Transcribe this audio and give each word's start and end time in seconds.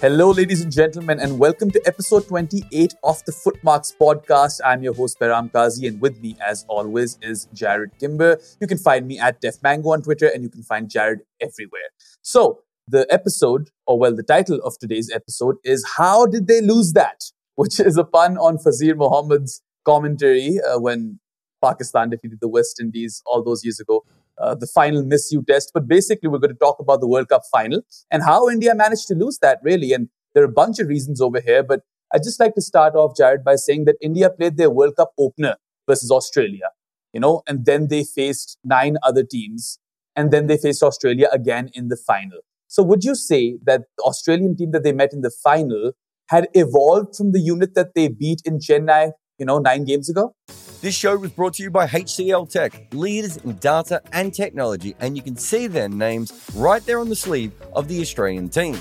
Hello, 0.00 0.30
ladies 0.30 0.62
and 0.62 0.70
gentlemen, 0.70 1.18
and 1.18 1.40
welcome 1.40 1.72
to 1.72 1.82
episode 1.84 2.28
28 2.28 2.94
of 3.02 3.24
the 3.24 3.32
Footmarks 3.32 3.92
podcast. 4.00 4.60
I'm 4.64 4.80
your 4.80 4.94
host, 4.94 5.18
Behram 5.18 5.52
Kazi, 5.52 5.88
and 5.88 6.00
with 6.00 6.20
me, 6.22 6.36
as 6.40 6.64
always, 6.68 7.18
is 7.20 7.48
Jarrod 7.52 7.98
Kimber. 7.98 8.38
You 8.60 8.68
can 8.68 8.78
find 8.78 9.08
me 9.08 9.18
at 9.18 9.40
Def 9.40 9.60
Mango 9.60 9.90
on 9.90 10.02
Twitter, 10.02 10.28
and 10.28 10.44
you 10.44 10.50
can 10.50 10.62
find 10.62 10.88
Jarrod 10.88 11.22
everywhere. 11.40 11.90
So, 12.22 12.60
the 12.86 13.08
episode, 13.10 13.70
or 13.88 13.98
well, 13.98 14.14
the 14.14 14.22
title 14.22 14.60
of 14.62 14.78
today's 14.78 15.10
episode 15.12 15.56
is 15.64 15.84
How 15.96 16.26
Did 16.26 16.46
They 16.46 16.60
Lose 16.60 16.92
That? 16.92 17.24
Which 17.56 17.80
is 17.80 17.96
a 17.96 18.04
pun 18.04 18.38
on 18.38 18.58
Fazir 18.58 18.94
Muhammad's 18.94 19.62
commentary 19.84 20.60
uh, 20.60 20.78
when 20.78 21.18
Pakistan 21.60 22.10
defeated 22.10 22.38
the 22.40 22.48
West 22.48 22.78
Indies 22.78 23.20
all 23.26 23.42
those 23.42 23.64
years 23.64 23.80
ago 23.80 24.04
uh, 24.40 24.54
the 24.54 24.66
final 24.66 25.02
miss 25.04 25.30
you 25.32 25.42
test. 25.48 25.70
But 25.74 25.88
basically, 25.88 26.28
we're 26.28 26.38
going 26.38 26.52
to 26.52 26.58
talk 26.58 26.78
about 26.78 27.00
the 27.00 27.08
World 27.08 27.28
Cup 27.28 27.42
final 27.50 27.82
and 28.10 28.22
how 28.22 28.48
India 28.48 28.74
managed 28.74 29.08
to 29.08 29.14
lose 29.14 29.38
that, 29.42 29.58
really. 29.62 29.92
And 29.92 30.08
there 30.34 30.42
are 30.42 30.46
a 30.46 30.52
bunch 30.52 30.78
of 30.78 30.88
reasons 30.88 31.20
over 31.20 31.40
here. 31.40 31.62
But 31.62 31.82
I'd 32.12 32.22
just 32.22 32.40
like 32.40 32.54
to 32.54 32.62
start 32.62 32.94
off, 32.94 33.16
Jarrod, 33.18 33.44
by 33.44 33.56
saying 33.56 33.84
that 33.84 33.96
India 34.00 34.30
played 34.30 34.56
their 34.56 34.70
World 34.70 34.96
Cup 34.96 35.12
opener 35.18 35.56
versus 35.86 36.10
Australia, 36.10 36.70
you 37.12 37.20
know, 37.20 37.42
and 37.46 37.64
then 37.64 37.88
they 37.88 38.04
faced 38.04 38.58
nine 38.64 38.96
other 39.02 39.24
teams. 39.24 39.78
And 40.16 40.32
then 40.32 40.48
they 40.48 40.56
faced 40.56 40.82
Australia 40.82 41.28
again 41.32 41.70
in 41.74 41.88
the 41.88 41.96
final. 41.96 42.40
So, 42.66 42.82
would 42.82 43.04
you 43.04 43.14
say 43.14 43.58
that 43.64 43.82
the 43.96 44.02
Australian 44.02 44.56
team 44.56 44.72
that 44.72 44.82
they 44.82 44.92
met 44.92 45.12
in 45.12 45.20
the 45.20 45.30
final 45.30 45.92
had 46.28 46.48
evolved 46.54 47.16
from 47.16 47.32
the 47.32 47.40
unit 47.40 47.74
that 47.74 47.94
they 47.94 48.08
beat 48.08 48.42
in 48.44 48.58
Chennai, 48.58 49.12
you 49.38 49.46
know, 49.46 49.58
nine 49.58 49.84
games 49.84 50.10
ago? 50.10 50.34
This 50.80 50.94
show 50.94 51.16
was 51.16 51.32
brought 51.32 51.54
to 51.54 51.64
you 51.64 51.72
by 51.72 51.88
HCL 51.88 52.50
Tech, 52.50 52.86
leaders 52.94 53.36
in 53.38 53.56
data 53.56 54.00
and 54.12 54.32
technology, 54.32 54.94
and 55.00 55.16
you 55.16 55.24
can 55.24 55.36
see 55.36 55.66
their 55.66 55.88
names 55.88 56.32
right 56.54 56.84
there 56.86 57.00
on 57.00 57.08
the 57.08 57.16
sleeve 57.16 57.50
of 57.74 57.88
the 57.88 58.00
Australian 58.00 58.48
team. 58.48 58.78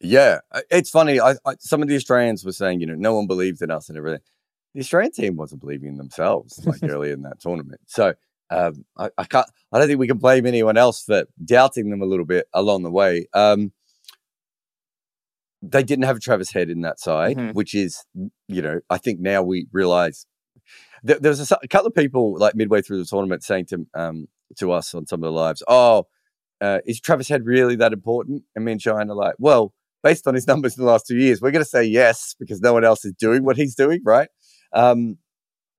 Yeah, 0.00 0.38
it's 0.70 0.88
funny. 0.88 1.20
I, 1.20 1.32
I, 1.44 1.56
some 1.60 1.82
of 1.82 1.88
the 1.88 1.96
Australians 1.96 2.46
were 2.46 2.52
saying, 2.52 2.80
you 2.80 2.86
know, 2.86 2.94
no 2.94 3.14
one 3.14 3.26
believed 3.26 3.60
in 3.60 3.70
us 3.70 3.90
and 3.90 3.98
everything. 3.98 4.22
The 4.72 4.80
Australian 4.80 5.12
team 5.12 5.36
wasn't 5.36 5.60
believing 5.60 5.90
in 5.90 5.96
themselves 5.98 6.64
like 6.64 6.82
early 6.90 7.10
in 7.10 7.20
that 7.22 7.40
tournament. 7.40 7.82
So 7.84 8.14
um, 8.48 8.86
I, 8.96 9.10
I, 9.18 9.24
can't. 9.24 9.46
I 9.72 9.78
don't 9.78 9.88
think 9.88 10.00
we 10.00 10.08
can 10.08 10.16
blame 10.16 10.46
anyone 10.46 10.78
else 10.78 11.02
for 11.02 11.26
doubting 11.44 11.90
them 11.90 12.00
a 12.00 12.06
little 12.06 12.24
bit 12.24 12.48
along 12.54 12.84
the 12.84 12.90
way. 12.90 13.26
Um, 13.34 13.72
they 15.60 15.82
didn't 15.82 16.06
have 16.06 16.16
a 16.16 16.20
Travis 16.20 16.52
Head 16.52 16.70
in 16.70 16.80
that 16.82 17.00
side, 17.00 17.36
mm-hmm. 17.36 17.52
which 17.52 17.74
is, 17.74 18.02
you 18.48 18.62
know, 18.62 18.80
I 18.88 18.96
think 18.96 19.20
now 19.20 19.42
we 19.42 19.66
realize 19.72 20.26
there, 21.02 21.18
there 21.18 21.30
was 21.30 21.50
a, 21.50 21.58
a, 21.62 21.68
couple 21.68 21.88
of 21.88 21.94
people 21.94 22.38
like 22.38 22.54
midway 22.54 22.82
through 22.82 22.98
the 22.98 23.04
tournament 23.04 23.42
saying 23.42 23.66
to 23.66 23.86
um, 23.94 24.26
to 24.58 24.72
us 24.72 24.94
on 24.94 25.06
some 25.06 25.22
of 25.22 25.26
the 25.26 25.32
lives, 25.32 25.62
"Oh, 25.68 26.06
uh, 26.60 26.80
is 26.86 27.00
Travis 27.00 27.28
Head 27.28 27.44
really 27.44 27.76
that 27.76 27.92
important?" 27.92 28.42
And 28.54 28.64
me 28.64 28.72
and 28.72 28.82
Shine 28.82 29.10
are 29.10 29.16
like, 29.16 29.34
"Well, 29.38 29.72
based 30.02 30.26
on 30.26 30.34
his 30.34 30.46
numbers 30.48 30.76
in 30.76 30.84
the 30.84 30.90
last 30.90 31.06
two 31.06 31.16
years, 31.16 31.40
we're 31.40 31.50
going 31.50 31.64
to 31.64 31.68
say 31.70 31.84
yes 31.84 32.34
because 32.38 32.60
no 32.60 32.72
one 32.72 32.84
else 32.84 33.04
is 33.04 33.12
doing 33.12 33.44
what 33.44 33.56
he's 33.56 33.74
doing, 33.74 34.00
right?" 34.04 34.28
Um, 34.72 35.18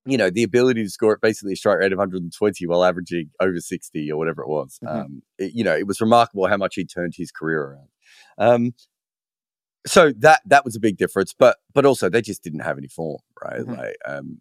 you 0.05 0.17
know, 0.17 0.29
the 0.29 0.44
ability 0.44 0.83
to 0.83 0.89
score 0.89 1.13
at 1.13 1.22
basically 1.22 1.53
a 1.53 1.55
strike 1.57 1.79
rate 1.79 1.91
of 1.91 1.97
120 1.97 2.66
while 2.66 2.84
averaging 2.84 3.29
over 3.41 3.59
60 3.59 4.11
or 4.11 4.17
whatever 4.17 4.41
it 4.41 4.47
was. 4.47 4.79
Mm-hmm. 4.81 4.97
Um, 4.97 5.22
it, 5.38 5.51
you 5.53 5.66
know, 5.66 5.75
it 5.75 5.85
was 5.85 5.99
remarkable 5.99 6.47
how 6.47 6.55
much 6.55 6.75
he 6.75 6.85
turned 6.85 7.13
his 7.17 7.29
career 7.29 7.61
around. 7.61 7.89
Um, 8.38 8.73
so 9.85 10.11
that 10.19 10.41
that 10.45 10.66
was 10.66 10.75
a 10.75 10.79
big 10.79 10.97
difference, 10.97 11.34
but 11.38 11.57
but 11.73 11.85
also 11.85 12.09
they 12.09 12.22
just 12.22 12.44
didn't 12.44 12.59
have 12.59 12.78
any 12.78 12.88
form, 12.88 13.19
right? 13.44 13.61
Mm-hmm. 13.61 13.73
Like 13.73 13.97
um, 14.05 14.39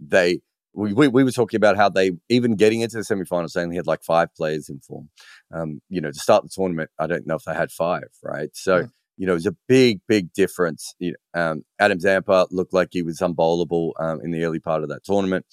they 0.00 0.40
we, 0.76 0.92
we, 0.92 1.08
we, 1.08 1.24
were 1.24 1.32
talking 1.32 1.56
about 1.56 1.76
how 1.76 1.88
they 1.88 2.12
even 2.28 2.54
getting 2.54 2.82
into 2.82 2.96
the 2.96 3.02
semifinals 3.02 3.50
saying 3.50 3.70
they 3.70 3.70
only 3.70 3.76
had 3.76 3.86
like 3.86 4.02
five 4.02 4.34
players 4.34 4.68
in 4.68 4.78
form. 4.80 5.08
Um, 5.52 5.80
you 5.88 6.00
know 6.00 6.10
to 6.10 6.18
start 6.18 6.42
the 6.42 6.50
tournament 6.52 6.90
i 6.98 7.06
don't 7.06 7.26
know 7.26 7.36
if 7.36 7.44
they 7.44 7.54
had 7.54 7.70
five 7.70 8.08
right? 8.22 8.50
So 8.52 8.82
mm. 8.82 8.90
you 9.16 9.26
know 9.26 9.32
it 9.32 9.36
was 9.36 9.46
a 9.46 9.56
big 9.66 10.00
big 10.06 10.32
difference. 10.32 10.94
You 10.98 11.14
know, 11.34 11.40
um, 11.40 11.64
adam 11.78 11.98
zampa 11.98 12.46
looked 12.50 12.74
like 12.74 12.88
he 12.92 13.02
was 13.02 13.18
unbowlable 13.18 13.92
um, 13.98 14.20
in 14.22 14.30
the 14.30 14.44
early 14.44 14.60
part 14.60 14.82
of 14.82 14.88
that 14.90 15.04
tournament. 15.04 15.46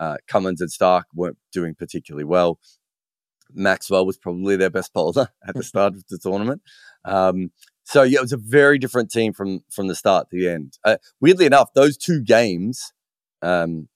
Uh, 0.00 0.16
cummins 0.28 0.60
and 0.60 0.70
Starc 0.70 1.04
weren't 1.12 1.38
doing 1.52 1.74
particularly 1.74 2.24
well. 2.24 2.60
Maxwell 3.52 4.06
was 4.06 4.16
probably 4.16 4.54
their 4.54 4.70
best 4.70 4.92
bowler 4.92 5.30
at 5.48 5.56
the 5.56 5.62
start 5.64 5.94
of 5.94 6.04
the 6.08 6.18
tournament. 6.18 6.62
Um, 7.04 7.50
so 7.84 8.02
yeah 8.02 8.18
it 8.18 8.22
was 8.22 8.32
a 8.32 8.36
very 8.36 8.78
different 8.78 9.10
team 9.10 9.32
from 9.32 9.64
from 9.70 9.88
the 9.88 9.96
start 9.96 10.30
to 10.30 10.38
the 10.38 10.48
end. 10.48 10.78
Uh, 10.84 10.98
weirdly 11.20 11.46
enough 11.46 11.72
those 11.74 11.96
two 11.96 12.22
games 12.22 12.92
um, 13.42 13.88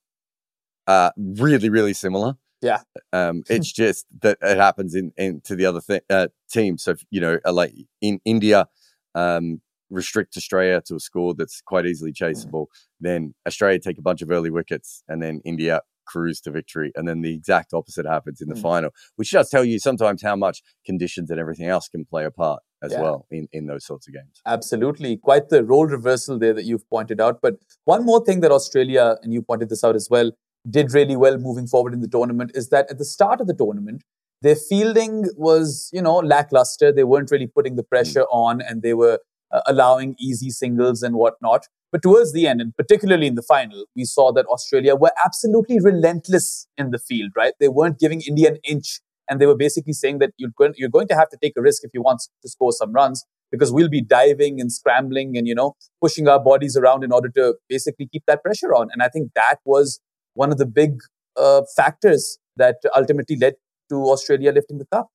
uh, 0.86 1.10
really, 1.16 1.68
really 1.68 1.92
similar. 1.92 2.34
Yeah. 2.60 2.80
Um, 3.12 3.42
it's 3.50 3.72
just 3.72 4.06
that 4.22 4.38
it 4.40 4.56
happens 4.56 4.94
in, 4.94 5.12
in 5.16 5.40
to 5.42 5.56
the 5.56 5.66
other 5.66 5.80
th- 5.80 6.04
uh, 6.10 6.28
team. 6.50 6.78
So, 6.78 6.94
you 7.10 7.20
know, 7.20 7.38
uh, 7.44 7.52
like 7.52 7.74
in 8.00 8.20
India, 8.24 8.68
um, 9.14 9.60
restrict 9.90 10.36
Australia 10.36 10.80
to 10.86 10.96
a 10.96 11.00
score 11.00 11.34
that's 11.34 11.60
quite 11.60 11.86
easily 11.86 12.12
mm. 12.12 12.16
chaseable. 12.16 12.62
Mm. 12.62 12.66
Then 13.00 13.34
Australia 13.46 13.78
take 13.78 13.98
a 13.98 14.02
bunch 14.02 14.22
of 14.22 14.30
early 14.30 14.50
wickets, 14.50 15.02
and 15.08 15.22
then 15.22 15.40
India 15.44 15.82
cruise 16.06 16.40
to 16.42 16.50
victory. 16.50 16.92
And 16.94 17.08
then 17.08 17.22
the 17.22 17.34
exact 17.34 17.72
opposite 17.72 18.06
happens 18.06 18.40
in 18.40 18.48
the 18.48 18.54
mm. 18.54 18.62
final, 18.62 18.90
which 19.16 19.30
does 19.30 19.50
tell 19.50 19.64
you 19.64 19.78
sometimes 19.78 20.22
how 20.22 20.36
much 20.36 20.62
conditions 20.84 21.30
and 21.30 21.38
everything 21.38 21.66
else 21.66 21.88
can 21.88 22.04
play 22.04 22.24
a 22.24 22.30
part 22.30 22.62
as 22.82 22.92
yeah. 22.92 23.00
well 23.00 23.26
in, 23.30 23.48
in 23.52 23.66
those 23.66 23.86
sorts 23.86 24.08
of 24.08 24.14
games. 24.14 24.40
Absolutely. 24.46 25.16
Quite 25.16 25.48
the 25.48 25.64
role 25.64 25.86
reversal 25.86 26.38
there 26.38 26.54
that 26.54 26.64
you've 26.64 26.88
pointed 26.88 27.20
out. 27.20 27.40
But 27.40 27.54
one 27.84 28.04
more 28.04 28.24
thing 28.24 28.40
that 28.40 28.50
Australia, 28.50 29.16
and 29.22 29.32
you 29.32 29.42
pointed 29.42 29.68
this 29.68 29.84
out 29.84 29.94
as 29.94 30.08
well, 30.10 30.32
did 30.68 30.92
really 30.92 31.16
well 31.16 31.38
moving 31.38 31.66
forward 31.66 31.92
in 31.92 32.00
the 32.00 32.08
tournament 32.08 32.52
is 32.54 32.68
that 32.68 32.90
at 32.90 32.98
the 32.98 33.04
start 33.04 33.40
of 33.40 33.46
the 33.46 33.54
tournament, 33.54 34.02
their 34.42 34.56
fielding 34.56 35.28
was, 35.36 35.88
you 35.92 36.02
know, 36.02 36.16
lackluster. 36.16 36.92
They 36.92 37.04
weren't 37.04 37.30
really 37.30 37.46
putting 37.46 37.76
the 37.76 37.84
pressure 37.84 38.22
mm. 38.22 38.32
on 38.32 38.60
and 38.60 38.82
they 38.82 38.94
were 38.94 39.20
uh, 39.52 39.60
allowing 39.66 40.16
easy 40.18 40.50
singles 40.50 41.02
and 41.02 41.16
whatnot. 41.16 41.66
But 41.90 42.02
towards 42.02 42.32
the 42.32 42.46
end, 42.46 42.60
and 42.60 42.74
particularly 42.76 43.26
in 43.26 43.34
the 43.34 43.42
final, 43.42 43.84
we 43.94 44.04
saw 44.04 44.32
that 44.32 44.46
Australia 44.46 44.94
were 44.94 45.12
absolutely 45.24 45.78
relentless 45.78 46.66
in 46.78 46.90
the 46.90 46.98
field, 46.98 47.32
right? 47.36 47.52
They 47.60 47.68
weren't 47.68 47.98
giving 47.98 48.22
India 48.26 48.48
an 48.48 48.58
inch 48.64 49.00
and 49.28 49.40
they 49.40 49.46
were 49.46 49.56
basically 49.56 49.92
saying 49.92 50.18
that 50.18 50.30
you're 50.36 50.50
going, 50.56 50.74
you're 50.76 50.88
going 50.88 51.08
to 51.08 51.14
have 51.14 51.28
to 51.30 51.38
take 51.42 51.52
a 51.56 51.62
risk 51.62 51.84
if 51.84 51.90
you 51.94 52.02
want 52.02 52.22
to 52.42 52.48
score 52.48 52.72
some 52.72 52.92
runs 52.92 53.24
because 53.52 53.70
we'll 53.70 53.88
be 53.88 54.02
diving 54.02 54.60
and 54.60 54.72
scrambling 54.72 55.36
and 55.36 55.46
you 55.46 55.54
know 55.54 55.74
pushing 56.00 56.26
our 56.26 56.42
bodies 56.42 56.76
around 56.76 57.04
in 57.04 57.12
order 57.12 57.28
to 57.28 57.54
basically 57.68 58.08
keep 58.10 58.24
that 58.26 58.42
pressure 58.42 58.74
on 58.74 58.88
and 58.92 59.02
i 59.02 59.08
think 59.08 59.30
that 59.36 59.58
was 59.64 60.00
one 60.34 60.50
of 60.50 60.58
the 60.58 60.66
big 60.66 60.94
uh, 61.36 61.62
factors 61.76 62.38
that 62.56 62.76
ultimately 62.96 63.36
led 63.36 63.54
to 63.90 63.96
australia 64.14 64.50
lifting 64.50 64.78
the 64.78 64.86
cup 64.92 65.08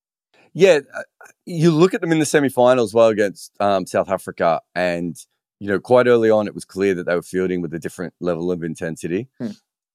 yeah 0.57 0.79
uh, 0.95 1.01
you 1.45 1.71
look 1.71 1.93
at 1.93 2.01
them 2.01 2.11
in 2.11 2.19
the 2.19 2.25
semi-finals 2.25 2.93
well 2.93 3.07
against 3.07 3.51
um, 3.59 3.85
south 3.85 4.09
africa 4.09 4.61
and 4.75 5.17
you 5.59 5.67
know 5.67 5.79
quite 5.79 6.07
early 6.07 6.29
on 6.29 6.47
it 6.47 6.55
was 6.55 6.65
clear 6.65 6.93
that 6.93 7.05
they 7.05 7.15
were 7.15 7.21
fielding 7.21 7.61
with 7.61 7.73
a 7.73 7.79
different 7.79 8.13
level 8.19 8.51
of 8.51 8.63
intensity 8.63 9.29
hmm. 9.39 9.51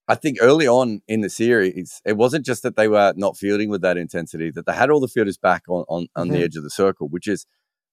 I 0.08 0.16
think 0.16 0.38
early 0.40 0.66
on 0.66 1.00
in 1.06 1.20
the 1.20 1.30
series, 1.30 2.00
it 2.04 2.16
wasn't 2.16 2.44
just 2.44 2.62
that 2.64 2.76
they 2.76 2.88
were 2.88 3.14
not 3.16 3.36
fielding 3.36 3.70
with 3.70 3.82
that 3.82 3.96
intensity, 3.96 4.50
that 4.50 4.66
they 4.66 4.72
had 4.72 4.90
all 4.90 5.00
the 5.00 5.08
fielders 5.08 5.38
back 5.38 5.62
on, 5.68 5.84
on, 5.88 6.08
on 6.16 6.26
mm-hmm. 6.26 6.36
the 6.36 6.42
edge 6.42 6.56
of 6.56 6.64
the 6.64 6.70
circle, 6.70 7.08
which 7.08 7.28
is 7.28 7.46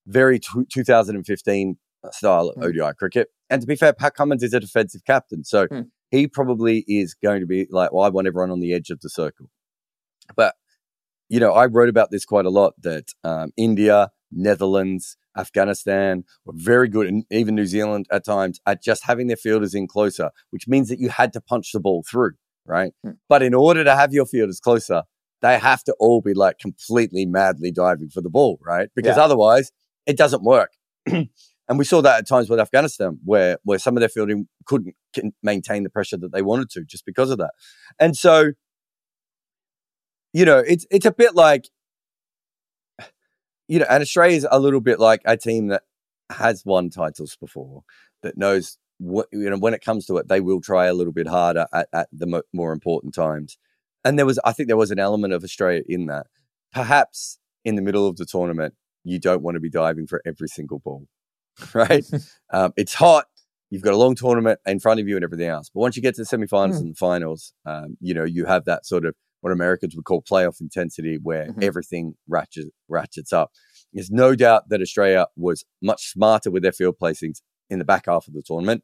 very 0.08 0.40
t- 0.40 0.66
2015 0.70 1.78
style 2.12 2.50
of 2.50 2.56
mm-hmm. 2.56 2.82
ODI 2.82 2.94
cricket. 2.96 3.30
And 3.50 3.62
to 3.62 3.68
be 3.68 3.76
fair, 3.76 3.94
Pat 3.94 4.16
Cummins 4.16 4.44
is 4.44 4.54
a 4.54 4.60
defensive 4.60 5.06
captain. 5.06 5.44
So, 5.44 5.68
mm. 5.68 5.90
he 6.12 6.28
probably 6.28 6.84
is 6.88 7.14
going 7.14 7.42
to 7.42 7.46
be 7.46 7.68
like, 7.70 7.92
well, 7.92 8.04
I 8.04 8.10
want 8.10 8.28
everyone 8.28 8.52
on 8.52 8.60
the 8.60 8.74
edge 8.74 8.90
of 8.90 9.02
the 9.02 9.10
circle. 9.10 9.50
But, 10.36 10.56
you 11.30 11.40
know, 11.40 11.54
I 11.54 11.68
wrote 11.68 11.90
about 11.90 12.12
this 12.12 12.26
quite 12.26 12.46
a 12.46 12.50
lot 12.50 12.74
that 12.82 13.06
um, 13.24 13.52
India, 13.56 14.12
Netherlands, 14.32 15.18
Afghanistan 15.38 16.24
were 16.46 16.54
very 16.56 16.90
good, 16.90 17.08
and 17.08 17.24
even 17.32 17.56
New 17.56 17.66
Zealand 17.66 18.08
at 18.12 18.26
times, 18.26 18.60
at 18.66 18.84
just 18.84 19.06
having 19.06 19.28
their 19.28 19.38
fielders 19.38 19.74
in 19.74 19.88
closer, 19.88 20.32
which 20.50 20.68
means 20.68 20.90
that 20.90 21.00
you 21.00 21.10
had 21.10 21.32
to 21.34 21.42
punch 21.42 21.72
the 21.72 21.80
ball 21.80 22.04
through, 22.10 22.34
right? 22.66 22.94
Hmm. 23.04 23.12
But 23.30 23.44
in 23.44 23.54
order 23.54 23.84
to 23.84 23.96
have 23.96 24.14
your 24.14 24.26
fielders 24.26 24.60
closer, 24.60 25.04
they 25.42 25.58
have 25.58 25.84
to 25.86 25.96
all 26.00 26.22
be 26.22 26.34
like 26.34 26.60
completely 26.60 27.26
madly 27.26 27.72
diving 27.72 28.10
for 28.10 28.22
the 28.22 28.30
ball, 28.30 28.60
right? 28.62 28.90
Because 28.96 29.18
yeah. 29.18 29.24
otherwise, 29.24 29.72
it 30.06 30.18
doesn't 30.18 30.44
work. 30.44 30.72
and 31.06 31.30
we 31.78 31.86
saw 31.86 32.02
that 32.02 32.20
at 32.20 32.28
times 32.28 32.50
with 32.50 32.60
Afghanistan, 32.60 33.20
where 33.24 33.58
where 33.64 33.80
some 33.80 33.96
of 33.96 34.02
their 34.02 34.10
fielding 34.10 34.48
couldn't 34.66 34.96
maintain 35.42 35.84
the 35.84 35.90
pressure 35.90 36.18
that 36.18 36.32
they 36.34 36.42
wanted 36.42 36.70
to, 36.72 36.84
just 36.84 37.06
because 37.06 37.30
of 37.30 37.38
that. 37.38 37.52
And 38.00 38.18
so, 38.18 38.52
you 40.34 40.46
know, 40.46 40.60
it's 40.60 40.86
it's 40.92 41.06
a 41.06 41.12
bit 41.12 41.36
like 41.36 41.70
you 43.70 43.78
know, 43.80 43.86
and 43.90 44.02
Australia's 44.02 44.48
a 44.50 44.60
little 44.60 44.82
bit 44.82 45.00
like 45.00 45.22
a 45.26 45.38
team 45.38 45.68
that 45.68 45.84
has 46.32 46.66
won 46.66 46.90
titles 46.90 47.38
before, 47.40 47.84
that 48.24 48.38
knows 48.38 48.78
what, 48.98 49.28
you 49.32 49.50
know, 49.50 49.58
when 49.58 49.76
it 49.76 49.84
comes 49.84 50.06
to 50.08 50.18
it, 50.18 50.28
they 50.28 50.42
will 50.42 50.60
try 50.60 50.88
a 50.88 50.94
little 50.94 51.14
bit 51.14 51.28
harder 51.28 51.68
at, 51.72 51.88
at 51.94 52.08
the 52.12 52.26
mo- 52.26 52.42
more 52.52 52.74
important 52.74 53.14
times. 53.14 53.58
And 54.04 54.18
there 54.18 54.26
was, 54.26 54.40
I 54.44 54.54
think 54.54 54.68
there 54.68 54.78
was 54.78 54.92
an 54.92 55.00
element 55.00 55.34
of 55.34 55.44
Australia 55.44 55.84
in 55.88 56.08
that. 56.08 56.28
Perhaps 56.74 57.40
in 57.64 57.76
the 57.76 57.82
middle 57.82 58.08
of 58.08 58.18
the 58.18 58.26
tournament, 58.26 58.74
you 59.04 59.20
don't 59.20 59.44
want 59.44 59.56
to 59.56 59.62
be 59.62 59.70
diving 59.70 60.08
for 60.08 60.22
every 60.26 60.48
single 60.48 60.80
ball, 60.80 61.06
right? 61.74 62.06
um, 62.52 62.74
it's 62.76 62.96
hot. 62.96 63.26
You've 63.70 63.84
got 63.84 63.94
a 63.94 63.98
long 63.98 64.16
tournament 64.16 64.60
in 64.66 64.80
front 64.80 65.00
of 65.00 65.08
you 65.08 65.16
and 65.16 65.24
everything 65.24 65.48
else. 65.48 65.70
But 65.72 65.82
once 65.82 65.96
you 65.96 66.02
get 66.02 66.16
to 66.16 66.24
the 66.24 66.38
semifinals 66.38 66.74
mm. 66.74 66.80
and 66.80 66.92
the 66.94 66.98
finals, 66.98 67.54
um, 67.68 67.98
you 68.02 68.16
know, 68.16 68.24
you 68.24 68.46
have 68.46 68.66
that 68.66 68.86
sort 68.86 69.06
of 69.06 69.14
what 69.42 69.54
Americans 69.54 69.96
would 69.96 70.06
call 70.06 70.22
playoff 70.22 70.62
intensity, 70.62 71.18
where 71.22 71.48
mm-hmm. 71.48 71.64
everything 71.64 72.16
ratchets, 72.28 72.70
ratchets 72.88 73.34
up. 73.34 73.52
There's 73.94 74.12
no 74.12 74.36
doubt 74.36 74.70
that 74.70 74.82
Australia 74.82 75.28
was 75.36 75.66
much 75.82 76.12
smarter 76.12 76.52
with 76.52 76.64
their 76.64 76.72
field 76.72 76.96
placings 77.02 77.42
in 77.70 77.80
the 77.80 77.86
back 77.86 78.06
half 78.08 78.28
of 78.28 78.34
the 78.34 78.44
tournament, 78.44 78.84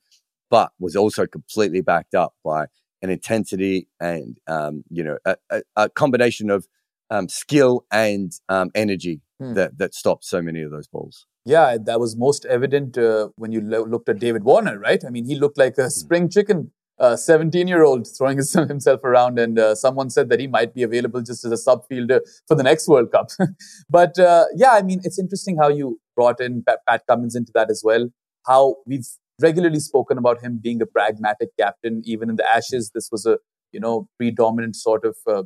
but 0.50 0.72
was 0.80 0.96
also 0.96 1.28
completely 1.28 1.82
backed 1.82 2.16
up 2.16 2.34
by 2.44 2.68
an 3.02 3.10
intensity 3.10 3.88
and 4.00 4.38
um, 4.48 4.84
you 4.90 5.04
know 5.04 5.18
a, 5.26 5.36
a, 5.52 5.62
a 5.76 5.90
combination 5.90 6.50
of 6.50 6.68
um, 7.10 7.30
skill 7.30 7.86
and 7.92 8.32
um, 8.50 8.72
energy 8.74 9.22
hmm. 9.40 9.54
that 9.54 9.78
that 9.78 9.94
stopped 9.94 10.26
so 10.26 10.42
many 10.42 10.62
of 10.62 10.72
those 10.72 10.88
balls. 10.88 11.26
Yeah, 11.46 11.78
that 11.86 12.00
was 12.00 12.18
most 12.18 12.46
evident 12.46 12.98
uh, 12.98 13.30
when 13.36 13.52
you 13.52 13.62
lo- 13.62 13.86
looked 13.86 14.10
at 14.10 14.18
David 14.18 14.44
Warner, 14.44 14.80
right? 14.80 15.04
I 15.06 15.12
mean, 15.12 15.26
he 15.26 15.36
looked 15.36 15.58
like 15.58 15.78
a 15.78 15.84
hmm. 15.84 15.90
spring 15.90 16.30
chicken 16.30 16.72
17 17.00 17.68
year 17.68 17.84
old 17.84 18.08
throwing 18.18 18.38
himself 18.68 19.04
around, 19.04 19.38
and 19.40 19.60
uh, 19.60 19.76
someone 19.76 20.10
said 20.10 20.30
that 20.30 20.40
he 20.40 20.48
might 20.48 20.74
be 20.74 20.84
available 20.84 21.22
just 21.22 21.44
as 21.46 21.52
a 21.52 21.58
sub 21.58 21.86
fielder 21.88 22.22
for 22.48 22.56
the 22.56 22.64
next 22.64 22.88
World 22.88 23.12
Cup. 23.12 23.30
but 23.90 24.18
uh, 24.18 24.46
yeah, 24.56 24.72
I 24.72 24.82
mean, 24.82 25.02
it's 25.04 25.20
interesting 25.20 25.58
how 25.58 25.70
you 25.70 26.00
brought 26.16 26.40
in 26.40 26.64
Pat, 26.64 26.80
Pat 26.88 27.04
Cummins 27.08 27.36
into 27.36 27.52
that 27.54 27.70
as 27.70 27.82
well. 27.84 28.10
How 28.46 28.78
we've 28.86 29.08
regularly 29.42 29.80
spoken 29.80 30.18
about 30.18 30.42
him 30.42 30.60
being 30.62 30.82
a 30.82 30.86
pragmatic 30.86 31.50
captain, 31.60 32.02
even 32.06 32.30
in 32.30 32.38
the 32.38 32.48
Ashes. 32.50 32.92
This 32.94 33.10
was 33.12 33.26
a 33.26 33.38
you 33.72 33.80
know 33.80 34.08
predominant 34.18 34.76
sort 34.76 35.06
of 35.06 35.18
uh, 35.28 35.44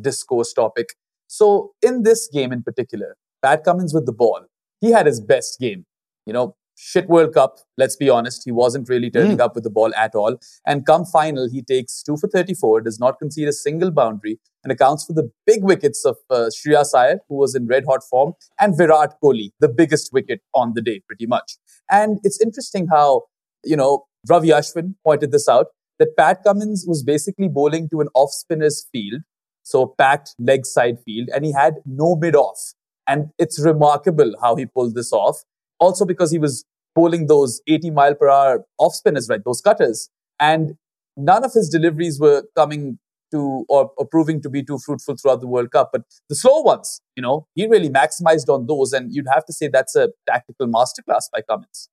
discourse 0.00 0.52
topic. 0.52 0.94
So 1.28 1.72
in 1.82 2.02
this 2.02 2.28
game 2.32 2.52
in 2.52 2.62
particular, 2.62 3.16
Pat 3.42 3.62
Cummins 3.64 3.94
with 3.94 4.06
the 4.06 4.12
ball, 4.12 4.40
he 4.80 4.90
had 4.90 5.06
his 5.06 5.20
best 5.20 5.60
game. 5.60 5.86
You 6.26 6.32
know, 6.32 6.56
shit 6.80 7.08
World 7.08 7.34
Cup. 7.34 7.58
Let's 7.76 7.96
be 7.96 8.08
honest. 8.08 8.42
He 8.44 8.52
wasn't 8.52 8.88
really 8.88 9.10
turning 9.10 9.38
mm. 9.38 9.40
up 9.40 9.54
with 9.54 9.64
the 9.64 9.70
ball 9.70 9.94
at 9.94 10.14
all. 10.14 10.38
And 10.66 10.86
come 10.86 11.04
final, 11.04 11.48
he 11.50 11.62
takes 11.62 12.02
two 12.02 12.16
for 12.16 12.28
34, 12.28 12.80
does 12.80 12.98
not 12.98 13.18
concede 13.18 13.48
a 13.48 13.52
single 13.52 13.90
boundary, 13.90 14.40
and 14.64 14.72
accounts 14.72 15.04
for 15.04 15.12
the 15.12 15.30
big 15.46 15.62
wickets 15.62 16.04
of 16.04 16.16
uh, 16.30 16.48
Shreyas 16.56 16.94
Iyer, 16.94 17.20
who 17.28 17.36
was 17.36 17.54
in 17.54 17.66
red 17.66 17.84
hot 17.86 18.02
form, 18.08 18.32
and 18.58 18.76
Virat 18.76 19.14
Kohli, 19.22 19.50
the 19.60 19.68
biggest 19.68 20.10
wicket 20.12 20.40
on 20.54 20.72
the 20.74 20.80
day, 20.80 21.02
pretty 21.06 21.26
much. 21.26 21.58
And 21.90 22.18
it's 22.24 22.40
interesting 22.40 22.88
how, 22.88 23.24
you 23.64 23.76
know, 23.76 24.06
Ravi 24.28 24.48
Ashwin 24.48 24.94
pointed 25.04 25.32
this 25.32 25.48
out 25.48 25.66
that 25.98 26.16
Pat 26.16 26.42
Cummins 26.44 26.86
was 26.88 27.02
basically 27.02 27.48
bowling 27.48 27.88
to 27.90 28.00
an 28.00 28.08
off 28.14 28.30
spinner's 28.30 28.86
field, 28.90 29.20
so 29.62 29.94
packed 29.98 30.34
leg 30.38 30.64
side 30.64 30.96
field, 31.04 31.28
and 31.34 31.44
he 31.44 31.52
had 31.52 31.74
no 31.84 32.16
mid 32.16 32.34
off. 32.34 32.58
And 33.06 33.30
it's 33.38 33.60
remarkable 33.60 34.34
how 34.40 34.56
he 34.56 34.66
pulled 34.66 34.94
this 34.94 35.12
off 35.12 35.42
also 35.80 36.04
because 36.04 36.30
he 36.30 36.38
was 36.38 36.64
bowling 36.94 37.26
those 37.26 37.60
80 37.66 37.90
mile 37.90 38.14
per 38.14 38.28
hour 38.28 38.64
off 38.78 38.94
spinners, 38.94 39.28
right? 39.28 39.42
Those 39.44 39.60
cutters. 39.60 40.08
And 40.38 40.74
none 41.16 41.44
of 41.44 41.52
his 41.52 41.68
deliveries 41.68 42.18
were 42.20 42.44
coming 42.56 42.98
to 43.30 43.64
or, 43.68 43.92
or, 43.96 44.06
proving 44.06 44.42
to 44.42 44.50
be 44.50 44.62
too 44.62 44.78
fruitful 44.78 45.16
throughout 45.16 45.40
the 45.40 45.46
World 45.46 45.70
Cup. 45.70 45.90
But 45.92 46.02
the 46.28 46.34
slow 46.34 46.60
ones, 46.62 47.00
you 47.14 47.22
know, 47.22 47.46
he 47.54 47.66
really 47.68 47.88
maximized 47.88 48.48
on 48.52 48.66
those. 48.66 48.92
And 48.92 49.14
you'd 49.14 49.28
have 49.32 49.44
to 49.46 49.52
say 49.52 49.68
that's 49.68 49.94
a 49.94 50.10
tactical 50.26 50.66
masterclass 50.66 51.30
by 51.32 51.42
Cummins. 51.42 51.88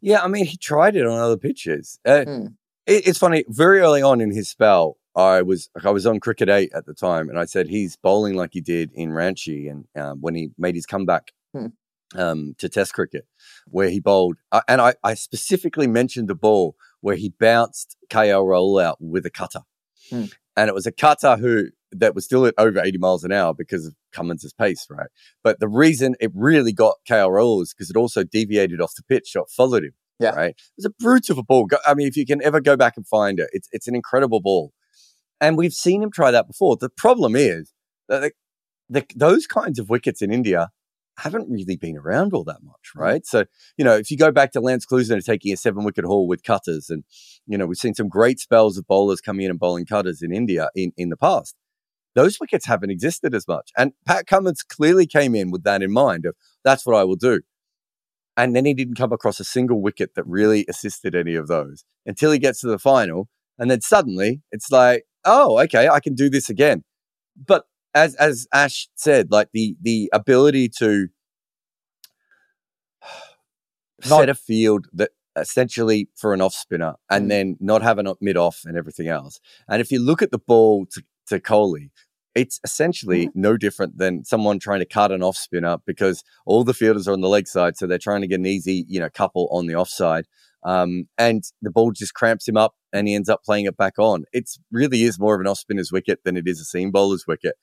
Yeah, 0.00 0.22
I 0.22 0.28
mean, 0.28 0.44
he 0.44 0.56
tried 0.56 0.94
it 0.94 1.06
on 1.06 1.18
other 1.18 1.36
pitches. 1.36 1.98
Uh, 2.04 2.24
hmm. 2.24 2.46
it, 2.86 3.08
it's 3.08 3.18
funny. 3.18 3.44
Very 3.48 3.80
early 3.80 4.02
on 4.02 4.20
in 4.20 4.30
his 4.30 4.48
spell, 4.48 4.98
I 5.16 5.42
was 5.42 5.70
I 5.82 5.90
was 5.90 6.06
on 6.06 6.20
Cricket 6.20 6.50
Eight 6.50 6.70
at 6.74 6.84
the 6.84 6.94
time, 6.94 7.30
and 7.30 7.38
I 7.38 7.46
said 7.46 7.68
he's 7.68 7.96
bowling 7.96 8.34
like 8.34 8.50
he 8.52 8.60
did 8.60 8.92
in 8.92 9.10
Ranchi, 9.10 9.70
and 9.70 9.86
um, 9.96 10.20
when 10.20 10.34
he 10.34 10.50
made 10.58 10.74
his 10.74 10.86
comeback 10.86 11.32
hmm 11.54 11.68
um, 12.14 12.54
to 12.58 12.68
Test 12.68 12.94
cricket, 12.94 13.26
where 13.66 13.90
he 13.90 14.00
bowled, 14.00 14.36
uh, 14.52 14.62
and 14.68 14.80
I, 14.80 14.94
I, 15.02 15.14
specifically 15.14 15.86
mentioned 15.86 16.28
the 16.28 16.34
ball 16.34 16.76
where 17.00 17.16
he 17.16 17.30
bounced 17.40 17.96
KL 18.10 18.44
Rahul 18.44 18.82
out 18.82 18.98
with 19.00 19.26
a 19.26 19.30
cutter, 19.30 19.62
hmm. 20.10 20.26
and 20.56 20.68
it 20.68 20.74
was 20.74 20.86
a 20.86 20.92
cutter 20.92 21.36
who 21.36 21.68
that 21.92 22.14
was 22.14 22.24
still 22.24 22.46
at 22.46 22.54
over 22.58 22.80
80 22.80 22.98
miles 22.98 23.24
an 23.24 23.32
hour 23.32 23.54
because 23.54 23.86
of 23.86 23.94
Cummins' 24.12 24.52
pace, 24.52 24.86
right? 24.90 25.08
But 25.42 25.60
the 25.60 25.68
reason 25.68 26.14
it 26.20 26.30
really 26.34 26.72
got 26.72 26.96
KL 27.08 27.30
Rahul 27.30 27.62
is 27.62 27.72
because 27.72 27.90
it 27.90 27.96
also 27.96 28.24
deviated 28.24 28.80
off 28.80 28.94
the 28.94 29.02
pitch, 29.02 29.28
shot 29.28 29.50
followed 29.50 29.84
him. 29.84 29.92
Yeah. 30.18 30.30
Right. 30.30 30.50
It 30.50 30.72
was 30.78 30.86
a 30.86 30.90
brute 30.90 31.28
of 31.28 31.36
a 31.36 31.42
ball. 31.42 31.68
I 31.86 31.92
mean, 31.94 32.08
if 32.08 32.16
you 32.16 32.24
can 32.24 32.42
ever 32.42 32.60
go 32.60 32.74
back 32.74 32.96
and 32.96 33.06
find 33.06 33.38
it, 33.38 33.50
it's 33.52 33.68
it's 33.72 33.86
an 33.86 33.94
incredible 33.94 34.40
ball. 34.40 34.72
And 35.40 35.58
we've 35.58 35.74
seen 35.74 36.02
him 36.02 36.10
try 36.10 36.30
that 36.30 36.46
before. 36.46 36.76
The 36.76 36.88
problem 36.88 37.36
is 37.36 37.74
that 38.08 38.20
the, 38.20 38.32
the, 38.88 39.06
those 39.14 39.46
kinds 39.46 39.78
of 39.78 39.90
wickets 39.90 40.22
in 40.22 40.32
India 40.32 40.70
haven't 41.18 41.50
really 41.50 41.76
been 41.76 41.96
around 41.96 42.32
all 42.32 42.44
that 42.44 42.62
much, 42.62 42.92
mm. 42.96 43.00
right? 43.00 43.26
So, 43.26 43.44
you 43.76 43.84
know, 43.84 43.94
if 43.94 44.10
you 44.10 44.16
go 44.16 44.30
back 44.30 44.52
to 44.52 44.60
Lance 44.60 44.86
Klusener 44.86 45.24
taking 45.24 45.52
a 45.52 45.56
seven 45.56 45.84
wicket 45.84 46.04
haul 46.04 46.26
with 46.28 46.42
cutters, 46.42 46.90
and, 46.90 47.04
you 47.46 47.56
know, 47.56 47.66
we've 47.66 47.78
seen 47.78 47.94
some 47.94 48.08
great 48.08 48.38
spells 48.38 48.76
of 48.76 48.86
bowlers 48.86 49.20
coming 49.20 49.44
in 49.44 49.50
and 49.50 49.60
bowling 49.60 49.86
cutters 49.86 50.22
in 50.22 50.32
India 50.32 50.68
in, 50.74 50.92
in 50.96 51.08
the 51.08 51.16
past. 51.16 51.56
Those 52.14 52.40
wickets 52.40 52.66
haven't 52.66 52.90
existed 52.90 53.34
as 53.34 53.46
much. 53.46 53.70
And 53.76 53.92
Pat 54.06 54.26
Cummins 54.26 54.62
clearly 54.62 55.06
came 55.06 55.34
in 55.34 55.50
with 55.50 55.64
that 55.64 55.82
in 55.82 55.92
mind 55.92 56.24
of 56.24 56.34
that's 56.64 56.86
what 56.86 56.96
I 56.96 57.04
will 57.04 57.16
do. 57.16 57.42
And 58.38 58.54
then 58.54 58.64
he 58.64 58.74
didn't 58.74 58.96
come 58.96 59.12
across 59.12 59.40
a 59.40 59.44
single 59.44 59.80
wicket 59.80 60.14
that 60.14 60.26
really 60.26 60.64
assisted 60.68 61.14
any 61.14 61.34
of 61.34 61.48
those 61.48 61.84
until 62.04 62.32
he 62.32 62.38
gets 62.38 62.60
to 62.60 62.68
the 62.68 62.78
final. 62.78 63.28
And 63.58 63.70
then 63.70 63.80
suddenly 63.80 64.42
it's 64.50 64.70
like, 64.70 65.04
oh, 65.24 65.58
okay, 65.62 65.88
I 65.88 66.00
can 66.00 66.14
do 66.14 66.28
this 66.28 66.50
again. 66.50 66.84
But 67.36 67.64
as 67.96 68.14
as 68.16 68.46
Ash 68.52 68.88
said, 68.94 69.32
like 69.32 69.48
the 69.52 69.76
the 69.80 70.10
ability 70.12 70.68
to 70.78 71.08
not, 74.08 74.20
set 74.20 74.28
a 74.28 74.34
field 74.34 74.86
that 74.92 75.10
essentially 75.34 76.08
for 76.14 76.32
an 76.34 76.40
off 76.40 76.54
spinner 76.54 76.94
and 77.10 77.26
mm. 77.26 77.28
then 77.28 77.56
not 77.58 77.82
have 77.82 77.98
a 77.98 78.14
mid 78.20 78.36
off 78.36 78.60
and 78.64 78.76
everything 78.76 79.08
else. 79.08 79.40
And 79.68 79.80
if 79.80 79.90
you 79.90 80.00
look 80.00 80.22
at 80.22 80.30
the 80.30 80.38
ball 80.38 80.86
to, 80.92 81.02
to 81.28 81.40
Kohli, 81.40 81.90
it's 82.34 82.60
essentially 82.64 83.28
mm. 83.28 83.32
no 83.34 83.56
different 83.56 83.98
than 83.98 84.24
someone 84.24 84.58
trying 84.58 84.80
to 84.80 84.86
cut 84.86 85.10
an 85.10 85.22
off 85.22 85.36
spinner 85.36 85.78
because 85.86 86.22
all 86.44 86.64
the 86.64 86.74
fielders 86.74 87.08
are 87.08 87.12
on 87.12 87.22
the 87.22 87.28
leg 87.28 87.48
side, 87.48 87.76
so 87.76 87.86
they're 87.86 87.98
trying 87.98 88.20
to 88.20 88.26
get 88.26 88.40
an 88.40 88.46
easy, 88.46 88.84
you 88.88 89.00
know, 89.00 89.08
couple 89.10 89.48
on 89.50 89.66
the 89.66 89.74
offside. 89.74 90.26
Um, 90.62 91.04
and 91.16 91.44
the 91.62 91.70
ball 91.70 91.92
just 91.92 92.14
cramps 92.14 92.48
him 92.48 92.56
up 92.56 92.74
and 92.92 93.06
he 93.06 93.14
ends 93.14 93.28
up 93.28 93.44
playing 93.44 93.66
it 93.66 93.76
back 93.76 93.98
on. 93.98 94.24
It 94.32 94.50
really 94.72 95.04
is 95.04 95.18
more 95.18 95.34
of 95.34 95.40
an 95.40 95.46
off 95.46 95.58
spinner's 95.58 95.92
wicket 95.92 96.20
than 96.24 96.36
it 96.36 96.48
is 96.48 96.60
a 96.60 96.64
seam 96.64 96.90
bowler's 96.90 97.24
wicket. 97.26 97.54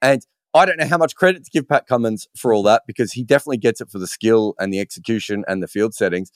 And 0.00 0.22
I 0.54 0.64
don't 0.64 0.78
know 0.78 0.86
how 0.86 0.98
much 0.98 1.14
credit 1.14 1.44
to 1.44 1.50
give 1.50 1.68
Pat 1.68 1.86
Cummins 1.86 2.26
for 2.36 2.52
all 2.52 2.62
that 2.64 2.82
because 2.86 3.12
he 3.12 3.22
definitely 3.22 3.58
gets 3.58 3.80
it 3.80 3.90
for 3.90 3.98
the 3.98 4.06
skill 4.06 4.54
and 4.58 4.72
the 4.72 4.80
execution 4.80 5.44
and 5.46 5.62
the 5.62 5.68
field 5.68 5.94
settings. 5.94 6.30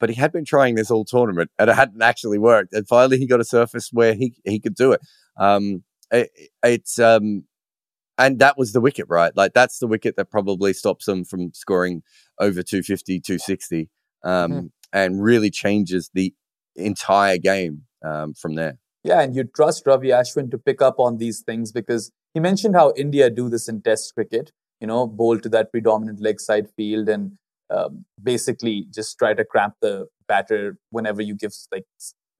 But 0.00 0.10
he 0.10 0.16
had 0.16 0.32
been 0.32 0.44
trying 0.44 0.74
this 0.74 0.90
all 0.90 1.04
tournament 1.04 1.50
and 1.58 1.70
it 1.70 1.74
hadn't 1.74 2.02
actually 2.02 2.38
worked. 2.38 2.72
And 2.72 2.86
finally, 2.86 3.18
he 3.18 3.26
got 3.26 3.40
a 3.40 3.44
surface 3.44 3.90
where 3.92 4.14
he, 4.14 4.34
he 4.44 4.60
could 4.60 4.74
do 4.74 4.92
it. 4.92 5.00
Um, 5.38 5.82
it 6.10 6.30
it's, 6.62 6.98
um, 6.98 7.44
and 8.18 8.38
that 8.38 8.56
was 8.56 8.72
the 8.72 8.80
wicket, 8.80 9.06
right? 9.08 9.32
Like 9.36 9.54
that's 9.54 9.78
the 9.78 9.86
wicket 9.86 10.16
that 10.16 10.30
probably 10.30 10.72
stops 10.72 11.06
them 11.06 11.24
from 11.24 11.52
scoring 11.52 12.02
over 12.40 12.62
250, 12.62 13.20
260, 13.20 13.90
um, 14.22 14.52
mm-hmm. 14.52 14.66
and 14.92 15.22
really 15.22 15.50
changes 15.50 16.10
the 16.14 16.32
entire 16.76 17.38
game 17.38 17.82
um, 18.04 18.34
from 18.34 18.54
there. 18.54 18.78
Yeah, 19.04 19.20
and 19.20 19.36
you 19.36 19.44
trust 19.44 19.86
Ravi 19.86 20.08
Ashwin 20.08 20.50
to 20.50 20.58
pick 20.58 20.80
up 20.80 20.98
on 20.98 21.18
these 21.18 21.40
things 21.40 21.70
because 21.70 22.10
he 22.32 22.40
mentioned 22.40 22.74
how 22.74 22.94
India 22.96 23.28
do 23.28 23.50
this 23.50 23.68
in 23.68 23.82
Test 23.82 24.14
cricket. 24.14 24.50
You 24.80 24.86
know, 24.86 25.06
bowl 25.06 25.38
to 25.38 25.48
that 25.50 25.70
predominant 25.70 26.20
leg 26.20 26.40
side 26.40 26.68
field 26.76 27.08
and 27.08 27.32
um, 27.70 28.04
basically 28.22 28.86
just 28.92 29.18
try 29.18 29.34
to 29.34 29.44
cramp 29.44 29.74
the 29.80 30.08
batter 30.26 30.78
whenever 30.90 31.22
you 31.22 31.34
give 31.34 31.52
like 31.70 31.84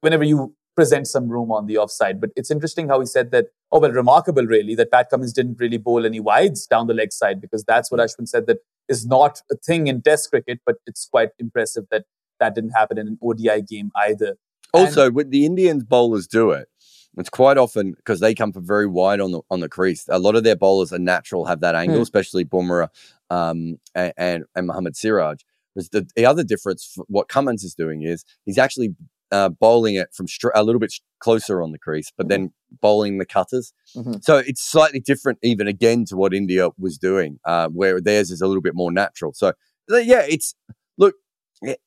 whenever 0.00 0.24
you 0.24 0.54
present 0.74 1.06
some 1.06 1.28
room 1.28 1.52
on 1.52 1.66
the 1.66 1.78
offside. 1.78 2.20
But 2.20 2.30
it's 2.34 2.50
interesting 2.50 2.88
how 2.88 3.00
he 3.00 3.06
said 3.06 3.30
that, 3.30 3.46
oh, 3.70 3.78
well, 3.78 3.92
remarkable 3.92 4.44
really, 4.44 4.74
that 4.74 4.90
Pat 4.90 5.08
Cummins 5.10 5.32
didn't 5.32 5.60
really 5.60 5.78
bowl 5.78 6.04
any 6.04 6.20
wides 6.20 6.66
down 6.66 6.86
the 6.86 6.94
leg 6.94 7.12
side 7.12 7.40
because 7.40 7.64
that's 7.64 7.90
what 7.90 8.00
Ashwin 8.00 8.28
said 8.28 8.46
that 8.46 8.58
is 8.88 9.06
not 9.06 9.40
a 9.50 9.56
thing 9.56 9.86
in 9.86 10.02
Test 10.02 10.30
cricket, 10.30 10.60
but 10.66 10.76
it's 10.86 11.06
quite 11.06 11.30
impressive 11.38 11.84
that 11.90 12.04
that 12.40 12.54
didn't 12.54 12.70
happen 12.70 12.98
in 12.98 13.06
an 13.06 13.18
ODI 13.22 13.62
game 13.62 13.90
either. 13.96 14.36
Also, 14.74 15.06
and, 15.06 15.14
when 15.14 15.30
the 15.30 15.46
Indians 15.46 15.84
bowlers 15.84 16.26
do 16.26 16.50
it, 16.50 16.68
it's 17.16 17.30
quite 17.30 17.58
often 17.58 17.92
because 17.92 18.20
they 18.20 18.34
come 18.34 18.52
from 18.52 18.66
very 18.66 18.86
wide 18.86 19.20
on 19.20 19.32
the 19.32 19.40
on 19.50 19.60
the 19.60 19.68
crease. 19.68 20.06
A 20.08 20.18
lot 20.18 20.34
of 20.34 20.44
their 20.44 20.56
bowlers 20.56 20.92
are 20.92 20.98
natural, 20.98 21.46
have 21.46 21.60
that 21.60 21.74
angle, 21.74 21.96
hmm. 21.96 22.02
especially 22.02 22.44
Bumrah 22.44 22.88
um, 23.30 23.78
and, 23.94 24.12
and, 24.16 24.44
and 24.54 24.66
Mohammad 24.66 24.96
Siraj. 24.96 25.40
The, 25.76 26.06
the, 26.14 26.24
other 26.24 26.44
difference, 26.44 26.96
what 27.08 27.28
Cummins 27.28 27.64
is 27.64 27.74
doing 27.74 28.02
is 28.02 28.24
he's 28.44 28.58
actually 28.58 28.94
uh, 29.32 29.48
bowling 29.48 29.96
it 29.96 30.08
from 30.14 30.28
str- 30.28 30.50
a 30.54 30.62
little 30.62 30.78
bit 30.78 30.94
closer 31.18 31.60
on 31.60 31.72
the 31.72 31.78
crease, 31.80 32.12
but 32.16 32.24
mm-hmm. 32.24 32.42
then 32.42 32.52
bowling 32.80 33.18
the 33.18 33.26
cutters. 33.26 33.72
Mm-hmm. 33.96 34.14
So 34.22 34.36
it's 34.36 34.62
slightly 34.62 35.00
different, 35.00 35.40
even 35.42 35.66
again, 35.66 36.04
to 36.06 36.16
what 36.16 36.32
India 36.32 36.68
was 36.78 36.96
doing, 36.96 37.40
uh, 37.44 37.68
where 37.68 38.00
theirs 38.00 38.30
is 38.30 38.40
a 38.40 38.46
little 38.46 38.62
bit 38.62 38.76
more 38.76 38.92
natural. 38.92 39.32
So 39.34 39.54
yeah, 39.88 40.24
it's 40.28 40.54
look. 40.96 41.16
It, 41.60 41.80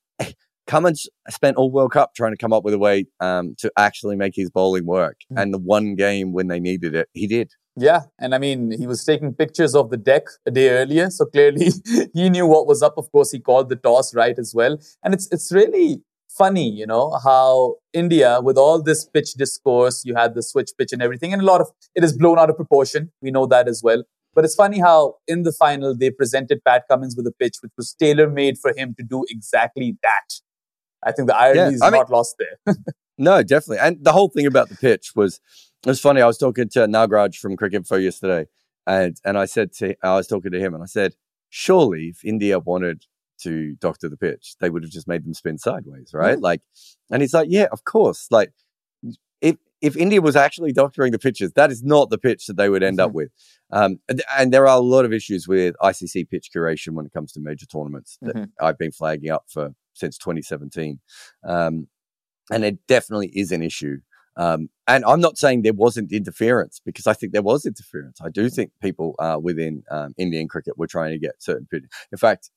Cummins 0.68 1.08
spent 1.30 1.56
all 1.56 1.72
World 1.72 1.92
Cup 1.92 2.14
trying 2.14 2.32
to 2.32 2.36
come 2.36 2.52
up 2.52 2.62
with 2.62 2.74
a 2.74 2.78
way 2.78 3.06
um, 3.20 3.54
to 3.58 3.72
actually 3.76 4.14
make 4.14 4.34
his 4.36 4.50
bowling 4.50 4.86
work, 4.86 5.16
mm-hmm. 5.24 5.38
and 5.38 5.52
the 5.52 5.58
one 5.58 5.96
game 5.96 6.32
when 6.32 6.46
they 6.46 6.60
needed 6.60 6.94
it, 6.94 7.08
he 7.14 7.26
did. 7.26 7.50
Yeah, 7.74 8.02
and 8.20 8.34
I 8.34 8.38
mean, 8.38 8.72
he 8.78 8.86
was 8.86 9.04
taking 9.04 9.32
pictures 9.34 9.74
of 9.74 9.90
the 9.90 9.96
deck 9.96 10.24
a 10.46 10.50
day 10.50 10.68
earlier, 10.70 11.10
so 11.10 11.24
clearly 11.24 11.70
he 12.14 12.28
knew 12.28 12.46
what 12.46 12.66
was 12.66 12.82
up. 12.82 12.94
Of 12.96 13.10
course, 13.10 13.30
he 13.30 13.40
called 13.40 13.70
the 13.70 13.76
toss 13.76 14.14
right 14.14 14.38
as 14.38 14.54
well, 14.54 14.78
and 15.02 15.14
it's 15.14 15.28
it's 15.32 15.50
really 15.50 16.02
funny, 16.28 16.70
you 16.70 16.86
know, 16.86 17.18
how 17.24 17.76
India, 17.92 18.40
with 18.40 18.58
all 18.58 18.82
this 18.82 19.04
pitch 19.06 19.34
discourse, 19.34 20.02
you 20.04 20.14
had 20.14 20.34
the 20.34 20.42
switch 20.42 20.70
pitch 20.78 20.92
and 20.92 21.02
everything, 21.02 21.32
and 21.32 21.42
a 21.42 21.44
lot 21.44 21.60
of 21.60 21.68
it 21.94 22.04
is 22.04 22.16
blown 22.16 22.38
out 22.38 22.50
of 22.50 22.56
proportion. 22.56 23.10
We 23.22 23.30
know 23.30 23.46
that 23.46 23.68
as 23.68 23.80
well. 23.82 24.04
But 24.34 24.44
it's 24.44 24.54
funny 24.54 24.78
how 24.78 25.14
in 25.26 25.42
the 25.42 25.52
final 25.52 25.96
they 25.96 26.10
presented 26.10 26.62
Pat 26.64 26.84
Cummins 26.88 27.16
with 27.16 27.26
a 27.26 27.32
pitch 27.32 27.56
which 27.60 27.72
was 27.76 27.94
tailor 27.94 28.30
made 28.30 28.56
for 28.58 28.72
him 28.76 28.94
to 28.98 29.02
do 29.02 29.24
exactly 29.28 29.96
that. 30.02 30.40
I 31.04 31.12
think 31.12 31.28
the 31.28 31.36
irony 31.36 31.58
yeah, 31.58 31.68
is 31.70 31.82
I 31.82 31.90
not 31.90 32.08
mean, 32.08 32.16
lost 32.16 32.36
there. 32.38 32.76
no, 33.18 33.42
definitely. 33.42 33.78
And 33.78 34.02
the 34.02 34.12
whole 34.12 34.28
thing 34.28 34.46
about 34.46 34.68
the 34.68 34.76
pitch 34.76 35.12
was 35.14 35.40
it 35.84 35.88
was 35.88 36.00
funny. 36.00 36.20
I 36.20 36.26
was 36.26 36.38
talking 36.38 36.68
to 36.70 36.80
Nagraj 36.80 37.36
from 37.36 37.56
Cricinfo 37.56 38.02
yesterday, 38.02 38.46
and 38.86 39.16
and 39.24 39.38
I 39.38 39.44
said 39.44 39.72
to 39.74 39.94
I 40.02 40.16
was 40.16 40.26
talking 40.26 40.50
to 40.52 40.58
him, 40.58 40.74
and 40.74 40.82
I 40.82 40.86
said, 40.86 41.14
surely 41.48 42.08
if 42.08 42.24
India 42.24 42.58
wanted 42.58 43.04
to 43.42 43.76
doctor 43.76 44.08
the 44.08 44.16
pitch, 44.16 44.56
they 44.60 44.70
would 44.70 44.82
have 44.82 44.90
just 44.90 45.08
made 45.08 45.24
them 45.24 45.34
spin 45.34 45.58
sideways, 45.58 46.10
right? 46.12 46.34
Mm-hmm. 46.34 46.44
Like, 46.44 46.62
and 47.10 47.22
he's 47.22 47.34
like, 47.34 47.48
yeah, 47.50 47.66
of 47.70 47.84
course. 47.84 48.26
Like, 48.30 48.52
if 49.40 49.56
if 49.80 49.96
India 49.96 50.20
was 50.20 50.34
actually 50.34 50.72
doctoring 50.72 51.12
the 51.12 51.18
pitches, 51.18 51.52
that 51.52 51.70
is 51.70 51.84
not 51.84 52.10
the 52.10 52.18
pitch 52.18 52.46
that 52.46 52.56
they 52.56 52.68
would 52.68 52.82
end 52.82 52.98
mm-hmm. 52.98 53.06
up 53.06 53.12
with. 53.12 53.30
Um, 53.70 54.00
and, 54.08 54.22
and, 54.36 54.52
there 54.52 54.66
are 54.66 54.78
a 54.78 54.80
lot 54.80 55.04
of 55.04 55.12
issues 55.12 55.46
with 55.46 55.76
ICC 55.82 56.30
pitch 56.30 56.48
curation 56.54 56.94
when 56.94 57.04
it 57.04 57.12
comes 57.12 57.32
to 57.32 57.40
major 57.40 57.66
tournaments 57.66 58.16
that 58.22 58.34
mm-hmm. 58.34 58.64
I've 58.64 58.78
been 58.78 58.92
flagging 58.92 59.30
up 59.30 59.44
for 59.46 59.74
since 59.98 60.18
2017, 60.18 61.00
um, 61.44 61.88
and 62.50 62.64
it 62.64 62.78
definitely 62.86 63.30
is 63.34 63.52
an 63.52 63.62
issue. 63.62 63.98
Um, 64.36 64.70
and 64.86 65.04
I'm 65.04 65.20
not 65.20 65.36
saying 65.36 65.62
there 65.62 65.72
wasn't 65.72 66.12
interference 66.12 66.80
because 66.84 67.08
I 67.08 67.12
think 67.12 67.32
there 67.32 67.42
was 67.42 67.66
interference. 67.66 68.20
I 68.22 68.28
do 68.30 68.46
mm-hmm. 68.46 68.54
think 68.54 68.70
people 68.80 69.16
uh, 69.18 69.38
within 69.42 69.82
um, 69.90 70.14
Indian 70.16 70.46
cricket 70.46 70.78
were 70.78 70.86
trying 70.86 71.10
to 71.10 71.18
get 71.18 71.42
certain. 71.42 71.66
In 71.72 72.18
fact, 72.18 72.50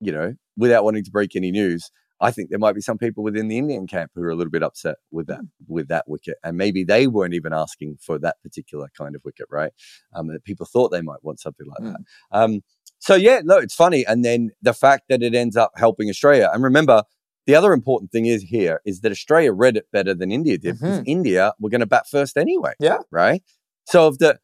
you 0.00 0.10
know, 0.10 0.34
without 0.56 0.84
wanting 0.84 1.04
to 1.04 1.10
break 1.10 1.36
any 1.36 1.50
news, 1.50 1.90
I 2.20 2.30
think 2.30 2.50
there 2.50 2.58
might 2.58 2.74
be 2.74 2.80
some 2.80 2.98
people 2.98 3.22
within 3.22 3.48
the 3.48 3.58
Indian 3.58 3.86
camp 3.86 4.10
who 4.14 4.22
are 4.22 4.30
a 4.30 4.34
little 4.34 4.50
bit 4.50 4.62
upset 4.62 4.96
with 5.10 5.28
that 5.28 5.40
mm. 5.40 5.48
with 5.68 5.88
that 5.88 6.08
wicket, 6.08 6.36
and 6.42 6.56
maybe 6.56 6.82
they 6.82 7.06
weren't 7.06 7.34
even 7.34 7.52
asking 7.52 7.98
for 8.00 8.18
that 8.18 8.36
particular 8.42 8.88
kind 8.96 9.14
of 9.14 9.22
wicket, 9.24 9.46
right? 9.50 9.72
Um, 10.14 10.28
that 10.28 10.44
people 10.44 10.66
thought 10.66 10.88
they 10.88 11.02
might 11.02 11.22
want 11.22 11.40
something 11.40 11.66
like 11.66 11.80
mm. 11.80 11.92
that. 11.92 12.00
Um, 12.32 12.60
so 12.98 13.14
yeah, 13.14 13.40
no, 13.44 13.58
it's 13.58 13.74
funny, 13.74 14.04
and 14.06 14.24
then 14.24 14.50
the 14.62 14.74
fact 14.74 15.04
that 15.08 15.22
it 15.22 15.34
ends 15.34 15.56
up 15.56 15.72
helping 15.76 16.08
Australia, 16.08 16.50
and 16.52 16.62
remember. 16.62 17.02
The 17.46 17.54
other 17.54 17.72
important 17.72 18.12
thing 18.12 18.26
is 18.26 18.42
here 18.42 18.82
is 18.84 19.00
that 19.00 19.10
Australia 19.10 19.54
read 19.54 19.78
it 19.78 19.86
better 19.90 20.12
than 20.12 20.30
India 20.30 20.58
did 20.58 20.74
mm-hmm. 20.74 20.84
because 20.84 21.02
India 21.06 21.54
were 21.58 21.70
going 21.70 21.80
to 21.80 21.86
bat 21.86 22.06
first 22.06 22.36
anyway. 22.36 22.74
Yeah. 22.78 22.98
Right. 23.10 23.42
So 23.86 24.06
of 24.06 24.18
the 24.18 24.38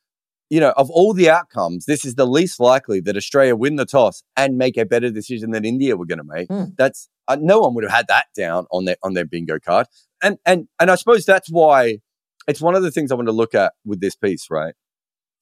you 0.51 0.61
know, 0.61 0.73
of 0.77 0.91
all 0.91 1.15
the 1.15 1.31
outcomes, 1.31 1.87
this 1.87 2.05
is 2.05 2.15
the 2.15 2.27
least 2.27 2.61
likely 2.61 3.01
that 3.01 3.17
Australia 3.17 3.57
win 3.57 3.77
the 3.77 3.87
toss 3.87 4.23
and 4.37 4.59
make 4.59 4.77
a 4.77 4.85
better 4.85 5.11
decision 5.11 5.51
than 5.51 5.65
India 5.65 5.97
were 5.97 6.07
going 6.07 6.19
to 6.19 6.25
make. 6.25 6.49
Mm. 6.49 6.77
That's 6.77 7.09
uh, 7.27 7.37
no 7.41 7.61
one 7.61 7.75
would 7.75 7.85
have 7.85 7.93
had 7.93 8.07
that 8.09 8.27
down 8.37 8.67
on 8.71 8.85
their 8.85 8.97
on 9.03 9.15
their 9.15 9.25
bingo 9.25 9.59
card, 9.59 9.87
and 10.23 10.39
and 10.45 10.69
and 10.79 10.91
I 10.91 10.95
suppose 10.97 11.25
that's 11.25 11.51
why 11.51 11.99
it's 12.47 12.61
one 12.61 12.75
of 12.75 12.83
the 12.83 12.91
things 12.91 13.11
I 13.11 13.15
want 13.15 13.29
to 13.29 13.33
look 13.33 13.55
at 13.55 13.73
with 13.85 14.01
this 14.01 14.15
piece, 14.15 14.49
right? 14.51 14.75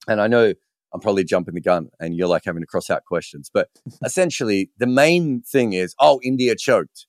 And 0.07 0.21
I 0.21 0.27
know 0.27 0.53
I'm 0.93 0.99
probably 0.99 1.23
jumping 1.23 1.55
the 1.55 1.61
gun, 1.61 1.89
and 1.99 2.15
you're 2.15 2.27
like 2.27 2.43
having 2.45 2.61
to 2.61 2.67
cross 2.67 2.89
out 2.89 3.05
questions, 3.05 3.49
but 3.53 3.69
essentially 4.05 4.69
the 4.77 4.87
main 4.87 5.41
thing 5.41 5.73
is, 5.73 5.95
oh, 5.99 6.19
India 6.23 6.55
choked, 6.55 7.07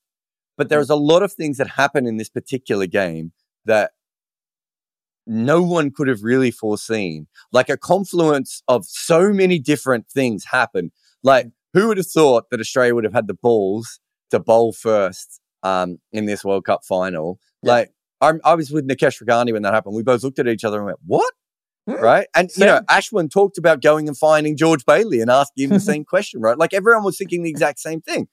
but 0.57 0.69
there's 0.69 0.91
a 0.91 0.97
lot 0.97 1.23
of 1.23 1.33
things 1.33 1.59
that 1.59 1.69
happen 1.69 2.07
in 2.07 2.17
this 2.17 2.31
particular 2.31 2.87
game 2.87 3.33
that 3.65 3.93
no 5.27 5.63
one 5.63 5.91
could 5.91 6.09
have 6.09 6.23
really 6.23 6.51
foreseen. 6.51 7.27
Like 7.53 7.69
a 7.69 7.77
confluence 7.77 8.63
of 8.69 8.85
so 8.87 9.33
many 9.33 9.59
different 9.59 10.09
things 10.09 10.45
happened. 10.51 10.93
Like, 11.23 11.49
who 11.73 11.89
would 11.89 11.97
have 11.97 12.07
thought 12.07 12.51
that 12.51 12.61
Australia 12.61 12.95
would 12.95 13.05
have 13.05 13.15
had 13.15 13.27
the 13.27 13.35
balls 13.35 14.01
to 14.31 14.39
bowl 14.39 14.73
first 14.73 15.41
um, 15.63 15.99
in 16.13 16.27
this 16.27 16.45
World 16.45 16.65
Cup 16.65 16.85
final? 16.85 17.39
Yeah. 17.63 17.73
Like, 17.73 17.91
I, 18.21 18.33
I, 18.45 18.55
was 18.55 18.71
with 18.71 18.89
Nikesh 18.89 19.23
Rughani 19.23 19.53
when 19.53 19.63
that 19.63 19.75
happened. 19.75 19.97
We 19.97 20.03
both 20.03 20.23
looked 20.23 20.39
at 20.39 20.47
each 20.47 20.65
other 20.65 20.79
and 20.79 20.87
went, 20.87 20.99
"What?" 21.05 21.33
Mm, 21.89 22.01
right? 22.01 22.27
And 22.35 22.51
you 22.57 22.65
know, 22.65 22.81
Ashwin 22.91 23.31
talked 23.31 23.59
about 23.59 23.83
going 23.83 24.09
and 24.09 24.17
finding 24.17 24.57
George 24.57 24.85
Bailey 24.87 25.21
and 25.21 25.31
asking 25.31 25.65
him 25.65 25.71
the 25.71 25.81
same 25.93 26.05
question. 26.05 26.41
Right? 26.41 26.59
Like 26.59 26.73
everyone 26.73 27.05
was 27.05 27.19
thinking 27.19 27.43
the 27.43 27.51
exact 27.51 27.79
same 27.79 28.01
thing. 28.01 28.29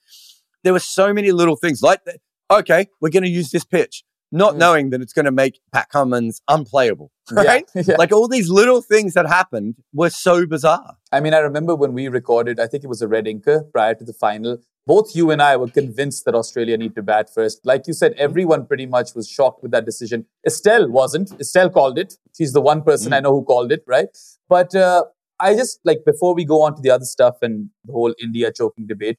There 0.64 0.74
were 0.74 0.80
so 0.80 1.14
many 1.14 1.32
little 1.32 1.56
things. 1.56 1.82
Like, 1.82 2.02
okay, 2.50 2.88
we're 3.02 3.10
going 3.10 3.24
to 3.24 3.30
use 3.30 3.52
this 3.52 3.66
pitch 3.66 4.04
not 4.32 4.56
mm. 4.56 4.58
knowing 4.58 4.90
that 4.92 5.02
it's 5.02 5.14
going 5.14 5.26
to 5.26 5.32
make 5.32 5.60
Pat 5.74 5.90
Cummins 5.90 6.42
unplayable, 6.48 7.12
right? 7.32 7.66
Yeah, 7.76 7.84
yeah. 7.86 7.96
Like 7.98 8.12
all 8.12 8.28
these 8.28 8.50
little 8.50 8.82
things 8.82 9.14
that 9.14 9.28
happened 9.28 9.76
were 9.94 10.10
so 10.10 10.46
bizarre. 10.46 10.96
I 11.12 11.20
mean, 11.20 11.34
I 11.34 11.40
remember 11.40 11.76
when 11.76 11.94
we 11.94 12.08
recorded, 12.08 12.60
I 12.60 12.68
think 12.68 12.84
it 12.84 12.88
was 12.88 13.02
a 13.02 13.08
red 13.08 13.26
inker 13.26 13.70
prior 13.72 13.94
to 13.96 14.04
the 14.04 14.14
final. 14.14 14.60
Both 14.88 15.16
you 15.16 15.30
and 15.30 15.42
I 15.42 15.58
were 15.58 15.70
convinced 15.70 16.26
that 16.26 16.34
Australia 16.34 16.76
need 16.78 16.96
to 16.96 17.04
bat 17.04 17.30
first. 17.34 17.66
Like 17.66 17.88
you 17.88 17.94
said, 17.94 18.14
everyone 18.14 18.66
pretty 18.66 18.88
much 18.88 19.14
was 19.14 19.30
shocked 19.30 19.62
with 19.62 19.72
that 19.72 19.86
decision. 19.86 20.26
Estelle 20.46 20.90
wasn't. 20.90 21.32
Estelle 21.40 21.70
called 21.70 22.00
it. 22.00 22.16
She's 22.36 22.54
the 22.54 22.62
one 22.62 22.82
person 22.82 23.12
mm. 23.12 23.18
I 23.18 23.20
know 23.20 23.32
who 23.32 23.44
called 23.44 23.72
it, 23.72 23.84
right? 23.86 24.10
But 24.50 24.74
uh, 24.74 25.04
I 25.40 25.56
just 25.56 25.80
like 25.84 26.00
before 26.06 26.34
we 26.34 26.46
go 26.46 26.64
on 26.64 26.76
to 26.76 26.82
the 26.82 26.90
other 26.90 27.06
stuff 27.06 27.36
and 27.42 27.70
the 27.86 27.94
whole 27.94 28.14
India 28.20 28.52
choking 28.52 28.88
debate, 28.88 29.18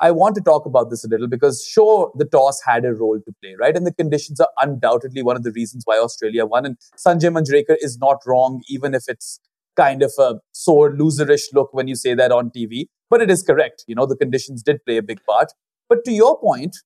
I 0.00 0.10
want 0.10 0.34
to 0.34 0.40
talk 0.40 0.66
about 0.66 0.90
this 0.90 1.04
a 1.04 1.08
little 1.08 1.28
because, 1.28 1.64
sure, 1.64 2.12
the 2.16 2.24
toss 2.24 2.60
had 2.66 2.84
a 2.84 2.92
role 2.92 3.20
to 3.24 3.34
play, 3.40 3.54
right? 3.58 3.76
And 3.76 3.86
the 3.86 3.94
conditions 3.94 4.40
are 4.40 4.48
undoubtedly 4.60 5.22
one 5.22 5.36
of 5.36 5.44
the 5.44 5.52
reasons 5.52 5.82
why 5.86 5.98
Australia 5.98 6.44
won. 6.44 6.66
And 6.66 6.76
Sanjay 6.98 7.32
Manjrekar 7.32 7.76
is 7.80 7.98
not 7.98 8.18
wrong, 8.26 8.62
even 8.68 8.94
if 8.94 9.04
it's 9.08 9.38
kind 9.76 10.02
of 10.02 10.12
a 10.18 10.34
sore, 10.52 10.92
loserish 10.92 11.52
look 11.52 11.72
when 11.72 11.88
you 11.88 11.96
say 11.96 12.14
that 12.14 12.32
on 12.32 12.50
TV. 12.50 12.86
But 13.10 13.20
it 13.20 13.30
is 13.30 13.42
correct. 13.42 13.84
You 13.86 13.94
know, 13.94 14.06
the 14.06 14.16
conditions 14.16 14.62
did 14.62 14.84
play 14.84 14.96
a 14.96 15.02
big 15.02 15.20
part. 15.28 15.52
But 15.88 16.04
to 16.04 16.12
your 16.12 16.38
point, 16.38 16.76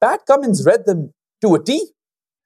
Pat 0.00 0.20
Cummins 0.26 0.64
read 0.66 0.86
them 0.86 1.12
to 1.42 1.54
a 1.54 1.62
T. 1.62 1.92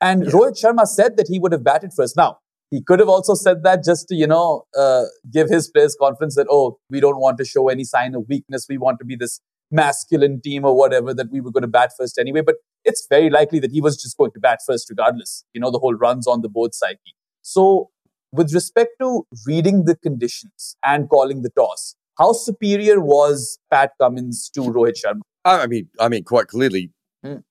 And 0.00 0.24
yeah. 0.24 0.30
Rohit 0.30 0.62
Sharma 0.62 0.86
said 0.86 1.16
that 1.16 1.26
he 1.28 1.38
would 1.38 1.52
have 1.52 1.64
batted 1.64 1.92
first. 1.96 2.16
Now, 2.16 2.38
he 2.70 2.82
could 2.82 2.98
have 2.98 3.08
also 3.08 3.34
said 3.34 3.62
that 3.62 3.84
just 3.84 4.08
to, 4.08 4.14
you 4.14 4.26
know, 4.26 4.64
uh, 4.76 5.04
give 5.32 5.48
his 5.48 5.70
players 5.70 5.96
confidence 5.98 6.34
that, 6.34 6.46
oh, 6.50 6.78
we 6.90 7.00
don't 7.00 7.18
want 7.18 7.38
to 7.38 7.44
show 7.44 7.68
any 7.68 7.84
sign 7.84 8.14
of 8.14 8.24
weakness. 8.28 8.66
We 8.68 8.76
want 8.76 8.98
to 8.98 9.04
be 9.04 9.16
this 9.16 9.40
masculine 9.70 10.40
team 10.40 10.64
or 10.64 10.76
whatever 10.76 11.14
that 11.14 11.30
we 11.30 11.40
were 11.40 11.50
going 11.50 11.62
to 11.62 11.68
bat 11.68 11.92
first 11.96 12.18
anyway. 12.18 12.40
But 12.40 12.56
it's 12.84 13.06
very 13.08 13.30
likely 13.30 13.58
that 13.60 13.70
he 13.70 13.80
was 13.80 14.00
just 14.00 14.16
going 14.16 14.32
to 14.32 14.40
bat 14.40 14.60
first 14.66 14.88
regardless. 14.90 15.44
You 15.52 15.60
know, 15.60 15.70
the 15.70 15.78
whole 15.78 15.94
runs 15.94 16.26
on 16.26 16.42
the 16.42 16.48
board 16.48 16.74
psyche. 16.74 17.14
So, 17.42 17.90
with 18.36 18.52
respect 18.54 18.90
to 19.00 19.26
reading 19.46 19.84
the 19.84 19.96
conditions 19.96 20.76
and 20.84 21.08
calling 21.08 21.42
the 21.42 21.50
toss, 21.50 21.96
how 22.18 22.32
superior 22.32 23.00
was 23.00 23.58
Pat 23.70 23.92
Cummins 24.00 24.50
to 24.54 24.60
Rohit 24.60 24.94
Sharma? 25.04 25.20
I 25.44 25.66
mean, 25.66 25.88
I 26.00 26.08
mean, 26.08 26.24
quite 26.24 26.48
clearly, 26.48 26.92
mm. 27.24 27.42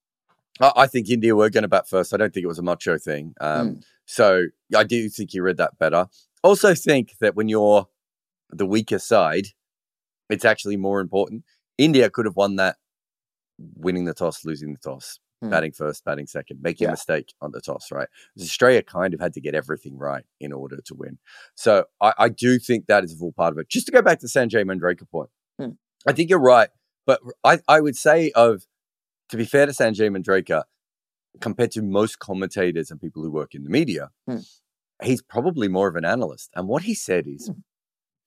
I 0.60 0.88
think 0.88 1.10
India 1.10 1.36
were 1.36 1.50
going 1.50 1.64
to 1.64 1.68
bat 1.68 1.88
first. 1.88 2.14
I 2.14 2.18
don't 2.18 2.34
think 2.34 2.44
it 2.44 2.48
was 2.48 2.60
a 2.60 2.64
macho 2.64 2.98
thing. 2.98 3.34
Um, 3.40 3.70
mm. 3.70 3.84
So 4.06 4.46
I 4.76 4.84
do 4.84 5.10
think 5.10 5.32
he 5.32 5.40
read 5.40 5.58
that 5.58 5.78
better. 5.80 6.08
Also, 6.44 6.76
think 6.76 7.14
that 7.22 7.36
when 7.36 7.50
you're 7.50 7.88
the 8.52 8.66
weaker 8.66 9.00
side, 9.00 9.48
it's 10.30 10.46
actually 10.46 10.78
more 10.78 11.00
important. 11.00 11.44
India 11.78 12.10
could 12.10 12.26
have 12.26 12.36
won 12.36 12.56
that 12.56 12.78
winning 13.58 14.06
the 14.06 14.14
toss, 14.14 14.46
losing 14.46 14.74
the 14.74 14.80
toss, 14.80 15.20
hmm. 15.42 15.50
batting 15.50 15.72
first, 15.72 16.04
batting 16.06 16.28
second, 16.28 16.62
making 16.62 16.86
yeah. 16.86 16.90
a 16.90 16.94
mistake 16.94 17.34
on 17.42 17.52
the 17.52 17.62
toss, 17.62 17.92
right? 17.92 18.08
Australia 18.40 18.82
kind 18.84 19.14
of 19.14 19.20
had 19.20 19.34
to 19.34 19.42
get 19.42 19.56
everything 19.56 19.98
right 19.98 20.24
in 20.40 20.52
order 20.54 20.78
to 20.86 20.96
win. 20.96 21.18
So 21.56 21.86
I, 22.02 22.14
I 22.18 22.30
do 22.30 22.60
think 22.60 22.88
that 22.88 23.04
is 23.04 23.14
a 23.14 23.18
full 23.18 23.32
part 23.32 23.54
of 23.54 23.60
it. 23.60 23.70
Just 23.70 23.86
to 23.88 23.92
go 23.92 24.02
back 24.02 24.20
to 24.20 24.28
Sanjay 24.28 24.64
Manjrekar 24.64 25.10
point, 25.10 25.30
hmm. 25.60 25.72
I 26.08 26.14
think 26.14 26.30
you're 26.30 26.40
right. 26.40 26.70
But 27.06 27.22
I, 27.44 27.60
I 27.68 27.82
would 27.82 27.96
say 27.96 28.32
of, 28.32 28.66
to 29.30 29.38
be 29.38 29.46
fair 29.46 29.66
to 29.66 29.72
Sanjay 29.72 30.10
Manjrekar, 30.10 30.64
compared 31.42 31.72
to 31.72 31.82
most 31.82 32.20
commentators 32.20 32.90
and 32.92 33.00
people 33.00 33.22
who 33.22 33.32
work 33.32 33.54
in 33.54 33.64
the 33.64 33.70
media, 33.70 34.10
Hmm. 34.28 34.38
he's 35.04 35.22
probably 35.22 35.68
more 35.68 35.88
of 35.88 35.96
an 35.96 36.06
analyst. 36.06 36.50
And 36.56 36.68
what 36.68 36.84
he 36.84 36.96
said 36.96 37.28
is 37.28 37.48
Hmm. 37.48 37.60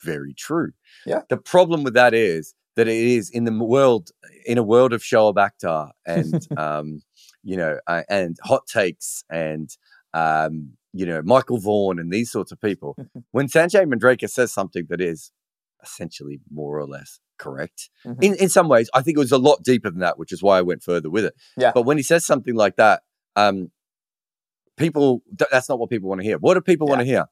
very 0.03 0.35
true. 0.35 0.73
Yeah. 1.07 1.23
The 1.29 1.39
problem 1.39 1.83
with 1.83 1.95
that 1.95 2.15
is 2.15 2.55
that 2.79 2.87
it 2.87 2.97
is 2.97 3.29
in 3.29 3.43
the 3.45 3.53
world, 3.53 4.11
in 4.47 4.57
a 4.57 4.63
world 4.63 4.93
of 4.93 5.03
Shoaib 5.03 5.35
Akhtar 5.35 5.91
and, 6.07 6.47
um, 6.57 7.03
you 7.43 7.57
know, 7.57 7.79
uh, 7.89 8.03
and 8.09 8.37
hot 8.43 8.63
takes 8.73 9.25
and, 9.29 9.69
um, 10.15 10.75
you 10.93 11.05
know, 11.05 11.21
Michael 11.25 11.59
Vaughan 11.59 11.99
and 11.99 12.13
these 12.13 12.31
sorts 12.31 12.53
of 12.53 12.61
people. 12.61 12.97
when 13.33 13.49
Sanjay 13.49 13.85
Manjrekar 13.85 14.31
says 14.31 14.53
something 14.53 14.87
that 14.91 15.01
is 15.01 15.33
essentially 15.83 16.41
more 16.51 16.79
or 16.79 16.87
less 16.87 17.19
correct, 17.39 17.91
Mhm. 18.07 18.23
in, 18.23 18.35
in 18.37 18.49
some 18.49 18.69
ways, 18.69 18.89
I 18.95 19.03
think 19.03 19.17
it 19.17 19.21
was 19.21 19.33
a 19.33 19.39
lot 19.39 19.63
deeper 19.65 19.91
than 19.91 20.01
that, 20.01 20.19
which 20.19 20.33
is 20.33 20.41
why 20.43 20.59
I 20.59 20.63
went 20.63 20.83
further 20.85 21.11
with 21.11 21.25
it. 21.25 21.35
Yeah. 21.57 21.73
But 21.75 21.83
when 21.83 21.97
he 21.97 22.03
says 22.05 22.25
something 22.25 22.55
like 22.55 22.77
that, 22.77 23.03
um, 23.35 23.71
people 24.77 25.23
that's 25.51 25.69
not 25.69 25.79
what 25.81 25.91
people 25.91 26.09
want 26.09 26.21
to 26.21 26.25
hear. 26.27 26.39
What 26.39 26.55
do 26.55 26.61
people 26.61 26.87
want 26.87 27.01
to 27.01 27.05
hear? 27.05 27.27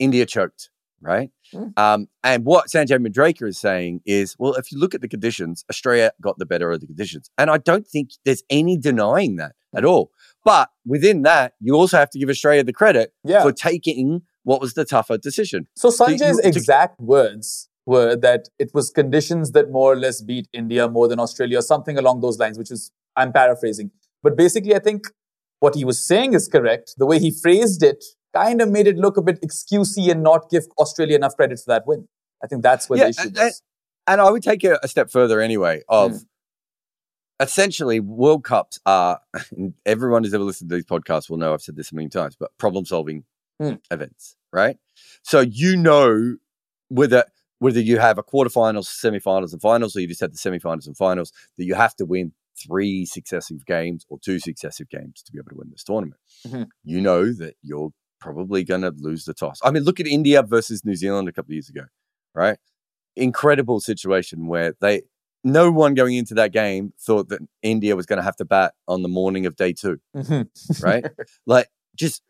India 0.00 0.26
choked, 0.26 0.70
right? 1.02 1.30
Mm. 1.54 1.78
Um, 1.78 2.08
and 2.24 2.44
what 2.44 2.68
Sanjay 2.68 2.98
Manjrekar 3.04 3.48
is 3.48 3.58
saying 3.58 4.00
is, 4.06 4.36
well, 4.38 4.54
if 4.54 4.72
you 4.72 4.78
look 4.78 4.94
at 4.94 5.00
the 5.00 5.08
conditions, 5.08 5.64
Australia 5.68 6.12
got 6.20 6.38
the 6.38 6.46
better 6.46 6.70
of 6.70 6.80
the 6.80 6.86
conditions. 6.86 7.30
And 7.36 7.50
I 7.50 7.58
don't 7.58 7.86
think 7.86 8.10
there's 8.24 8.42
any 8.48 8.78
denying 8.78 9.36
that 9.36 9.52
at 9.74 9.84
all. 9.84 10.10
But 10.44 10.70
within 10.86 11.22
that, 11.22 11.54
you 11.60 11.74
also 11.74 11.98
have 11.98 12.10
to 12.10 12.18
give 12.18 12.28
Australia 12.28 12.64
the 12.64 12.72
credit 12.72 13.12
Yeah. 13.24 13.42
for 13.42 13.52
taking 13.52 14.22
what 14.44 14.60
was 14.60 14.74
the 14.74 14.84
tougher 14.84 15.18
decision. 15.18 15.66
So 15.76 15.90
Sanjay's 15.90 16.20
you- 16.36 16.42
to- 16.42 16.48
exact 16.48 17.00
words 17.00 17.68
were 17.86 18.14
that 18.16 18.48
it 18.58 18.70
was 18.74 18.90
conditions 18.90 19.50
that 19.52 19.70
more 19.70 19.92
or 19.92 19.96
less 19.96 20.22
beat 20.22 20.48
India 20.52 20.88
more 20.88 21.08
than 21.08 21.18
Australia, 21.20 21.58
or 21.58 21.62
something 21.62 21.98
along 21.98 22.20
those 22.20 22.38
lines, 22.38 22.56
which 22.58 22.70
is 22.70 22.90
I'm 23.16 23.32
paraphrasing. 23.32 23.90
But 24.22 24.36
basically, 24.36 24.74
I 24.74 24.78
think 24.78 25.08
what 25.60 25.74
he 25.74 25.84
was 25.84 26.04
saying 26.06 26.32
is 26.34 26.48
correct. 26.48 26.94
The 26.96 27.06
way 27.06 27.18
he 27.18 27.30
phrased 27.30 27.82
it 27.82 28.04
kind 28.34 28.60
of 28.60 28.70
made 28.70 28.86
it 28.86 28.96
look 28.96 29.16
a 29.16 29.22
bit 29.22 29.40
excusey 29.42 30.10
and 30.10 30.22
not 30.22 30.50
give 30.50 30.64
Australia 30.78 31.16
enough 31.16 31.36
credit 31.36 31.58
for 31.58 31.66
that 31.68 31.86
win. 31.86 32.08
I 32.42 32.46
think 32.46 32.62
that's 32.62 32.88
where 32.88 32.98
Yeah, 32.98 33.04
the 33.04 33.10
issue 33.10 33.30
and-. 33.38 33.52
And 34.08 34.20
I 34.20 34.30
would 34.30 34.42
take 34.42 34.64
it 34.64 34.76
a 34.82 34.88
step 34.88 35.10
further 35.10 35.40
anyway 35.40 35.82
of 35.88 36.12
Hmm. 36.12 36.18
essentially 37.40 38.00
World 38.00 38.44
Cups 38.44 38.78
are 38.86 39.20
everyone 39.86 40.24
who's 40.24 40.34
ever 40.34 40.44
listened 40.44 40.70
to 40.70 40.76
these 40.76 40.84
podcasts 40.84 41.30
will 41.30 41.36
know 41.36 41.52
I've 41.54 41.62
said 41.62 41.76
this 41.76 41.92
a 41.92 41.94
million 41.94 42.10
times, 42.10 42.36
but 42.38 42.56
problem 42.58 42.84
solving 42.84 43.24
Hmm. 43.60 43.74
events, 43.90 44.36
right? 44.52 44.76
So 45.22 45.40
you 45.40 45.76
know 45.76 46.36
whether 46.88 47.24
whether 47.58 47.78
you 47.80 47.98
have 48.00 48.18
a 48.18 48.24
quarterfinals, 48.24 48.88
semifinals, 48.88 49.52
and 49.52 49.62
finals, 49.62 49.94
or 49.94 50.00
you 50.00 50.08
just 50.08 50.20
have 50.20 50.32
the 50.32 50.38
semifinals 50.38 50.88
and 50.88 50.96
finals, 50.96 51.32
that 51.56 51.64
you 51.64 51.74
have 51.74 51.94
to 51.94 52.04
win 52.04 52.32
three 52.60 53.06
successive 53.06 53.64
games 53.66 54.04
or 54.08 54.18
two 54.18 54.40
successive 54.40 54.88
games 54.88 55.22
to 55.22 55.30
be 55.30 55.38
able 55.38 55.50
to 55.50 55.56
win 55.56 55.70
this 55.70 55.84
tournament. 55.84 56.20
Mhm. 56.44 56.66
You 56.82 57.00
know 57.00 57.32
that 57.32 57.54
you're 57.62 57.92
probably 58.22 58.62
going 58.64 58.82
to 58.82 58.92
lose 58.96 59.24
the 59.24 59.34
toss. 59.34 59.58
I 59.62 59.70
mean, 59.70 59.82
look 59.82 59.98
at 60.00 60.06
India 60.06 60.42
versus 60.42 60.84
New 60.84 60.94
Zealand 60.94 61.28
a 61.28 61.32
couple 61.32 61.50
of 61.50 61.54
years 61.54 61.68
ago, 61.68 61.82
right? 62.34 62.56
Incredible 63.16 63.80
situation 63.80 64.46
where 64.46 64.74
they 64.80 65.02
no 65.44 65.72
one 65.72 65.94
going 65.94 66.14
into 66.14 66.34
that 66.34 66.52
game 66.52 66.92
thought 67.00 67.28
that 67.30 67.40
India 67.62 67.96
was 67.96 68.06
going 68.06 68.18
to 68.18 68.22
have 68.22 68.36
to 68.36 68.44
bat 68.44 68.74
on 68.86 69.02
the 69.02 69.08
morning 69.08 69.44
of 69.44 69.56
day 69.56 69.72
two, 69.72 69.98
Mhm. 70.14 70.48
right? 70.82 71.04
like 71.46 71.66
just 71.96 72.22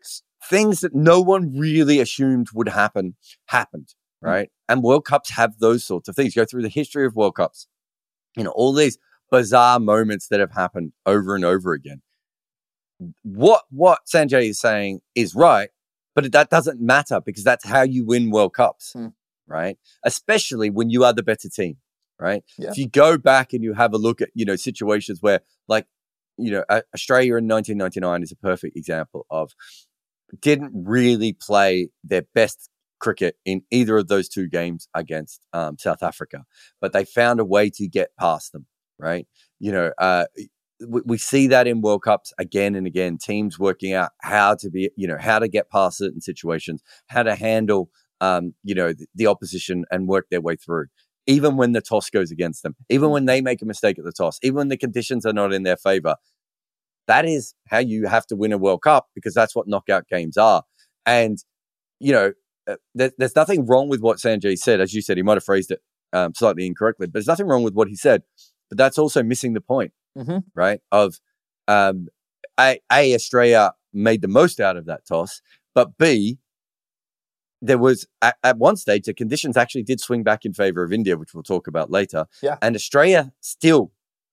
things 0.49 0.79
that 0.81 0.95
no 0.95 1.21
one 1.21 1.55
really 1.55 1.99
assumed 1.99 2.47
would 2.55 2.69
happen 2.69 3.15
happened, 3.45 3.93
right? 4.19 4.49
And 4.67 4.81
World 4.81 5.05
Cups 5.05 5.29
have 5.29 5.59
those 5.59 5.85
sorts 5.85 6.09
of 6.09 6.15
things. 6.15 6.33
Go 6.33 6.43
through 6.43 6.63
the 6.63 6.69
history 6.69 7.05
of 7.05 7.15
World 7.15 7.35
Cups, 7.35 7.67
you 8.35 8.43
know, 8.43 8.49
all 8.51 8.73
these 8.73 8.97
bizarre 9.29 9.79
moments 9.79 10.27
that 10.29 10.39
have 10.39 10.51
happened 10.51 10.91
over 11.05 11.35
and 11.35 11.45
over 11.45 11.73
again. 11.73 12.01
What 13.23 13.63
what 13.69 13.99
Sanjay 14.11 14.49
is 14.49 14.59
saying 14.59 15.01
is 15.15 15.35
right, 15.35 15.69
but 16.15 16.31
that 16.31 16.49
doesn't 16.49 16.79
matter 16.81 17.19
because 17.21 17.43
that's 17.43 17.65
how 17.65 17.81
you 17.81 18.05
win 18.05 18.31
World 18.31 18.53
Cups, 18.53 18.91
Hmm. 18.93 19.07
right? 19.47 19.77
Especially 20.03 20.69
when 20.69 20.89
you 20.89 21.03
are 21.03 21.13
the 21.13 21.23
better 21.23 21.49
team, 21.49 21.77
right? 22.19 22.43
Yeah. 22.57 22.69
If 22.71 22.77
you 22.77 22.87
go 22.87 23.17
back 23.17 23.53
and 23.53 23.63
you 23.63 23.73
have 23.73 23.93
a 23.93 23.97
look 23.97 24.21
at 24.21 24.29
you 24.33 24.45
know 24.45 24.55
situations 24.55 25.19
where 25.21 25.41
like 25.67 25.87
you 26.37 26.51
know 26.51 26.63
Australia 26.93 27.37
in 27.37 27.47
1999 27.47 28.23
is 28.23 28.31
a 28.31 28.35
perfect 28.35 28.75
example 28.77 29.25
of 29.29 29.51
didn't 30.41 30.71
really 30.73 31.33
play 31.33 31.89
their 32.03 32.23
best 32.33 32.69
cricket 32.99 33.35
in 33.45 33.61
either 33.69 33.97
of 33.97 34.07
those 34.07 34.29
two 34.29 34.47
games 34.47 34.87
against 34.95 35.41
um, 35.51 35.77
South 35.77 36.01
Africa, 36.01 36.45
but 36.81 36.93
they 36.93 37.03
found 37.05 37.39
a 37.39 37.45
way 37.45 37.69
to 37.69 37.87
get 37.87 38.15
past 38.17 38.51
them, 38.53 38.65
right? 38.97 39.27
You 39.59 39.71
know, 39.73 39.91
uh, 39.97 40.25
we, 40.87 41.01
we 41.05 41.17
see 41.17 41.47
that 41.47 41.67
in 41.67 41.81
World 41.81 42.03
Cups 42.03 42.33
again 42.37 42.75
and 42.75 42.87
again. 42.87 43.17
Teams 43.17 43.59
working 43.59 43.93
out 43.93 44.11
how 44.21 44.55
to 44.55 44.69
be, 44.69 44.91
you 44.95 45.07
know, 45.07 45.17
how 45.19 45.39
to 45.39 45.47
get 45.47 45.69
past 45.69 45.97
certain 45.97 46.21
situations, 46.21 46.81
how 47.07 47.23
to 47.23 47.35
handle, 47.35 47.89
um, 48.21 48.53
you 48.63 48.75
know, 48.75 48.93
the, 48.93 49.07
the 49.15 49.27
opposition 49.27 49.85
and 49.91 50.07
work 50.07 50.27
their 50.29 50.41
way 50.41 50.55
through. 50.55 50.87
Even 51.25 51.55
when 51.55 51.71
the 51.71 51.81
toss 51.81 52.09
goes 52.09 52.31
against 52.31 52.63
them, 52.63 52.75
even 52.89 53.09
when 53.09 53.25
they 53.25 53.41
make 53.41 53.61
a 53.61 53.65
mistake 53.65 53.97
at 53.97 54.05
the 54.05 54.11
toss, 54.11 54.39
even 54.43 54.55
when 54.55 54.67
the 54.67 54.77
conditions 54.77 55.25
are 55.25 55.33
not 55.33 55.53
in 55.53 55.63
their 55.63 55.77
favor, 55.77 56.15
that 57.07 57.25
is 57.25 57.53
how 57.67 57.79
you 57.79 58.07
have 58.07 58.25
to 58.27 58.35
win 58.35 58.51
a 58.51 58.57
World 58.57 58.81
Cup 58.81 59.07
because 59.15 59.33
that's 59.33 59.55
what 59.55 59.67
knockout 59.67 60.07
games 60.07 60.37
are. 60.37 60.63
And, 61.05 61.37
you 61.99 62.11
know, 62.11 62.33
uh, 62.67 62.75
there, 62.95 63.11
there's 63.17 63.35
nothing 63.35 63.65
wrong 63.65 63.89
with 63.89 64.01
what 64.01 64.17
Sanjay 64.17 64.57
said. 64.57 64.79
As 64.79 64.93
you 64.93 65.01
said, 65.01 65.17
he 65.17 65.23
might 65.23 65.35
have 65.35 65.43
phrased 65.43 65.71
it 65.71 65.81
um, 66.13 66.33
slightly 66.33 66.65
incorrectly, 66.65 67.07
but 67.07 67.13
there's 67.13 67.27
nothing 67.27 67.47
wrong 67.47 67.63
with 67.63 67.73
what 67.73 67.87
he 67.87 67.95
said. 67.95 68.23
But 68.69 68.77
that's 68.77 68.97
also 68.97 69.21
missing 69.21 69.53
the 69.53 69.61
point, 69.61 69.91
Mhm. 70.17 70.43
right? 70.55 70.79
Of 70.91 71.19
um, 71.67 72.07
a, 72.59 72.79
a, 72.91 73.15
Australia 73.15 73.73
made 73.93 74.21
the 74.21 74.27
most 74.27 74.59
out 74.59 74.77
of 74.77 74.85
that 74.85 75.05
toss, 75.05 75.41
but 75.73 75.97
B, 75.97 76.39
there 77.61 77.77
was 77.77 78.05
at, 78.21 78.35
at 78.43 78.57
one 78.57 78.75
stage 78.75 79.05
the 79.05 79.13
conditions 79.13 79.55
actually 79.55 79.83
did 79.83 79.99
swing 80.01 80.23
back 80.23 80.45
in 80.45 80.53
favor 80.53 80.83
of 80.83 80.91
India, 80.91 81.17
which 81.17 81.33
we'll 81.33 81.43
talk 81.43 81.67
about 81.67 81.89
later. 81.89 82.25
Yeah. 82.41 82.57
And 82.61 82.75
Australia 82.75 83.31
still 83.39 83.91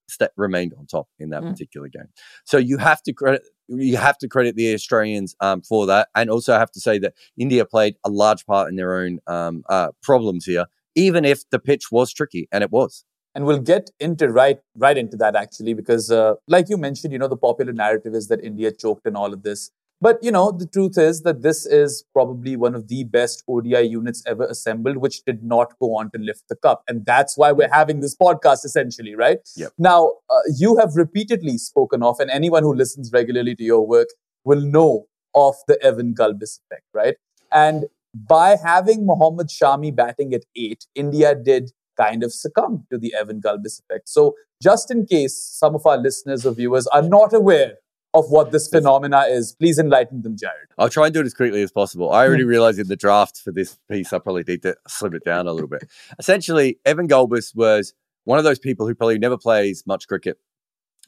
st- 0.09 0.33
remained 0.37 0.75
on 0.77 0.87
top 0.87 1.09
in 1.19 1.31
that 1.31 1.43
Mm. 1.43 1.51
particular 1.51 1.89
game. 1.89 2.09
So 2.45 2.59
you 2.59 2.79
have 2.79 3.03
to 3.05 3.13
credit 3.13 3.43
you 3.73 3.97
have 3.99 4.19
to 4.19 4.27
credit 4.27 4.57
the 4.57 4.75
Australians 4.75 5.37
um, 5.39 5.63
for 5.63 5.87
that, 5.87 6.09
and 6.17 6.29
also 6.29 6.53
I 6.57 6.59
have 6.59 6.73
to 6.73 6.81
say 6.81 6.99
that 6.99 7.15
India 7.39 7.65
played 7.65 7.95
a 8.05 8.11
large 8.11 8.45
part 8.45 8.69
in 8.69 8.75
their 8.75 8.97
own 8.97 9.21
um, 9.29 9.63
uh, 9.69 9.91
problems 10.03 10.45
here, 10.45 10.67
even 10.97 11.25
if 11.25 11.49
the 11.51 11.61
pitch 11.61 11.93
was 11.93 12.13
tricky, 12.13 12.49
and 12.51 12.65
it 12.65 12.73
was. 12.73 13.05
And 13.35 13.47
we'll 13.47 13.59
get 13.59 13.91
into 14.01 14.29
right 14.29 14.59
right 14.77 14.99
into 14.99 15.17
that 15.19 15.37
actually 15.37 15.75
because 15.75 16.11
uh, 16.11 16.35
like 16.49 16.69
you 16.69 16.77
mentioned 16.77 17.13
you 17.13 17.19
know 17.19 17.29
the 17.29 17.37
popular 17.37 17.73
narrative 17.73 18.15
is 18.15 18.27
that 18.27 18.43
india 18.43 18.73
choked 18.73 19.07
in 19.07 19.17
all 19.17 19.33
of 19.33 19.43
this. 19.43 19.71
But 20.03 20.19
you 20.23 20.33
know 20.33 20.51
the 20.51 20.67
truth 20.67 20.99
is 20.99 21.23
that 21.23 21.43
this 21.43 21.67
is 21.67 22.05
probably 22.13 22.57
one 22.57 22.75
of 22.75 22.89
the 22.89 23.05
best 23.05 23.45
odi 23.49 23.81
units 23.87 24.23
ever 24.27 24.47
assembled 24.47 24.97
which 24.97 25.23
did 25.25 25.45
not 25.45 25.79
go 25.79 25.97
on 25.97 26.11
to 26.13 26.19
lift 26.19 26.45
the 26.49 26.57
cup. 26.57 26.83
And 26.89 27.05
that's 27.07 27.37
why 27.37 27.53
we're 27.53 27.71
having 27.73 28.01
this 28.01 28.17
podcast 28.17 28.65
essentially 28.65 29.15
right? 29.15 29.39
Yep. 29.57 29.73
now 29.79 30.13
uh, 30.29 30.41
you 30.57 30.77
have 30.79 30.97
repeatedly 30.97 31.59
spoken 31.59 32.03
of 32.03 32.19
and 32.19 32.31
anyone 32.31 32.63
who 32.63 32.75
listens 32.75 33.13
regularly 33.13 33.55
to 33.55 33.63
your 33.63 33.87
work 33.87 34.09
will 34.45 34.63
know 34.63 35.07
of 35.35 35.55
the 35.69 35.81
evan 35.83 36.15
gulbis 36.15 36.59
effect 36.65 36.87
right? 36.93 37.17
And 37.53 37.85
by 38.15 38.57
having 38.57 39.07
Mohammad 39.07 39.49
Shami 39.49 39.95
batting 39.95 40.35
at 40.35 40.43
eight, 40.57 40.87
India 40.95 41.35
did 41.35 41.73
kind 42.01 42.23
of 42.23 42.33
succumb 42.33 42.87
to 42.91 42.99
the 42.99 43.15
Evan 43.15 43.41
Gulbis 43.41 43.81
effect. 43.81 44.09
So, 44.09 44.35
just 44.63 44.91
in 44.91 45.07
case 45.07 45.37
some 45.37 45.75
of 45.75 45.87
our 45.87 45.99
listeners 45.99 46.47
or 46.47 46.55
viewers 46.55 46.87
are 46.89 47.03
not 47.03 47.33
aware 47.33 47.75
of 48.13 48.31
what 48.31 48.51
this 48.51 48.69
phenomena 48.69 49.25
is, 49.29 49.53
please 49.53 49.79
enlighten 49.79 50.23
them, 50.23 50.37
Jarrod. 50.37 50.73
I'll 50.79 50.89
try 50.89 51.07
and 51.07 51.15
do 51.15 51.21
it 51.21 51.27
as 51.27 51.35
quickly 51.35 51.63
as 51.63 51.71
possible. 51.71 52.11
I 52.11 52.27
already 52.27 52.45
realized 52.45 52.79
in 52.79 52.89
the 52.89 52.97
draft 52.97 53.39
for 53.39 53.53
this 53.53 53.79
piece, 53.91 54.13
I 54.13 54.19
probably 54.19 54.45
need 54.47 54.63
to 54.63 54.77
slim 54.89 55.15
it 55.15 55.25
down 55.25 55.47
a 55.47 55.53
little 55.53 55.69
bit. 55.69 55.85
Essentially, 56.19 56.79
Evan 56.85 57.09
Gulbis 57.09 57.55
was 57.55 57.95
one 58.25 58.39
of 58.39 58.45
those 58.45 58.59
people 58.59 58.87
who 58.87 58.95
probably 58.95 59.19
never 59.19 59.39
plays 59.39 59.85
much 59.87 60.09
cricket 60.09 60.39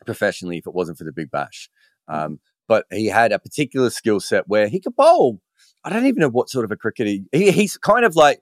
professionally 0.07 0.59
if 0.59 0.67
it 0.67 0.75
wasn't 0.75 0.99
for 0.99 1.05
the 1.05 1.13
Big 1.13 1.31
Bash. 1.31 1.69
Um, 2.09 2.41
but 2.69 2.87
he 2.91 3.07
had 3.07 3.33
a 3.33 3.39
particular 3.39 3.91
skill 3.91 4.21
set 4.21 4.49
where 4.49 4.69
he 4.69 4.81
could 4.81 4.97
bowl. 4.97 5.41
I 5.85 5.91
don't 5.91 6.07
even 6.07 6.21
know 6.21 6.29
what 6.29 6.49
sort 6.49 6.65
of 6.65 6.71
a 6.71 6.77
cricketer 6.77 7.11
he, 7.11 7.25
he 7.33 7.51
he's 7.51 7.77
kind 7.77 8.05
of 8.05 8.15
like 8.15 8.41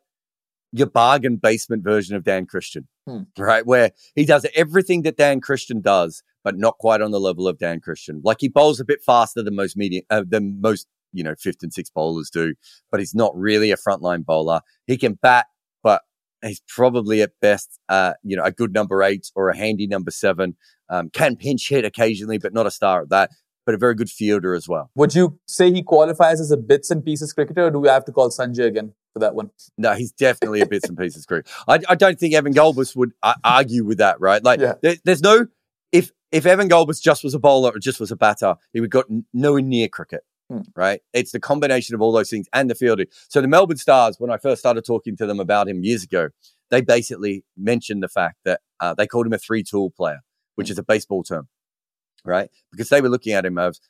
your 0.73 0.87
bargain 0.87 1.37
basement 1.37 1.83
version 1.83 2.15
of 2.17 2.25
Dan 2.25 2.47
Christian, 2.47 2.87
Hmm. 3.07 3.23
right? 3.39 3.67
Where 3.67 3.91
he 4.15 4.25
does 4.25 4.47
everything 4.55 5.03
that 5.03 5.17
Dan 5.17 5.41
Christian 5.41 5.81
does, 5.81 6.23
but 6.45 6.57
not 6.57 6.79
quite 6.79 7.01
on 7.01 7.11
the 7.11 7.21
level 7.21 7.49
of 7.49 7.59
Dan 7.59 7.81
Christian. 7.81 8.21
Like 8.25 8.39
he 8.41 8.49
bowls 8.49 8.79
a 8.81 8.85
bit 8.85 9.01
faster 9.05 9.43
than 9.43 9.57
most 9.57 9.77
medium, 9.77 10.05
uh, 10.11 10.25
than 10.27 10.61
most 10.61 10.87
you 11.13 11.25
know 11.25 11.35
fifth 11.39 11.63
and 11.63 11.73
sixth 11.73 11.93
bowlers 11.93 12.31
do, 12.31 12.55
but 12.91 13.01
he's 13.01 13.15
not 13.15 13.33
really 13.37 13.73
a 13.73 13.77
frontline 13.77 14.25
bowler. 14.25 14.61
He 14.87 14.97
can 14.97 15.15
bat, 15.15 15.47
but 15.83 16.03
he's 16.43 16.63
probably 16.69 17.21
at 17.21 17.33
best, 17.43 17.81
uh, 17.89 18.13
you 18.23 18.37
know, 18.37 18.45
a 18.45 18.53
good 18.53 18.73
number 18.73 19.03
eight 19.03 19.27
or 19.35 19.49
a 19.49 19.57
handy 19.57 19.87
number 19.89 20.11
seven. 20.13 20.57
Um, 20.89 21.11
can 21.11 21.37
pinch 21.37 21.69
hit 21.69 21.85
occasionally, 21.85 22.39
but 22.39 22.53
not 22.53 22.67
a 22.67 22.71
star 22.71 23.03
at 23.03 23.09
that. 23.11 23.31
But 23.67 23.75
a 23.75 23.79
very 23.79 23.95
good 23.95 24.09
fielder 24.11 24.55
as 24.55 24.67
well. 24.69 24.91
Would 24.95 25.15
you 25.15 25.39
say 25.47 25.71
he 25.71 25.83
qualifies 25.83 26.41
as 26.41 26.51
a 26.51 26.57
bits 26.57 26.91
and 26.91 27.05
pieces 27.05 27.33
cricketer, 27.33 27.67
or 27.67 27.71
do 27.71 27.79
we 27.79 27.89
have 27.89 28.05
to 28.07 28.13
call 28.13 28.31
Sanjay 28.31 28.67
again 28.67 28.95
for 29.13 29.21
that 29.21 29.35
one? 29.35 29.51
No, 29.79 29.95
he's 29.95 30.13
definitely 30.13 30.61
a 30.61 30.67
bits 30.67 30.89
and 30.89 30.97
pieces 30.99 31.27
crew. 31.27 31.43
I, 31.69 31.81
I 31.89 31.95
don't 31.95 32.19
think 32.19 32.35
Evan 32.35 32.55
Gulbis 32.55 32.95
would 32.97 33.13
uh, 33.23 33.35
argue 33.45 33.85
with 33.85 33.99
that, 33.99 34.21
right? 34.21 34.43
Like, 34.43 34.61
Yeah. 34.61 34.75
there, 34.83 34.97
there's 35.05 35.23
no 35.23 35.47
if 35.93 36.11
if 36.33 36.47
Evan 36.47 36.69
Gulbis 36.69 37.03
just 37.03 37.25
was 37.25 37.35
a 37.35 37.39
bowler 37.41 37.71
or 37.75 37.79
just 37.79 37.99
was 38.01 38.11
a 38.13 38.17
batter, 38.17 38.55
he 38.73 38.81
would 38.81 38.91
got 38.91 39.07
nowhere 39.35 39.63
near 39.63 39.89
cricket. 39.89 40.21
Hmm. 40.49 40.63
Right? 40.75 41.01
It's 41.13 41.31
the 41.33 41.39
combination 41.41 41.95
of 41.95 42.01
all 42.03 42.11
those 42.13 42.29
things 42.31 42.49
and 42.53 42.69
the 42.69 42.75
fielding. 42.75 43.07
So 43.29 43.41
the 43.41 43.47
Melbourne 43.49 43.77
Stars, 43.77 44.17
when 44.19 44.31
I 44.31 44.37
first 44.37 44.61
started 44.61 44.85
talking 44.85 45.17
to 45.19 45.27
them 45.27 45.39
about 45.39 45.69
him 45.69 45.85
years 45.85 46.03
ago, 46.03 46.31
they 46.71 46.81
basically 46.81 47.45
mentioned 47.57 48.03
the 48.03 48.09
fact 48.09 48.39
that 48.45 48.61
uh, 48.81 48.93
they 48.95 49.07
called 49.07 49.27
him 49.27 49.33
a 49.33 49.39
three 49.39 49.63
tool 49.63 49.91
player, 49.91 50.21
which 50.57 50.69
Hmm. 50.69 50.73
is 50.73 50.79
a 50.79 50.83
baseball 50.83 51.23
term, 51.23 51.49
right? 52.25 52.51
Because 52.73 52.89
they 52.89 53.01
were 53.01 53.09
looking 53.09 53.33
at 53.33 53.45
him 53.47 53.59
as 53.59 53.81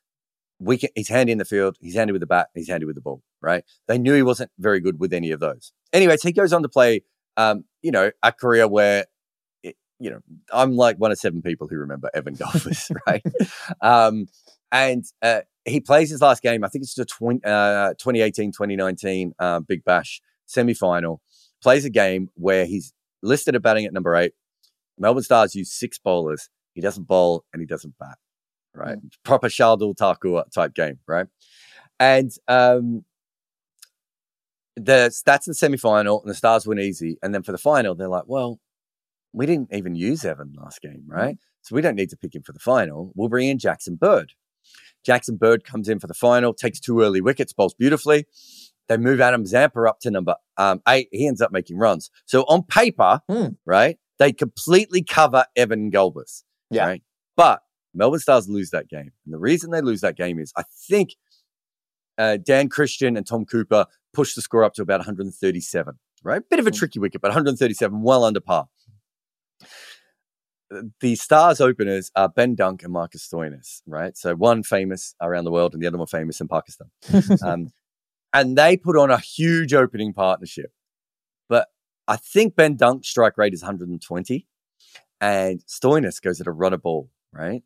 we 0.60 0.78
can, 0.78 0.90
he's 0.94 1.08
handy 1.08 1.32
in 1.32 1.38
the 1.38 1.44
field, 1.44 1.76
he's 1.80 1.94
handy 1.94 2.12
with 2.12 2.20
the 2.20 2.26
bat, 2.26 2.48
he's 2.54 2.68
handy 2.68 2.84
with 2.86 2.94
the 2.94 3.00
ball, 3.00 3.22
right? 3.40 3.64
They 3.88 3.98
knew 3.98 4.14
he 4.14 4.22
wasn't 4.22 4.50
very 4.58 4.80
good 4.80 5.00
with 5.00 5.12
any 5.12 5.30
of 5.30 5.40
those. 5.40 5.72
Anyways, 5.92 6.22
he 6.22 6.32
goes 6.32 6.52
on 6.52 6.62
to 6.62 6.68
play, 6.68 7.02
um, 7.36 7.64
you 7.82 7.90
know, 7.90 8.10
a 8.22 8.30
career 8.30 8.68
where, 8.68 9.06
it, 9.62 9.76
you 9.98 10.10
know, 10.10 10.20
I'm 10.52 10.76
like 10.76 10.96
one 10.98 11.10
of 11.10 11.18
seven 11.18 11.42
people 11.42 11.66
who 11.66 11.76
remember 11.76 12.10
Evan 12.12 12.36
Gulbis, 12.36 12.94
right? 13.06 13.22
Um, 13.80 14.26
and 14.70 15.04
uh, 15.22 15.40
he 15.64 15.80
plays 15.80 16.10
his 16.10 16.20
last 16.20 16.42
game. 16.42 16.62
I 16.62 16.68
think 16.68 16.84
it's 16.84 16.94
the 16.94 17.06
20, 17.06 17.40
uh, 17.44 17.94
2018, 17.94 18.52
2019 18.52 19.32
uh, 19.38 19.60
Big 19.60 19.82
Bash 19.84 20.20
semi 20.46 20.74
final. 20.74 21.20
Plays 21.62 21.84
a 21.84 21.90
game 21.90 22.28
where 22.34 22.66
he's 22.66 22.92
listed 23.22 23.54
at 23.54 23.62
batting 23.62 23.84
at 23.84 23.92
number 23.92 24.14
eight. 24.16 24.32
Melbourne 24.98 25.22
Stars 25.22 25.54
use 25.54 25.72
six 25.72 25.98
bowlers. 25.98 26.48
He 26.74 26.80
doesn't 26.80 27.06
bowl 27.06 27.44
and 27.52 27.60
he 27.60 27.66
doesn't 27.66 27.94
bat, 27.98 28.18
right? 28.74 28.98
Proper 29.24 29.48
Shardul 29.48 29.96
Thakur 29.96 30.44
type 30.54 30.74
game, 30.74 30.98
right? 31.06 31.26
And 31.98 32.30
um, 32.48 33.04
the 34.76 35.12
that's 35.24 35.46
the 35.46 35.54
semi 35.54 35.76
final, 35.76 36.20
and 36.20 36.30
the 36.30 36.34
Stars 36.34 36.66
win 36.66 36.78
easy. 36.78 37.18
And 37.22 37.34
then 37.34 37.42
for 37.42 37.52
the 37.52 37.58
final, 37.58 37.94
they're 37.94 38.08
like, 38.08 38.24
well, 38.26 38.60
we 39.32 39.46
didn't 39.46 39.72
even 39.72 39.94
use 39.94 40.24
Evan 40.24 40.54
last 40.56 40.80
game, 40.80 41.04
right? 41.06 41.36
So 41.62 41.74
we 41.74 41.82
don't 41.82 41.96
need 41.96 42.10
to 42.10 42.16
pick 42.16 42.34
him 42.34 42.42
for 42.42 42.52
the 42.52 42.58
final. 42.58 43.12
We'll 43.14 43.28
bring 43.28 43.48
in 43.48 43.58
Jackson 43.58 43.96
Bird. 43.96 44.32
Jackson 45.04 45.36
Bird 45.36 45.64
comes 45.64 45.88
in 45.88 45.98
for 45.98 46.06
the 46.06 46.14
final, 46.14 46.52
takes 46.54 46.80
two 46.80 47.00
early 47.02 47.20
wickets, 47.20 47.52
bowls 47.52 47.74
beautifully. 47.74 48.26
They 48.88 48.96
move 48.96 49.20
Adam 49.20 49.46
Zampa 49.46 49.82
up 49.88 50.00
to 50.00 50.10
number 50.10 50.34
um, 50.56 50.82
eight. 50.88 51.08
He 51.12 51.26
ends 51.26 51.40
up 51.40 51.52
making 51.52 51.78
runs. 51.78 52.10
So 52.26 52.42
on 52.42 52.62
paper, 52.64 53.20
Hmm. 53.28 53.48
right, 53.64 53.98
they 54.18 54.32
completely 54.32 55.02
cover 55.02 55.44
Evan 55.56 55.90
Gulbis. 55.90 56.42
Yeah. 56.70 56.86
Right? 56.86 57.02
But 57.36 57.62
Melbourne 57.94 58.20
Stars 58.20 58.48
lose 58.48 58.70
that 58.70 58.88
game. 58.88 59.10
And 59.24 59.34
the 59.34 59.38
reason 59.38 59.70
they 59.70 59.80
lose 59.80 60.00
that 60.02 60.16
game 60.16 60.38
is 60.38 60.52
I 60.56 60.62
think 60.88 61.10
uh, 62.18 62.36
Dan 62.36 62.68
Christian 62.68 63.16
and 63.16 63.26
Tom 63.26 63.44
Cooper 63.44 63.86
pushed 64.12 64.36
the 64.36 64.42
score 64.42 64.64
up 64.64 64.74
to 64.74 64.82
about 64.82 65.00
137, 65.00 65.94
right? 66.22 66.42
Bit 66.48 66.58
of 66.58 66.66
a 66.66 66.70
Hmm. 66.70 66.74
tricky 66.76 66.98
wicket, 66.98 67.20
but 67.20 67.28
137, 67.28 68.02
well 68.02 68.24
under 68.24 68.40
par. 68.40 68.68
The 71.00 71.16
Stars 71.16 71.60
openers 71.60 72.12
are 72.14 72.28
Ben 72.28 72.54
Dunk 72.54 72.84
and 72.84 72.92
Marcus 72.92 73.26
Stoinis, 73.28 73.82
right? 73.86 74.16
So 74.16 74.36
one 74.36 74.62
famous 74.62 75.16
around 75.20 75.44
the 75.44 75.50
world 75.50 75.74
and 75.74 75.82
the 75.82 75.86
other 75.88 75.98
one 75.98 76.06
famous 76.06 76.40
in 76.40 76.46
Pakistan. 76.46 76.88
um, 77.44 77.72
and 78.32 78.56
they 78.56 78.76
put 78.76 78.96
on 78.96 79.10
a 79.10 79.18
huge 79.18 79.74
opening 79.74 80.12
partnership. 80.12 80.70
But 81.48 81.66
I 82.06 82.16
think 82.16 82.54
Ben 82.54 82.76
Dunk's 82.76 83.08
strike 83.08 83.36
rate 83.36 83.52
is 83.52 83.62
120 83.62 84.46
and 85.20 85.60
Stoinis 85.66 86.22
goes 86.22 86.40
at 86.40 86.46
a 86.46 86.52
runner 86.52 86.78
ball, 86.78 87.10
right? 87.32 87.62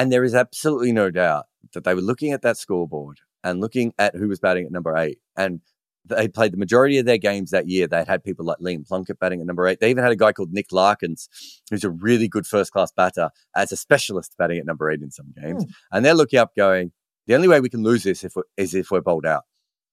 And 0.00 0.10
there 0.10 0.24
is 0.24 0.34
absolutely 0.34 0.92
no 0.92 1.10
doubt 1.10 1.44
that 1.74 1.84
they 1.84 1.94
were 1.94 2.00
looking 2.00 2.32
at 2.32 2.40
that 2.40 2.56
scoreboard 2.56 3.18
and 3.44 3.60
looking 3.60 3.92
at 3.98 4.16
who 4.16 4.28
was 4.28 4.40
batting 4.40 4.64
at 4.64 4.72
number 4.72 4.96
eight. 4.96 5.18
And 5.36 5.60
they 6.06 6.26
played 6.26 6.54
the 6.54 6.56
majority 6.56 6.96
of 6.96 7.04
their 7.04 7.18
games 7.18 7.50
that 7.50 7.68
year. 7.68 7.86
They'd 7.86 8.08
had 8.08 8.24
people 8.24 8.46
like 8.46 8.56
Liam 8.60 8.88
Plunkett 8.88 9.18
batting 9.18 9.42
at 9.42 9.46
number 9.46 9.68
eight. 9.68 9.78
They 9.78 9.90
even 9.90 10.02
had 10.02 10.10
a 10.10 10.16
guy 10.16 10.32
called 10.32 10.54
Nick 10.54 10.72
Larkins, 10.72 11.28
who's 11.70 11.84
a 11.84 11.90
really 11.90 12.28
good 12.28 12.46
first 12.46 12.72
class 12.72 12.90
batter, 12.90 13.28
as 13.54 13.72
a 13.72 13.76
specialist 13.76 14.34
batting 14.38 14.56
at 14.56 14.64
number 14.64 14.90
eight 14.90 15.02
in 15.02 15.10
some 15.10 15.34
games. 15.38 15.66
And 15.92 16.02
they're 16.02 16.14
looking 16.14 16.38
up 16.38 16.56
going, 16.56 16.92
the 17.26 17.34
only 17.34 17.46
way 17.46 17.60
we 17.60 17.68
can 17.68 17.82
lose 17.82 18.02
this 18.02 18.24
if 18.24 18.32
is 18.56 18.74
if 18.74 18.90
we're 18.90 19.02
bowled 19.02 19.26
out, 19.26 19.42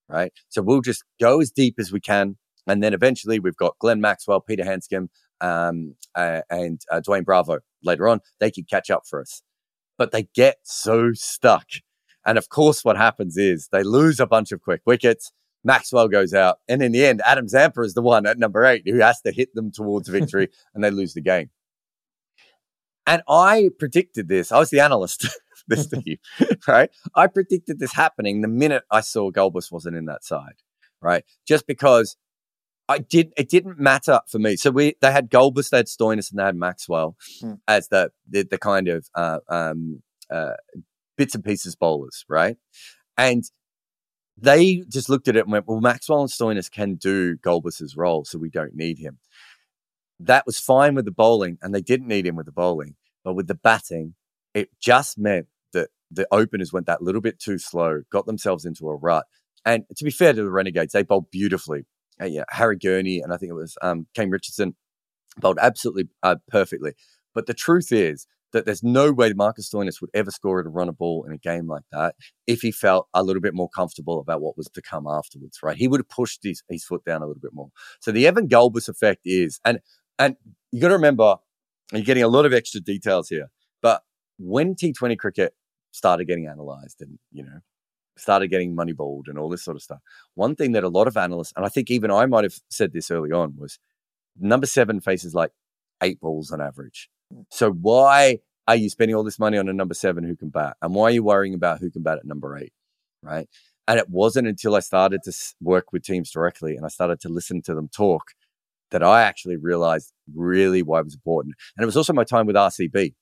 right? 0.08 0.32
So 0.48 0.62
we'll 0.62 0.80
just 0.80 1.04
go 1.20 1.42
as 1.42 1.52
deep 1.52 1.76
as 1.80 1.92
we 1.92 2.00
can. 2.00 2.38
And 2.66 2.82
then 2.82 2.94
eventually 2.94 3.40
we've 3.40 3.58
got 3.58 3.78
Glenn 3.80 4.00
Maxwell, 4.00 4.40
Peter 4.40 4.64
Handscomb, 4.64 5.10
um, 5.42 5.96
uh, 6.16 6.44
and 6.50 6.80
uh, 6.90 7.02
Dwayne 7.06 7.26
Bravo 7.26 7.60
later 7.84 8.08
on. 8.08 8.22
They 8.40 8.52
can 8.52 8.64
catch 8.64 8.90
up 8.90 9.04
for 9.06 9.20
us. 9.20 9.42
But 9.98 10.12
they 10.12 10.28
get 10.34 10.58
so 10.64 11.14
stuck. 11.14 11.68
And 12.26 12.38
of 12.38 12.50
course, 12.50 12.84
what 12.84 12.98
happens 12.98 13.38
is 13.38 13.70
they 13.72 13.84
lose 13.84 14.20
a 14.20 14.28
bunch 14.28 14.52
of 14.52 14.62
quick 14.62 14.82
wickets. 14.86 15.32
Maxwell 15.64 16.08
goes 16.08 16.34
out. 16.34 16.60
And 16.68 16.82
in 16.82 16.92
the 16.92 17.06
end, 17.06 17.22
Adam 17.26 17.48
Zampa 17.48 17.82
is 17.82 17.94
the 17.94 18.02
one 18.02 18.26
at 18.26 18.38
number 18.38 18.66
eight 18.66 18.84
who 18.86 19.00
has 19.00 19.22
to 19.22 19.32
hit 19.32 19.54
them 19.56 19.72
towards 19.72 20.10
victory 20.10 20.50
and 20.76 20.84
they 20.84 20.92
lose 20.92 21.14
the 21.14 21.22
game. 21.22 21.50
And 23.06 23.22
I 23.30 23.70
predicted 23.80 24.28
this. 24.28 24.52
I 24.52 24.60
was 24.60 24.70
the 24.70 24.82
analyst 24.82 25.28
this 25.68 25.88
team, 25.88 26.18
right? 26.68 26.90
I 27.16 27.28
predicted 27.28 27.80
this 27.80 27.94
happening 27.94 28.42
the 28.42 28.48
minute 28.48 28.84
I 28.92 29.02
saw 29.02 29.32
Gulbis 29.32 29.72
wasn't 29.72 29.96
in 29.96 30.06
that 30.06 30.26
side, 30.26 30.56
right? 31.02 31.24
Just 31.48 31.68
because 31.68 32.18
I 32.90 33.00
did, 33.00 33.34
it 33.36 33.50
didn't 33.50 33.80
matter 33.80 34.22
for 34.28 34.40
me. 34.40 34.56
So 34.56 34.72
we, 34.72 34.96
they 35.02 35.12
had 35.12 35.30
Gulbis, 35.30 35.70
they 35.70 35.78
had 35.78 35.88
Stoinis, 35.88 36.32
and 36.32 36.40
they 36.40 36.44
had 36.44 36.56
Maxwell 36.56 37.18
Hmm. 37.42 37.54
as 37.68 37.90
the, 37.90 38.12
the, 38.30 38.44
the 38.44 38.58
kind 38.58 38.88
of, 38.88 39.08
uh, 39.14 39.40
um, 39.50 40.02
uh, 40.30 40.54
bits 41.18 41.36
and 41.36 41.44
pieces 41.44 41.76
bowlers, 41.76 42.24
right? 42.30 42.58
And 43.18 43.44
they 44.38 44.84
just 44.88 45.10
looked 45.10 45.28
at 45.28 45.36
it 45.36 45.44
and 45.46 45.52
went, 45.52 45.68
well, 45.68 45.82
Maxwell 45.82 46.22
and 46.22 46.30
Stoinis 46.30 46.72
can 46.72 46.96
do 46.96 47.38
Gulbis's 47.38 47.98
role, 47.98 48.24
so 48.24 48.38
we 48.38 48.50
don't 48.50 48.76
need 48.76 49.00
him. 49.00 49.18
That 50.20 50.46
was 50.46 50.60
fine 50.60 50.96
with 50.96 51.06
the 51.06 51.12
bowling, 51.12 51.58
and 51.62 51.74
they 51.74 51.82
didn't 51.82 52.08
need 52.08 52.26
him 52.26 52.36
with 52.36 52.46
the 52.46 52.52
bowling. 52.52 52.96
But 53.24 53.34
with 53.34 53.48
the 53.48 53.56
batting, 53.56 54.16
it 54.54 54.70
just 54.80 55.18
meant 55.18 55.48
that 55.74 55.90
the 56.10 56.28
openers 56.32 56.72
went 56.72 56.86
that 56.86 57.02
little 57.02 57.22
bit 57.22 57.40
too 57.40 57.58
slow, 57.58 58.04
got 58.12 58.26
themselves 58.26 58.64
into 58.66 58.88
a 58.90 58.96
rut. 58.96 59.26
And 59.66 59.84
to 59.96 60.04
be 60.04 60.12
fair 60.12 60.34
to 60.34 60.44
the 60.44 60.50
Renegades, 60.50 60.94
they 60.94 61.04
bowled 61.04 61.30
beautifully. 61.32 61.86
Uh, 62.22 62.26
yeah, 62.26 62.44
Harry 62.50 62.78
Gurney 62.78 63.20
and 63.20 63.34
I 63.34 63.38
think 63.38 63.50
it 63.52 63.56
was 63.56 63.78
um, 63.82 64.08
Kane 64.14 64.30
Richardson 64.30 64.76
bowled 65.38 65.60
absolutely 65.62 66.10
uh, 66.24 66.38
perfectly. 66.50 66.94
But 67.34 67.46
the 67.46 67.54
truth 67.54 67.92
is 67.92 68.26
that 68.54 68.66
there's 68.66 68.84
no 68.84 69.12
way 69.12 69.34
Marcus 69.34 69.70
Stoinis 69.70 70.02
would 70.02 70.10
ever 70.14 70.32
score 70.32 70.60
at 70.60 70.66
a 70.66 70.92
ball 70.92 71.26
in 71.28 71.34
a 71.34 71.38
game 71.38 71.68
like 71.68 71.84
that 71.92 72.16
if 72.48 72.62
he 72.62 72.72
felt 72.72 73.08
a 73.14 73.24
little 73.24 73.42
bit 73.42 73.54
more 73.54 73.70
comfortable 73.70 74.20
about 74.20 74.42
what 74.42 74.58
was 74.58 74.68
to 74.74 74.82
come 74.82 75.06
afterwards, 75.08 75.60
right? 75.62 75.78
He 75.78 75.88
would 75.88 76.00
have 76.00 76.10
pushed 76.10 76.40
his, 76.44 76.64
his 76.70 76.86
foot 76.86 77.04
down 77.06 77.22
a 77.22 77.28
little 77.28 77.42
bit 77.42 77.54
more. 77.54 77.70
So 78.00 78.12
the 78.12 78.26
Evan 78.26 78.48
Gulbis 78.48 78.90
effect 78.90 79.22
is, 79.26 79.60
and 79.66 79.80
and 80.18 80.36
you 80.72 80.82
got 80.82 80.88
to 80.88 80.96
remember, 80.96 81.36
you're 81.92 82.02
getting 82.02 82.24
a 82.24 82.28
lot 82.28 82.46
of 82.46 82.54
extra 82.54 82.82
details 82.82 83.30
here, 83.30 83.50
but 83.82 84.02
when 84.40 84.76
T20 84.76 85.18
cricket 85.18 85.54
started 85.92 86.26
getting 86.26 86.48
analyzed 86.48 87.02
and, 87.02 87.20
you 87.32 87.44
know, 87.44 87.60
started 88.18 88.50
getting 88.50 88.76
moneyballed 88.76 89.28
and 89.28 89.38
all 89.38 89.50
this 89.50 89.64
sort 89.64 89.76
of 89.76 89.84
stuff, 89.84 90.00
one 90.36 90.56
thing 90.56 90.72
that 90.74 90.84
a 90.84 90.90
lot 90.90 91.08
of 91.08 91.18
analysts, 91.18 91.54
and 91.56 91.66
I 91.66 91.70
think 91.70 91.90
even 91.92 92.12
I 92.12 92.26
might 92.26 92.44
have 92.44 92.60
said 92.70 92.94
this 92.94 93.12
early 93.12 93.32
on, 93.32 93.56
was 93.58 93.80
number 94.40 94.68
seven 94.68 95.00
faces 95.02 95.34
like 95.34 95.52
eight 96.02 96.20
balls 96.20 96.52
on 96.52 96.62
average. 96.62 97.10
So 97.50 97.72
why 97.72 98.40
are 98.68 98.76
you 98.76 98.90
spending 98.90 99.16
all 99.16 99.24
this 99.24 99.40
money 99.40 99.58
on 99.58 99.70
a 99.70 99.74
number 99.74 99.94
seven 99.94 100.24
who 100.24 100.36
can 100.36 100.50
bat? 100.50 100.78
And 100.82 100.94
why 100.94 101.06
are 101.06 101.12
you 101.12 101.24
worrying 101.24 101.54
about 101.54 101.80
who 101.80 101.90
can 101.90 102.04
bat 102.04 102.20
at 102.20 102.26
number 102.26 102.58
eight? 102.58 102.74
Right. 103.22 103.48
And 103.88 104.00
it 104.00 104.10
wasn't 104.10 104.48
until 104.48 104.76
I 104.76 104.82
started 104.82 105.24
to 105.24 105.34
work 105.62 105.94
with 105.94 106.04
teams 106.04 106.30
directly 106.30 106.76
and 106.76 106.86
I 106.86 106.90
started 106.90 107.20
to 107.22 107.30
listen 107.30 107.62
to 107.64 107.74
them 107.74 107.88
talk 107.88 108.34
that 108.92 109.04
I 109.04 109.24
actually 109.24 109.58
realized 109.58 110.14
really 110.34 110.82
why 110.82 111.00
it 111.00 111.06
was 111.06 111.16
important. 111.16 111.56
And 111.76 111.84
it 111.84 111.86
was 111.86 111.98
also 111.98 112.14
my 112.14 112.24
time 112.24 112.46
with 112.46 112.56
RCB 112.56 113.14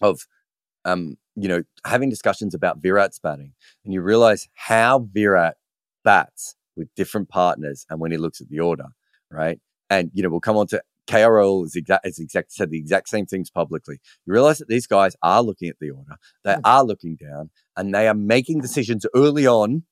of, 0.00 0.20
um, 0.84 1.16
you 1.36 1.48
know, 1.48 1.62
having 1.84 2.10
discussions 2.10 2.54
about 2.54 2.82
Virat's 2.82 3.18
batting. 3.18 3.52
And 3.84 3.94
you 3.94 4.02
realize 4.02 4.48
how 4.54 5.08
Virat 5.12 5.56
bats 6.04 6.56
with 6.76 6.88
different 6.94 7.28
partners 7.28 7.86
and 7.88 8.00
when 8.00 8.10
he 8.10 8.18
looks 8.18 8.40
at 8.40 8.48
the 8.48 8.60
order, 8.60 8.86
right? 9.30 9.58
And, 9.88 10.10
you 10.14 10.22
know, 10.22 10.28
we'll 10.28 10.40
come 10.40 10.56
on 10.56 10.66
to 10.68 10.82
KRL 11.10 11.64
is 11.64 11.74
exact, 11.74 12.06
is 12.06 12.18
exact 12.18 12.52
said 12.52 12.70
the 12.70 12.78
exact 12.78 13.08
same 13.08 13.26
things 13.26 13.50
publicly. 13.50 13.98
You 14.26 14.32
realize 14.32 14.58
that 14.58 14.68
these 14.68 14.86
guys 14.86 15.16
are 15.22 15.42
looking 15.42 15.68
at 15.68 15.76
the 15.80 15.90
order, 15.90 16.16
they 16.44 16.56
are 16.64 16.84
looking 16.84 17.16
down, 17.16 17.50
and 17.76 17.94
they 17.94 18.06
are 18.06 18.14
making 18.14 18.60
decisions 18.60 19.04
early 19.14 19.46
on 19.46 19.82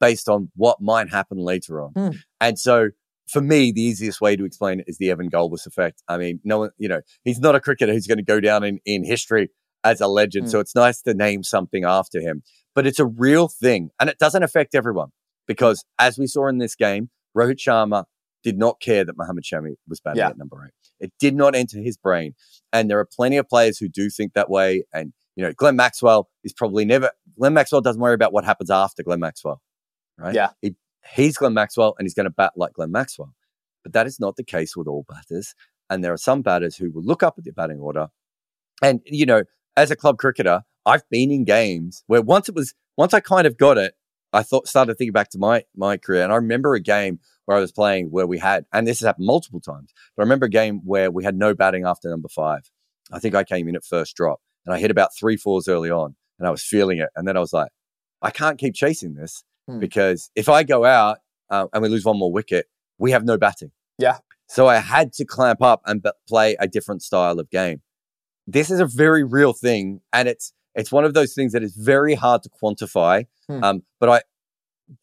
based 0.00 0.28
on 0.28 0.50
what 0.56 0.80
might 0.80 1.10
happen 1.10 1.38
later 1.38 1.82
on. 1.82 1.92
Hmm. 1.92 2.10
And 2.40 2.58
so, 2.58 2.90
for 3.26 3.40
me, 3.40 3.72
the 3.72 3.82
easiest 3.82 4.20
way 4.20 4.36
to 4.36 4.44
explain 4.44 4.80
it 4.80 4.86
is 4.88 4.98
the 4.98 5.10
Evan 5.10 5.30
Gulbis 5.30 5.66
effect. 5.66 6.02
I 6.08 6.18
mean, 6.18 6.40
no 6.44 6.58
one, 6.60 6.70
you 6.78 6.88
know, 6.88 7.00
he's 7.24 7.40
not 7.40 7.54
a 7.54 7.60
cricketer 7.60 7.92
who's 7.92 8.06
going 8.06 8.18
to 8.18 8.24
go 8.24 8.40
down 8.40 8.64
in, 8.64 8.80
in 8.84 9.04
history 9.04 9.50
as 9.84 10.00
a 10.00 10.08
legend. 10.08 10.46
Hmm. 10.46 10.50
So 10.50 10.60
it's 10.60 10.74
nice 10.74 11.02
to 11.02 11.14
name 11.14 11.42
something 11.42 11.84
after 11.84 12.20
him, 12.20 12.42
but 12.74 12.86
it's 12.86 12.98
a 12.98 13.06
real 13.06 13.48
thing, 13.48 13.90
and 14.00 14.10
it 14.10 14.18
doesn't 14.18 14.42
affect 14.42 14.74
everyone 14.74 15.10
because, 15.46 15.84
as 15.98 16.18
we 16.18 16.26
saw 16.26 16.48
in 16.48 16.58
this 16.58 16.74
game, 16.74 17.10
Rohit 17.36 17.58
Sharma 17.58 18.04
did 18.42 18.58
not 18.58 18.80
care 18.80 19.04
that 19.04 19.16
Mohammed 19.16 19.44
Shami 19.44 19.74
was 19.88 20.00
batting 20.00 20.18
Yeah. 20.18 20.28
at 20.28 20.38
number 20.38 20.64
eight. 20.66 20.72
It 21.00 21.12
did 21.18 21.34
not 21.34 21.54
enter 21.54 21.78
his 21.78 21.96
brain. 21.96 22.34
And 22.72 22.90
there 22.90 22.98
are 22.98 23.06
plenty 23.06 23.38
of 23.38 23.48
players 23.48 23.78
who 23.78 23.88
do 23.88 24.10
think 24.10 24.34
that 24.34 24.50
way. 24.50 24.84
And, 24.92 25.12
you 25.34 25.42
know, 25.42 25.52
Glenn 25.52 25.76
Maxwell 25.76 26.28
is 26.44 26.52
probably 26.52 26.84
never, 26.84 27.10
Glenn 27.38 27.54
Maxwell 27.54 27.80
doesn't 27.80 28.00
worry 28.00 28.14
about 28.14 28.32
what 28.32 28.44
happens 28.44 28.70
after 28.70 29.02
Glenn 29.02 29.20
Maxwell, 29.20 29.62
right? 30.18 30.34
Yeah. 30.34 30.50
He, 30.60 30.76
he's 31.14 31.36
Glenn 31.38 31.54
Maxwell 31.54 31.94
and 31.98 32.04
he's 32.06 32.14
going 32.14 32.24
to 32.24 32.30
bat 32.30 32.52
like 32.56 32.74
Glenn 32.74 32.92
Maxwell. 32.92 33.34
But 33.82 33.94
that 33.94 34.06
is 34.06 34.20
not 34.20 34.36
the 34.36 34.44
case 34.44 34.76
with 34.76 34.86
all 34.86 35.06
batters. 35.08 35.54
And 35.90 36.04
there 36.04 36.12
are 36.12 36.18
some 36.18 36.42
batters 36.42 36.76
who 36.76 36.90
will 36.92 37.02
look 37.04 37.22
up 37.22 37.34
at 37.38 37.44
the 37.44 37.52
batting 37.52 37.80
order 37.80 38.08
And, 38.82 39.00
you 39.06 39.26
know, 39.26 39.44
as 39.76 39.90
a 39.90 39.96
club 39.96 40.18
cricketer, 40.18 40.62
I've 40.86 41.08
been 41.10 41.30
in 41.30 41.44
games 41.44 42.04
where 42.06 42.22
once 42.22 42.48
it 42.48 42.54
was, 42.54 42.74
once 42.96 43.14
I 43.14 43.20
kind 43.20 43.46
of 43.46 43.56
got 43.56 43.78
it, 43.78 43.94
I 44.32 44.42
thought, 44.42 44.68
started 44.68 44.96
thinking 44.96 45.12
back 45.12 45.30
to 45.30 45.38
my, 45.38 45.64
my 45.76 45.96
career. 45.96 46.22
And 46.22 46.32
I 46.32 46.36
remember 46.36 46.74
a 46.74 46.80
game 46.80 47.20
where 47.44 47.56
I 47.56 47.60
was 47.60 47.72
playing 47.72 48.08
where 48.08 48.26
we 48.26 48.38
had, 48.38 48.66
and 48.72 48.86
this 48.86 49.00
has 49.00 49.06
happened 49.06 49.26
multiple 49.26 49.60
times, 49.60 49.92
but 50.16 50.22
I 50.22 50.24
remember 50.24 50.46
a 50.46 50.50
game 50.50 50.80
where 50.84 51.10
we 51.10 51.24
had 51.24 51.36
no 51.36 51.54
batting 51.54 51.84
after 51.84 52.08
number 52.08 52.28
five. 52.28 52.70
I 53.12 53.18
think 53.18 53.34
I 53.34 53.44
came 53.44 53.68
in 53.68 53.76
at 53.76 53.84
first 53.84 54.16
drop 54.16 54.40
and 54.66 54.74
I 54.74 54.78
hit 54.78 54.90
about 54.90 55.10
three 55.18 55.36
fours 55.36 55.68
early 55.68 55.90
on 55.90 56.16
and 56.38 56.48
I 56.48 56.50
was 56.50 56.62
feeling 56.62 56.98
it. 56.98 57.10
And 57.16 57.28
then 57.28 57.36
I 57.36 57.40
was 57.40 57.52
like, 57.52 57.70
I 58.22 58.30
can't 58.30 58.58
keep 58.58 58.74
chasing 58.74 59.14
this 59.14 59.44
hmm. 59.68 59.78
because 59.78 60.30
if 60.34 60.48
I 60.48 60.62
go 60.62 60.84
out 60.84 61.18
uh, 61.50 61.66
and 61.72 61.82
we 61.82 61.88
lose 61.88 62.04
one 62.04 62.18
more 62.18 62.32
wicket, 62.32 62.66
we 62.98 63.10
have 63.10 63.24
no 63.24 63.36
batting. 63.36 63.72
Yeah. 63.98 64.18
So 64.48 64.66
I 64.66 64.76
had 64.76 65.12
to 65.14 65.24
clamp 65.24 65.62
up 65.62 65.82
and 65.86 66.02
b- 66.02 66.10
play 66.28 66.56
a 66.58 66.66
different 66.66 67.02
style 67.02 67.38
of 67.38 67.50
game. 67.50 67.82
This 68.46 68.70
is 68.70 68.80
a 68.80 68.86
very 68.86 69.24
real 69.24 69.52
thing, 69.52 70.00
and 70.12 70.28
it's 70.28 70.52
it's 70.74 70.90
one 70.90 71.04
of 71.04 71.14
those 71.14 71.34
things 71.34 71.52
that 71.52 71.62
is 71.62 71.74
very 71.76 72.14
hard 72.14 72.42
to 72.42 72.50
quantify. 72.50 73.26
Hmm. 73.48 73.64
Um, 73.64 73.82
but 74.00 74.08
I 74.08 74.22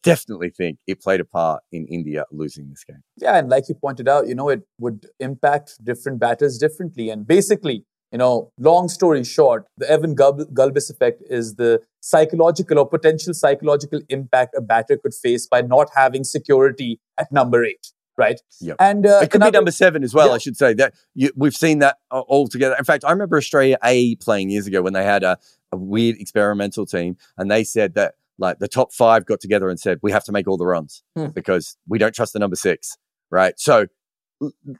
definitely 0.02 0.50
think 0.50 0.78
it 0.86 1.00
played 1.00 1.20
a 1.20 1.24
part 1.24 1.62
in 1.72 1.86
India 1.86 2.24
losing 2.30 2.70
this 2.70 2.84
game. 2.84 3.02
Yeah, 3.16 3.36
and 3.36 3.48
like 3.48 3.68
you 3.68 3.74
pointed 3.74 4.08
out, 4.08 4.28
you 4.28 4.34
know, 4.34 4.48
it 4.48 4.62
would 4.78 5.06
impact 5.18 5.84
different 5.84 6.20
batters 6.20 6.58
differently. 6.58 7.10
And 7.10 7.26
basically, 7.26 7.84
you 8.12 8.18
know, 8.18 8.52
long 8.58 8.88
story 8.88 9.24
short, 9.24 9.66
the 9.78 9.90
Evan 9.90 10.14
Gulbis 10.14 10.90
effect 10.90 11.22
is 11.28 11.56
the 11.56 11.80
psychological 12.00 12.78
or 12.78 12.88
potential 12.88 13.32
psychological 13.32 14.00
impact 14.08 14.54
a 14.56 14.60
batter 14.60 14.96
could 14.98 15.14
face 15.14 15.46
by 15.46 15.62
not 15.62 15.88
having 15.96 16.24
security 16.24 17.00
at 17.18 17.32
number 17.32 17.64
eight. 17.64 17.91
Right. 18.16 18.40
Yep. 18.60 18.76
And 18.78 19.06
uh, 19.06 19.20
it 19.22 19.30
could 19.30 19.40
another, 19.40 19.52
be 19.52 19.56
number 19.56 19.70
seven 19.70 20.04
as 20.04 20.12
well. 20.12 20.28
Yeah. 20.28 20.34
I 20.34 20.38
should 20.38 20.56
say 20.56 20.74
that 20.74 20.94
you, 21.14 21.30
we've 21.34 21.54
seen 21.54 21.78
that 21.78 21.98
all 22.10 22.46
together. 22.46 22.76
In 22.78 22.84
fact, 22.84 23.04
I 23.04 23.10
remember 23.10 23.36
Australia 23.36 23.78
A 23.82 24.16
playing 24.16 24.50
years 24.50 24.66
ago 24.66 24.82
when 24.82 24.92
they 24.92 25.04
had 25.04 25.22
a, 25.22 25.38
a 25.72 25.76
weird 25.76 26.16
experimental 26.16 26.84
team, 26.84 27.16
and 27.38 27.50
they 27.50 27.64
said 27.64 27.94
that 27.94 28.14
like 28.38 28.58
the 28.58 28.68
top 28.68 28.92
five 28.92 29.24
got 29.24 29.40
together 29.40 29.70
and 29.70 29.80
said 29.80 29.98
we 30.02 30.12
have 30.12 30.24
to 30.24 30.32
make 30.32 30.46
all 30.46 30.56
the 30.56 30.66
runs 30.66 31.02
hmm. 31.16 31.26
because 31.28 31.76
we 31.88 31.98
don't 31.98 32.14
trust 32.14 32.32
the 32.32 32.38
number 32.38 32.56
six. 32.56 32.98
Right. 33.30 33.58
So 33.58 33.86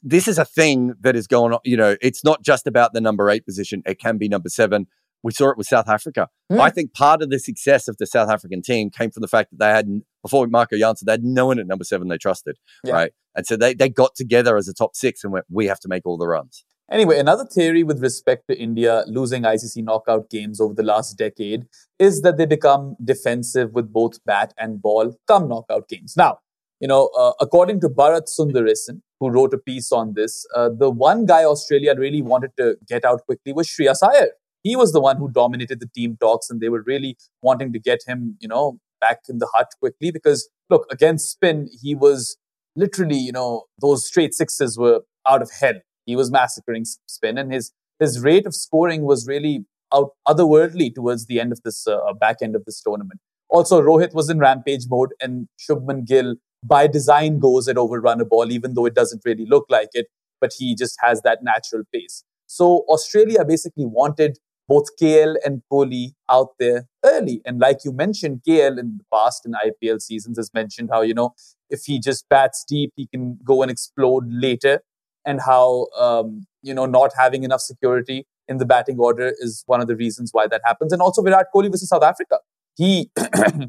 this 0.02 0.28
is 0.28 0.38
a 0.38 0.44
thing 0.44 0.94
that 1.00 1.16
is 1.16 1.26
going 1.26 1.52
on. 1.52 1.60
You 1.64 1.76
know, 1.76 1.96
it's 2.00 2.24
not 2.24 2.42
just 2.42 2.66
about 2.66 2.92
the 2.92 3.00
number 3.00 3.30
eight 3.30 3.46
position. 3.46 3.82
It 3.86 3.98
can 3.98 4.18
be 4.18 4.28
number 4.28 4.48
seven. 4.48 4.86
We 5.22 5.32
saw 5.32 5.50
it 5.50 5.58
with 5.58 5.66
South 5.66 5.88
Africa. 5.88 6.28
Mm. 6.50 6.60
I 6.60 6.70
think 6.70 6.92
part 6.94 7.22
of 7.22 7.30
the 7.30 7.38
success 7.38 7.88
of 7.88 7.96
the 7.98 8.06
South 8.06 8.28
African 8.28 8.62
team 8.62 8.90
came 8.90 9.10
from 9.10 9.20
the 9.20 9.28
fact 9.28 9.50
that 9.50 9.58
they 9.58 9.70
had, 9.70 10.02
before 10.22 10.46
Marco 10.46 10.76
Jansen, 10.76 11.06
they 11.06 11.12
had 11.12 11.24
no 11.24 11.46
one 11.46 11.58
at 11.58 11.66
number 11.66 11.84
seven 11.84 12.08
they 12.08 12.18
trusted, 12.18 12.58
yeah. 12.84 12.92
right? 12.92 13.12
And 13.34 13.46
so 13.46 13.56
they, 13.56 13.74
they 13.74 13.88
got 13.88 14.14
together 14.14 14.56
as 14.56 14.68
a 14.68 14.74
top 14.74 14.96
six 14.96 15.24
and 15.24 15.32
went, 15.32 15.46
we 15.48 15.66
have 15.66 15.80
to 15.80 15.88
make 15.88 16.04
all 16.04 16.18
the 16.18 16.26
runs. 16.26 16.64
Anyway, 16.90 17.18
another 17.18 17.46
theory 17.46 17.82
with 17.82 18.02
respect 18.02 18.48
to 18.48 18.58
India 18.58 19.04
losing 19.06 19.44
ICC 19.44 19.82
knockout 19.84 20.28
games 20.28 20.60
over 20.60 20.74
the 20.74 20.82
last 20.82 21.16
decade 21.16 21.64
is 21.98 22.20
that 22.20 22.36
they 22.36 22.44
become 22.44 22.96
defensive 23.02 23.72
with 23.72 23.90
both 23.92 24.22
bat 24.26 24.52
and 24.58 24.82
ball 24.82 25.16
come 25.26 25.48
knockout 25.48 25.88
games. 25.88 26.14
Now, 26.18 26.40
you 26.80 26.88
know, 26.88 27.08
uh, 27.16 27.32
according 27.40 27.80
to 27.80 27.88
Bharat 27.88 28.28
Sundaresan, 28.28 29.00
who 29.20 29.30
wrote 29.30 29.54
a 29.54 29.58
piece 29.58 29.92
on 29.92 30.14
this, 30.14 30.44
uh, 30.54 30.68
the 30.68 30.90
one 30.90 31.24
guy 31.24 31.44
Australia 31.44 31.94
really 31.96 32.20
wanted 32.20 32.50
to 32.58 32.76
get 32.86 33.04
out 33.04 33.24
quickly 33.24 33.52
was 33.52 33.68
Shreyas 33.68 34.02
Iyer. 34.02 34.32
He 34.62 34.76
was 34.76 34.92
the 34.92 35.00
one 35.00 35.16
who 35.16 35.30
dominated 35.30 35.80
the 35.80 35.88
team 35.94 36.16
talks, 36.20 36.50
and 36.50 36.60
they 36.60 36.68
were 36.68 36.82
really 36.82 37.16
wanting 37.42 37.72
to 37.72 37.78
get 37.78 38.00
him, 38.06 38.36
you 38.40 38.48
know, 38.48 38.78
back 39.00 39.20
in 39.28 39.38
the 39.38 39.48
hut 39.54 39.68
quickly 39.80 40.10
because, 40.10 40.48
look, 40.70 40.86
against 40.90 41.30
spin, 41.30 41.68
he 41.82 41.94
was 41.94 42.36
literally, 42.76 43.16
you 43.16 43.32
know, 43.32 43.64
those 43.80 44.06
straight 44.06 44.34
sixes 44.34 44.78
were 44.78 45.00
out 45.26 45.42
of 45.42 45.50
hell. 45.60 45.80
He 46.06 46.16
was 46.16 46.30
massacring 46.30 46.84
spin, 47.06 47.38
and 47.38 47.52
his 47.52 47.72
his 47.98 48.20
rate 48.20 48.46
of 48.46 48.54
scoring 48.54 49.02
was 49.02 49.26
really 49.26 49.64
out 49.94 50.10
otherworldly 50.26 50.94
towards 50.94 51.26
the 51.26 51.38
end 51.38 51.52
of 51.52 51.60
this 51.64 51.86
uh, 51.86 52.12
back 52.18 52.36
end 52.42 52.56
of 52.56 52.64
this 52.64 52.80
tournament. 52.80 53.20
Also, 53.48 53.80
Rohit 53.82 54.14
was 54.14 54.30
in 54.30 54.38
rampage 54.38 54.84
mode, 54.88 55.10
and 55.20 55.48
Shubman 55.60 56.06
Gill 56.06 56.36
by 56.64 56.86
design 56.86 57.38
goes 57.38 57.68
at 57.68 57.76
overrun 57.76 58.20
a 58.20 58.24
ball, 58.24 58.50
even 58.50 58.74
though 58.74 58.86
it 58.86 58.94
doesn't 58.94 59.22
really 59.24 59.46
look 59.46 59.66
like 59.68 59.90
it, 59.92 60.06
but 60.40 60.52
he 60.56 60.74
just 60.74 60.96
has 61.02 61.22
that 61.22 61.42
natural 61.42 61.82
pace. 61.92 62.24
So 62.46 62.84
Australia 62.88 63.44
basically 63.44 63.86
wanted 63.86 64.38
both 64.72 64.88
KL 65.00 65.34
and 65.44 65.62
Kohli 65.70 66.12
out 66.30 66.50
there 66.58 66.86
early. 67.04 67.40
And 67.44 67.60
like 67.60 67.78
you 67.84 67.92
mentioned, 67.92 68.42
KL 68.48 68.78
in 68.78 68.98
the 68.98 69.04
past 69.12 69.46
in 69.46 69.52
IPL 69.52 70.00
seasons 70.00 70.38
has 70.38 70.50
mentioned 70.54 70.90
how, 70.92 71.02
you 71.02 71.14
know, 71.14 71.34
if 71.68 71.82
he 71.84 71.98
just 71.98 72.28
bats 72.28 72.64
deep, 72.66 72.92
he 72.96 73.06
can 73.06 73.38
go 73.44 73.62
and 73.62 73.70
explode 73.70 74.24
later. 74.28 74.80
And 75.24 75.40
how, 75.40 75.86
um, 75.96 76.46
you 76.62 76.74
know, 76.74 76.86
not 76.86 77.12
having 77.16 77.44
enough 77.44 77.60
security 77.60 78.26
in 78.48 78.58
the 78.58 78.66
batting 78.66 78.98
order 78.98 79.32
is 79.38 79.62
one 79.66 79.80
of 79.80 79.86
the 79.86 79.94
reasons 79.94 80.30
why 80.32 80.46
that 80.48 80.62
happens. 80.64 80.92
And 80.92 81.00
also 81.00 81.22
Virat 81.22 81.46
Kohli 81.54 81.70
versus 81.70 81.88
South 81.88 82.02
Africa. 82.02 82.38
He, 82.76 83.10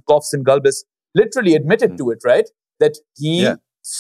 coughs 0.09 0.33
and 0.33 0.45
Gulbis, 0.45 0.83
literally 1.13 1.53
admitted 1.53 1.91
mm. 1.91 1.97
to 1.97 2.11
it, 2.11 2.19
right? 2.25 2.49
that 2.79 2.97
he 3.17 3.43
yeah. 3.43 3.55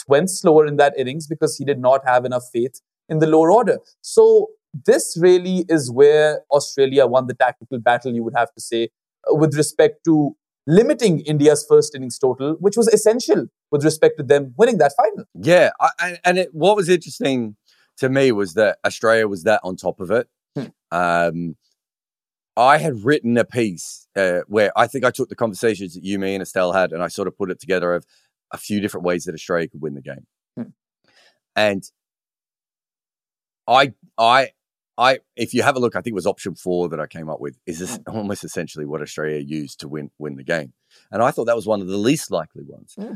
went 0.07 0.29
slower 0.29 0.65
in 0.65 0.77
that 0.77 0.93
innings 0.97 1.27
because 1.27 1.57
he 1.57 1.65
did 1.65 1.79
not 1.79 2.01
have 2.05 2.25
enough 2.25 2.43
faith 2.51 2.81
in 3.09 3.19
the 3.19 3.27
lower 3.27 3.51
order. 3.51 3.79
So 4.01 4.49
this 4.73 5.17
really 5.19 5.65
is 5.69 5.91
where 5.91 6.41
Australia 6.51 7.05
won 7.05 7.27
the 7.27 7.33
tactical 7.33 7.79
battle, 7.79 8.13
you 8.13 8.23
would 8.23 8.35
have 8.35 8.53
to 8.53 8.61
say, 8.61 8.89
uh, 9.29 9.35
with 9.35 9.55
respect 9.55 10.03
to 10.05 10.35
limiting 10.65 11.19
India's 11.21 11.65
first 11.67 11.93
innings 11.93 12.17
total, 12.17 12.55
which 12.59 12.77
was 12.77 12.87
essential 12.87 13.47
with 13.71 13.83
respect 13.83 14.17
to 14.17 14.23
them 14.23 14.53
winning 14.57 14.77
that 14.77 14.93
final. 14.95 15.25
Yeah, 15.35 15.71
I, 15.79 16.17
and 16.23 16.37
it, 16.37 16.49
what 16.53 16.75
was 16.75 16.89
interesting 16.89 17.55
to 17.97 18.09
me 18.09 18.31
was 18.31 18.53
that 18.55 18.77
Australia 18.85 19.27
was 19.27 19.43
that 19.43 19.61
on 19.63 19.75
top 19.75 19.99
of 19.99 20.09
it. 20.11 20.27
Hmm. 20.55 20.65
Um, 20.91 21.55
I 22.55 22.77
had 22.77 23.03
written 23.03 23.37
a 23.37 23.45
piece 23.45 24.07
uh, 24.15 24.41
where 24.47 24.71
I 24.75 24.87
think 24.87 25.03
I 25.03 25.11
took 25.11 25.29
the 25.29 25.35
conversations 25.35 25.95
that 25.95 26.03
you, 26.03 26.19
me, 26.19 26.35
and 26.35 26.41
Estelle 26.41 26.71
had, 26.71 26.91
and 26.91 27.01
I 27.01 27.07
sort 27.07 27.27
of 27.27 27.37
put 27.37 27.49
it 27.49 27.59
together 27.59 27.93
of 27.93 28.05
a 28.51 28.57
few 28.57 28.79
different 28.79 29.05
ways 29.05 29.25
that 29.25 29.33
Australia 29.33 29.67
could 29.67 29.81
win 29.81 29.95
the 29.95 30.01
game. 30.01 30.27
Hmm. 30.55 30.69
And 31.55 31.83
I, 33.67 33.93
I, 34.17 34.51
I, 34.97 35.19
if 35.35 35.53
you 35.53 35.63
have 35.63 35.75
a 35.75 35.79
look, 35.79 35.95
I 35.95 36.01
think 36.01 36.13
it 36.13 36.15
was 36.15 36.27
option 36.27 36.55
four 36.55 36.87
that 36.89 36.99
I 36.99 37.07
came 37.07 37.29
up 37.29 37.39
with. 37.39 37.57
Is 37.65 37.79
this 37.79 37.97
hmm. 37.97 38.01
almost 38.15 38.43
essentially 38.43 38.85
what 38.85 39.01
Australia 39.01 39.39
used 39.39 39.79
to 39.81 39.87
win 39.87 40.11
win 40.17 40.35
the 40.35 40.43
game? 40.43 40.73
And 41.11 41.21
I 41.21 41.31
thought 41.31 41.45
that 41.45 41.55
was 41.55 41.65
one 41.65 41.81
of 41.81 41.87
the 41.87 41.97
least 41.97 42.31
likely 42.31 42.63
ones. 42.65 42.93
Hmm. 42.97 43.13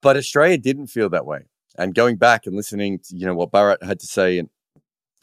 But 0.00 0.16
Australia 0.16 0.58
didn't 0.58 0.88
feel 0.88 1.08
that 1.10 1.26
way. 1.26 1.46
And 1.76 1.94
going 1.94 2.16
back 2.16 2.46
and 2.46 2.54
listening 2.54 2.98
to 3.08 3.16
you 3.16 3.26
know 3.26 3.34
what 3.34 3.50
Bharat 3.50 3.82
had 3.82 4.00
to 4.00 4.06
say 4.06 4.38
and 4.38 4.48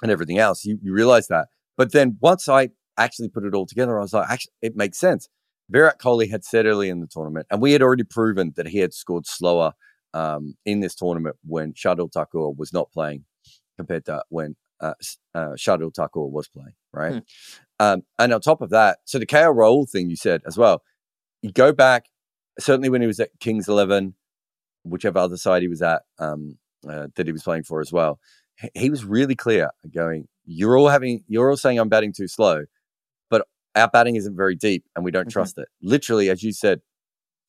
and 0.01 0.11
everything 0.11 0.39
else, 0.39 0.65
you, 0.65 0.77
you 0.81 0.93
realize 0.93 1.27
that. 1.27 1.47
But 1.77 1.91
then 1.91 2.17
once 2.19 2.49
I 2.49 2.69
actually 2.97 3.29
put 3.29 3.45
it 3.45 3.53
all 3.53 3.65
together, 3.65 3.97
I 3.97 4.01
was 4.01 4.13
like, 4.13 4.29
actually, 4.29 4.53
it 4.61 4.75
makes 4.75 4.99
sense. 4.99 5.29
Virat 5.69 5.99
Kohli 5.99 6.29
had 6.29 6.43
said 6.43 6.65
early 6.65 6.89
in 6.89 6.99
the 6.99 7.07
tournament, 7.07 7.47
and 7.49 7.61
we 7.61 7.71
had 7.71 7.81
already 7.81 8.03
proven 8.03 8.53
that 8.55 8.67
he 8.67 8.79
had 8.79 8.93
scored 8.93 9.25
slower 9.25 9.73
um, 10.13 10.55
in 10.65 10.79
this 10.79 10.95
tournament 10.95 11.37
when 11.43 11.73
Shardul 11.73 12.11
Thakur 12.11 12.49
was 12.49 12.71
not 12.71 12.91
playing 12.91 13.25
compared 13.77 14.05
to 14.05 14.23
when 14.29 14.55
uh, 14.81 14.93
uh, 15.33 15.51
Shardul 15.51 15.93
Thakur 15.93 16.27
was 16.27 16.47
playing, 16.47 16.73
right? 16.91 17.13
Hmm. 17.13 17.19
Um, 17.79 18.01
and 18.19 18.33
on 18.33 18.41
top 18.41 18.61
of 18.61 18.69
that, 18.69 18.99
so 19.05 19.19
the 19.19 19.25
KL 19.25 19.55
Rahul 19.55 19.89
thing 19.89 20.09
you 20.09 20.15
said 20.15 20.41
as 20.45 20.57
well, 20.57 20.81
you 21.41 21.51
go 21.51 21.71
back, 21.71 22.05
certainly 22.59 22.89
when 22.89 23.01
he 23.01 23.07
was 23.07 23.19
at 23.19 23.29
Kings 23.39 23.67
11, 23.67 24.15
whichever 24.83 25.19
other 25.19 25.37
side 25.37 25.61
he 25.61 25.67
was 25.67 25.81
at, 25.81 26.03
um, 26.19 26.57
uh, 26.87 27.07
that 27.15 27.25
he 27.25 27.33
was 27.33 27.43
playing 27.43 27.63
for 27.63 27.81
as 27.81 27.91
well, 27.91 28.19
he 28.73 28.89
was 28.89 29.03
really 29.03 29.35
clear 29.35 29.69
going, 29.93 30.27
you're 30.45 30.77
all 30.77 30.87
having, 30.87 31.23
you're 31.27 31.49
all 31.49 31.57
saying 31.57 31.79
I'm 31.79 31.89
batting 31.89 32.13
too 32.13 32.27
slow 32.27 32.65
but 33.29 33.47
our 33.75 33.89
batting 33.89 34.15
isn't 34.15 34.35
very 34.35 34.55
deep 34.55 34.85
and 34.95 35.03
we 35.03 35.11
don't 35.11 35.23
mm-hmm. 35.23 35.29
trust 35.29 35.57
it. 35.57 35.67
Literally, 35.81 36.29
as 36.29 36.43
you 36.43 36.51
said, 36.51 36.81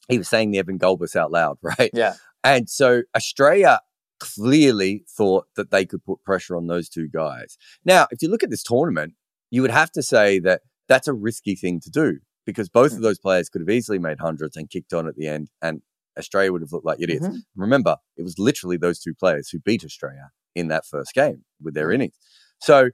he 0.09 0.19
was 0.19 0.29
saying 0.29 0.51
the 0.51 0.59
Evan 0.59 0.79
Gulbis 0.79 1.17
out 1.17 1.31
loud, 1.31 1.59
right? 1.63 1.91
Yeah. 1.93 2.15
And 2.45 2.69
so 2.69 3.03
Australia 3.15 3.81
clearly 4.19 5.05
thought 5.09 5.47
that 5.57 5.71
they 5.71 5.85
could 5.85 6.05
put 6.05 6.23
pressure 6.25 6.57
on 6.57 6.67
those 6.67 6.89
two 6.89 7.09
guys. 7.09 7.59
Now, 7.85 8.07
if 8.11 8.23
you 8.23 8.29
look 8.29 8.43
at 8.43 8.51
this 8.51 8.63
tournament, 8.63 9.15
you 9.51 9.63
would 9.63 9.71
have 9.71 9.91
to 9.93 10.03
say 10.03 10.39
that 10.41 10.63
that's 10.89 11.09
a 11.09 11.13
risky 11.13 11.55
thing 11.55 11.81
to 11.81 11.91
do 11.91 12.19
because 12.45 12.69
both 12.69 12.93
mm-hmm. 12.93 12.99
of 12.99 13.03
those 13.03 13.19
players 13.19 13.49
could 13.49 13.61
have 13.61 13.71
easily 13.71 13.99
made 13.99 14.21
hundreds 14.21 14.57
and 14.57 14.71
kicked 14.71 14.93
on 14.93 15.07
at 15.07 15.17
the 15.17 15.27
end, 15.27 15.51
and 15.61 15.83
Australia 16.19 16.53
would 16.53 16.63
have 16.63 16.73
looked 16.73 16.87
like 16.87 17.01
idiots. 17.01 17.27
Mm-hmm. 17.27 17.61
Remember, 17.61 17.97
it 18.17 18.23
was 18.23 18.39
literally 18.39 18.77
those 18.77 19.01
two 19.01 19.15
players 19.15 19.51
who 19.51 19.59
beat 19.59 19.85
Australia 19.85 20.31
in 20.55 20.69
that 20.69 20.87
first 20.87 21.13
game 21.15 21.45
with 21.61 21.75
their 21.75 21.87
mm-hmm. 21.87 21.95
innings. 21.95 22.15
So 22.61 22.91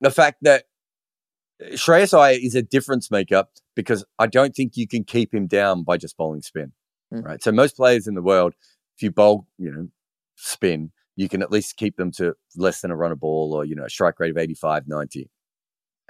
the 0.00 0.10
fact 0.10 0.38
that 0.42 0.64
Shreyas 1.72 2.16
Iyer 2.16 2.36
is 2.40 2.54
a 2.54 2.62
difference 2.62 3.10
maker 3.10 3.44
because 3.74 4.04
I 4.18 4.26
don't 4.26 4.54
think 4.54 4.76
you 4.76 4.86
can 4.86 5.04
keep 5.04 5.32
him 5.32 5.46
down 5.46 5.84
by 5.84 5.96
just 5.96 6.16
bowling 6.16 6.42
spin. 6.42 6.72
Mm. 7.12 7.24
Right. 7.24 7.42
So 7.42 7.52
most 7.52 7.76
players 7.76 8.06
in 8.06 8.14
the 8.14 8.22
world, 8.22 8.54
if 8.96 9.02
you 9.02 9.10
bowl, 9.10 9.46
you 9.58 9.72
know, 9.72 9.88
spin, 10.36 10.92
you 11.16 11.28
can 11.28 11.42
at 11.42 11.50
least 11.50 11.76
keep 11.76 11.96
them 11.96 12.12
to 12.12 12.34
less 12.56 12.80
than 12.80 12.90
a 12.90 12.96
run 12.96 13.12
a 13.12 13.16
ball 13.16 13.54
or, 13.54 13.64
you 13.64 13.74
know, 13.74 13.84
a 13.84 13.90
strike 13.90 14.20
rate 14.20 14.30
of 14.30 14.38
85, 14.38 14.84
90. 14.86 15.30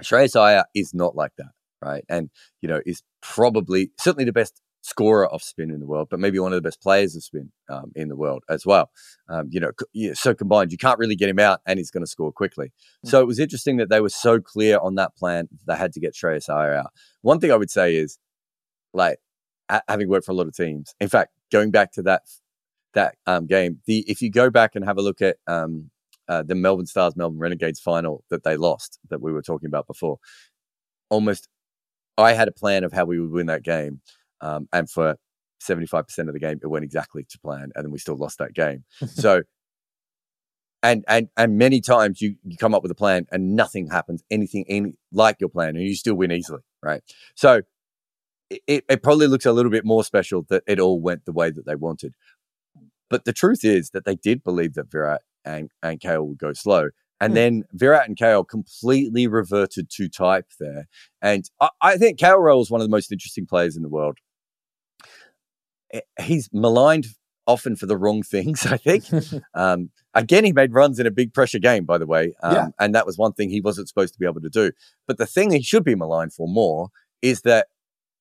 Shreyas 0.03 0.39
Iyer 0.39 0.65
is 0.75 0.93
not 0.93 1.17
like 1.17 1.33
that. 1.39 1.53
Right. 1.83 2.05
And, 2.09 2.31
you 2.61 2.69
know, 2.69 2.81
is 2.85 3.03
probably 3.23 3.91
certainly 3.99 4.25
the 4.25 4.33
best 4.33 4.61
scorer 4.87 5.27
of 5.27 5.43
spin 5.43 5.71
in 5.71 5.81
the 5.81 5.87
world, 5.87 6.09
but 6.11 6.21
maybe 6.21 6.39
one 6.39 6.53
of 6.53 6.57
the 6.57 6.63
best 6.63 6.81
players 6.81 7.17
of 7.17 7.25
spin 7.25 7.51
um, 7.69 7.93
in 7.95 8.09
the 8.09 8.17
world 8.17 8.45
as 8.49 8.65
well. 8.65 8.91
Um, 9.29 9.49
you 9.51 9.61
know, 9.61 9.73
so 10.15 10.35
combined, 10.35 10.71
you 10.71 10.79
can't 10.79 10.99
really 10.99 11.17
get 11.17 11.29
him 11.29 11.41
out, 11.41 11.61
and 11.67 11.79
he's 11.79 11.91
going 11.91 12.05
to 12.05 12.11
score 12.11 12.33
quickly. 12.33 12.67
Mm-hmm. 12.67 13.09
So 13.09 13.21
it 13.21 13.27
was 13.27 13.39
interesting 13.39 13.77
that 13.79 13.91
they 13.91 14.01
were 14.01 14.09
so 14.09 14.41
clear 14.41 14.79
on 14.79 14.95
that 14.95 15.17
plan. 15.17 15.49
They 15.67 15.77
had 15.77 15.93
to 15.95 16.01
get 16.01 16.15
Shreyas 16.15 16.49
Iyer 16.49 16.75
out. 16.75 16.93
One 17.23 17.41
thing 17.41 17.51
I 17.51 17.57
would 17.57 17.71
say 17.71 17.97
is, 17.97 18.19
like, 18.95 19.19
having 19.89 20.09
worked 20.09 20.27
for 20.27 20.33
a 20.33 20.37
lot 20.37 20.47
of 20.47 20.55
teams. 20.55 20.95
In 21.01 21.09
fact, 21.09 21.33
going 21.51 21.73
back 21.73 21.93
to 21.93 22.03
that 22.03 22.23
that 22.97 23.15
um, 23.27 23.47
game, 23.47 23.79
the 23.87 24.01
if 24.09 24.21
you 24.21 24.31
go 24.31 24.51
back 24.51 24.75
and 24.75 24.85
have 24.85 24.99
a 24.99 25.03
look 25.03 25.23
at 25.23 25.37
um, 25.47 25.91
uh, 26.29 26.43
the 26.43 26.55
Melbourne 26.55 26.87
Stars 26.87 27.15
Melbourne 27.15 27.39
Renegades 27.39 27.79
final 27.79 28.25
that 28.31 28.43
they 28.43 28.57
lost 28.57 28.99
that 29.11 29.23
we 29.23 29.33
were 29.33 29.43
talking 29.43 29.69
about 29.69 29.87
before, 29.87 30.19
almost 31.09 31.49
I 32.19 32.33
had 32.33 32.49
a 32.49 32.53
plan 32.53 32.83
of 32.83 32.93
how 32.93 33.05
we 33.05 33.21
would 33.21 33.31
win 33.31 33.47
that 33.47 33.63
game, 33.63 34.01
um, 34.41 34.69
and 34.73 34.91
for 34.91 35.17
seventy 35.61 35.87
five 35.87 36.07
percent 36.09 36.29
of 36.29 36.33
the 36.33 36.41
game, 36.41 36.59
it 36.63 36.67
went 36.67 36.85
exactly 36.85 37.25
to 37.29 37.39
plan, 37.39 37.71
and 37.75 37.85
then 37.85 37.93
we 37.93 37.99
still 37.99 38.17
lost 38.17 38.39
that 38.39 38.53
game. 38.55 38.85
so. 39.07 39.43
And, 40.83 41.05
and 41.09 41.29
and 41.37 41.59
many 41.59 41.81
times 41.81 42.21
you, 42.21 42.37
you 42.45 42.57
come 42.57 42.73
up 42.73 42.83
with 42.83 42.93
a 42.93 42.95
plan 42.95 43.27
and 43.33 43.57
nothing 43.57 43.89
happens 43.89 44.23
anything 44.31 44.67
any, 44.69 44.93
like 45.11 45.39
your 45.41 45.49
plan 45.49 45.71
and 45.71 45.81
you 45.81 45.97
still 45.97 46.15
win 46.15 46.31
easily 46.31 46.61
right 46.81 47.03
so 47.35 47.63
it, 48.51 48.85
it 48.89 49.03
probably 49.03 49.27
looks 49.27 49.47
a 49.47 49.53
little 49.53 49.71
bit 49.71 49.85
more 49.85 50.05
special 50.05 50.45
that 50.49 50.63
it 50.67 50.79
all 50.79 51.01
went 51.01 51.25
the 51.25 51.33
way 51.33 51.51
that 51.51 51.67
they 51.67 51.75
wanted. 51.75 52.15
But 53.09 53.25
the 53.25 53.33
truth 53.33 53.65
is 53.65 53.91
that 53.91 54.05
they 54.05 54.17
did 54.17 54.43
believe 54.43 54.75
that 54.75 54.91
Virat 54.91 55.23
and, 55.45 55.71
and 55.83 56.01
KL 56.01 56.27
would 56.27 56.39
go 56.39 56.53
slow. 56.53 56.91
And 57.21 57.33
mm. 57.33 57.35
then 57.37 57.65
Virat 57.73 58.09
and 58.09 58.17
KL 58.17 58.47
completely 58.47 59.27
reverted 59.27 59.89
to 59.91 60.09
type 60.09 60.47
there. 60.61 60.87
And 61.23 61.49
I, 61.61 61.69
I 61.81 61.97
think 61.97 62.19
KL 62.19 62.61
is 62.61 62.71
one 62.71 62.81
of 62.81 62.87
the 62.87 62.91
most 62.91 63.13
interesting 63.13 63.47
players 63.47 63.77
in 63.77 63.83
the 63.83 63.89
world. 63.89 64.19
Eh, 65.93 66.01
he's 66.21 66.49
maligned 66.53 67.07
often 67.47 67.77
for 67.77 67.87
the 67.87 67.97
wrong 67.97 68.23
things, 68.23 68.67
I 68.71 68.77
think. 68.77 69.05
um, 69.55 69.91
again, 70.15 70.45
he 70.45 70.53
made 70.53 70.75
runs 70.75 70.99
in 70.99 71.07
a 71.07 71.11
big 71.11 71.33
pressure 71.33 71.59
game, 71.59 71.85
by 71.85 71.99
the 71.99 72.07
way. 72.07 72.35
Um, 72.43 72.55
yeah. 72.55 72.69
And 72.79 72.95
that 72.95 73.07
was 73.07 73.17
one 73.17 73.33
thing 73.33 73.51
he 73.51 73.61
wasn't 73.61 73.89
supposed 73.89 74.13
to 74.15 74.21
be 74.21 74.27
able 74.27 74.41
to 74.43 74.51
do. 74.51 74.73
But 75.07 75.19
the 75.19 75.27
thing 75.27 75.53
he 75.53 75.63
should 75.63 75.85
be 75.85 75.95
maligned 75.95 76.33
for 76.33 76.49
more 76.49 76.89
is 77.23 77.43
that 77.43 77.69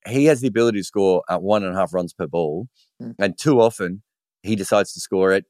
he 0.08 0.26
has 0.26 0.42
the 0.42 0.48
ability 0.48 0.80
to 0.80 0.84
score 0.84 1.24
at 1.30 1.42
one 1.42 1.64
and 1.64 1.76
a 1.76 1.80
half 1.80 1.94
runs 1.94 2.14
per 2.14 2.28
ball, 2.28 2.68
mm. 3.02 3.16
and 3.18 3.38
too 3.38 3.60
often 3.60 4.04
he 4.46 4.56
decides 4.56 4.94
to 4.94 5.00
score 5.00 5.32
at 5.32 5.46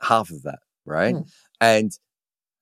half 0.00 0.30
of 0.30 0.42
that, 0.42 0.58
right? 0.84 1.14
Mm. 1.14 1.32
And 1.60 1.98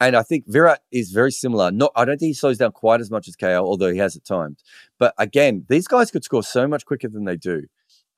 and 0.01 0.17
I 0.17 0.23
think 0.23 0.45
Virat 0.47 0.81
is 0.93 1.13
very 1.13 1.31
similar. 1.31 1.71
Not, 1.71 1.93
I 1.97 2.05
don't 2.05 2.19
think 2.19 2.31
he 2.31 2.35
slows 2.35 2.59
down 2.59 2.73
quite 2.73 3.01
as 3.01 3.11
much 3.11 3.29
as 3.29 3.37
KL, 3.37 3.63
although 3.63 3.93
he 3.93 3.99
has 3.99 4.17
at 4.17 4.25
times. 4.25 4.63
But 4.99 5.15
again, 5.19 5.65
these 5.69 5.87
guys 5.87 6.11
could 6.11 6.25
score 6.25 6.43
so 6.43 6.67
much 6.67 6.85
quicker 6.85 7.09
than 7.09 7.25
they 7.25 7.37
do. 7.37 7.63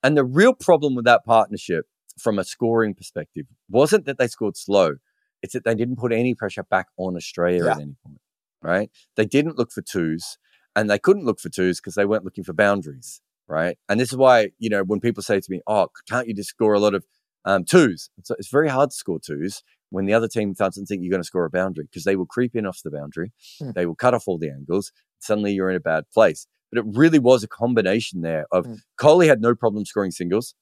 And 0.02 0.16
the 0.16 0.24
real 0.24 0.54
problem 0.54 0.94
with 0.94 1.04
that 1.04 1.24
partnership, 1.24 1.86
from 2.18 2.38
a 2.38 2.44
scoring 2.44 2.94
perspective, 2.94 3.46
wasn't 3.68 4.06
that 4.06 4.18
they 4.18 4.26
scored 4.26 4.56
slow. 4.56 4.96
It's 5.42 5.52
that 5.52 5.64
they 5.64 5.74
didn't 5.74 5.96
put 5.96 6.12
any 6.12 6.34
pressure 6.34 6.62
back 6.62 6.86
on 6.96 7.14
Australia 7.14 7.64
yeah. 7.64 7.72
at 7.72 7.80
any 7.80 7.96
point, 8.04 8.20
right? 8.62 8.90
They 9.16 9.26
didn't 9.26 9.58
look 9.58 9.70
for 9.70 9.82
twos 9.82 10.38
and 10.74 10.90
they 10.90 10.98
couldn't 10.98 11.24
look 11.24 11.40
for 11.40 11.50
twos 11.50 11.78
because 11.78 11.94
they 11.94 12.06
weren't 12.06 12.24
looking 12.24 12.44
for 12.44 12.52
boundaries, 12.52 13.20
right? 13.48 13.76
And 13.88 13.98
this 14.00 14.10
is 14.10 14.16
why, 14.16 14.50
you 14.58 14.68
know, 14.68 14.82
when 14.82 15.00
people 15.00 15.22
say 15.22 15.40
to 15.40 15.50
me, 15.50 15.60
oh, 15.66 15.88
can't 16.08 16.28
you 16.28 16.34
just 16.34 16.50
score 16.50 16.74
a 16.74 16.80
lot 16.80 16.94
of 16.94 17.04
um, 17.44 17.64
twos? 17.64 18.10
It's, 18.18 18.30
it's 18.30 18.50
very 18.50 18.68
hard 18.68 18.90
to 18.90 18.96
score 18.96 19.18
twos 19.18 19.62
when 19.90 20.06
the 20.06 20.14
other 20.14 20.28
team 20.28 20.52
doesn't 20.52 20.86
think 20.86 21.02
you're 21.02 21.10
going 21.10 21.22
to 21.22 21.26
score 21.26 21.44
a 21.44 21.50
boundary 21.50 21.84
because 21.84 22.04
they 22.04 22.16
will 22.16 22.26
creep 22.26 22.54
in 22.54 22.66
off 22.66 22.80
the 22.84 22.90
boundary. 22.90 23.32
Hmm. 23.60 23.70
They 23.74 23.86
will 23.86 23.94
cut 23.94 24.14
off 24.14 24.24
all 24.26 24.38
the 24.38 24.50
angles. 24.50 24.92
Suddenly 25.18 25.52
you're 25.52 25.70
in 25.70 25.76
a 25.76 25.80
bad 25.80 26.04
place. 26.12 26.46
But 26.70 26.80
it 26.80 26.84
really 26.96 27.20
was 27.20 27.44
a 27.44 27.48
combination 27.48 28.22
there 28.22 28.46
of 28.50 28.66
hmm. 28.66 28.74
Kohli 28.98 29.26
had 29.26 29.40
no 29.40 29.54
problem 29.54 29.84
scoring 29.84 30.10
singles. 30.10 30.54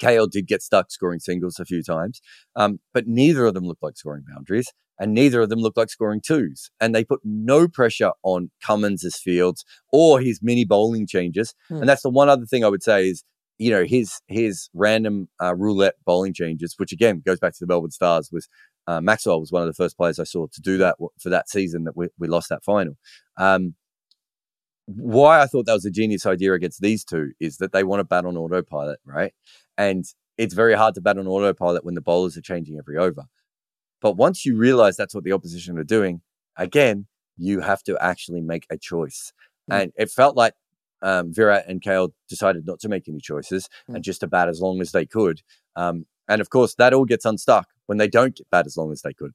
KL 0.00 0.30
did 0.30 0.46
get 0.46 0.62
stuck 0.62 0.90
scoring 0.90 1.20
singles 1.20 1.58
a 1.58 1.64
few 1.64 1.82
times, 1.82 2.20
um, 2.56 2.80
but 2.92 3.06
neither 3.06 3.46
of 3.46 3.54
them 3.54 3.64
looked 3.64 3.82
like 3.82 3.96
scoring 3.96 4.24
boundaries 4.26 4.72
and 4.98 5.12
neither 5.12 5.42
of 5.42 5.48
them 5.48 5.60
looked 5.60 5.76
like 5.76 5.90
scoring 5.90 6.20
twos. 6.20 6.70
And 6.80 6.94
they 6.94 7.04
put 7.04 7.20
no 7.24 7.68
pressure 7.68 8.12
on 8.22 8.50
Cummins' 8.62 9.16
fields 9.16 9.64
or 9.92 10.20
his 10.20 10.40
mini 10.42 10.64
bowling 10.64 11.06
changes. 11.06 11.54
Hmm. 11.68 11.76
And 11.76 11.88
that's 11.88 12.02
the 12.02 12.10
one 12.10 12.28
other 12.28 12.46
thing 12.46 12.64
I 12.64 12.68
would 12.68 12.82
say 12.82 13.08
is, 13.08 13.24
you 13.58 13.70
know, 13.70 13.84
his 13.84 14.20
his 14.26 14.68
random 14.74 15.28
uh, 15.42 15.54
roulette 15.54 15.94
bowling 16.04 16.34
changes, 16.34 16.74
which 16.76 16.92
again 16.92 17.22
goes 17.24 17.38
back 17.38 17.52
to 17.52 17.58
the 17.60 17.66
Melbourne 17.66 17.92
Stars, 17.92 18.30
was 18.32 18.48
uh, 18.86 19.00
Maxwell 19.00 19.40
was 19.40 19.52
one 19.52 19.62
of 19.62 19.68
the 19.68 19.74
first 19.74 19.96
players 19.96 20.18
I 20.18 20.24
saw 20.24 20.46
to 20.52 20.60
do 20.60 20.76
that 20.78 20.96
for 21.20 21.30
that 21.30 21.48
season 21.48 21.84
that 21.84 21.96
we, 21.96 22.08
we 22.18 22.28
lost 22.28 22.48
that 22.48 22.64
final. 22.64 22.94
Um, 23.36 23.74
why 24.86 25.40
I 25.40 25.46
thought 25.46 25.66
that 25.66 25.72
was 25.72 25.86
a 25.86 25.90
genius 25.90 26.26
idea 26.26 26.52
against 26.52 26.82
these 26.82 27.04
two 27.04 27.32
is 27.40 27.56
that 27.58 27.72
they 27.72 27.84
want 27.84 28.00
to 28.00 28.04
bat 28.04 28.26
on 28.26 28.36
autopilot, 28.36 29.00
right? 29.06 29.32
And 29.76 30.04
it's 30.36 30.54
very 30.54 30.74
hard 30.74 30.94
to 30.94 31.00
bat 31.00 31.18
on 31.18 31.26
autopilot 31.26 31.84
when 31.84 31.94
the 31.94 32.00
bowlers 32.00 32.36
are 32.36 32.42
changing 32.42 32.78
every 32.78 32.96
over. 32.96 33.24
But 34.00 34.16
once 34.16 34.44
you 34.44 34.56
realize 34.56 34.96
that's 34.96 35.14
what 35.14 35.24
the 35.24 35.32
opposition 35.32 35.78
are 35.78 35.84
doing, 35.84 36.20
again, 36.56 37.06
you 37.36 37.60
have 37.60 37.82
to 37.84 37.96
actually 38.00 38.40
make 38.40 38.66
a 38.70 38.76
choice. 38.76 39.32
Mm. 39.70 39.82
And 39.82 39.92
it 39.96 40.10
felt 40.10 40.36
like 40.36 40.54
um, 41.02 41.32
Virat 41.32 41.66
and 41.68 41.80
KL 41.80 42.10
decided 42.28 42.66
not 42.66 42.80
to 42.80 42.88
make 42.88 43.08
any 43.08 43.20
choices 43.20 43.68
mm. 43.88 43.94
and 43.96 44.04
just 44.04 44.20
to 44.20 44.26
bat 44.26 44.48
as 44.48 44.60
long 44.60 44.80
as 44.80 44.92
they 44.92 45.06
could. 45.06 45.42
Um, 45.76 46.06
and 46.28 46.40
of 46.40 46.50
course, 46.50 46.74
that 46.76 46.94
all 46.94 47.04
gets 47.04 47.24
unstuck 47.24 47.68
when 47.86 47.98
they 47.98 48.08
don't 48.08 48.36
get 48.36 48.50
bat 48.50 48.66
as 48.66 48.76
long 48.76 48.92
as 48.92 49.02
they 49.02 49.12
could. 49.12 49.32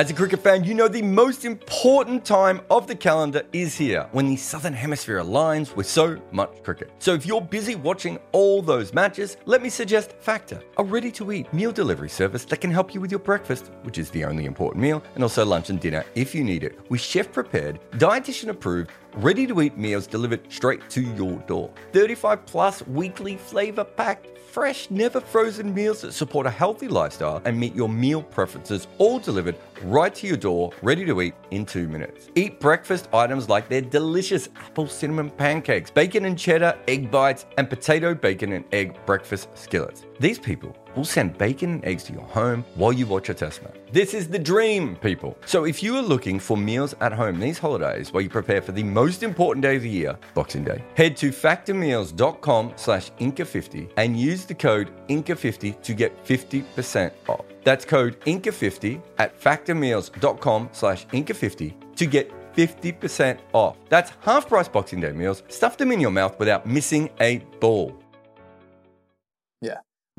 As 0.00 0.08
a 0.08 0.14
cricket 0.14 0.40
fan, 0.40 0.64
you 0.64 0.72
know 0.72 0.88
the 0.88 1.02
most 1.02 1.44
important 1.44 2.24
time 2.24 2.62
of 2.70 2.86
the 2.86 2.94
calendar 2.94 3.42
is 3.52 3.76
here 3.76 4.08
when 4.12 4.26
the 4.28 4.36
Southern 4.36 4.72
Hemisphere 4.72 5.18
aligns 5.18 5.76
with 5.76 5.86
so 5.86 6.18
much 6.32 6.62
cricket. 6.62 6.90
So 7.00 7.12
if 7.12 7.26
you're 7.26 7.42
busy 7.42 7.74
watching 7.74 8.18
all 8.32 8.62
those 8.62 8.94
matches, 8.94 9.36
let 9.44 9.60
me 9.60 9.68
suggest 9.68 10.14
Factor, 10.18 10.62
a 10.78 10.82
ready 10.82 11.10
to 11.10 11.30
eat 11.32 11.52
meal 11.52 11.70
delivery 11.70 12.08
service 12.08 12.46
that 12.46 12.62
can 12.62 12.70
help 12.70 12.94
you 12.94 13.00
with 13.02 13.10
your 13.10 13.20
breakfast, 13.20 13.72
which 13.82 13.98
is 13.98 14.08
the 14.08 14.24
only 14.24 14.46
important 14.46 14.80
meal, 14.80 15.02
and 15.16 15.22
also 15.22 15.44
lunch 15.44 15.68
and 15.68 15.78
dinner 15.78 16.02
if 16.14 16.34
you 16.34 16.44
need 16.44 16.64
it, 16.64 16.78
with 16.88 17.02
chef 17.02 17.30
prepared, 17.30 17.78
dietitian 17.98 18.48
approved, 18.48 18.92
ready 19.14 19.46
to 19.46 19.60
eat 19.60 19.76
meals 19.76 20.06
delivered 20.06 20.40
straight 20.52 20.88
to 20.90 21.00
your 21.00 21.38
door. 21.40 21.70
35 21.92 22.46
plus 22.46 22.86
weekly 22.86 23.36
flavor 23.36 23.84
packed 23.84 24.26
fresh, 24.50 24.90
never 24.90 25.20
frozen 25.20 25.72
meals 25.72 26.00
that 26.02 26.12
support 26.12 26.46
a 26.46 26.50
healthy 26.50 26.88
lifestyle 26.88 27.40
and 27.44 27.58
meet 27.58 27.74
your 27.74 27.88
meal 27.88 28.22
preferences, 28.22 28.88
all 28.98 29.18
delivered 29.18 29.56
right 29.84 30.14
to 30.14 30.26
your 30.26 30.36
door, 30.36 30.72
ready 30.82 31.04
to 31.04 31.20
eat 31.22 31.34
in 31.50 31.64
two 31.64 31.88
minutes. 31.88 32.28
Eat 32.34 32.60
breakfast 32.60 33.08
items 33.12 33.48
like 33.48 33.68
their 33.68 33.80
delicious 33.80 34.48
apple 34.56 34.88
cinnamon 34.88 35.30
pancakes, 35.30 35.90
bacon 35.90 36.24
and 36.24 36.38
cheddar 36.38 36.76
egg 36.88 37.10
bites, 37.10 37.46
and 37.58 37.70
potato, 37.70 38.14
bacon, 38.14 38.52
and 38.52 38.64
egg 38.72 38.98
breakfast 39.06 39.48
skillets. 39.54 40.04
These 40.18 40.38
people 40.38 40.76
will 40.94 41.04
send 41.04 41.36
bacon 41.38 41.70
and 41.72 41.84
eggs 41.84 42.04
to 42.04 42.12
your 42.12 42.22
home 42.22 42.64
while 42.74 42.92
you 42.92 43.06
watch 43.06 43.28
a 43.28 43.34
test 43.34 43.62
match. 43.62 43.76
This 43.92 44.14
is 44.14 44.28
the 44.28 44.38
dream, 44.38 44.96
people. 44.96 45.36
So 45.46 45.64
if 45.64 45.82
you 45.82 45.96
are 45.96 46.02
looking 46.02 46.38
for 46.38 46.56
meals 46.56 46.94
at 47.00 47.12
home 47.12 47.40
these 47.40 47.58
holidays 47.58 48.12
while 48.12 48.22
you 48.22 48.28
prepare 48.28 48.62
for 48.62 48.72
the 48.72 48.82
most 48.82 49.22
important 49.22 49.62
day 49.62 49.76
of 49.76 49.82
the 49.82 49.90
year, 49.90 50.18
Boxing 50.34 50.64
Day, 50.64 50.84
head 50.94 51.16
to 51.18 51.30
factormeals.com 51.30 52.72
slash 52.76 53.10
Inca50 53.12 53.90
and 53.96 54.18
use 54.18 54.44
the 54.44 54.54
code 54.54 54.90
Inca50 55.08 55.82
to 55.82 55.94
get 55.94 56.24
50% 56.24 57.12
off. 57.28 57.44
That's 57.64 57.84
code 57.84 58.20
Inca50 58.20 59.02
at 59.18 59.38
factormeals.com 59.40 60.70
slash 60.72 61.06
Inca50 61.08 61.96
to 61.96 62.06
get 62.06 62.32
50% 62.54 63.38
off. 63.52 63.76
That's 63.88 64.12
half 64.20 64.48
price 64.48 64.68
Boxing 64.68 65.00
Day 65.00 65.12
meals. 65.12 65.42
Stuff 65.48 65.76
them 65.76 65.92
in 65.92 66.00
your 66.00 66.10
mouth 66.10 66.38
without 66.38 66.66
missing 66.66 67.10
a 67.20 67.38
ball 67.60 67.99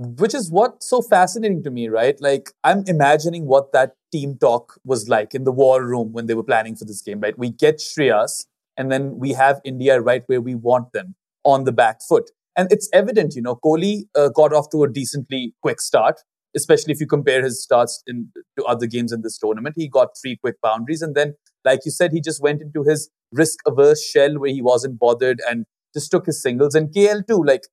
which 0.01 0.33
is 0.33 0.49
what's 0.51 0.89
so 0.89 1.01
fascinating 1.01 1.63
to 1.63 1.71
me, 1.71 1.87
right? 1.87 2.19
Like, 2.19 2.51
I'm 2.63 2.83
imagining 2.87 3.45
what 3.45 3.71
that 3.73 3.95
team 4.11 4.37
talk 4.39 4.79
was 4.83 5.07
like 5.07 5.35
in 5.35 5.43
the 5.43 5.51
war 5.51 5.85
room 5.85 6.11
when 6.11 6.25
they 6.25 6.33
were 6.33 6.43
planning 6.43 6.75
for 6.75 6.85
this 6.85 7.01
game, 7.01 7.19
right? 7.19 7.37
We 7.37 7.51
get 7.51 7.77
Shreyas, 7.77 8.45
and 8.77 8.91
then 8.91 9.17
we 9.19 9.33
have 9.33 9.61
India 9.63 10.01
right 10.01 10.23
where 10.27 10.41
we 10.41 10.55
want 10.55 10.91
them 10.93 11.15
on 11.43 11.65
the 11.65 11.71
back 11.71 11.99
foot. 12.07 12.31
And 12.57 12.71
it's 12.71 12.89
evident, 12.93 13.35
you 13.35 13.41
know, 13.41 13.59
Kohli 13.63 14.03
uh, 14.15 14.29
got 14.29 14.53
off 14.53 14.69
to 14.71 14.83
a 14.83 14.89
decently 14.91 15.53
quick 15.61 15.79
start, 15.79 16.19
especially 16.55 16.93
if 16.93 16.99
you 16.99 17.07
compare 17.07 17.43
his 17.43 17.61
starts 17.61 18.03
in, 18.07 18.29
to 18.57 18.65
other 18.65 18.87
games 18.87 19.11
in 19.11 19.21
this 19.21 19.37
tournament. 19.37 19.75
He 19.77 19.87
got 19.87 20.09
three 20.21 20.37
quick 20.37 20.55
boundaries. 20.61 21.01
And 21.01 21.15
then, 21.15 21.35
like 21.63 21.81
you 21.85 21.91
said, 21.91 22.11
he 22.11 22.21
just 22.21 22.41
went 22.41 22.61
into 22.61 22.83
his 22.83 23.09
risk 23.31 23.59
averse 23.65 24.03
shell 24.03 24.39
where 24.39 24.51
he 24.51 24.61
wasn't 24.61 24.99
bothered 24.99 25.41
and 25.49 25.65
just 25.93 26.11
took 26.11 26.25
his 26.25 26.41
singles. 26.41 26.75
And 26.75 26.93
KL 26.93 27.25
too, 27.25 27.43
like 27.43 27.63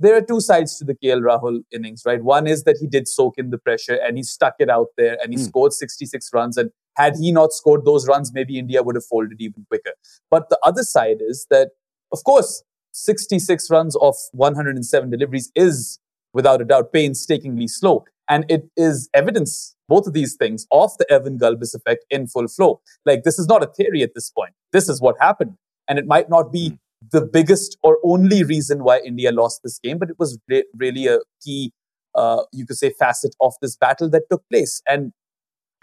there 0.00 0.16
are 0.16 0.20
two 0.20 0.40
sides 0.40 0.76
to 0.78 0.84
the 0.84 0.94
KL 0.94 1.20
Rahul 1.20 1.60
innings, 1.72 2.02
right? 2.04 2.22
One 2.22 2.46
is 2.46 2.64
that 2.64 2.76
he 2.80 2.86
did 2.86 3.06
soak 3.06 3.34
in 3.38 3.50
the 3.50 3.58
pressure 3.58 3.94
and 3.94 4.16
he 4.16 4.22
stuck 4.22 4.54
it 4.58 4.68
out 4.68 4.88
there 4.96 5.16
and 5.22 5.32
he 5.32 5.38
mm. 5.38 5.46
scored 5.46 5.72
66 5.72 6.30
runs. 6.32 6.56
And 6.56 6.70
had 6.96 7.16
he 7.16 7.32
not 7.32 7.52
scored 7.52 7.84
those 7.84 8.06
runs, 8.08 8.32
maybe 8.32 8.58
India 8.58 8.82
would 8.82 8.96
have 8.96 9.04
folded 9.04 9.40
even 9.40 9.64
quicker. 9.68 9.92
But 10.30 10.48
the 10.48 10.58
other 10.64 10.82
side 10.82 11.18
is 11.20 11.46
that, 11.50 11.70
of 12.12 12.24
course, 12.24 12.64
66 12.92 13.70
runs 13.70 13.96
of 13.96 14.14
107 14.32 15.10
deliveries 15.10 15.50
is, 15.54 15.98
without 16.32 16.60
a 16.60 16.64
doubt, 16.64 16.92
painstakingly 16.92 17.68
slow. 17.68 18.04
And 18.28 18.44
it 18.48 18.68
is 18.76 19.08
evidence, 19.14 19.76
both 19.88 20.06
of 20.06 20.12
these 20.12 20.36
things, 20.36 20.66
of 20.70 20.90
the 20.98 21.10
Evan 21.10 21.38
Gulbis 21.38 21.74
effect 21.74 22.04
in 22.10 22.26
full 22.26 22.48
flow. 22.48 22.80
Like, 23.04 23.22
this 23.24 23.38
is 23.38 23.46
not 23.46 23.62
a 23.62 23.66
theory 23.66 24.02
at 24.02 24.14
this 24.14 24.30
point. 24.30 24.52
This 24.72 24.88
is 24.88 25.00
what 25.00 25.16
happened. 25.20 25.56
And 25.88 25.98
it 25.98 26.06
might 26.06 26.30
not 26.30 26.52
be 26.52 26.70
hmm 26.70 26.74
the 27.10 27.22
biggest 27.22 27.76
or 27.82 27.98
only 28.04 28.44
reason 28.44 28.84
why 28.84 29.00
India 29.00 29.32
lost 29.32 29.60
this 29.62 29.78
game, 29.78 29.98
but 29.98 30.10
it 30.10 30.16
was 30.18 30.38
re- 30.48 30.64
really 30.76 31.06
a 31.06 31.18
key, 31.44 31.72
uh, 32.14 32.42
you 32.52 32.66
could 32.66 32.76
say, 32.76 32.90
facet 32.98 33.34
of 33.40 33.54
this 33.60 33.76
battle 33.76 34.08
that 34.10 34.22
took 34.30 34.42
place. 34.50 34.82
And 34.88 35.12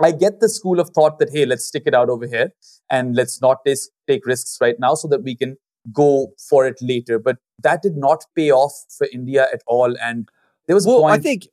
I 0.02 0.12
get 0.12 0.40
the 0.40 0.50
school 0.50 0.80
of 0.80 0.92
thought 0.92 1.20
that, 1.20 1.30
hey, 1.32 1.46
let's 1.46 1.66
stick 1.66 1.84
it 1.86 1.94
out 1.94 2.10
over 2.10 2.26
here 2.26 2.52
and 2.90 3.16
let's 3.16 3.42
not 3.42 3.58
take, 3.66 3.80
take 4.08 4.26
risks 4.26 4.58
right 4.62 4.76
now 4.80 4.96
so 4.96 5.08
that 5.10 5.24
we 5.24 5.36
can 5.36 5.58
go 5.92 6.28
for 6.50 6.66
it 6.66 6.78
later. 6.82 7.20
But 7.20 7.38
that 7.62 7.82
did 7.82 7.98
not 7.98 8.24
pay 8.36 8.52
off 8.52 8.74
for 8.98 9.08
India 9.12 9.48
at 9.52 9.62
all. 9.68 9.96
And 10.02 10.30
there 10.68 10.76
was 10.76 10.86
well, 10.86 11.02
point- 11.02 11.16
I 11.16 11.18
think, 11.20 11.48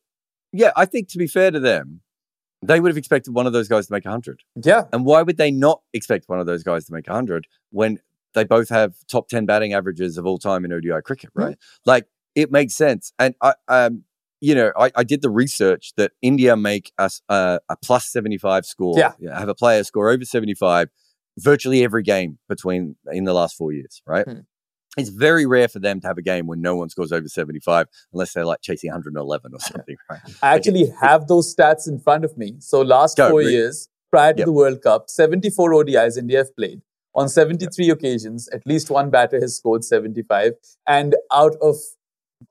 yeah, 0.52 0.70
I 0.76 0.84
think 0.84 1.08
to 1.08 1.18
be 1.18 1.26
fair 1.26 1.50
to 1.50 1.58
them, 1.60 2.02
they 2.62 2.80
would 2.80 2.88
have 2.88 2.96
expected 2.96 3.34
one 3.34 3.46
of 3.46 3.52
those 3.52 3.68
guys 3.68 3.86
to 3.86 3.92
make 3.92 4.04
100. 4.04 4.42
Yeah. 4.64 4.84
And 4.92 5.04
why 5.04 5.22
would 5.22 5.36
they 5.36 5.50
not 5.50 5.82
expect 5.92 6.28
one 6.28 6.40
of 6.40 6.46
those 6.46 6.62
guys 6.62 6.86
to 6.86 6.92
make 6.92 7.06
100 7.06 7.46
when 7.70 7.98
they 8.36 8.44
both 8.44 8.68
have 8.68 8.94
top 9.10 9.28
10 9.28 9.46
batting 9.46 9.72
averages 9.72 10.16
of 10.16 10.26
all 10.26 10.38
time 10.38 10.64
in 10.64 10.72
ODI 10.72 11.02
cricket, 11.04 11.30
right? 11.34 11.54
Mm-hmm. 11.54 11.90
Like 11.90 12.06
it 12.36 12.52
makes 12.52 12.74
sense. 12.74 13.12
And 13.18 13.34
I, 13.40 13.54
um, 13.66 14.04
you 14.40 14.54
know, 14.54 14.70
I, 14.78 14.92
I 14.94 15.02
did 15.02 15.22
the 15.22 15.30
research 15.30 15.92
that 15.96 16.12
India 16.22 16.54
make 16.56 16.92
us 16.98 17.22
uh, 17.28 17.58
a 17.68 17.76
plus 17.76 18.06
75 18.06 18.66
score. 18.66 18.94
Yeah. 18.96 19.38
Have 19.38 19.48
a 19.48 19.54
player 19.54 19.82
score 19.82 20.10
over 20.10 20.24
75 20.24 20.88
virtually 21.38 21.82
every 21.82 22.02
game 22.02 22.38
between 22.48 22.96
in 23.10 23.24
the 23.24 23.32
last 23.32 23.56
four 23.56 23.72
years, 23.72 24.02
right? 24.06 24.26
Hmm. 24.26 24.40
It's 24.98 25.10
very 25.10 25.44
rare 25.44 25.68
for 25.68 25.78
them 25.78 26.00
to 26.00 26.06
have 26.06 26.16
a 26.16 26.22
game 26.22 26.46
when 26.46 26.62
no 26.62 26.76
one 26.76 26.88
scores 26.88 27.12
over 27.12 27.28
75 27.28 27.86
unless 28.12 28.32
they're 28.32 28.46
like 28.46 28.60
chasing 28.62 28.90
111 28.90 29.52
or 29.52 29.60
something, 29.60 29.96
right? 30.10 30.20
I 30.42 30.54
actually 30.54 30.92
have 31.00 31.26
those 31.26 31.54
stats 31.54 31.88
in 31.88 31.98
front 31.98 32.24
of 32.24 32.36
me. 32.36 32.56
So 32.60 32.82
last 32.82 33.16
Go, 33.16 33.30
four 33.30 33.42
years, 33.42 33.88
prior 34.10 34.32
to 34.34 34.38
yep. 34.38 34.46
the 34.46 34.52
World 34.52 34.82
Cup, 34.82 35.10
74 35.10 35.72
ODIs 35.72 36.16
India 36.16 36.38
have 36.38 36.54
played. 36.54 36.82
On 37.16 37.28
73 37.28 37.90
occasions, 37.90 38.48
at 38.50 38.66
least 38.66 38.90
one 38.90 39.10
batter 39.10 39.40
has 39.40 39.56
scored 39.56 39.84
75. 39.84 40.52
And 40.86 41.16
out 41.32 41.56
of, 41.62 41.76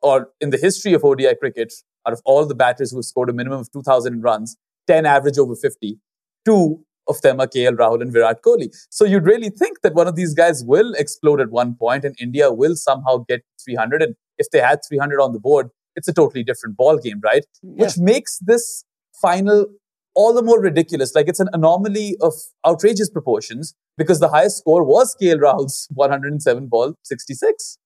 or 0.02 0.32
in 0.42 0.50
the 0.50 0.58
history 0.58 0.94
of 0.94 1.06
ODI 1.06 1.36
cricket, 1.36 1.72
out 2.08 2.14
of 2.14 2.22
all 2.26 2.46
the 2.46 2.56
batters 2.56 2.92
who 2.92 2.98
have 2.98 3.06
scored 3.06 3.30
a 3.30 3.34
minimum 3.34 3.60
of 3.60 3.72
2,000 3.72 4.22
runs, 4.22 4.58
10 4.88 5.06
average 5.06 5.38
over 5.38 5.56
50. 5.56 6.00
Two 6.46 6.84
of 7.08 7.22
them 7.22 7.40
are 7.40 7.48
KL 7.48 7.76
Rahul 7.76 8.02
and 8.02 8.12
Virat 8.12 8.42
Kohli. 8.44 8.76
So 8.90 9.06
you'd 9.06 9.26
really 9.26 9.50
think 9.50 9.82
that 9.82 9.94
one 9.94 10.08
of 10.08 10.16
these 10.16 10.34
guys 10.34 10.64
will 10.66 10.94
explode 10.96 11.40
at 11.40 11.52
one 11.52 11.76
point 11.76 12.04
and 12.04 12.16
India 12.20 12.52
will 12.52 12.76
somehow 12.76 13.18
get 13.30 13.44
300. 13.64 14.02
And 14.02 14.16
if 14.40 14.50
they 14.50 14.60
had 14.60 14.80
300 14.88 15.22
on 15.22 15.34
the 15.34 15.40
board, 15.40 15.70
it's 15.96 16.08
a 16.08 16.14
totally 16.14 16.44
different 16.44 16.76
ball 16.76 16.98
game, 16.98 17.22
right? 17.24 17.46
Yeah. 17.62 17.86
Which 17.86 17.98
makes 17.98 18.40
this 18.40 18.84
final 19.22 19.68
all 20.16 20.34
the 20.34 20.42
more 20.42 20.60
ridiculous. 20.60 21.14
Like 21.14 21.28
it's 21.28 21.40
an 21.40 21.50
anomaly 21.54 22.16
of 22.22 22.34
outrageous 22.66 23.10
proportions 23.10 23.76
because 23.98 24.20
the 24.20 24.30
highest 24.30 24.58
score 24.60 24.84
was 24.84 25.16
KL 25.22 25.40
Rahul's 25.40 25.88
107 25.94 26.68
ball 26.68 26.96
66. 27.04 27.78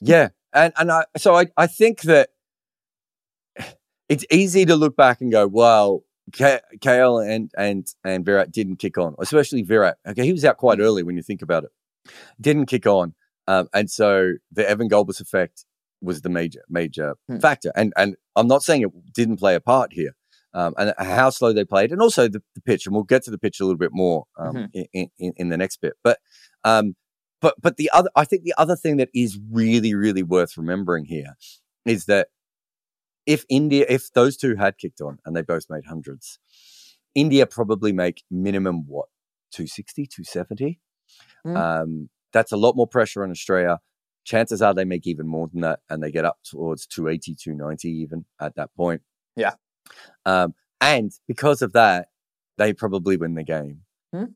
Yeah. 0.00 0.28
And, 0.52 0.72
and 0.76 0.92
I, 0.92 1.04
so 1.16 1.34
I, 1.34 1.46
I 1.56 1.66
think 1.66 2.02
that 2.02 2.30
it's 4.08 4.24
easy 4.30 4.64
to 4.64 4.76
look 4.76 4.96
back 4.96 5.20
and 5.20 5.30
go, 5.30 5.46
well, 5.46 6.04
K- 6.32 6.60
KL 6.78 7.26
and 7.26 7.50
and 7.56 7.86
and 8.04 8.24
Virat 8.24 8.52
didn't 8.52 8.76
kick 8.76 8.98
on, 8.98 9.14
especially 9.18 9.62
Virat. 9.62 9.96
Okay, 10.06 10.24
he 10.24 10.32
was 10.32 10.44
out 10.44 10.58
quite 10.58 10.78
early 10.78 11.02
when 11.02 11.16
you 11.16 11.22
think 11.22 11.42
about 11.42 11.64
it. 11.64 11.70
Didn't 12.40 12.66
kick 12.66 12.86
on, 12.86 13.14
um, 13.46 13.68
and 13.72 13.90
so 13.90 14.34
the 14.52 14.68
Evan 14.68 14.88
Gulbis 14.88 15.20
effect 15.20 15.64
was 16.00 16.22
the 16.22 16.28
major 16.28 16.60
major 16.68 17.14
hmm. 17.28 17.38
factor. 17.38 17.72
And 17.74 17.92
and 17.96 18.16
I'm 18.36 18.46
not 18.46 18.62
saying 18.62 18.82
it 18.82 18.90
didn't 19.14 19.38
play 19.38 19.54
a 19.54 19.60
part 19.60 19.92
here, 19.92 20.14
um, 20.54 20.74
and 20.78 20.94
how 20.98 21.30
slow 21.30 21.52
they 21.52 21.64
played, 21.64 21.92
and 21.92 22.00
also 22.00 22.28
the, 22.28 22.42
the, 22.54 22.60
pitch. 22.60 22.86
And 22.86 22.94
we'll 22.94 23.04
get 23.04 23.22
to 23.24 23.30
the 23.30 23.38
pitch 23.38 23.60
a 23.60 23.64
little 23.64 23.78
bit 23.78 23.92
more 23.92 24.24
um, 24.38 24.54
mm-hmm. 24.54 24.80
in, 24.92 25.10
in, 25.18 25.32
in 25.36 25.48
the 25.48 25.56
next 25.56 25.80
bit. 25.80 25.94
But 26.02 26.18
um, 26.64 26.94
but 27.40 27.54
but 27.60 27.76
the 27.76 27.90
other, 27.92 28.10
I 28.16 28.24
think 28.24 28.42
the 28.42 28.54
other 28.58 28.76
thing 28.76 28.96
that 28.96 29.10
is 29.14 29.38
really 29.50 29.94
really 29.94 30.22
worth 30.22 30.56
remembering 30.56 31.04
here 31.04 31.36
is 31.84 32.06
that 32.06 32.28
if 33.26 33.44
India, 33.50 33.84
if 33.88 34.12
those 34.12 34.36
two 34.36 34.56
had 34.56 34.78
kicked 34.78 35.00
on 35.00 35.18
and 35.24 35.36
they 35.36 35.42
both 35.42 35.64
made 35.68 35.84
hundreds, 35.84 36.38
India 37.14 37.46
probably 37.46 37.92
make 37.92 38.22
minimum 38.30 38.84
what 38.86 39.08
260, 39.52 40.06
270. 40.06 40.80
Mm. 41.46 41.56
Um, 41.56 42.08
that's 42.32 42.52
a 42.52 42.56
lot 42.56 42.76
more 42.76 42.86
pressure 42.86 43.22
on 43.22 43.30
Australia. 43.30 43.80
Chances 44.24 44.60
are 44.60 44.74
they 44.74 44.84
make 44.84 45.06
even 45.06 45.26
more 45.26 45.48
than 45.48 45.62
that 45.62 45.80
and 45.88 46.02
they 46.02 46.10
get 46.10 46.24
up 46.24 46.38
towards 46.44 46.86
280, 46.86 47.34
290 47.34 47.88
even 47.88 48.24
at 48.40 48.54
that 48.56 48.74
point. 48.74 49.02
Yeah. 49.36 49.54
Um, 50.24 50.54
and 50.80 51.12
because 51.26 51.62
of 51.62 51.72
that, 51.72 52.08
they 52.56 52.72
probably 52.72 53.16
win 53.16 53.34
the 53.34 53.44
game. 53.44 53.82
Mm. 54.14 54.34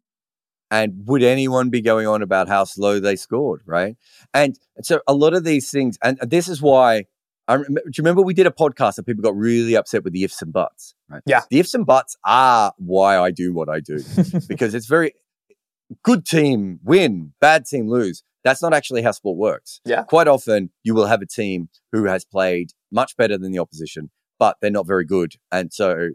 And 0.70 1.07
would 1.07 1.22
anyone 1.22 1.68
be 1.68 1.82
going 1.82 2.07
on 2.07 2.22
about 2.22 2.48
how 2.48 2.64
slow 2.64 2.98
they 2.98 3.16
scored, 3.16 3.62
right? 3.66 3.96
And 4.32 4.59
so 4.82 5.00
a 5.07 5.12
lot 5.12 5.34
of 5.34 5.44
these 5.44 5.70
things, 5.70 5.98
and 6.03 6.18
this 6.22 6.48
is 6.48 6.62
why 6.62 7.05
I 7.48 7.57
do 7.57 7.64
you 7.68 7.92
remember 7.98 8.22
we 8.22 8.34
did 8.34 8.46
a 8.46 8.50
podcast 8.50 8.98
and 8.98 9.07
people 9.07 9.22
got 9.22 9.36
really 9.36 9.74
upset 9.74 10.05
with 10.05 10.12
the 10.12 10.24
ifs 10.24 10.40
and 10.42 10.53
buts, 10.53 10.94
right? 11.09 11.22
Yeah. 11.26 11.42
The 11.50 11.61
ifs 11.61 11.74
and 11.74 11.84
buts 11.84 12.16
are 12.24 12.72
why 12.78 13.18
I 13.18 13.30
do 13.30 13.53
what 13.53 13.68
I 13.68 13.80
do 13.80 13.98
because 14.48 14.74
it's 14.74 14.86
very 14.86 15.14
good 16.03 16.24
team 16.24 16.80
win, 16.82 17.32
bad 17.40 17.66
team 17.66 17.88
lose. 17.88 18.22
That's 18.44 18.62
not 18.62 18.74
actually 18.74 19.03
how 19.03 19.12
sport 19.12 19.36
works. 19.36 19.80
Yeah. 19.84 20.05
Quite 20.05 20.28
often 20.28 20.70
you 20.82 20.94
will 20.94 21.07
have 21.07 21.22
a 21.22 21.26
team 21.26 21.68
who 21.92 22.05
has 22.05 22.24
played 22.24 22.70
much 22.90 23.16
better 23.16 23.38
than 23.38 23.53
the 23.53 23.59
opposition, 23.59 24.11
but 24.43 24.57
they're 24.61 24.72
not 24.72 24.88
very 24.88 25.05
good. 25.05 25.34
And 25.53 25.72
so 25.72 26.09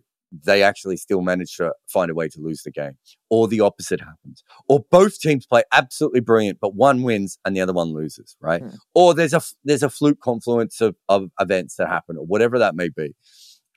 they 0.44 0.62
actually 0.62 0.98
still 0.98 1.22
manage 1.22 1.56
to 1.56 1.72
find 1.88 2.12
a 2.12 2.14
way 2.14 2.28
to 2.28 2.42
lose 2.42 2.64
the 2.64 2.72
game. 2.72 2.98
Or 3.30 3.48
the 3.48 3.62
opposite 3.62 4.02
happens. 4.02 4.44
Or 4.68 4.84
both 4.92 5.22
teams 5.22 5.46
play 5.46 5.64
absolutely 5.72 6.20
brilliant, 6.20 6.60
but 6.60 6.76
one 6.76 7.04
wins 7.04 7.40
and 7.46 7.56
the 7.56 7.62
other 7.62 7.72
one 7.72 7.94
loses, 7.94 8.36
right? 8.42 8.62
Mm. 8.62 8.76
Or 8.94 9.14
there's 9.14 9.34
a 9.34 9.42
there's 9.64 9.82
a 9.82 9.90
fluke 9.90 10.20
confluence 10.20 10.82
of, 10.82 10.98
of 11.08 11.30
events 11.40 11.78
that 11.78 11.88
happen, 11.88 12.18
or 12.18 12.26
whatever 12.26 12.60
that 12.60 12.76
may 12.76 12.90
be. 12.90 13.16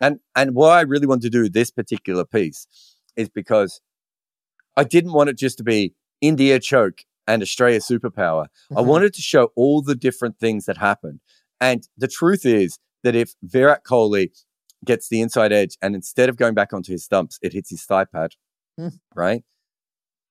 And 0.00 0.18
and 0.34 0.56
what 0.56 0.70
I 0.70 0.80
really 0.80 1.06
want 1.06 1.22
to 1.22 1.30
do 1.30 1.48
this 1.48 1.70
particular 1.70 2.24
piece 2.24 2.66
is 3.14 3.28
because 3.28 3.80
I 4.76 4.82
didn't 4.82 5.12
want 5.12 5.30
it 5.30 5.38
just 5.38 5.58
to 5.58 5.62
be 5.62 5.94
India 6.20 6.58
choke 6.58 7.02
and 7.28 7.40
Australia 7.40 7.78
superpower. 7.78 8.46
Mm-hmm. 8.46 8.78
I 8.78 8.80
wanted 8.80 9.14
to 9.14 9.22
show 9.22 9.52
all 9.54 9.80
the 9.80 9.94
different 9.94 10.40
things 10.40 10.64
that 10.64 10.78
happened. 10.78 11.20
And 11.60 11.86
the 11.96 12.08
truth 12.08 12.44
is 12.44 12.80
that 13.02 13.14
if 13.14 13.34
Virat 13.42 13.84
Kohli 13.84 14.30
gets 14.84 15.08
the 15.08 15.20
inside 15.20 15.52
edge, 15.52 15.76
and 15.82 15.94
instead 15.94 16.28
of 16.28 16.36
going 16.36 16.54
back 16.54 16.72
onto 16.72 16.92
his 16.92 17.04
stumps, 17.04 17.38
it 17.42 17.52
hits 17.52 17.70
his 17.70 17.84
thigh 17.84 18.04
pad, 18.04 18.32
mm. 18.78 18.92
right? 19.14 19.42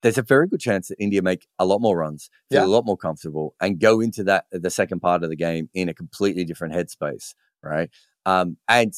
There's 0.01 0.17
a 0.17 0.23
very 0.23 0.47
good 0.47 0.61
chance 0.61 0.87
that 0.87 0.95
India 0.99 1.21
make 1.21 1.47
a 1.59 1.65
lot 1.65 1.81
more 1.81 1.97
runs, 1.97 2.29
feel 2.49 2.61
yeah. 2.61 2.65
a 2.65 2.69
lot 2.69 2.85
more 2.85 2.97
comfortable, 2.97 3.53
and 3.61 3.79
go 3.79 3.99
into 3.99 4.23
that 4.23 4.45
the 4.51 4.69
second 4.69 5.01
part 5.01 5.23
of 5.23 5.29
the 5.29 5.35
game 5.35 5.69
in 5.73 5.89
a 5.89 5.93
completely 5.93 6.45
different 6.45 6.73
headspace, 6.73 7.33
right? 7.61 7.89
Um, 8.25 8.57
and 8.67 8.93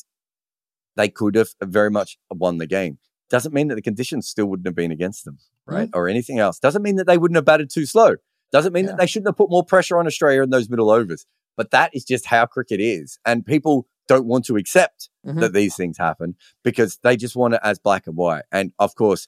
they 0.96 1.10
could 1.10 1.36
have 1.36 1.50
very 1.64 1.90
much 1.90 2.18
won 2.30 2.58
the 2.58 2.68
game. 2.68 3.00
Doesn't 3.30 3.54
mean 3.54 3.70
that 3.70 3.76
the 3.76 3.82
conditions 3.82 4.28
still 4.28 4.46
wouldn't 4.46 4.68
have 4.68 4.76
been 4.76 4.92
against 4.92 5.26
them, 5.26 5.40
right? 5.66 5.90
Mm. 5.90 5.96
Or 5.96 6.08
anything 6.08 6.40
else. 6.40 6.60
Doesn't 6.60 6.84
mean 6.84 6.98
that 6.98 7.08
they 7.08 7.18
wouldn't 7.18 7.38
have 7.38 7.46
batted 7.46 7.70
too 7.70 7.86
slow. 7.86 8.16
Doesn't 8.52 8.74
mean 8.74 8.86
yeah. 8.86 8.92
that 8.92 9.00
they 9.00 9.08
shouldn't 9.08 9.30
have 9.30 9.38
put 9.38 9.50
more 9.50 9.64
pressure 9.64 9.98
on 9.98 10.06
Australia 10.06 10.44
in 10.44 10.50
those 10.50 10.70
middle 10.70 10.92
overs. 10.92 11.26
But 11.58 11.72
that 11.72 11.92
is 11.94 12.04
just 12.04 12.26
how 12.26 12.46
cricket 12.46 12.80
is. 12.80 13.20
And 13.26 13.46
people 13.46 13.88
don't 14.08 14.26
want 14.26 14.46
to 14.46 14.58
accept 14.58 15.10
mm-hmm. 15.26 15.40
that 15.40 15.54
these 15.54 15.76
things 15.76 15.98
happen 15.98 16.36
because 16.64 17.00
they 17.04 17.16
just 17.16 17.36
want 17.36 17.54
it 17.54 17.62
as 17.64 17.80
black 17.80 18.08
and 18.08 18.16
white. 18.16 18.44
And 18.52 18.72
of 18.80 18.96
course, 18.96 19.28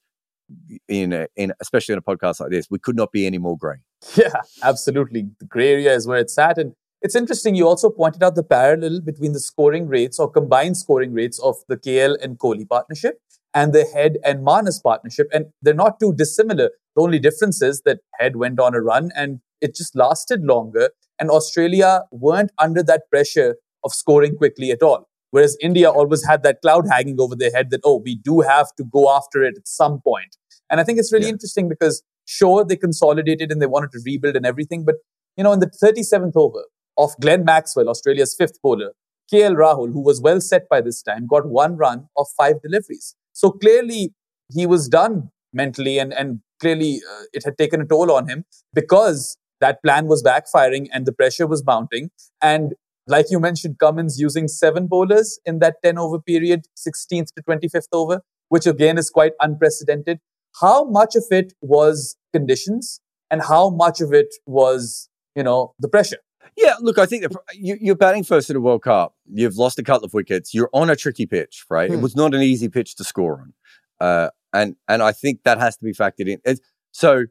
in 0.88 1.14
a, 1.14 1.28
in 1.36 1.54
especially 1.62 1.94
in 1.94 2.00
a 2.00 2.02
podcast 2.02 2.40
like 2.40 2.52
this, 2.52 2.68
we 2.70 2.80
could 2.80 2.96
not 2.96 3.12
be 3.12 3.26
any 3.26 3.38
more 3.38 3.58
grey. 3.58 3.78
Yeah, 4.16 4.42
absolutely. 4.62 5.30
The 5.40 5.46
grey 5.46 5.72
area 5.72 5.94
is 5.94 6.06
where 6.06 6.20
it's 6.20 6.38
at, 6.38 6.58
and 6.58 6.74
it's 7.02 7.16
interesting. 7.16 7.56
You 7.56 7.68
also 7.68 7.90
pointed 7.90 8.22
out 8.22 8.36
the 8.36 8.44
parallel 8.44 9.00
between 9.00 9.32
the 9.32 9.40
scoring 9.40 9.88
rates 9.88 10.20
or 10.20 10.30
combined 10.30 10.78
scoring 10.78 11.14
rates 11.14 11.40
of 11.40 11.56
the 11.70 11.78
KL 11.78 12.18
and 12.22 12.38
Kohli 12.38 12.68
partnership 12.68 13.22
and 13.54 13.72
the 13.72 13.86
Head 13.86 14.18
and 14.26 14.46
Marnus 14.46 14.82
partnership, 14.82 15.28
and 15.34 15.46
they're 15.62 15.74
not 15.74 16.00
too 16.00 16.14
dissimilar. 16.14 16.72
The 16.96 17.02
only 17.02 17.20
difference 17.20 17.62
is 17.62 17.82
that 17.86 18.00
Head 18.20 18.36
went 18.36 18.60
on 18.60 18.76
a 18.76 18.82
run 18.82 19.12
and 19.16 19.40
it 19.62 19.76
just 19.76 19.96
lasted 19.96 20.44
longer, 20.44 20.90
and 21.24 21.32
Australia 21.32 22.02
weren't 22.12 22.52
under 22.60 22.84
that 22.84 23.04
pressure 23.10 23.56
of 23.86 23.94
scoring 23.94 24.36
quickly 24.36 24.72
at 24.72 24.84
all. 24.84 25.08
Whereas 25.32 25.56
India 25.62 25.90
always 25.90 26.26
had 26.26 26.44
that 26.44 26.58
cloud 26.62 26.86
hanging 26.92 27.16
over 27.18 27.34
their 27.34 27.50
head 27.50 27.70
that, 27.70 27.80
oh, 27.86 28.02
we 28.04 28.16
do 28.16 28.42
have 28.42 28.76
to 28.76 28.84
go 28.84 29.10
after 29.10 29.42
it 29.42 29.56
at 29.58 29.66
some 29.66 30.02
point. 30.02 30.36
And 30.70 30.82
I 30.82 30.84
think 30.84 31.00
it's 31.00 31.14
really 31.14 31.28
yeah. 31.28 31.38
interesting 31.38 31.70
because 31.70 32.04
sure, 32.26 32.66
they 32.66 32.76
consolidated 32.76 33.54
and 33.54 33.62
they 33.62 33.68
wanted 33.68 33.92
to 33.94 34.02
rebuild 34.06 34.36
and 34.36 34.46
everything. 34.46 34.84
But, 34.84 34.96
you 35.38 35.46
know, 35.46 35.54
in 35.54 35.62
the 35.62 35.72
37th 35.84 36.34
over 36.36 36.66
of 36.98 37.12
Glenn 37.22 37.46
Maxwell, 37.46 37.88
Australia's 37.88 38.36
fifth 38.38 38.62
bowler, 38.62 38.92
KL 39.34 39.56
Rahul, 39.56 39.94
who 39.94 40.02
was 40.02 40.20
well 40.20 40.42
set 40.42 40.68
by 40.68 40.82
this 40.82 41.02
time, 41.02 41.26
got 41.26 41.48
one 41.48 41.78
run 41.78 42.10
of 42.18 42.28
five 42.38 42.62
deliveries. 42.62 43.16
So 43.32 43.50
clearly 43.50 44.14
he 44.52 44.66
was 44.66 44.90
done 44.90 45.30
mentally 45.54 46.00
and, 46.00 46.14
and 46.14 46.42
clearly 46.60 47.00
uh, 47.10 47.24
it 47.32 47.46
had 47.46 47.58
taken 47.58 47.80
a 47.80 47.86
toll 47.86 48.12
on 48.12 48.28
him 48.28 48.44
because 48.74 49.38
that 49.64 49.82
plan 49.84 50.08
was 50.08 50.24
backfiring 50.24 50.88
and 50.92 51.06
the 51.06 51.14
pressure 51.14 51.48
was 51.48 51.66
mounting. 51.66 52.10
And 52.42 52.74
like 53.08 53.32
you 53.32 53.40
mentioned, 53.40 53.80
Cummins 53.80 54.20
using 54.20 54.48
seven 54.48 54.88
bowlers 54.88 55.40
in 55.46 55.60
that 55.60 55.76
10 55.84 55.98
over 55.98 56.20
period, 56.20 56.66
16th 56.78 57.34
to 57.36 57.44
25th 57.44 57.88
over, 57.92 58.22
which 58.50 58.66
again 58.66 58.98
is 58.98 59.10
quite 59.10 59.34
unprecedented. 59.42 60.20
How 60.62 60.86
much 60.86 61.16
of 61.16 61.26
it 61.32 61.54
was 61.62 62.16
conditions 62.32 63.02
and 63.32 63.42
how 63.42 63.70
much 63.70 64.00
of 64.02 64.14
it 64.14 64.34
was 64.46 65.10
you 65.36 65.44
know, 65.44 65.74
the 65.80 65.88
pressure. 65.88 66.18
Yeah, 66.58 66.76
look, 66.82 67.00
I 67.00 67.06
think 67.06 67.26
you, 67.54 67.92
are 67.92 67.96
batting 67.96 68.24
first 68.24 68.50
in 68.50 68.56
a 68.56 68.60
World 68.60 68.84
Cup. 68.84 69.16
You've 69.32 69.56
lost 69.56 69.80
a 69.80 69.84
couple 69.84 70.06
of 70.06 70.14
wickets. 70.14 70.54
You're 70.54 70.70
on 70.74 70.90
a 70.90 70.96
tricky 70.96 71.26
pitch, 71.26 71.66
right? 71.70 71.90
Hmm. 71.90 71.96
It 71.96 72.02
was 72.02 72.16
not 72.16 72.36
an 72.36 72.42
easy 72.42 72.70
pitch 72.70 72.96
to 72.96 73.04
score 73.04 73.42
on, 73.42 73.54
uh, 74.00 74.30
and 74.54 74.76
and 74.88 75.02
I 75.02 75.14
think 75.14 75.44
that 75.46 75.60
has 75.60 75.78
to 75.78 75.84
be 75.84 75.94
factored 75.94 76.28
in. 76.28 76.40
It's, 76.46 76.62
so 76.92 77.26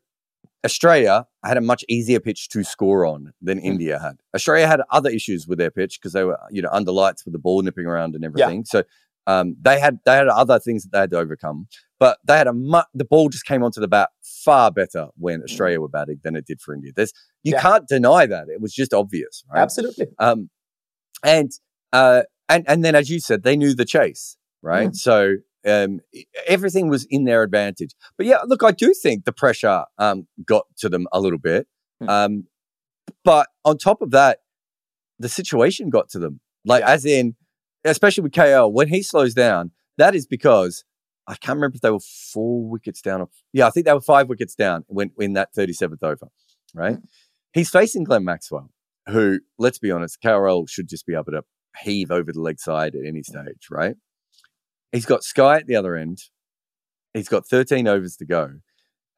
Australia 0.65 1.27
had 1.45 1.57
a 1.57 1.61
much 1.61 1.85
easier 1.89 2.21
pitch 2.21 2.49
to 2.51 2.63
score 2.63 3.05
on 3.05 3.33
than 3.41 3.59
hmm. 3.59 3.67
India 3.67 3.99
had. 3.99 4.21
Australia 4.35 4.67
had 4.67 4.81
other 4.91 5.11
issues 5.11 5.47
with 5.47 5.59
their 5.59 5.71
pitch 5.71 5.99
because 6.01 6.13
they 6.13 6.25
were, 6.25 6.39
you 6.51 6.63
know, 6.63 6.71
under 6.73 6.93
lights 6.93 7.25
with 7.25 7.33
the 7.33 7.39
ball 7.39 7.63
nipping 7.63 7.87
around 7.87 8.15
and 8.15 8.25
everything. 8.25 8.59
Yeah. 8.59 8.81
So 8.81 8.83
um, 9.27 9.57
they 9.61 9.79
had 9.79 9.99
they 10.05 10.15
had 10.15 10.29
other 10.29 10.59
things 10.59 10.85
that 10.85 10.93
they 10.93 10.99
had 10.99 11.11
to 11.11 11.19
overcome. 11.19 11.69
But 11.99 12.19
they 12.25 12.37
had 12.37 12.49
a 12.49 12.53
mu- 12.53 12.83
the 12.95 13.05
ball 13.05 13.29
just 13.29 13.47
came 13.47 13.63
onto 13.63 13.81
the 13.81 13.89
bat 13.89 14.11
far 14.23 14.71
better 14.71 15.09
when. 15.17 15.43
Australia 15.43 15.81
were 15.81 15.89
batting 15.89 16.21
than 16.25 16.35
it 16.35 16.47
did 16.47 16.61
for 16.61 16.75
India. 16.75 16.93
There's 16.95 17.13
you 17.43 17.53
yeah. 17.53 17.63
can't 17.63 17.87
deny 17.87 18.27
that. 18.27 18.49
It 18.49 18.61
was 18.61 18.73
just 18.73 18.93
obvious, 18.93 19.45
right? 19.53 19.63
Absolutely. 19.63 20.07
Um, 20.19 20.51
and 21.25 21.53
uh, 21.93 22.23
and 22.49 22.65
and 22.69 22.85
then 22.85 22.95
as 22.95 23.09
you 23.11 23.21
said, 23.21 23.45
they 23.45 23.57
knew 23.57 23.75
the 23.75 23.85
chase, 23.85 24.37
right? 24.63 24.91
Mm. 24.91 24.97
So 24.97 25.37
um, 25.67 26.01
everything 26.47 26.89
was 26.89 27.07
in 27.11 27.25
their 27.25 27.43
advantage. 27.43 27.95
But 28.17 28.27
yeah, 28.27 28.39
look, 28.47 28.63
I 28.63 28.73
do 28.73 28.95
think 28.95 29.25
the 29.25 29.33
pressure 29.33 29.85
um, 29.99 30.27
got 30.47 30.67
to 30.79 30.89
them 30.89 31.07
a 31.13 31.21
little 31.21 31.39
bit. 31.39 31.67
Mm. 32.03 32.09
Um, 32.09 32.45
but 33.25 33.49
on 33.65 33.79
top 33.79 34.03
of 34.03 34.11
that, 34.11 34.39
the 35.19 35.29
situation 35.29 35.91
got 35.91 36.09
to 36.11 36.19
them. 36.19 36.41
Like, 36.65 36.81
yeah. 36.81 36.91
as 36.91 37.05
in, 37.05 37.37
especially 37.85 38.23
with 38.23 38.33
KL, 38.33 38.73
when 38.73 38.89
he 38.89 39.03
slows 39.03 39.35
down, 39.35 39.71
that 39.99 40.15
is 40.15 40.27
because 40.27 40.85
I 41.27 41.35
can't 41.35 41.57
remember 41.57 41.77
if 41.77 41.81
they 41.81 41.91
were 41.91 42.01
four 42.01 42.69
wickets 42.69 43.01
down. 43.01 43.21
Or, 43.21 43.29
yeah, 43.53 43.67
I 43.67 43.71
think 43.71 43.87
they 43.87 43.93
were 43.93 44.01
five 44.01 44.29
wickets 44.29 44.55
down 44.55 44.85
when 44.89 45.13
in 45.19 45.35
that 45.35 45.55
37th 45.57 46.03
over, 46.03 46.29
right? 46.75 46.97
Mm. 46.97 47.03
He's 47.53 47.71
facing 47.71 48.05
Glenn 48.05 48.25
Maxwell, 48.25 48.71
who, 49.09 49.41
let's 49.59 49.79
be 49.79 49.91
honest, 49.91 50.19
KRL 50.25 50.69
should 50.69 50.89
just 50.89 51.07
be 51.07 51.15
able 51.15 51.33
to 51.33 51.43
heave 51.83 52.11
over 52.11 52.33
the 52.33 52.41
leg 52.41 52.59
side 52.59 52.95
at 52.95 53.07
any 53.07 53.23
stage, 53.23 53.69
right? 53.71 53.95
He's 54.93 55.07
got 55.07 55.25
Sky 55.25 55.57
at 55.57 55.67
the 55.67 55.77
other 55.77 55.97
end. 55.97 56.19
He's 57.15 57.29
got 57.29 57.47
13 57.47 57.89
overs 57.89 58.17
to 58.17 58.27
go. 58.27 58.51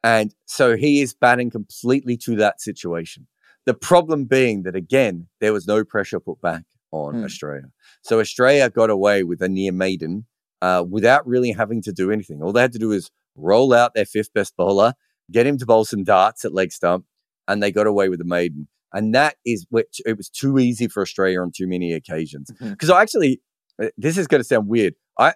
And 0.03 0.35
so 0.47 0.77
he 0.77 1.01
is 1.01 1.15
batting 1.15 1.51
completely 1.51 2.17
to 2.19 2.37
that 2.37 2.61
situation. 2.61 3.27
The 3.67 3.75
problem 3.75 4.27
being 4.27 4.63
that, 4.65 4.77
again, 4.77 5.29
there 5.41 5.53
was 5.53 5.67
no 5.67 5.85
pressure 5.85 6.21
put 6.21 6.41
back 6.41 6.65
on 6.93 7.15
mm. 7.15 7.25
Australia. 7.25 7.71
So 8.03 8.21
Australia 8.21 8.69
got 8.71 8.91
away 8.91 9.23
with 9.25 9.41
a 9.41 9.49
near 9.49 9.73
maiden 9.73 10.27
uh, 10.61 10.85
without 10.89 11.27
really 11.27 11.53
having 11.53 11.83
to 11.83 11.93
do 11.93 12.11
anything. 12.11 12.43
All 12.43 12.53
they 12.53 12.61
had 12.61 12.73
to 12.73 12.79
do 12.79 12.93
is 12.93 13.11
roll 13.37 13.73
out 13.73 13.95
their 13.95 14.05
fifth 14.05 14.33
best 14.35 14.57
bowler, 14.57 14.95
get 15.33 15.47
him 15.47 15.59
to 15.59 15.67
bowl 15.67 15.85
some 15.85 16.05
darts 16.05 16.45
at 16.45 16.53
leg 16.53 16.73
stump, 16.73 17.07
and 17.49 17.63
they 17.63 17.73
got 17.73 17.87
away 17.87 18.09
with 18.09 18.19
the 18.19 18.25
maiden. 18.25 18.69
And 18.93 19.15
that 19.15 19.37
is 19.45 19.67
which 19.71 20.01
it 20.07 20.17
was 20.17 20.29
too 20.29 20.59
easy 20.59 20.87
for 20.87 21.03
Australia 21.03 21.41
on 21.41 21.51
too 21.51 21.67
many 21.67 21.93
occasions. 21.93 22.51
Because 22.61 22.89
mm-hmm. 22.89 22.93
I 22.93 23.03
actually, 23.03 23.41
uh, 23.83 23.89
this 23.97 24.17
is 24.17 24.29
going 24.29 24.41
to 24.41 24.45
sound 24.45 24.69
weird. 24.69 24.95
I, 25.19 25.35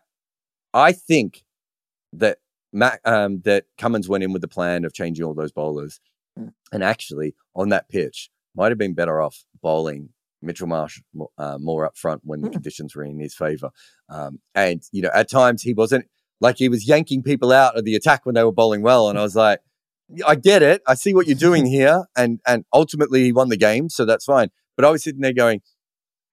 I 0.72 0.92
think 0.92 1.44
that 2.12 2.38
Mac, 2.72 3.00
um, 3.04 3.40
that 3.44 3.64
Cummins 3.78 4.08
went 4.08 4.24
in 4.24 4.32
with 4.32 4.42
the 4.42 4.48
plan 4.48 4.84
of 4.84 4.92
changing 4.92 5.24
all 5.24 5.34
those 5.34 5.52
bowlers, 5.52 6.00
mm. 6.38 6.52
and 6.72 6.82
actually 6.82 7.34
on 7.54 7.70
that 7.70 7.88
pitch 7.88 8.30
might 8.54 8.70
have 8.70 8.78
been 8.78 8.94
better 8.94 9.20
off 9.20 9.44
bowling 9.62 10.10
Mitchell 10.42 10.66
Marsh 10.66 11.00
uh, 11.38 11.58
more 11.58 11.84
up 11.84 11.96
front 11.96 12.22
when 12.24 12.40
the 12.40 12.48
mm. 12.48 12.52
conditions 12.52 12.94
were 12.94 13.04
in 13.04 13.18
his 13.18 13.34
favor. 13.34 13.70
Um, 14.08 14.40
and, 14.54 14.82
you 14.92 15.02
know, 15.02 15.10
at 15.14 15.30
times 15.30 15.62
he 15.62 15.74
wasn't 15.74 16.06
like 16.40 16.58
he 16.58 16.68
was 16.68 16.86
yanking 16.86 17.22
people 17.22 17.52
out 17.52 17.76
of 17.76 17.84
the 17.84 17.94
attack 17.94 18.24
when 18.24 18.34
they 18.34 18.44
were 18.44 18.52
bowling 18.52 18.82
well. 18.82 19.08
And 19.08 19.18
I 19.18 19.22
was 19.22 19.36
like, 19.36 19.60
I 20.26 20.36
get 20.36 20.62
it. 20.62 20.82
I 20.86 20.94
see 20.94 21.14
what 21.14 21.26
you're 21.26 21.36
doing 21.36 21.66
here. 21.78 22.06
And, 22.16 22.40
and 22.46 22.64
ultimately 22.72 23.24
he 23.24 23.32
won 23.32 23.48
the 23.48 23.56
game. 23.56 23.88
So 23.88 24.04
that's 24.04 24.24
fine. 24.24 24.50
But 24.76 24.84
I 24.84 24.90
was 24.90 25.02
sitting 25.02 25.20
there 25.20 25.32
going, 25.32 25.60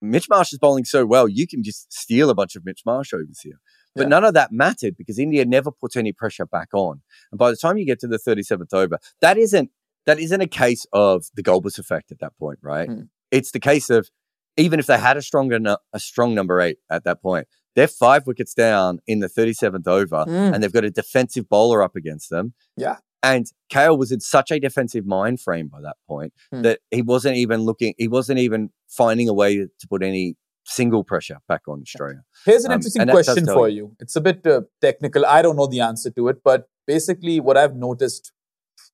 Mitch 0.01 0.27
Marsh 0.29 0.53
is 0.53 0.59
bowling 0.59 0.85
so 0.85 1.05
well, 1.05 1.27
you 1.27 1.47
can 1.47 1.63
just 1.63 1.91
steal 1.91 2.29
a 2.29 2.35
bunch 2.35 2.55
of 2.55 2.63
Mitch 2.63 2.81
Marsh 2.85 3.13
overs 3.13 3.39
here. 3.41 3.59
But 3.95 4.03
yeah. 4.03 4.09
none 4.09 4.23
of 4.25 4.33
that 4.33 4.51
mattered 4.51 4.97
because 4.97 5.17
India 5.17 5.45
never 5.45 5.71
put 5.71 5.95
any 5.95 6.11
pressure 6.11 6.45
back 6.45 6.69
on. 6.73 7.01
And 7.31 7.39
by 7.39 7.49
the 7.49 7.57
time 7.57 7.77
you 7.77 7.85
get 7.85 7.99
to 8.01 8.07
the 8.07 8.19
37th 8.19 8.73
over, 8.73 8.99
that 9.21 9.37
isn't 9.37 9.71
that 10.05 10.19
isn't 10.19 10.41
a 10.41 10.47
case 10.47 10.85
of 10.93 11.25
the 11.35 11.41
Gulbis 11.41 11.79
effect 11.79 12.11
at 12.11 12.19
that 12.19 12.37
point, 12.37 12.59
right? 12.61 12.89
Mm. 12.89 13.09
It's 13.31 13.51
the 13.51 13.59
case 13.59 13.89
of 13.89 14.09
even 14.57 14.79
if 14.79 14.85
they 14.85 14.97
had 14.97 15.17
a 15.17 15.21
stronger 15.21 15.59
a 15.93 15.99
strong 15.99 16.35
number 16.35 16.61
eight 16.61 16.77
at 16.89 17.03
that 17.05 17.21
point, 17.21 17.47
they're 17.75 17.87
five 17.87 18.25
wickets 18.25 18.53
down 18.53 18.99
in 19.07 19.19
the 19.19 19.27
37th 19.27 19.87
over 19.87 20.25
mm. 20.25 20.53
and 20.53 20.63
they've 20.63 20.71
got 20.71 20.85
a 20.85 20.91
defensive 20.91 21.49
bowler 21.49 21.83
up 21.83 21.95
against 21.95 22.29
them. 22.29 22.53
Yeah. 22.77 22.97
And 23.21 23.47
KL 23.71 23.97
was 23.97 24.11
in 24.11 24.19
such 24.19 24.51
a 24.51 24.59
defensive 24.59 25.05
mind 25.05 25.41
frame 25.41 25.67
by 25.67 25.81
that 25.81 25.97
point 26.07 26.33
mm. 26.53 26.63
that 26.63 26.79
he 26.91 27.01
wasn't 27.01 27.37
even 27.37 27.61
looking, 27.61 27.95
he 27.97 28.07
wasn't 28.07 28.39
even 28.39 28.69
finding 28.87 29.27
a 29.27 29.33
way 29.33 29.57
to 29.57 29.87
put 29.89 30.03
any 30.03 30.35
single 30.65 31.03
pressure 31.03 31.37
back 31.47 31.61
on 31.67 31.81
Australia. 31.81 32.21
Here's 32.45 32.65
an 32.65 32.71
um, 32.71 32.77
interesting 32.77 33.07
question 33.07 33.45
for 33.45 33.69
you. 33.69 33.75
you. 33.75 33.95
It's 33.99 34.15
a 34.15 34.21
bit 34.21 34.45
uh, 34.45 34.61
technical. 34.81 35.25
I 35.25 35.41
don't 35.41 35.55
know 35.55 35.67
the 35.67 35.81
answer 35.81 36.09
to 36.11 36.27
it, 36.27 36.43
but 36.43 36.67
basically, 36.87 37.39
what 37.39 37.57
I've 37.57 37.75
noticed 37.75 38.31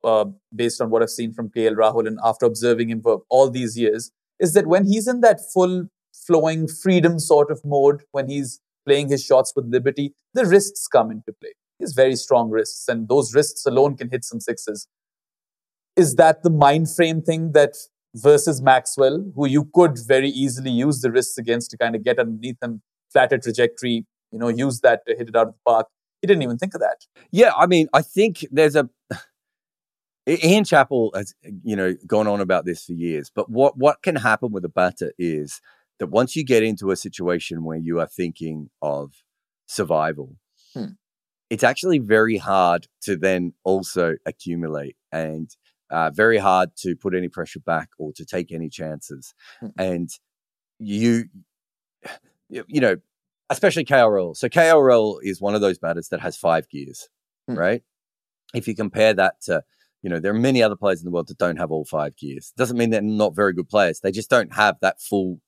uh, 0.03 0.25
based 0.55 0.81
on 0.81 0.89
what 0.89 1.01
I've 1.01 1.09
seen 1.09 1.33
from 1.33 1.49
KL 1.49 1.75
Rahul 1.75 2.07
and 2.07 2.19
after 2.23 2.45
observing 2.45 2.89
him 2.89 3.01
for 3.01 3.21
all 3.29 3.49
these 3.49 3.77
years 3.77 4.11
is 4.39 4.53
that 4.53 4.67
when 4.67 4.85
he's 4.85 5.07
in 5.07 5.21
that 5.21 5.39
full 5.53 5.87
flowing 6.13 6.67
freedom 6.67 7.19
sort 7.19 7.51
of 7.51 7.61
mode, 7.63 8.03
when 8.11 8.27
he's 8.27 8.59
playing 8.85 9.09
his 9.09 9.23
shots 9.23 9.53
with 9.55 9.65
liberty, 9.65 10.13
the 10.33 10.45
wrists 10.45 10.87
come 10.87 11.11
into 11.11 11.31
play. 11.39 11.53
He 11.77 11.83
has 11.83 11.93
very 11.93 12.15
strong 12.15 12.49
wrists, 12.49 12.87
and 12.87 13.07
those 13.07 13.33
wrists 13.33 13.65
alone 13.65 13.97
can 13.97 14.09
hit 14.09 14.23
some 14.23 14.39
sixes. 14.39 14.87
Is 15.95 16.15
that 16.15 16.43
the 16.43 16.49
mind 16.49 16.89
frame 16.89 17.21
thing 17.21 17.51
that 17.51 17.75
versus 18.15 18.61
Maxwell, 18.61 19.31
who 19.35 19.47
you 19.47 19.69
could 19.73 19.97
very 20.05 20.29
easily 20.29 20.71
use 20.71 21.01
the 21.01 21.11
wrists 21.11 21.37
against 21.37 21.71
to 21.71 21.77
kind 21.77 21.95
of 21.95 22.03
get 22.03 22.19
underneath 22.19 22.61
him, 22.61 22.81
flatter 23.11 23.37
trajectory, 23.37 24.05
you 24.31 24.39
know, 24.39 24.47
use 24.47 24.81
that 24.81 25.01
to 25.07 25.15
hit 25.15 25.29
it 25.29 25.35
out 25.35 25.47
of 25.47 25.53
the 25.53 25.59
park? 25.65 25.87
He 26.21 26.27
didn't 26.27 26.43
even 26.43 26.57
think 26.57 26.75
of 26.75 26.81
that. 26.81 27.05
Yeah, 27.31 27.51
I 27.57 27.65
mean, 27.65 27.87
I 27.93 28.01
think 28.01 28.45
there's 28.51 28.75
a 28.75 28.89
Ian 30.27 30.63
Chappell 30.63 31.11
has, 31.15 31.33
you 31.63 31.75
know, 31.75 31.95
gone 32.05 32.27
on 32.27 32.41
about 32.41 32.65
this 32.65 32.85
for 32.85 32.93
years. 32.93 33.31
But 33.33 33.49
what 33.49 33.77
what 33.77 34.03
can 34.03 34.15
happen 34.15 34.51
with 34.51 34.63
a 34.65 34.69
batter 34.69 35.11
is 35.17 35.61
that 35.99 36.07
once 36.07 36.35
you 36.35 36.43
get 36.43 36.63
into 36.63 36.91
a 36.91 36.95
situation 36.95 37.63
where 37.63 37.77
you 37.77 37.99
are 37.99 38.07
thinking 38.07 38.69
of 38.81 39.13
survival, 39.67 40.35
hmm. 40.73 40.93
it's 41.49 41.63
actually 41.63 41.99
very 41.99 42.37
hard 42.37 42.87
to 43.03 43.15
then 43.15 43.53
also 43.63 44.15
accumulate 44.25 44.95
and 45.11 45.55
uh, 45.91 46.09
very 46.11 46.37
hard 46.37 46.69
to 46.77 46.95
put 46.95 47.13
any 47.13 47.27
pressure 47.27 47.59
back 47.59 47.89
or 47.97 48.11
to 48.13 48.25
take 48.25 48.51
any 48.51 48.69
chances. 48.69 49.33
Hmm. 49.59 49.67
And 49.77 50.09
you, 50.79 51.25
you 52.49 52.81
know, 52.81 52.97
especially 53.49 53.85
KRL. 53.85 54.35
So 54.35 54.49
KRL 54.49 55.19
is 55.21 55.41
one 55.41 55.55
of 55.55 55.61
those 55.61 55.77
batters 55.77 56.07
that 56.09 56.21
has 56.21 56.37
five 56.37 56.69
gears, 56.69 57.09
hmm. 57.47 57.55
right? 57.55 57.83
If 58.53 58.67
you 58.67 58.75
compare 58.75 59.13
that 59.13 59.41
to 59.43 59.63
you 60.01 60.09
know, 60.09 60.19
there 60.19 60.31
are 60.31 60.39
many 60.39 60.63
other 60.63 60.75
players 60.75 60.99
in 60.99 61.05
the 61.05 61.11
world 61.11 61.27
that 61.27 61.37
don't 61.37 61.57
have 61.57 61.71
all 61.71 61.85
five 61.85 62.15
gears. 62.17 62.53
Doesn't 62.57 62.77
mean 62.77 62.89
they're 62.89 63.01
not 63.01 63.35
very 63.35 63.53
good 63.53 63.69
players. 63.69 63.99
They 63.99 64.11
just 64.11 64.29
don't 64.29 64.53
have 64.53 64.77
that 64.81 64.99
full 64.99 65.39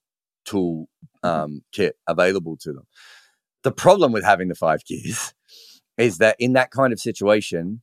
tool 0.44 0.88
mm-hmm. 1.24 1.28
um, 1.28 1.62
kit 1.72 1.96
available 2.06 2.56
to 2.60 2.72
them. 2.72 2.86
The 3.62 3.72
problem 3.72 4.12
with 4.12 4.24
having 4.24 4.48
the 4.48 4.54
five 4.54 4.84
gears 4.84 5.34
is 5.98 6.18
that 6.18 6.36
in 6.38 6.52
that 6.52 6.70
kind 6.70 6.92
of 6.92 7.00
situation, 7.00 7.82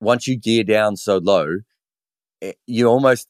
once 0.00 0.26
you 0.26 0.36
gear 0.36 0.64
down 0.64 0.96
so 0.96 1.18
low, 1.18 1.58
you 2.66 2.86
almost 2.86 3.28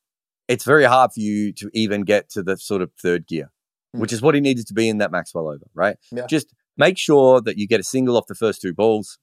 it's 0.49 0.65
very 0.65 0.85
hard 0.85 1.13
for 1.13 1.21
you 1.21 1.53
to 1.53 1.71
even 1.75 2.03
get 2.03 2.31
to 2.31 2.43
the 2.43 2.57
sort 2.57 2.83
of 2.83 2.91
third 3.01 3.27
gear, 3.27 3.51
mm. 3.95 4.01
which 4.01 4.13
is 4.13 4.23
what 4.23 4.35
he 4.35 4.41
needed 4.41 4.67
to 4.67 4.75
be 4.75 4.89
in 4.89 4.99
that 4.99 5.13
Maxwell 5.13 5.49
over, 5.49 5.67
right? 5.75 5.97
Yeah. 6.11 6.27
Just 6.27 6.55
make 6.77 6.97
sure 6.97 7.41
that 7.43 7.59
you 7.59 7.69
get 7.69 7.81
a 7.81 7.85
single 7.85 8.17
off 8.17 8.27
the 8.27 8.35
first 8.35 8.63
two 8.63 8.73
balls, 8.73 9.19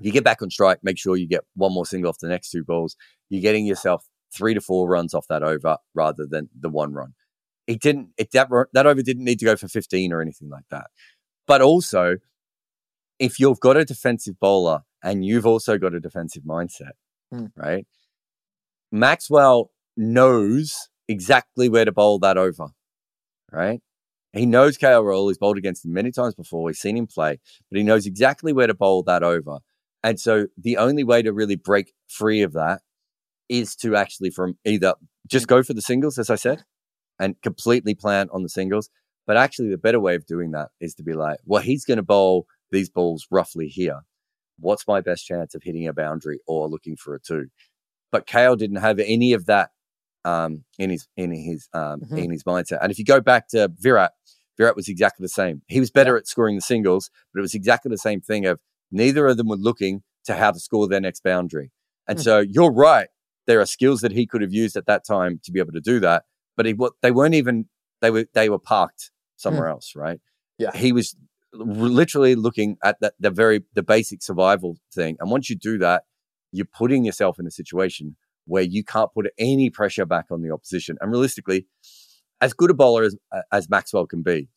you 0.00 0.12
get 0.12 0.24
back 0.24 0.42
on 0.42 0.50
strike, 0.50 0.80
make 0.82 0.98
sure 0.98 1.16
you 1.16 1.26
get 1.26 1.44
one 1.54 1.72
more 1.72 1.86
single 1.86 2.10
off 2.10 2.18
the 2.18 2.28
next 2.28 2.50
two 2.50 2.64
balls. 2.64 2.96
You're 3.30 3.42
getting 3.42 3.66
yourself 3.66 4.04
three 4.32 4.54
to 4.54 4.60
four 4.60 4.88
runs 4.88 5.14
off 5.14 5.26
that 5.28 5.42
over 5.42 5.78
rather 5.94 6.26
than 6.28 6.48
the 6.58 6.68
one 6.68 6.92
run. 6.92 7.14
It 7.66 7.80
didn't, 7.80 8.10
it, 8.18 8.30
that, 8.32 8.48
that 8.72 8.86
over 8.86 9.02
didn't 9.02 9.24
need 9.24 9.38
to 9.40 9.44
go 9.44 9.56
for 9.56 9.68
15 9.68 10.12
or 10.12 10.20
anything 10.20 10.48
like 10.48 10.64
that. 10.70 10.86
But 11.46 11.62
also, 11.62 12.16
if 13.18 13.38
you've 13.38 13.60
got 13.60 13.76
a 13.76 13.84
defensive 13.84 14.40
bowler 14.40 14.80
and 15.02 15.24
you've 15.24 15.46
also 15.46 15.78
got 15.78 15.94
a 15.94 16.00
defensive 16.00 16.42
mindset, 16.42 16.92
hmm. 17.30 17.46
right? 17.56 17.86
Maxwell 18.92 19.70
knows 19.96 20.88
exactly 21.08 21.68
where 21.68 21.84
to 21.84 21.92
bowl 21.92 22.18
that 22.20 22.36
over, 22.36 22.68
right? 23.52 23.80
He 24.32 24.46
knows 24.46 24.78
KL 24.78 25.02
Rahul. 25.02 25.28
He's 25.28 25.38
bowled 25.38 25.58
against 25.58 25.84
him 25.84 25.92
many 25.92 26.12
times 26.12 26.34
before. 26.34 26.68
He's 26.68 26.78
seen 26.78 26.96
him 26.96 27.06
play, 27.06 27.40
but 27.70 27.78
he 27.78 27.82
knows 27.82 28.06
exactly 28.06 28.52
where 28.52 28.68
to 28.68 28.74
bowl 28.74 29.02
that 29.04 29.22
over. 29.22 29.58
And 30.02 30.18
so 30.18 30.46
the 30.56 30.76
only 30.76 31.04
way 31.04 31.22
to 31.22 31.32
really 31.32 31.56
break 31.56 31.92
free 32.08 32.42
of 32.42 32.52
that 32.52 32.82
is 33.48 33.74
to 33.76 33.96
actually 33.96 34.30
from 34.30 34.56
either 34.64 34.94
just 35.26 35.48
go 35.48 35.62
for 35.62 35.74
the 35.74 35.82
singles, 35.82 36.18
as 36.18 36.30
I 36.30 36.36
said, 36.36 36.62
and 37.18 37.40
completely 37.42 37.94
plan 37.94 38.28
on 38.32 38.42
the 38.42 38.48
singles. 38.48 38.88
But 39.26 39.36
actually, 39.36 39.70
the 39.70 39.78
better 39.78 40.00
way 40.00 40.14
of 40.14 40.26
doing 40.26 40.52
that 40.52 40.68
is 40.80 40.94
to 40.94 41.02
be 41.02 41.12
like, 41.12 41.38
well, 41.44 41.62
he's 41.62 41.84
going 41.84 41.98
to 41.98 42.02
bowl 42.02 42.46
these 42.70 42.88
balls 42.88 43.26
roughly 43.30 43.66
here. 43.66 44.00
What's 44.58 44.86
my 44.86 45.00
best 45.00 45.26
chance 45.26 45.54
of 45.54 45.62
hitting 45.62 45.86
a 45.86 45.92
boundary 45.92 46.40
or 46.46 46.68
looking 46.68 46.96
for 46.96 47.14
a 47.14 47.20
two? 47.20 47.48
But 48.12 48.26
KL 48.26 48.56
didn't 48.56 48.76
have 48.76 48.98
any 48.98 49.32
of 49.32 49.46
that 49.46 49.70
um, 50.24 50.64
in 50.78 50.90
his 50.90 51.06
in 51.16 51.32
his 51.32 51.68
um, 51.72 52.00
mm-hmm. 52.00 52.18
in 52.18 52.30
his 52.30 52.44
mindset. 52.44 52.78
And 52.82 52.90
if 52.90 52.98
you 52.98 53.04
go 53.04 53.20
back 53.20 53.48
to 53.48 53.70
Virat, 53.78 54.12
Virat 54.58 54.76
was 54.76 54.88
exactly 54.88 55.24
the 55.24 55.28
same. 55.28 55.62
He 55.68 55.80
was 55.80 55.90
better 55.90 56.16
at 56.16 56.26
scoring 56.26 56.56
the 56.56 56.60
singles, 56.62 57.10
but 57.32 57.40
it 57.40 57.42
was 57.42 57.54
exactly 57.54 57.90
the 57.90 57.98
same 57.98 58.20
thing 58.20 58.46
of 58.46 58.60
neither 58.90 59.26
of 59.26 59.36
them 59.36 59.48
were 59.48 59.56
looking 59.56 60.02
to 60.24 60.34
how 60.34 60.50
to 60.50 60.60
score 60.60 60.88
their 60.88 61.00
next 61.00 61.22
boundary. 61.22 61.70
And 62.06 62.18
mm. 62.18 62.22
so 62.22 62.40
you're 62.40 62.72
right. 62.72 63.08
There 63.46 63.60
are 63.60 63.66
skills 63.66 64.00
that 64.02 64.12
he 64.12 64.26
could 64.26 64.42
have 64.42 64.52
used 64.52 64.76
at 64.76 64.86
that 64.86 65.04
time 65.04 65.40
to 65.44 65.52
be 65.52 65.60
able 65.60 65.72
to 65.72 65.80
do 65.80 66.00
that, 66.00 66.24
but 66.56 66.66
he, 66.66 66.76
they 67.02 67.10
weren't 67.10 67.34
even 67.34 67.66
they 68.00 68.10
were 68.10 68.26
they 68.34 68.48
were 68.48 68.58
parked 68.58 69.10
somewhere 69.36 69.68
mm. 69.68 69.72
else, 69.72 69.94
right? 69.96 70.20
Yeah, 70.58 70.76
he 70.76 70.92
was 70.92 71.16
literally 71.52 72.34
looking 72.34 72.76
at 72.84 73.00
the, 73.00 73.12
the 73.18 73.30
very 73.30 73.64
the 73.74 73.82
basic 73.82 74.22
survival 74.22 74.76
thing. 74.94 75.16
And 75.20 75.30
once 75.30 75.48
you 75.48 75.56
do 75.56 75.78
that, 75.78 76.04
you're 76.52 76.66
putting 76.66 77.04
yourself 77.04 77.38
in 77.38 77.46
a 77.46 77.50
situation 77.50 78.16
where 78.46 78.62
you 78.62 78.82
can't 78.82 79.12
put 79.12 79.30
any 79.38 79.70
pressure 79.70 80.06
back 80.06 80.26
on 80.30 80.42
the 80.42 80.50
opposition. 80.50 80.96
And 81.00 81.10
realistically, 81.10 81.66
as 82.40 82.52
good 82.52 82.70
a 82.70 82.74
bowler 82.74 83.04
as, 83.04 83.16
as 83.52 83.70
Maxwell 83.70 84.06
can 84.06 84.22
be, 84.22 84.48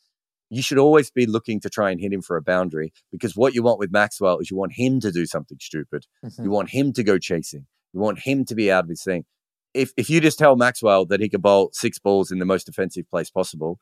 you 0.50 0.62
should 0.62 0.78
always 0.78 1.10
be 1.10 1.26
looking 1.26 1.60
to 1.62 1.70
try 1.70 1.90
and 1.90 2.00
hit 2.00 2.14
him 2.14 2.22
for 2.22 2.38
a 2.38 2.42
boundary 2.42 2.94
because 3.12 3.36
what 3.36 3.54
you 3.54 3.64
want 3.64 3.80
with 3.80 3.92
Maxwell 3.92 4.40
is 4.40 4.52
you 4.52 4.58
want 4.58 4.74
him 4.74 5.00
to 5.00 5.12
do 5.12 5.26
something 5.26 5.58
stupid. 5.60 6.06
Mm-hmm. 6.24 6.44
You 6.44 6.50
want 6.52 6.70
him 6.70 6.94
to 6.94 7.04
go 7.04 7.18
chasing. 7.18 7.66
You 7.94 8.00
want 8.00 8.20
him 8.20 8.46
to 8.46 8.56
be 8.56 8.72
out 8.72 8.84
of 8.84 8.90
his 8.90 9.04
thing. 9.04 9.26
If 9.74 9.92
if 9.98 10.10
you 10.10 10.22
just 10.22 10.38
tell 10.38 10.56
Maxwell 10.56 11.06
that 11.08 11.20
he 11.20 11.30
can 11.30 11.42
bowl 11.42 11.72
six 11.74 11.98
balls 11.98 12.32
in 12.32 12.38
the 12.38 12.46
most 12.46 12.66
defensive 12.66 13.10
place 13.10 13.32
possible, 13.32 13.80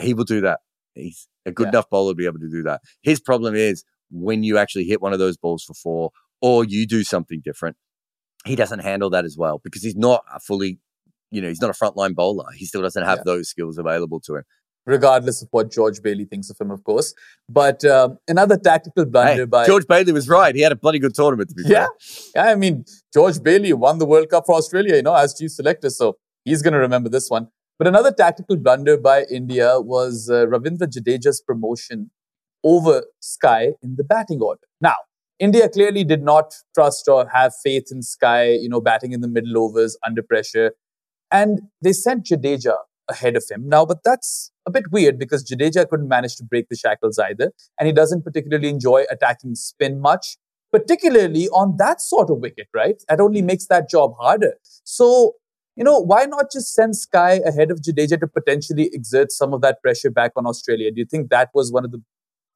he 0.00 0.14
will 0.14 0.24
do 0.24 0.40
that. 0.42 0.60
He's 0.94 1.28
a 1.44 1.50
good 1.50 1.66
yeah. 1.66 1.70
enough 1.70 1.90
bowler 1.90 2.12
to 2.12 2.16
be 2.16 2.26
able 2.26 2.38
to 2.38 2.50
do 2.50 2.62
that. 2.62 2.80
His 3.02 3.18
problem 3.18 3.54
is 3.56 3.84
when 4.10 4.44
you 4.44 4.58
actually 4.58 4.84
hit 4.84 5.00
one 5.00 5.12
of 5.12 5.18
those 5.18 5.36
balls 5.36 5.64
for 5.64 5.74
four 5.74 6.10
or 6.42 6.64
you 6.64 6.86
do 6.86 7.04
something 7.04 7.40
different, 7.42 7.76
he 8.44 8.56
doesn't 8.56 8.80
handle 8.80 9.08
that 9.10 9.24
as 9.24 9.36
well 9.38 9.60
because 9.62 9.82
he's 9.82 9.96
not 9.96 10.24
a 10.34 10.40
fully, 10.40 10.80
you 11.30 11.40
know, 11.40 11.48
he's 11.48 11.60
not 11.60 11.70
a 11.70 11.72
frontline 11.72 12.14
bowler. 12.14 12.46
He 12.56 12.66
still 12.66 12.82
doesn't 12.82 13.04
have 13.04 13.18
yeah. 13.18 13.24
those 13.24 13.48
skills 13.48 13.78
available 13.78 14.20
to 14.20 14.36
him. 14.36 14.42
Regardless 14.84 15.42
of 15.42 15.48
what 15.52 15.70
George 15.70 16.02
Bailey 16.02 16.24
thinks 16.24 16.50
of 16.50 16.60
him, 16.60 16.72
of 16.72 16.82
course. 16.82 17.14
But 17.48 17.84
um, 17.84 18.18
another 18.26 18.58
tactical 18.58 19.04
blunder 19.04 19.42
hey, 19.42 19.44
by 19.44 19.64
George 19.64 19.86
Bailey 19.86 20.10
was 20.12 20.28
right. 20.28 20.52
He 20.56 20.60
had 20.60 20.72
a 20.72 20.76
bloody 20.76 20.98
good 20.98 21.14
tournament 21.14 21.50
to 21.50 21.54
be 21.54 21.62
yeah. 21.66 21.86
fair. 21.86 21.88
Yeah, 22.34 22.50
I 22.50 22.56
mean, 22.56 22.84
George 23.14 23.40
Bailey 23.40 23.72
won 23.72 23.98
the 23.98 24.06
World 24.06 24.28
Cup 24.28 24.44
for 24.44 24.56
Australia, 24.56 24.96
you 24.96 25.02
know, 25.02 25.14
as 25.14 25.38
chief 25.38 25.52
selector. 25.52 25.88
So 25.88 26.16
he's 26.44 26.62
going 26.62 26.72
to 26.72 26.80
remember 26.80 27.08
this 27.08 27.30
one. 27.30 27.46
But 27.78 27.86
another 27.86 28.10
tactical 28.10 28.56
blunder 28.56 28.96
by 28.96 29.24
India 29.30 29.80
was 29.80 30.28
uh, 30.28 30.46
Ravindra 30.46 30.88
Jadeja's 30.88 31.40
promotion 31.40 32.10
over 32.64 33.04
Sky 33.20 33.74
in 33.82 33.94
the 33.96 34.04
batting 34.04 34.40
order. 34.40 34.62
Now, 34.80 34.96
India 35.38 35.68
clearly 35.68 36.04
did 36.04 36.22
not 36.22 36.54
trust 36.74 37.08
or 37.08 37.28
have 37.28 37.52
faith 37.64 37.88
in 37.90 38.02
Sky, 38.02 38.50
you 38.50 38.68
know, 38.68 38.80
batting 38.80 39.12
in 39.12 39.20
the 39.20 39.28
middle 39.28 39.58
overs 39.58 39.96
under 40.06 40.22
pressure. 40.22 40.72
And 41.30 41.62
they 41.80 41.92
sent 41.92 42.26
Jadeja 42.26 42.76
ahead 43.08 43.36
of 43.36 43.44
him. 43.50 43.68
Now, 43.68 43.84
but 43.84 43.98
that's 44.04 44.52
a 44.66 44.70
bit 44.70 44.84
weird 44.92 45.18
because 45.18 45.44
Jadeja 45.44 45.88
couldn't 45.88 46.08
manage 46.08 46.36
to 46.36 46.44
break 46.44 46.68
the 46.68 46.76
shackles 46.76 47.18
either. 47.18 47.52
And 47.78 47.86
he 47.86 47.92
doesn't 47.92 48.22
particularly 48.22 48.68
enjoy 48.68 49.04
attacking 49.10 49.56
spin 49.56 50.00
much, 50.00 50.36
particularly 50.70 51.48
on 51.48 51.76
that 51.78 52.00
sort 52.00 52.30
of 52.30 52.38
wicket, 52.38 52.68
right? 52.74 53.02
That 53.08 53.20
only 53.20 53.42
makes 53.42 53.66
that 53.66 53.88
job 53.88 54.12
harder. 54.18 54.54
So 54.84 55.34
you 55.76 55.84
know, 55.84 55.98
why 55.98 56.26
not 56.26 56.52
just 56.52 56.74
send 56.74 56.96
Sky 56.96 57.40
ahead 57.46 57.70
of 57.70 57.80
Jadeja 57.80 58.20
to 58.20 58.26
potentially 58.26 58.90
exert 58.92 59.32
some 59.32 59.54
of 59.54 59.62
that 59.62 59.80
pressure 59.80 60.10
back 60.10 60.32
on 60.36 60.46
Australia? 60.46 60.90
Do 60.90 60.98
you 61.00 61.06
think 61.06 61.30
that 61.30 61.48
was 61.54 61.72
one 61.72 61.84
of 61.84 61.92
the 61.92 62.02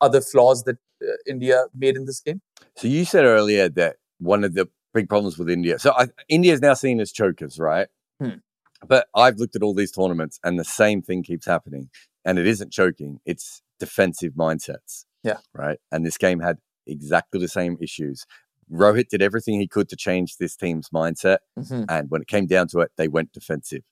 other 0.01 0.21
flaws 0.21 0.65
that 0.65 0.77
uh, 1.03 1.13
India 1.27 1.65
made 1.75 1.97
in 1.97 2.05
this 2.05 2.21
game? 2.21 2.41
So 2.77 2.89
you 2.89 3.05
said 3.05 3.25
earlier 3.25 3.69
that 3.71 3.97
one 4.19 4.45
of 4.45 4.55
the 4.55 4.69
big 4.95 5.09
problems 5.09 5.39
with 5.39 5.51
India. 5.51 5.79
So 5.79 5.93
I, 5.93 6.09
India 6.29 6.53
is 6.53 6.61
now 6.61 6.75
seen 6.75 7.01
as 7.01 7.13
chokers, 7.13 7.59
right? 7.59 7.89
Hmm. 8.21 8.39
But 8.87 9.09
I've 9.15 9.37
looked 9.37 9.57
at 9.57 9.63
all 9.63 9.75
these 9.75 9.93
tournaments, 9.93 10.39
and 10.45 10.59
the 10.59 10.65
same 10.65 11.03
thing 11.03 11.23
keeps 11.23 11.47
happening. 11.47 11.89
And 12.25 12.39
it 12.39 12.47
isn't 12.47 12.73
choking; 12.73 13.21
it's 13.25 13.63
defensive 13.79 14.35
mindsets. 14.35 15.05
Yeah. 15.23 15.39
Right. 15.53 15.79
And 15.91 16.05
this 16.05 16.17
game 16.17 16.41
had 16.41 16.59
exactly 16.87 17.41
the 17.41 17.49
same 17.49 17.77
issues. 17.81 18.27
Rohit 18.73 19.09
did 19.09 19.23
everything 19.23 19.61
he 19.61 19.69
could 19.69 19.89
to 19.91 19.97
change 19.97 20.37
this 20.37 20.57
team's 20.57 20.89
mindset. 20.91 21.39
Mm-hmm. 21.59 21.85
And 21.89 22.11
when 22.11 22.23
it 22.23 22.29
came 22.29 22.47
down 22.47 22.69
to 22.69 22.81
it, 22.81 22.91
they 22.97 23.09
went 23.09 23.33
defensive. 23.33 23.83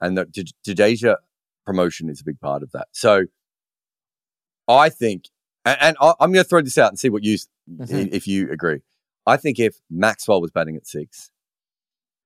And 0.00 0.16
the 0.16 0.26
Jadeja 0.66 1.16
promotion 1.64 2.08
is 2.08 2.20
a 2.20 2.24
big 2.24 2.40
part 2.40 2.62
of 2.62 2.72
that. 2.72 2.88
So 2.92 3.24
I 4.68 4.88
think, 4.88 5.28
and, 5.64 5.78
and 5.80 5.96
I, 6.00 6.14
am 6.20 6.32
going 6.32 6.44
to 6.44 6.48
throw 6.48 6.62
this 6.62 6.78
out 6.78 6.90
and 6.90 6.98
see 6.98 7.10
what 7.10 7.24
you, 7.24 7.38
mm-hmm. 7.70 8.14
if 8.14 8.26
you 8.26 8.50
agree. 8.50 8.80
I 9.26 9.36
think 9.36 9.58
if 9.58 9.76
Maxwell 9.90 10.40
was 10.40 10.50
batting 10.50 10.76
at 10.76 10.86
six, 10.86 11.30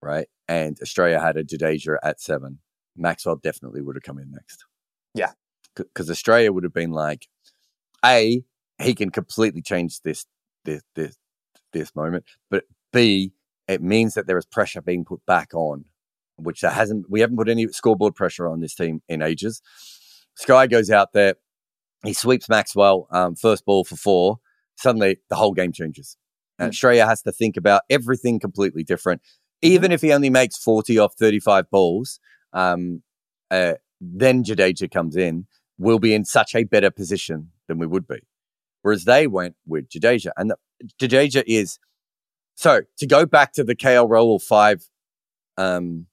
right, 0.03 0.29
and 0.49 0.79
Australia 0.83 1.21
had 1.21 1.37
a 1.37 1.45
Jadeja 1.45 1.97
at 2.03 2.21
seven, 2.21 2.59
Maxwell 2.97 3.37
definitely 3.37 3.81
would 3.81 3.97
have 3.97 4.03
come 4.03 4.19
in 4.19 4.33
next. 4.33 4.65
Yeah. 5.15 5.33
Because 5.77 6.11
Australia 6.11 6.53
would 6.53 6.65
have 6.65 6.75
been 6.75 6.91
like, 6.91 7.29
A, 8.05 8.43
he 8.81 8.95
can 8.95 9.11
completely 9.11 9.63
change 9.63 10.01
this, 10.03 10.27
this, 10.65 10.83
this, 10.95 11.17
this 11.73 11.95
moment, 11.95 12.25
but 12.51 12.65
B, 12.93 13.33
it 13.69 13.83
means 13.83 14.15
that 14.15 14.27
there 14.27 14.39
is 14.39 14.47
pressure 14.47 14.81
being 14.81 15.05
put 15.05 15.25
back 15.27 15.55
on, 15.55 15.85
which 16.37 16.63
there 16.63 16.71
hasn't. 16.71 17.11
We 17.11 17.21
haven't 17.21 17.37
put 17.37 17.49
any 17.49 17.69
scoreboard 17.69 18.15
pressure 18.15 18.49
on 18.49 18.61
this 18.61 18.75
team 18.75 19.03
in 19.09 19.21
ages. 19.23 19.61
Sky 20.35 20.67
goes 20.67 20.91
out 20.91 21.13
there, 21.13 21.35
he 22.05 22.13
sweeps 22.13 22.49
Maxwell, 22.49 23.09
um, 23.11 23.35
first 23.35 23.65
ball 23.65 23.85
for 23.85 23.97
four. 23.97 24.39
Suddenly, 24.77 25.19
the 25.29 25.37
whole 25.37 25.55
game 25.55 25.73
changes, 25.73 26.17
and 26.59 26.69
mm. 26.69 26.71
Australia 26.71 27.07
has 27.07 27.23
to 27.23 27.33
think 27.33 27.57
about 27.57 27.83
everything 27.91 28.39
completely 28.39 28.85
different. 28.85 29.21
Even 29.61 29.91
mm. 29.91 29.95
if 29.95 30.03
he 30.03 30.13
only 30.13 30.31
makes 30.31 30.57
forty 30.57 30.99
off 30.99 31.15
thirty-five 31.15 31.69
balls, 31.71 32.21
um, 32.53 33.03
uh, 33.51 33.75
then 34.01 34.45
Jadeja 34.45 34.91
comes 34.91 35.17
in, 35.17 35.47
we'll 35.79 35.99
be 35.99 36.15
in 36.15 36.25
such 36.25 36.55
a 36.55 36.65
better 36.65 36.91
position 36.91 37.51
than 37.67 37.79
we 37.79 37.87
would 37.87 38.07
be. 38.07 38.21
Whereas 38.83 39.05
they 39.05 39.27
went 39.27 39.57
with 39.67 39.89
Jadeja. 39.89 40.31
And 40.37 40.51
the, 40.51 40.57
Jadeja 41.01 41.43
is 41.47 41.79
so 42.55 42.83
to 42.99 43.07
go 43.07 43.27
back 43.27 43.53
to 43.55 43.65
the 43.65 43.77
KL 43.77 44.09
Rahul 44.09 44.43
five 44.43 44.85
um, 45.57 46.07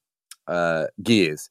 uh, 0.46 0.86
gears. 1.02 1.50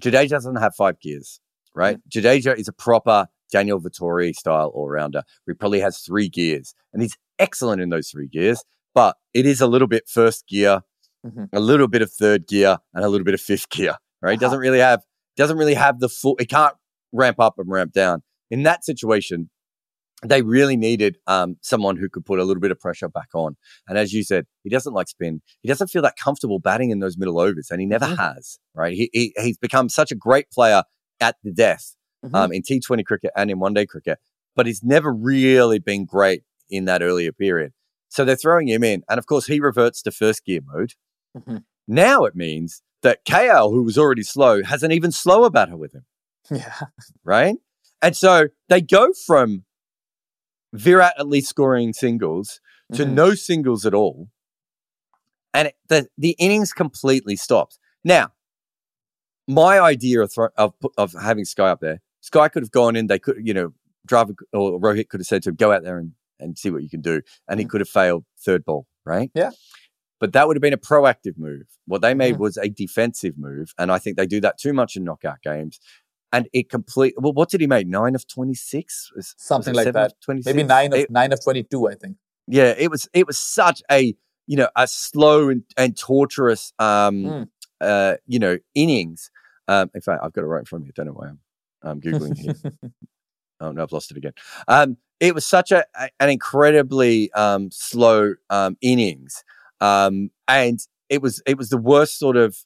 Jadeja 0.00 0.30
doesn't 0.30 0.56
have 0.56 0.74
five 0.74 1.00
gears, 1.00 1.40
right? 1.74 1.98
Mm-hmm. 1.98 2.26
Jadeja 2.26 2.56
is 2.56 2.68
a 2.68 2.72
proper 2.72 3.28
Daniel 3.50 3.80
Vettori 3.80 4.34
style 4.34 4.70
all 4.74 4.88
rounder. 4.88 5.22
He 5.46 5.54
probably 5.54 5.80
has 5.80 5.98
three 5.98 6.28
gears, 6.28 6.74
and 6.92 7.02
he's 7.02 7.16
excellent 7.38 7.80
in 7.80 7.90
those 7.90 8.10
three 8.10 8.28
gears. 8.28 8.64
But 8.94 9.16
it 9.34 9.46
is 9.46 9.60
a 9.60 9.66
little 9.66 9.88
bit 9.88 10.08
first 10.08 10.46
gear, 10.48 10.82
mm-hmm. 11.26 11.44
a 11.52 11.60
little 11.60 11.88
bit 11.88 12.02
of 12.02 12.10
third 12.10 12.46
gear, 12.46 12.78
and 12.94 13.04
a 13.04 13.08
little 13.08 13.24
bit 13.24 13.34
of 13.34 13.40
fifth 13.40 13.70
gear. 13.70 13.96
Right? 14.20 14.32
Uh-huh. 14.32 14.40
Doesn't 14.40 14.58
really 14.58 14.80
have 14.80 15.02
doesn't 15.36 15.56
really 15.56 15.74
have 15.74 16.00
the 16.00 16.08
full. 16.08 16.36
It 16.38 16.48
can't 16.48 16.74
ramp 17.12 17.38
up 17.38 17.54
and 17.58 17.70
ramp 17.70 17.92
down. 17.92 18.22
In 18.50 18.64
that 18.64 18.84
situation, 18.84 19.50
they 20.24 20.42
really 20.42 20.76
needed 20.76 21.18
um, 21.26 21.56
someone 21.62 21.96
who 21.96 22.08
could 22.08 22.24
put 22.24 22.40
a 22.40 22.44
little 22.44 22.60
bit 22.60 22.72
of 22.72 22.80
pressure 22.80 23.08
back 23.08 23.28
on. 23.34 23.56
And 23.86 23.96
as 23.96 24.12
you 24.12 24.24
said, 24.24 24.46
he 24.64 24.70
doesn't 24.70 24.92
like 24.92 25.08
spin. 25.08 25.42
He 25.62 25.68
doesn't 25.68 25.88
feel 25.88 26.02
that 26.02 26.16
comfortable 26.16 26.58
batting 26.58 26.90
in 26.90 26.98
those 26.98 27.16
middle 27.16 27.38
overs, 27.38 27.68
and 27.70 27.80
he 27.80 27.86
never 27.86 28.06
mm-hmm. 28.06 28.16
has. 28.16 28.58
Right? 28.74 28.94
He, 28.94 29.10
he, 29.12 29.32
he's 29.36 29.58
become 29.58 29.88
such 29.88 30.10
a 30.10 30.16
great 30.16 30.50
player 30.50 30.82
at 31.20 31.36
the 31.44 31.52
death 31.52 31.94
mm-hmm. 32.24 32.34
um, 32.34 32.52
in 32.52 32.62
T20 32.62 33.04
cricket 33.04 33.30
and 33.36 33.50
in 33.50 33.58
one 33.58 33.74
day 33.74 33.86
cricket, 33.86 34.18
but 34.56 34.66
he's 34.66 34.82
never 34.82 35.12
really 35.12 35.78
been 35.78 36.04
great 36.04 36.44
in 36.70 36.84
that 36.86 37.02
earlier 37.02 37.32
period. 37.32 37.72
So 38.08 38.24
they're 38.24 38.36
throwing 38.36 38.68
him 38.68 38.82
in, 38.82 39.02
and 39.08 39.18
of 39.18 39.26
course 39.26 39.46
he 39.46 39.60
reverts 39.60 40.02
to 40.02 40.10
first 40.10 40.44
gear 40.44 40.60
mode. 40.64 40.94
Mm-hmm. 41.36 41.58
Now 41.86 42.24
it 42.24 42.34
means 42.34 42.82
that 43.02 43.24
KL, 43.24 43.70
who 43.70 43.82
was 43.82 43.98
already 43.98 44.22
slow, 44.22 44.62
has 44.62 44.82
an 44.82 44.92
even 44.92 45.12
slower 45.12 45.50
batter 45.50 45.76
with 45.76 45.94
him. 45.94 46.04
Yeah. 46.50 46.80
Right. 47.24 47.56
And 48.00 48.16
so 48.16 48.48
they 48.70 48.80
go 48.80 49.12
from 49.26 49.64
Virat 50.72 51.12
at 51.18 51.28
least 51.28 51.50
scoring 51.50 51.92
singles 51.92 52.60
to 52.94 53.04
mm-hmm. 53.04 53.14
no 53.14 53.34
singles 53.34 53.84
at 53.84 53.92
all. 53.92 54.30
And 55.52 55.68
it, 55.68 55.74
the, 55.88 56.08
the 56.16 56.36
innings 56.38 56.72
completely 56.72 57.36
stops. 57.36 57.78
Now, 58.02 58.32
my 59.46 59.78
idea 59.78 60.22
of, 60.22 60.32
of, 60.56 60.74
of 60.96 61.14
having 61.20 61.44
Sky 61.44 61.68
up 61.68 61.80
there, 61.80 62.00
Sky 62.20 62.48
could 62.48 62.62
have 62.62 62.70
gone 62.70 62.96
in, 62.96 63.06
they 63.06 63.18
could, 63.18 63.36
you 63.42 63.54
know, 63.54 63.72
Dravid 64.08 64.36
or 64.52 64.80
Rohit 64.80 65.08
could 65.08 65.20
have 65.20 65.26
said 65.26 65.42
to 65.44 65.50
him, 65.50 65.56
go 65.56 65.72
out 65.72 65.82
there 65.82 65.98
and, 65.98 66.12
and 66.40 66.58
see 66.58 66.70
what 66.70 66.82
you 66.82 66.88
can 66.88 67.00
do. 67.00 67.22
And 67.48 67.58
he 67.58 67.64
mm-hmm. 67.64 67.70
could 67.70 67.80
have 67.80 67.88
failed 67.88 68.24
third 68.38 68.64
ball, 68.64 68.86
right? 69.04 69.30
Yeah. 69.34 69.50
But 70.20 70.32
that 70.32 70.48
would 70.48 70.56
have 70.56 70.62
been 70.62 70.72
a 70.72 70.78
proactive 70.78 71.38
move. 71.38 71.66
What 71.86 72.02
they 72.02 72.14
made 72.14 72.34
mm-hmm. 72.34 72.42
was 72.42 72.56
a 72.56 72.68
defensive 72.68 73.34
move. 73.36 73.72
And 73.78 73.92
I 73.92 73.98
think 73.98 74.16
they 74.16 74.26
do 74.26 74.40
that 74.40 74.58
too 74.58 74.72
much 74.72 74.96
in 74.96 75.04
knockout 75.04 75.42
games 75.42 75.78
and 76.32 76.48
it 76.52 76.68
complete. 76.68 77.14
Well, 77.16 77.32
what 77.32 77.48
did 77.50 77.60
he 77.60 77.66
make? 77.66 77.86
Nine 77.86 78.14
of 78.14 78.26
twenty 78.26 78.54
six, 78.54 79.10
something 79.38 79.74
like 79.74 79.92
that. 79.92 80.14
Maybe 80.28 80.62
nine 80.62 80.92
of 80.92 80.98
it, 80.98 81.10
nine 81.10 81.32
of 81.32 81.42
twenty 81.42 81.62
two. 81.62 81.88
I 81.88 81.94
think. 81.94 82.16
Yeah, 82.46 82.74
it 82.76 82.90
was. 82.90 83.08
It 83.12 83.26
was 83.26 83.38
such 83.38 83.82
a 83.90 84.14
you 84.46 84.56
know 84.56 84.68
a 84.76 84.86
slow 84.86 85.48
and, 85.48 85.62
and 85.76 85.96
torturous 85.96 86.72
um 86.78 87.24
mm. 87.24 87.48
uh 87.80 88.16
you 88.26 88.38
know 88.38 88.58
innings. 88.74 89.30
Um, 89.66 89.90
in 89.94 90.00
fact, 90.00 90.22
I've 90.22 90.32
got 90.32 90.42
it 90.42 90.46
right 90.46 90.60
in 90.60 90.64
front 90.64 90.82
of 90.82 90.86
me. 90.86 90.92
I 90.92 90.96
don't 90.96 91.06
know 91.06 91.12
why 91.12 91.28
I'm 91.28 91.40
I'm 91.82 92.00
googling 92.00 92.36
here. 92.36 92.54
oh 93.60 93.72
no, 93.72 93.82
I've 93.82 93.92
lost 93.92 94.10
it 94.10 94.16
again. 94.16 94.32
Um, 94.66 94.96
it 95.20 95.34
was 95.34 95.46
such 95.46 95.72
a, 95.72 95.84
an 96.20 96.30
incredibly 96.30 97.32
um 97.32 97.70
slow 97.70 98.34
um 98.50 98.76
innings. 98.80 99.44
Um, 99.80 100.30
and 100.46 100.80
it 101.08 101.22
was 101.22 101.42
it 101.46 101.56
was 101.56 101.68
the 101.68 101.78
worst 101.78 102.18
sort 102.18 102.36
of 102.36 102.56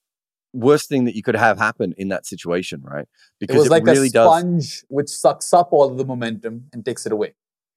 worst 0.53 0.89
thing 0.89 1.05
that 1.05 1.15
you 1.15 1.23
could 1.23 1.37
have 1.37 1.59
happen 1.59 1.95
in 1.97 2.09
that 2.09 2.27
situation, 2.27 2.83
right? 2.83 3.07
Because 3.41 3.57
it 3.57 3.59
was 3.59 3.67
it 3.69 3.71
like 3.71 3.85
really 3.85 4.09
a 4.09 4.11
sponge 4.11 4.81
does... 4.81 4.85
which 4.89 5.09
sucks 5.09 5.53
up 5.53 5.73
all 5.73 5.91
of 5.91 5.97
the 5.97 6.05
momentum 6.05 6.69
and 6.73 6.85
takes 6.85 7.07
it 7.07 7.13
away. 7.13 7.35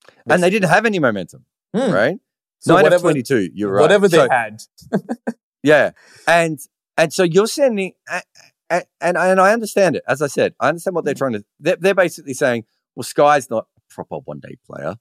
Basically. 0.07 0.33
And 0.33 0.43
they 0.43 0.49
didn't 0.49 0.69
have 0.69 0.85
any 0.85 0.99
momentum, 0.99 1.45
hmm. 1.75 1.91
right? 1.91 2.19
So 2.59 2.73
Nine 2.73 2.83
whatever, 2.83 2.95
of 2.95 3.01
twenty-two. 3.01 3.49
You're 3.53 3.71
right. 3.71 3.81
Whatever 3.81 4.07
they 4.07 4.17
so, 4.17 4.29
had. 4.29 4.61
yeah, 5.63 5.91
and 6.27 6.59
and 6.97 7.13
so 7.13 7.23
you're 7.23 7.47
sending, 7.47 7.93
and, 8.69 8.83
and 9.01 9.17
and 9.17 9.39
I 9.39 9.53
understand 9.53 9.95
it. 9.95 10.03
As 10.07 10.21
I 10.21 10.27
said, 10.27 10.53
I 10.59 10.69
understand 10.69 10.95
what 10.95 11.05
they're 11.05 11.13
hmm. 11.13 11.17
trying 11.17 11.33
to. 11.33 11.45
They're, 11.59 11.77
they're 11.77 11.95
basically 11.95 12.33
saying, 12.33 12.65
well, 12.95 13.03
Sky's 13.03 13.49
not 13.49 13.67
a 13.77 13.93
proper 13.93 14.17
one-day 14.17 14.57
player, 14.65 14.95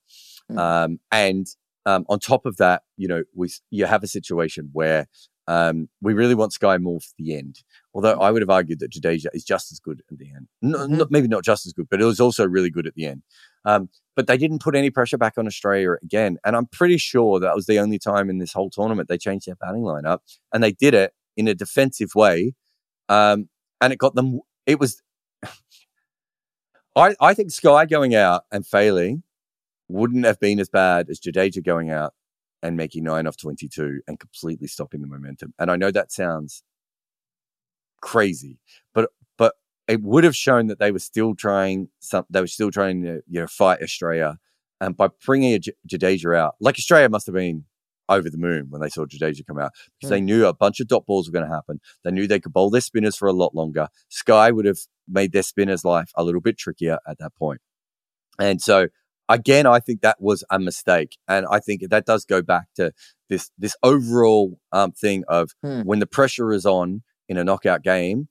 mm. 0.51 0.59
um, 0.59 1.01
and 1.11 1.47
um, 1.87 2.05
on 2.09 2.19
top 2.19 2.47
of 2.47 2.57
that, 2.59 2.83
you 2.97 3.09
know, 3.09 3.25
we 3.35 3.51
you 3.71 3.87
have 3.87 4.03
a 4.03 4.09
situation 4.09 4.71
where 4.73 5.07
um, 5.47 5.89
we 6.01 6.15
really 6.15 6.35
want 6.35 6.53
Sky 6.53 6.79
more 6.79 7.01
for 7.01 7.13
the 7.19 7.37
end. 7.37 7.63
Although 7.93 8.19
I 8.19 8.31
would 8.31 8.43
have 8.43 8.51
argued 8.51 8.81
that 8.81 8.93
Jadeja 8.93 9.27
is 9.35 9.45
just 9.45 9.73
as 9.73 9.79
good 9.79 10.03
at 10.11 10.19
the 10.19 10.31
end. 10.35 10.49
No, 10.63 10.79
mm-hmm. 10.79 10.97
not, 10.97 11.11
maybe 11.11 11.29
not 11.29 11.45
just 11.45 11.67
as 11.67 11.73
good, 11.73 11.89
but 11.91 12.01
it 12.01 12.05
was 12.05 12.21
also 12.21 12.47
really 12.47 12.71
good 12.71 12.87
at 12.87 12.95
the 12.95 13.07
end. 13.07 13.23
Um, 13.65 13.89
but 14.17 14.27
they 14.27 14.39
didn't 14.39 14.63
put 14.63 14.75
any 14.75 14.91
pressure 14.91 15.19
back 15.19 15.35
on 15.37 15.47
Australia 15.47 15.93
again. 16.03 16.39
And 16.45 16.57
I'm 16.57 16.67
pretty 16.67 16.99
sure 16.99 17.41
that 17.41 17.55
was 17.55 17.67
the 17.67 17.79
only 17.79 17.99
time 17.99 18.31
in 18.31 18.39
this 18.39 18.53
whole 18.53 18.71
tournament 18.71 19.09
they 19.09 19.19
changed 19.19 19.47
their 19.47 19.57
batting 19.57 19.83
lineup. 19.83 20.21
And 20.53 20.63
they 20.63 20.73
did 20.73 20.95
it 20.95 21.13
in 21.37 21.49
a 21.49 21.55
defensive 21.55 22.15
way. 22.15 22.55
Um, 23.09 23.49
and 23.81 23.93
it 23.93 23.99
got 23.99 24.15
them, 24.15 24.41
it 24.67 24.79
was, 24.81 25.03
I, 26.97 27.15
I 27.21 27.35
think 27.35 27.51
Sky 27.51 27.87
going 27.87 28.15
out 28.15 28.45
and 28.53 28.67
failing 28.67 29.23
wouldn't 29.89 30.25
have 30.25 30.41
been 30.41 30.61
as 30.61 30.69
bad 30.69 31.11
as 31.11 31.21
Jadeja 31.21 31.63
going 31.65 31.91
out 31.91 32.15
and 32.63 32.77
making 32.77 33.05
nine 33.05 33.27
off 33.27 33.37
22 33.37 34.01
and 34.09 34.19
completely 34.19 34.67
stopping 34.67 35.03
the 35.03 35.07
momentum. 35.07 35.53
And 35.59 35.71
I 35.71 35.77
know 35.77 35.91
that 35.91 36.11
sounds 36.11 36.63
crazy, 38.01 38.59
but 38.95 39.11
but 39.37 39.55
it 39.87 40.01
would 40.03 40.25
have 40.25 40.35
shown 40.35 40.69
that 40.69 40.79
they 40.79 40.91
were 40.91 40.99
still 40.99 41.35
trying 41.35 41.89
some. 42.01 42.25
They 42.31 42.41
were 42.41 42.47
still 42.47 42.71
trying 42.71 43.03
to 43.03 43.23
you 43.29 43.41
know 43.41 43.47
fight 43.47 43.83
Australia, 43.83 44.39
and 44.81 44.97
by 44.97 45.09
bringing 45.25 45.61
Jadeja 45.87 46.37
out, 46.37 46.55
like 46.61 46.79
Australia 46.79 47.09
must 47.09 47.27
have 47.27 47.35
been 47.35 47.65
over 48.09 48.29
the 48.31 48.39
moon 48.39 48.67
when 48.69 48.81
they 48.81 48.89
saw 48.89 49.05
Jadeja 49.05 49.47
come 49.47 49.59
out 49.59 49.73
because 49.99 50.11
they 50.11 50.21
hmm. 50.21 50.27
knew 50.27 50.47
a 50.47 50.55
bunch 50.55 50.81
of 50.81 50.89
dot 50.89 51.07
balls 51.07 51.29
were 51.29 51.33
going 51.33 51.49
to 51.49 51.55
happen. 51.55 51.81
They 52.05 52.11
knew 52.11 52.27
they 52.27 52.41
could 52.41 52.53
bowl 52.53 52.71
their 52.71 52.81
spinners 52.81 53.17
for 53.17 53.29
a 53.29 53.33
lot 53.33 53.55
longer. 53.55 53.89
Sky 54.09 54.51
would 54.51 54.67
have 54.67 54.79
made 55.09 55.33
their 55.33 55.43
spinners' 55.43 55.85
life 55.85 56.11
a 56.17 56.25
little 56.25 56.41
bit 56.41 56.59
trickier 56.59 56.99
at 57.07 57.19
that 57.19 57.35
point. 57.35 57.61
And 58.39 58.61
so 58.61 58.89
again, 59.29 59.67
I 59.67 59.81
think 59.81 60.01
that 60.01 60.21
was 60.21 60.45
a 60.51 60.59
mistake, 60.59 61.17
and 61.29 61.47
I 61.51 61.61
think 61.61 61.89
that 61.89 62.07
does 62.07 62.25
go 62.25 62.43
back 62.43 62.67
to 62.77 62.93
this 63.29 63.51
this 63.59 63.77
overall 63.83 64.59
um, 64.73 64.93
thing 64.93 65.25
of 65.29 65.51
hmm. 65.63 65.83
when 65.83 65.99
the 65.99 66.07
pressure 66.07 66.53
is 66.53 66.67
on 66.67 67.03
in 67.29 67.37
a 67.37 67.45
knockout 67.45 67.83
game, 67.83 68.29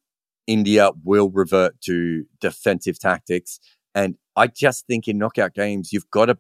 India 0.48 0.92
will 1.04 1.30
revert 1.30 1.80
to 1.82 2.26
defensive 2.40 3.00
tactics, 3.00 3.60
and 3.96 4.16
I 4.36 4.48
just 4.48 4.88
think 4.88 5.08
in 5.08 5.18
knockout 5.18 5.54
games 5.54 5.92
you've 5.92 6.10
got 6.12 6.26
to 6.26 6.38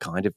kind 0.00 0.26
of 0.26 0.34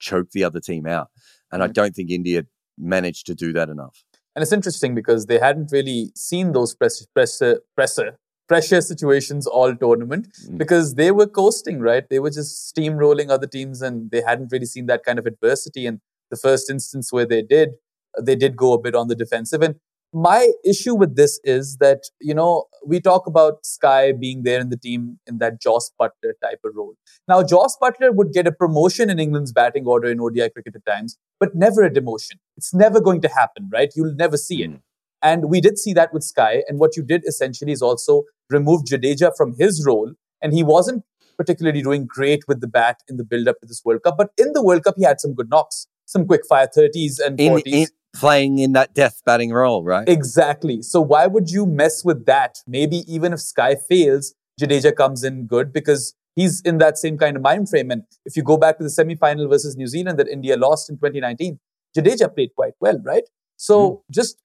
choke 0.00 0.30
the 0.32 0.44
other 0.44 0.60
team 0.60 0.86
out, 0.86 1.08
and. 1.52 1.62
I 1.62 1.66
don't 1.68 1.94
think 1.94 2.10
India 2.10 2.44
managed 2.78 3.26
to 3.26 3.34
do 3.34 3.52
that 3.52 3.68
enough. 3.68 4.02
And 4.34 4.42
it's 4.42 4.52
interesting 4.52 4.94
because 4.94 5.26
they 5.26 5.38
hadn't 5.38 5.70
really 5.72 6.12
seen 6.14 6.52
those 6.52 6.74
pressure, 6.74 7.04
pressure, 7.14 7.60
pressure 7.74 8.16
pressure 8.50 8.80
situations 8.80 9.46
all 9.46 9.76
tournament 9.76 10.26
mm. 10.44 10.58
because 10.58 10.96
they 10.96 11.12
were 11.12 11.28
coasting, 11.28 11.78
right? 11.78 12.08
They 12.10 12.18
were 12.18 12.30
just 12.30 12.74
steamrolling 12.74 13.30
other 13.30 13.46
teams 13.46 13.80
and 13.80 14.10
they 14.10 14.22
hadn't 14.26 14.50
really 14.50 14.66
seen 14.66 14.86
that 14.86 15.04
kind 15.04 15.20
of 15.20 15.26
adversity. 15.26 15.86
And 15.86 16.00
the 16.32 16.36
first 16.36 16.68
instance 16.68 17.12
where 17.12 17.24
they 17.24 17.42
did, 17.42 17.74
they 18.20 18.34
did 18.34 18.56
go 18.56 18.72
a 18.72 18.80
bit 18.80 18.96
on 18.96 19.06
the 19.06 19.14
defensive. 19.14 19.62
And 19.62 19.76
my 20.12 20.52
issue 20.64 20.94
with 20.94 21.16
this 21.16 21.40
is 21.44 21.76
that, 21.76 22.02
you 22.20 22.34
know, 22.34 22.64
we 22.84 23.00
talk 23.00 23.26
about 23.26 23.64
Sky 23.64 24.12
being 24.12 24.42
there 24.42 24.60
in 24.60 24.68
the 24.68 24.76
team 24.76 25.18
in 25.26 25.38
that 25.38 25.60
Jos 25.60 25.92
Buttler 26.00 26.32
type 26.42 26.60
of 26.64 26.72
role. 26.74 26.94
Now, 27.28 27.42
Jos 27.42 27.76
Buttler 27.80 28.14
would 28.14 28.32
get 28.32 28.46
a 28.46 28.52
promotion 28.52 29.08
in 29.08 29.20
England's 29.20 29.52
batting 29.52 29.86
order 29.86 30.10
in 30.10 30.20
ODI 30.20 30.50
cricket 30.50 30.74
at 30.74 30.84
times, 30.84 31.16
but 31.38 31.54
never 31.54 31.84
a 31.84 31.90
demotion. 31.90 32.38
It's 32.56 32.74
never 32.74 33.00
going 33.00 33.20
to 33.22 33.28
happen, 33.28 33.70
right? 33.72 33.92
You'll 33.94 34.14
never 34.14 34.36
see 34.36 34.62
it. 34.62 34.70
Mm. 34.70 34.80
And 35.22 35.50
we 35.50 35.60
did 35.60 35.78
see 35.78 35.92
that 35.92 36.12
with 36.12 36.24
Sky. 36.24 36.64
And 36.66 36.78
what 36.78 36.96
you 36.96 37.02
did 37.02 37.24
essentially 37.26 37.72
is 37.72 37.82
also 37.82 38.24
remove 38.48 38.84
Jadeja 38.84 39.32
from 39.36 39.54
his 39.58 39.84
role. 39.86 40.14
And 40.42 40.52
he 40.52 40.62
wasn't 40.62 41.04
particularly 41.36 41.82
doing 41.82 42.06
great 42.06 42.42
with 42.48 42.60
the 42.60 42.66
bat 42.66 42.98
in 43.08 43.16
the 43.16 43.24
build 43.24 43.46
up 43.46 43.60
to 43.60 43.66
this 43.66 43.82
World 43.84 44.02
Cup. 44.02 44.16
But 44.18 44.30
in 44.38 44.52
the 44.54 44.62
World 44.62 44.84
Cup, 44.84 44.94
he 44.96 45.04
had 45.04 45.20
some 45.20 45.34
good 45.34 45.50
knocks, 45.50 45.86
some 46.06 46.26
quick 46.26 46.42
fire 46.48 46.68
30s 46.74 47.18
and 47.24 47.38
40s. 47.38 47.88
In, 48.14 48.18
in, 48.18 48.20
playing 48.20 48.58
in 48.58 48.72
that 48.72 48.94
death 48.94 49.22
batting 49.24 49.52
role, 49.52 49.84
right? 49.84 50.08
Exactly. 50.08 50.82
So 50.82 51.00
why 51.00 51.26
would 51.26 51.50
you 51.50 51.66
mess 51.66 52.04
with 52.04 52.26
that? 52.26 52.58
Maybe 52.66 53.04
even 53.12 53.32
if 53.32 53.40
Sky 53.40 53.76
fails, 53.76 54.34
Jadeja 54.60 54.94
comes 54.94 55.24
in 55.24 55.46
good 55.46 55.72
because 55.72 56.14
he's 56.36 56.60
in 56.62 56.78
that 56.78 56.98
same 56.98 57.18
kind 57.18 57.36
of 57.36 57.42
mind 57.42 57.68
frame. 57.68 57.90
And 57.90 58.02
if 58.24 58.36
you 58.36 58.42
go 58.42 58.56
back 58.56 58.78
to 58.78 58.84
the 58.84 58.90
semi 58.90 59.16
final 59.16 59.48
versus 59.48 59.76
New 59.76 59.86
Zealand 59.86 60.18
that 60.18 60.28
India 60.28 60.56
lost 60.56 60.90
in 60.90 60.96
2019, 60.96 61.58
Jadeja 61.96 62.34
played 62.34 62.50
quite 62.56 62.74
well, 62.80 63.00
right? 63.04 63.24
So 63.56 63.90
mm. 63.90 64.00
just 64.10 64.36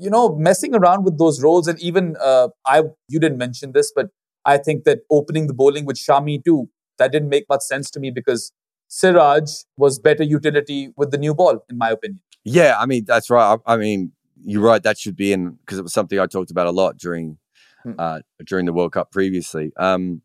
you 0.00 0.08
know, 0.08 0.34
messing 0.34 0.74
around 0.74 1.04
with 1.04 1.18
those 1.18 1.42
roles, 1.42 1.68
and 1.68 1.78
even 1.78 2.16
uh, 2.20 2.48
I, 2.66 2.84
you 3.08 3.20
didn't 3.20 3.36
mention 3.36 3.72
this, 3.72 3.92
but 3.94 4.08
I 4.46 4.56
think 4.56 4.84
that 4.84 5.00
opening 5.10 5.46
the 5.46 5.52
bowling 5.52 5.84
with 5.84 5.96
Shami 5.96 6.42
too, 6.42 6.70
that 6.98 7.12
didn't 7.12 7.28
make 7.28 7.44
much 7.48 7.60
sense 7.60 7.90
to 7.90 8.00
me 8.00 8.10
because 8.10 8.52
Siraj 8.88 9.50
was 9.76 9.98
better 9.98 10.24
utility 10.24 10.92
with 10.96 11.10
the 11.10 11.18
new 11.18 11.34
ball, 11.34 11.62
in 11.68 11.76
my 11.76 11.90
opinion. 11.90 12.20
Yeah, 12.44 12.76
I 12.78 12.86
mean 12.86 13.04
that's 13.06 13.30
right. 13.30 13.58
I, 13.66 13.74
I 13.74 13.76
mean, 13.76 14.12
you're 14.42 14.62
right. 14.62 14.82
That 14.82 14.98
should 14.98 15.16
be 15.16 15.32
in 15.32 15.52
because 15.52 15.78
it 15.78 15.82
was 15.82 15.92
something 15.92 16.18
I 16.18 16.26
talked 16.26 16.50
about 16.50 16.66
a 16.66 16.72
lot 16.72 16.96
during 16.96 17.38
hmm. 17.82 17.92
uh, 17.98 18.20
during 18.46 18.66
the 18.66 18.72
World 18.72 18.92
Cup 18.92 19.10
previously. 19.10 19.72
Um, 19.76 20.22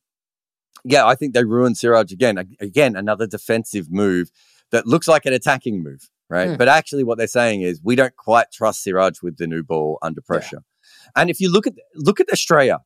yeah, 0.83 1.05
I 1.05 1.15
think 1.15 1.33
they 1.33 1.43
ruined 1.43 1.77
Siraj 1.77 2.11
again. 2.11 2.37
Again, 2.59 2.95
another 2.95 3.27
defensive 3.27 3.91
move 3.91 4.29
that 4.71 4.85
looks 4.85 5.07
like 5.07 5.25
an 5.25 5.33
attacking 5.33 5.83
move 5.83 6.09
right? 6.29 6.49
Mm. 6.49 6.57
But 6.57 6.67
actually, 6.67 7.03
what 7.03 7.17
they're 7.17 7.27
saying 7.27 7.61
is 7.61 7.81
we 7.83 7.95
don't 7.95 8.15
quite 8.15 8.51
trust 8.51 8.83
Siraj 8.83 9.21
with 9.21 9.37
the 9.37 9.47
new 9.47 9.63
ball 9.63 9.97
under 10.01 10.21
pressure. 10.21 10.61
Yeah. 10.61 11.21
And 11.21 11.29
if 11.29 11.39
you 11.39 11.51
look 11.51 11.67
at 11.67 11.73
look 11.95 12.19
at 12.19 12.27
Australia, 12.31 12.79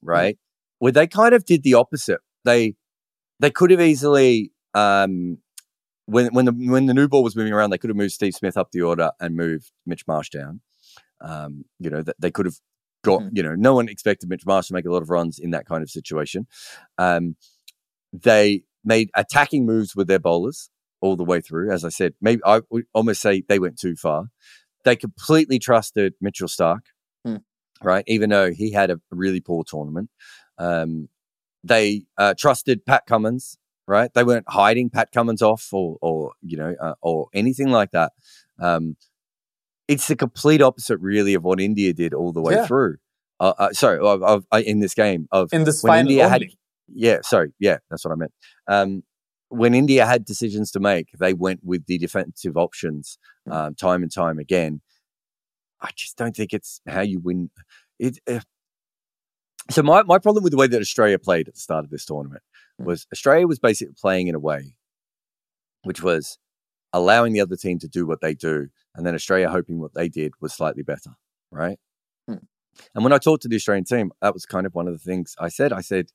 hmm. 0.00 0.08
right, 0.08 0.34
mm. 0.36 0.38
where 0.78 0.92
they 0.92 1.06
kind 1.06 1.34
of 1.34 1.44
did 1.44 1.62
the 1.62 1.74
opposite. 1.74 2.20
They 2.44 2.74
they 3.40 3.50
could 3.50 3.70
have 3.70 3.80
easily 3.80 4.52
um, 4.74 5.38
when 6.06 6.32
when 6.34 6.44
the 6.44 6.52
when 6.52 6.86
the 6.86 6.94
new 6.94 7.08
ball 7.08 7.22
was 7.22 7.36
moving 7.36 7.52
around, 7.52 7.70
they 7.70 7.78
could 7.78 7.90
have 7.90 7.96
moved 7.96 8.12
Steve 8.12 8.34
Smith 8.34 8.56
up 8.56 8.70
the 8.72 8.82
order 8.82 9.12
and 9.20 9.36
moved 9.36 9.72
Mitch 9.86 10.06
Marsh 10.06 10.30
down. 10.30 10.60
Um, 11.20 11.64
you 11.78 11.90
know, 11.90 12.02
that 12.02 12.16
they 12.18 12.30
could 12.30 12.46
have 12.46 12.58
got. 13.04 13.22
Mm. 13.22 13.30
You 13.34 13.42
know, 13.42 13.54
no 13.54 13.74
one 13.74 13.88
expected 13.88 14.28
Mitch 14.28 14.46
Marsh 14.46 14.68
to 14.68 14.74
make 14.74 14.86
a 14.86 14.90
lot 14.90 15.02
of 15.02 15.10
runs 15.10 15.38
in 15.38 15.50
that 15.50 15.66
kind 15.66 15.82
of 15.82 15.90
situation. 15.90 16.46
Um, 16.98 17.36
they 18.12 18.64
made 18.84 19.10
attacking 19.14 19.64
moves 19.64 19.94
with 19.94 20.08
their 20.08 20.18
bowlers 20.18 20.70
all 21.00 21.16
the 21.16 21.24
way 21.24 21.40
through. 21.40 21.70
As 21.70 21.84
I 21.84 21.88
said, 21.88 22.14
maybe 22.20 22.42
I 22.44 22.62
would 22.70 22.84
almost 22.92 23.20
say 23.20 23.42
they 23.48 23.58
went 23.58 23.78
too 23.78 23.96
far. 23.96 24.26
They 24.84 24.96
completely 24.96 25.58
trusted 25.58 26.14
Mitchell 26.20 26.48
Starc, 26.48 26.80
hmm. 27.24 27.36
right? 27.82 28.04
Even 28.08 28.30
though 28.30 28.52
he 28.52 28.72
had 28.72 28.90
a 28.90 29.00
really 29.10 29.40
poor 29.40 29.64
tournament. 29.64 30.10
Um, 30.58 31.08
they 31.64 32.06
uh, 32.18 32.34
trusted 32.36 32.84
Pat 32.84 33.06
Cummins, 33.06 33.56
right? 33.92 34.12
They 34.14 34.24
weren't 34.24 34.48
hiding 34.48 34.88
Pat 34.88 35.12
Cummins 35.12 35.42
off 35.42 35.68
or, 35.70 35.98
or 36.00 36.32
you 36.40 36.56
know, 36.56 36.74
uh, 36.80 36.94
or 37.02 37.28
anything 37.34 37.68
like 37.68 37.90
that. 37.90 38.12
Um, 38.58 38.96
it's 39.86 40.08
the 40.08 40.16
complete 40.16 40.62
opposite, 40.62 40.98
really, 40.98 41.34
of 41.34 41.44
what 41.44 41.60
India 41.60 41.92
did 41.92 42.14
all 42.14 42.32
the 42.32 42.40
way 42.40 42.54
yeah. 42.54 42.66
through. 42.66 42.96
Uh, 43.38 43.52
uh 43.58 43.72
sorry, 43.72 43.98
of, 43.98 44.22
of, 44.22 44.46
uh, 44.50 44.62
in 44.64 44.80
this 44.80 44.94
game 44.94 45.28
of 45.30 45.52
in 45.52 45.64
this 45.64 45.82
when 45.82 46.00
India 46.00 46.24
only. 46.24 46.30
had, 46.30 46.42
yeah, 46.88 47.18
sorry, 47.22 47.52
yeah, 47.58 47.78
that's 47.90 48.04
what 48.04 48.12
I 48.12 48.16
meant. 48.16 48.32
Um, 48.66 49.02
when 49.50 49.74
India 49.74 50.06
had 50.06 50.24
decisions 50.24 50.70
to 50.70 50.80
make, 50.80 51.08
they 51.18 51.34
went 51.34 51.60
with 51.62 51.84
the 51.84 51.98
defensive 51.98 52.56
options 52.56 53.18
hmm. 53.46 53.52
um, 53.52 53.74
time 53.74 54.02
and 54.02 54.10
time 54.10 54.38
again. 54.38 54.80
I 55.82 55.90
just 55.94 56.16
don't 56.16 56.34
think 56.34 56.54
it's 56.54 56.80
how 56.88 57.02
you 57.02 57.20
win. 57.20 57.50
It, 57.98 58.18
uh, 58.26 58.40
so 59.70 59.82
my, 59.82 60.02
my 60.04 60.18
problem 60.18 60.42
with 60.44 60.52
the 60.52 60.56
way 60.56 60.66
that 60.68 60.80
Australia 60.80 61.18
played 61.18 61.48
at 61.48 61.54
the 61.54 61.60
start 61.60 61.84
of 61.84 61.90
this 61.90 62.06
tournament. 62.06 62.42
Was 62.78 63.06
Australia 63.12 63.46
was 63.46 63.58
basically 63.58 63.94
playing 64.00 64.28
in 64.28 64.34
a 64.34 64.40
way 64.40 64.76
which 65.84 66.02
was 66.02 66.38
allowing 66.92 67.32
the 67.32 67.40
other 67.40 67.56
team 67.56 67.78
to 67.80 67.88
do 67.88 68.06
what 68.06 68.20
they 68.20 68.34
do, 68.34 68.68
and 68.94 69.06
then 69.06 69.14
Australia 69.14 69.48
hoping 69.48 69.80
what 69.80 69.94
they 69.94 70.08
did 70.08 70.32
was 70.40 70.52
slightly 70.52 70.82
better, 70.82 71.10
right? 71.50 71.78
Mm. 72.28 72.46
And 72.94 73.04
when 73.04 73.12
I 73.12 73.18
talked 73.18 73.42
to 73.42 73.48
the 73.48 73.56
Australian 73.56 73.84
team, 73.84 74.12
that 74.20 74.34
was 74.34 74.46
kind 74.46 74.66
of 74.66 74.74
one 74.74 74.86
of 74.86 74.92
the 74.92 74.98
things 74.98 75.34
I 75.38 75.48
said. 75.48 75.72
I 75.72 75.80
said, 75.80 76.10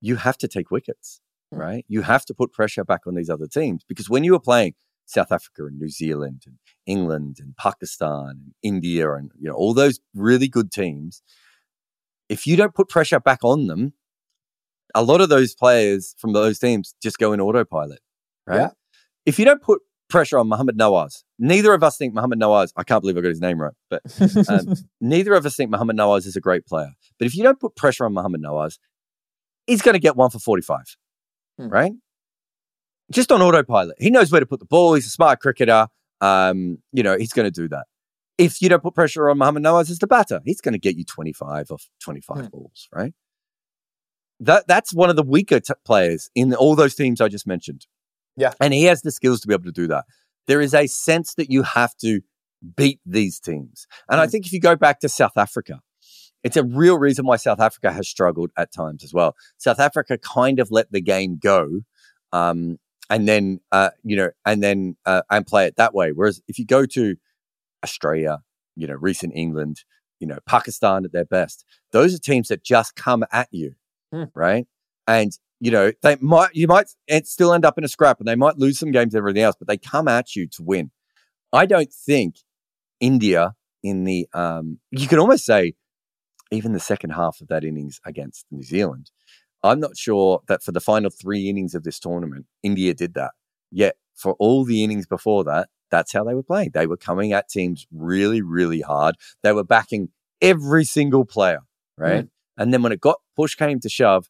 you 0.00 0.16
have 0.16 0.38
to 0.38 0.48
take 0.48 0.70
wickets. 0.70 1.20
Mm. 1.52 1.58
right? 1.58 1.84
You 1.88 2.02
have 2.02 2.24
to 2.26 2.34
put 2.34 2.52
pressure 2.52 2.84
back 2.84 3.06
on 3.06 3.14
these 3.14 3.30
other 3.30 3.46
teams 3.46 3.82
because 3.88 4.08
when 4.08 4.24
you 4.24 4.32
were 4.32 4.40
playing 4.40 4.74
South 5.06 5.32
Africa 5.32 5.66
and 5.66 5.78
New 5.78 5.88
Zealand 5.88 6.42
and 6.46 6.56
England 6.86 7.38
and 7.40 7.56
Pakistan 7.56 8.28
and 8.28 8.54
India 8.62 9.12
and 9.12 9.32
you 9.38 9.48
know 9.48 9.54
all 9.54 9.74
those 9.74 9.98
really 10.14 10.48
good 10.48 10.70
teams, 10.70 11.22
if 12.28 12.46
you 12.46 12.56
don't 12.56 12.74
put 12.74 12.88
pressure 12.88 13.18
back 13.18 13.40
on 13.42 13.66
them, 13.66 13.94
a 14.94 15.02
lot 15.02 15.20
of 15.20 15.28
those 15.28 15.54
players 15.54 16.14
from 16.18 16.32
those 16.32 16.58
teams 16.58 16.94
just 17.02 17.18
go 17.18 17.32
in 17.32 17.40
autopilot, 17.40 18.00
right? 18.46 18.60
Yeah. 18.60 18.70
If 19.26 19.38
you 19.38 19.44
don't 19.44 19.62
put 19.62 19.80
pressure 20.10 20.38
on 20.38 20.48
Mohammad 20.48 20.76
Nawaz. 20.76 21.22
Neither 21.38 21.72
of 21.72 21.82
us 21.82 21.96
think 21.96 22.12
Mohammad 22.12 22.38
Nawaz, 22.38 22.72
I 22.76 22.82
can't 22.82 23.00
believe 23.00 23.16
I 23.16 23.22
got 23.22 23.28
his 23.28 23.40
name 23.40 23.60
right, 23.60 23.72
but 23.88 24.02
um, 24.50 24.74
neither 25.00 25.32
of 25.32 25.46
us 25.46 25.56
think 25.56 25.70
Mohammad 25.70 25.96
Nawaz 25.96 26.26
is 26.26 26.36
a 26.36 26.40
great 26.40 26.66
player. 26.66 26.90
But 27.18 27.26
if 27.26 27.34
you 27.34 27.42
don't 27.42 27.58
put 27.58 27.76
pressure 27.76 28.04
on 28.04 28.12
Mohammad 28.12 28.42
Nawaz, 28.42 28.78
he's 29.66 29.80
going 29.80 29.94
to 29.94 30.00
get 30.00 30.16
one 30.16 30.28
for 30.28 30.38
45, 30.38 30.96
hmm. 31.58 31.68
right? 31.68 31.92
Just 33.10 33.32
on 33.32 33.40
autopilot. 33.40 33.96
He 33.98 34.10
knows 34.10 34.30
where 34.30 34.40
to 34.40 34.46
put 34.46 34.60
the 34.60 34.66
ball. 34.66 34.94
He's 34.94 35.06
a 35.06 35.10
smart 35.10 35.40
cricketer. 35.40 35.88
Um, 36.20 36.78
you 36.92 37.02
know, 37.02 37.16
he's 37.16 37.32
going 37.32 37.46
to 37.46 37.50
do 37.50 37.68
that. 37.68 37.86
If 38.36 38.60
you 38.60 38.68
don't 38.68 38.82
put 38.82 38.94
pressure 38.94 39.28
on 39.30 39.38
Mohammad 39.38 39.62
Nawaz 39.62 39.90
as 39.90 39.98
the 39.98 40.06
batter, 40.06 40.40
he's 40.44 40.60
going 40.60 40.72
to 40.72 40.78
get 40.78 40.96
you 40.96 41.04
25 41.04 41.70
off 41.70 41.88
25 42.02 42.36
hmm. 42.36 42.46
balls, 42.46 42.88
right? 42.94 43.14
That, 44.40 44.66
that's 44.66 44.92
one 44.94 45.10
of 45.10 45.16
the 45.16 45.22
weaker 45.22 45.60
t- 45.60 45.74
players 45.84 46.30
in 46.34 46.54
all 46.54 46.74
those 46.74 46.94
teams 46.94 47.20
I 47.20 47.28
just 47.28 47.46
mentioned. 47.46 47.86
Yeah. 48.36 48.52
And 48.60 48.72
he 48.72 48.84
has 48.84 49.02
the 49.02 49.10
skills 49.10 49.40
to 49.40 49.48
be 49.48 49.54
able 49.54 49.64
to 49.64 49.72
do 49.72 49.86
that. 49.88 50.04
There 50.46 50.60
is 50.60 50.74
a 50.74 50.86
sense 50.86 51.34
that 51.34 51.50
you 51.50 51.62
have 51.62 51.94
to 51.98 52.20
beat 52.76 53.00
these 53.04 53.38
teams. 53.38 53.86
And 54.08 54.18
mm. 54.18 54.22
I 54.22 54.26
think 54.26 54.46
if 54.46 54.52
you 54.52 54.60
go 54.60 54.76
back 54.76 55.00
to 55.00 55.08
South 55.08 55.36
Africa, 55.36 55.80
it's 56.42 56.56
a 56.56 56.64
real 56.64 56.98
reason 56.98 57.26
why 57.26 57.36
South 57.36 57.60
Africa 57.60 57.92
has 57.92 58.08
struggled 58.08 58.50
at 58.56 58.72
times 58.72 59.04
as 59.04 59.12
well. 59.12 59.36
South 59.58 59.78
Africa 59.78 60.18
kind 60.18 60.58
of 60.58 60.70
let 60.70 60.90
the 60.90 61.00
game 61.00 61.38
go, 61.40 61.82
um, 62.32 62.78
and 63.10 63.28
then 63.28 63.60
uh, 63.72 63.90
you 64.04 64.16
know, 64.16 64.30
and 64.46 64.62
then 64.62 64.96
uh, 65.04 65.22
and 65.30 65.46
play 65.46 65.66
it 65.66 65.76
that 65.76 65.94
way. 65.94 66.12
Whereas 66.12 66.40
if 66.48 66.58
you 66.58 66.64
go 66.64 66.86
to 66.86 67.16
Australia, 67.84 68.38
you 68.74 68.86
know, 68.86 68.94
recent 68.94 69.34
England, 69.36 69.84
you 70.18 70.26
know, 70.26 70.38
Pakistan 70.46 71.04
at 71.04 71.12
their 71.12 71.24
best, 71.24 71.64
those 71.92 72.14
are 72.14 72.18
teams 72.18 72.48
that 72.48 72.64
just 72.64 72.96
come 72.96 73.24
at 73.32 73.48
you, 73.50 73.74
mm. 74.14 74.30
right? 74.34 74.66
And 75.06 75.32
you 75.60 75.70
know, 75.70 75.92
they 76.02 76.16
might 76.20 76.54
you 76.54 76.66
might 76.66 76.88
still 77.24 77.52
end 77.52 77.64
up 77.64 77.78
in 77.78 77.84
a 77.84 77.88
scrap, 77.88 78.18
and 78.18 78.28
they 78.28 78.36
might 78.36 78.58
lose 78.58 78.78
some 78.78 78.90
games 78.90 79.14
and 79.14 79.18
everything 79.18 79.42
else, 79.42 79.56
but 79.58 79.68
they 79.68 79.76
come 79.76 80.08
at 80.08 80.34
you 80.34 80.46
to 80.48 80.62
win. 80.62 80.90
I 81.52 81.66
don't 81.66 81.92
think 81.92 82.36
India 83.00 83.54
in 83.82 84.04
the 84.04 84.28
um, 84.32 84.78
you 84.90 85.08
can 85.08 85.18
almost 85.18 85.44
say 85.44 85.74
even 86.50 86.72
the 86.72 86.80
second 86.80 87.10
half 87.10 87.40
of 87.40 87.48
that 87.48 87.64
innings 87.64 88.00
against 88.04 88.46
New 88.50 88.62
Zealand. 88.62 89.10
I'm 89.62 89.80
not 89.80 89.96
sure 89.96 90.40
that 90.48 90.62
for 90.62 90.72
the 90.72 90.80
final 90.80 91.10
three 91.10 91.48
innings 91.48 91.74
of 91.74 91.84
this 91.84 91.98
tournament, 92.00 92.46
India 92.62 92.94
did 92.94 93.14
that. 93.14 93.32
Yet 93.70 93.96
for 94.14 94.34
all 94.38 94.64
the 94.64 94.82
innings 94.82 95.06
before 95.06 95.44
that, 95.44 95.68
that's 95.90 96.12
how 96.12 96.24
they 96.24 96.34
were 96.34 96.42
playing. 96.42 96.70
They 96.72 96.86
were 96.86 96.96
coming 96.96 97.32
at 97.32 97.48
teams 97.48 97.86
really, 97.92 98.42
really 98.42 98.80
hard. 98.80 99.16
They 99.42 99.52
were 99.52 99.64
backing 99.64 100.08
every 100.40 100.84
single 100.84 101.24
player, 101.24 101.60
right? 101.96 102.24
Mm. 102.24 102.30
And 102.56 102.72
then 102.72 102.82
when 102.82 102.92
it 102.92 103.00
got 103.00 103.18
push 103.40 103.54
came 103.54 103.80
to 103.80 103.88
shove, 103.88 104.28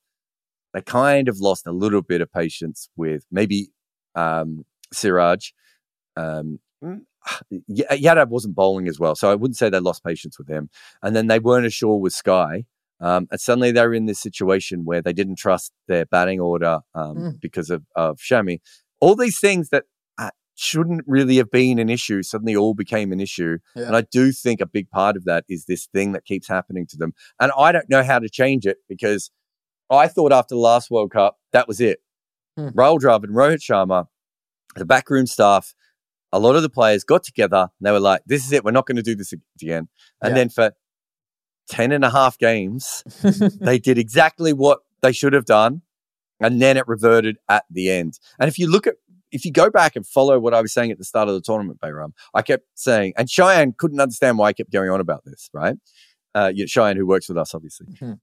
they 0.72 0.82
kind 0.82 1.28
of 1.28 1.40
lost 1.40 1.66
a 1.66 1.72
little 1.72 2.02
bit 2.02 2.20
of 2.20 2.32
patience 2.32 2.88
with 2.96 3.24
maybe 3.30 3.70
um, 4.14 4.64
Siraj. 4.92 5.50
Um, 6.16 6.60
Yadav 7.68 8.28
wasn't 8.28 8.54
bowling 8.54 8.88
as 8.88 9.00
well, 9.00 9.16
so 9.16 9.30
I 9.30 9.34
wouldn't 9.34 9.56
say 9.56 9.68
they 9.68 9.80
lost 9.80 10.04
patience 10.04 10.38
with 10.38 10.48
him. 10.48 10.70
And 11.02 11.16
then 11.16 11.26
they 11.26 11.40
weren't 11.40 11.66
as 11.66 11.74
sure 11.74 11.96
with 11.96 12.12
Sky. 12.12 12.66
Um, 13.00 13.26
and 13.30 13.40
suddenly 13.40 13.72
they 13.72 13.84
were 13.84 13.94
in 13.94 14.06
this 14.06 14.20
situation 14.20 14.84
where 14.84 15.02
they 15.02 15.12
didn't 15.12 15.36
trust 15.36 15.72
their 15.88 16.04
batting 16.06 16.38
order 16.38 16.80
um, 16.94 17.16
mm. 17.16 17.40
because 17.40 17.70
of, 17.70 17.82
of 17.96 18.18
Shami. 18.18 18.60
All 19.00 19.16
these 19.16 19.40
things 19.40 19.70
that 19.70 19.84
shouldn't 20.60 21.02
really 21.06 21.38
have 21.38 21.50
been 21.50 21.78
an 21.78 21.88
issue 21.88 22.22
suddenly 22.22 22.54
all 22.54 22.74
became 22.74 23.12
an 23.12 23.20
issue. 23.20 23.56
Yeah. 23.74 23.84
And 23.84 23.96
I 23.96 24.02
do 24.02 24.30
think 24.30 24.60
a 24.60 24.66
big 24.66 24.90
part 24.90 25.16
of 25.16 25.24
that 25.24 25.44
is 25.48 25.64
this 25.64 25.86
thing 25.86 26.12
that 26.12 26.26
keeps 26.26 26.46
happening 26.46 26.86
to 26.88 26.98
them. 26.98 27.14
And 27.40 27.50
I 27.56 27.72
don't 27.72 27.88
know 27.88 28.04
how 28.04 28.18
to 28.18 28.28
change 28.28 28.66
it 28.66 28.76
because 28.86 29.30
I 29.88 30.06
thought 30.06 30.32
after 30.32 30.54
the 30.54 30.60
last 30.60 30.90
World 30.90 31.12
Cup, 31.12 31.38
that 31.52 31.66
was 31.66 31.80
it. 31.80 32.00
Hmm. 32.58 32.68
Rahul 32.68 32.98
Dravid 32.98 33.24
and 33.24 33.34
Rohit 33.34 33.62
Sharma, 33.62 34.06
the 34.76 34.84
backroom 34.84 35.26
staff, 35.26 35.74
a 36.30 36.38
lot 36.38 36.56
of 36.56 36.62
the 36.62 36.68
players 36.68 37.04
got 37.04 37.24
together 37.24 37.68
and 37.80 37.86
they 37.86 37.90
were 37.90 37.98
like, 37.98 38.20
this 38.26 38.44
is 38.44 38.52
it. 38.52 38.62
We're 38.62 38.70
not 38.70 38.86
going 38.86 38.96
to 38.96 39.02
do 39.02 39.16
this 39.16 39.32
again. 39.32 39.88
And 40.20 40.32
yeah. 40.32 40.34
then 40.34 40.48
for 40.50 40.72
10 41.70 41.90
and 41.90 42.04
a 42.04 42.10
half 42.10 42.36
games, 42.36 43.02
they 43.60 43.78
did 43.78 43.96
exactly 43.96 44.52
what 44.52 44.80
they 45.00 45.12
should 45.12 45.32
have 45.32 45.46
done. 45.46 45.80
And 46.38 46.60
then 46.60 46.76
it 46.76 46.86
reverted 46.86 47.36
at 47.48 47.64
the 47.70 47.90
end. 47.90 48.18
And 48.38 48.48
if 48.48 48.58
you 48.58 48.70
look 48.70 48.86
at, 48.86 48.96
if 49.32 49.44
you 49.44 49.52
go 49.52 49.70
back 49.70 49.96
and 49.96 50.06
follow 50.06 50.38
what 50.38 50.54
I 50.54 50.60
was 50.60 50.72
saying 50.72 50.90
at 50.90 50.98
the 50.98 51.04
start 51.04 51.28
of 51.28 51.34
the 51.34 51.40
tournament, 51.40 51.80
Behram, 51.80 52.12
I 52.34 52.42
kept 52.42 52.66
saying, 52.74 53.14
and 53.16 53.30
Cheyenne 53.30 53.74
couldn't 53.76 54.00
understand 54.00 54.38
why 54.38 54.48
I 54.48 54.52
kept 54.52 54.72
going 54.72 54.90
on 54.90 55.00
about 55.00 55.24
this, 55.24 55.48
right? 55.52 55.76
Uh, 56.34 56.52
Cheyenne, 56.66 56.96
who 56.96 57.06
works 57.06 57.28
with 57.28 57.38
us, 57.38 57.54
obviously. 57.54 57.86
Mm-hmm. 57.86 58.14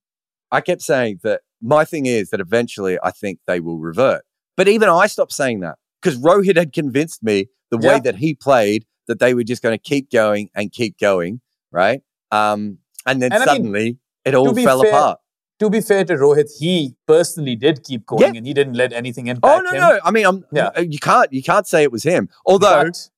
I 0.51 0.61
kept 0.61 0.81
saying 0.81 1.19
that 1.23 1.41
my 1.61 1.85
thing 1.85 2.05
is 2.05 2.29
that 2.29 2.39
eventually 2.39 2.97
I 3.03 3.11
think 3.11 3.39
they 3.47 3.59
will 3.59 3.79
revert. 3.79 4.23
But 4.55 4.67
even 4.67 4.89
I 4.89 5.07
stopped 5.07 5.33
saying 5.33 5.59
that 5.61 5.77
because 6.01 6.17
Rohit 6.19 6.57
had 6.57 6.73
convinced 6.73 7.21
me 7.21 7.47
the 7.69 7.77
way 7.77 7.99
that 7.99 8.15
he 8.15 8.33
played 8.33 8.85
that 9.07 9.19
they 9.19 9.33
were 9.33 9.43
just 9.43 9.61
going 9.61 9.77
to 9.77 9.81
keep 9.81 10.09
going 10.11 10.49
and 10.55 10.71
keep 10.71 10.97
going, 10.99 11.41
right? 11.71 12.01
Um, 12.31 12.79
and 13.05 13.21
then 13.21 13.31
and 13.31 13.43
suddenly 13.43 13.79
I 13.79 13.83
mean, 13.83 13.99
it 14.25 14.35
all 14.35 14.53
fell 14.53 14.81
fair, 14.81 14.91
apart. 14.91 15.19
To 15.59 15.69
be 15.69 15.81
fair 15.81 16.05
to 16.05 16.13
Rohit, 16.13 16.49
he 16.59 16.95
personally 17.07 17.55
did 17.55 17.83
keep 17.83 18.05
going 18.05 18.21
yeah. 18.21 18.37
and 18.37 18.45
he 18.45 18.53
didn't 18.53 18.75
let 18.75 18.93
anything 18.93 19.27
impact 19.27 19.59
him. 19.59 19.65
Oh 19.65 19.71
no, 19.71 19.71
him. 19.71 19.79
no. 19.79 19.99
I 20.03 20.11
mean, 20.11 20.25
I'm, 20.25 20.45
yeah. 20.51 20.69
Uh, 20.77 20.81
you 20.81 20.99
can't 20.99 21.33
you 21.33 21.41
can't 21.41 21.67
say 21.67 21.81
it 21.81 21.91
was 21.91 22.03
him. 22.03 22.29
Although 22.45 22.85
but, 22.85 23.09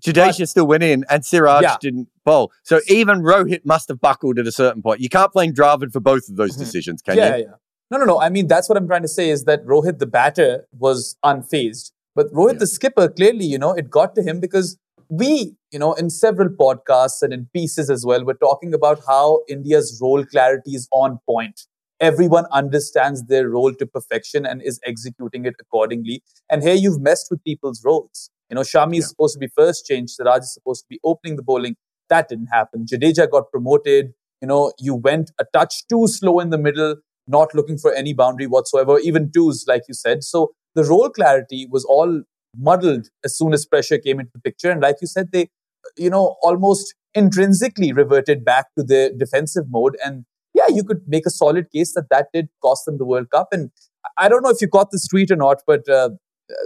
Jadeja 0.00 0.46
still 0.48 0.66
went 0.66 0.82
in 0.82 1.04
and 1.08 1.24
Siraj 1.24 1.62
yeah. 1.62 1.76
didn't 1.80 2.08
bowl. 2.24 2.52
So 2.62 2.80
even 2.88 3.22
Rohit 3.22 3.64
must 3.64 3.88
have 3.88 4.00
buckled 4.00 4.38
at 4.38 4.46
a 4.46 4.52
certain 4.52 4.82
point. 4.82 5.00
You 5.00 5.08
can't 5.08 5.32
blame 5.32 5.52
Dravid 5.52 5.92
for 5.92 6.00
both 6.00 6.28
of 6.28 6.36
those 6.36 6.52
mm-hmm. 6.52 6.60
decisions, 6.60 7.02
can 7.02 7.16
yeah, 7.16 7.36
you? 7.36 7.42
Yeah, 7.44 7.52
No, 7.90 7.98
no, 7.98 8.04
no. 8.04 8.20
I 8.20 8.28
mean, 8.28 8.46
that's 8.46 8.68
what 8.68 8.76
I'm 8.76 8.86
trying 8.86 9.02
to 9.02 9.08
say 9.08 9.30
is 9.30 9.44
that 9.44 9.64
Rohit, 9.64 9.98
the 9.98 10.06
batter, 10.06 10.66
was 10.72 11.16
unfazed. 11.24 11.92
But 12.14 12.32
Rohit, 12.32 12.54
yeah. 12.54 12.58
the 12.58 12.66
skipper, 12.66 13.08
clearly, 13.08 13.46
you 13.46 13.58
know, 13.58 13.72
it 13.72 13.90
got 13.90 14.14
to 14.16 14.22
him 14.22 14.40
because 14.40 14.76
we, 15.08 15.56
you 15.70 15.78
know, 15.78 15.94
in 15.94 16.10
several 16.10 16.48
podcasts 16.48 17.22
and 17.22 17.32
in 17.32 17.48
pieces 17.54 17.88
as 17.90 18.04
well, 18.04 18.24
we're 18.24 18.34
talking 18.34 18.74
about 18.74 19.00
how 19.06 19.40
India's 19.48 19.98
role 20.02 20.24
clarity 20.24 20.74
is 20.74 20.88
on 20.92 21.18
point. 21.26 21.62
Everyone 22.00 22.46
understands 22.52 23.24
their 23.24 23.48
role 23.48 23.74
to 23.74 23.86
perfection 23.86 24.46
and 24.46 24.62
is 24.62 24.80
executing 24.84 25.44
it 25.44 25.54
accordingly. 25.60 26.22
And 26.48 26.62
here 26.62 26.74
you've 26.74 27.00
messed 27.00 27.28
with 27.30 27.42
people's 27.42 27.82
roles. 27.84 28.30
You 28.50 28.54
know, 28.54 28.62
Shami 28.62 28.94
yeah. 28.94 28.98
is 29.00 29.08
supposed 29.08 29.34
to 29.34 29.38
be 29.38 29.48
first 29.48 29.84
change. 29.84 30.10
Siraj 30.10 30.42
is 30.42 30.54
supposed 30.54 30.84
to 30.84 30.86
be 30.88 31.00
opening 31.04 31.36
the 31.36 31.42
bowling. 31.42 31.76
That 32.08 32.28
didn't 32.28 32.48
happen. 32.52 32.86
Jadeja 32.86 33.30
got 33.30 33.50
promoted. 33.50 34.12
You 34.40 34.48
know, 34.48 34.72
you 34.78 34.94
went 34.94 35.32
a 35.40 35.44
touch 35.52 35.86
too 35.88 36.06
slow 36.06 36.38
in 36.40 36.50
the 36.50 36.58
middle, 36.58 36.96
not 37.26 37.54
looking 37.54 37.76
for 37.76 37.92
any 37.92 38.14
boundary 38.14 38.46
whatsoever, 38.46 38.98
even 39.00 39.30
twos, 39.32 39.64
like 39.66 39.82
you 39.88 39.94
said. 39.94 40.22
So 40.22 40.52
the 40.74 40.84
role 40.84 41.10
clarity 41.10 41.66
was 41.68 41.84
all 41.84 42.22
muddled 42.56 43.08
as 43.24 43.36
soon 43.36 43.52
as 43.52 43.66
pressure 43.66 43.98
came 43.98 44.20
into 44.20 44.30
the 44.34 44.40
picture. 44.40 44.70
And 44.70 44.80
like 44.80 44.96
you 45.00 45.06
said, 45.08 45.32
they, 45.32 45.48
you 45.96 46.08
know, 46.08 46.36
almost 46.42 46.94
intrinsically 47.14 47.92
reverted 47.92 48.44
back 48.44 48.66
to 48.76 48.84
the 48.84 49.12
defensive 49.16 49.64
mode. 49.68 49.96
And 50.04 50.24
you 50.68 50.84
could 50.84 51.02
make 51.06 51.26
a 51.26 51.30
solid 51.30 51.70
case 51.70 51.94
that 51.94 52.08
that 52.10 52.28
did 52.32 52.48
cost 52.62 52.84
them 52.84 52.98
the 52.98 53.04
World 53.04 53.30
Cup. 53.30 53.48
And 53.52 53.70
I 54.16 54.28
don't 54.28 54.42
know 54.42 54.50
if 54.50 54.60
you 54.60 54.68
caught 54.68 54.90
this 54.90 55.06
tweet 55.06 55.30
or 55.30 55.36
not, 55.36 55.62
but 55.66 55.88
uh, 55.88 56.10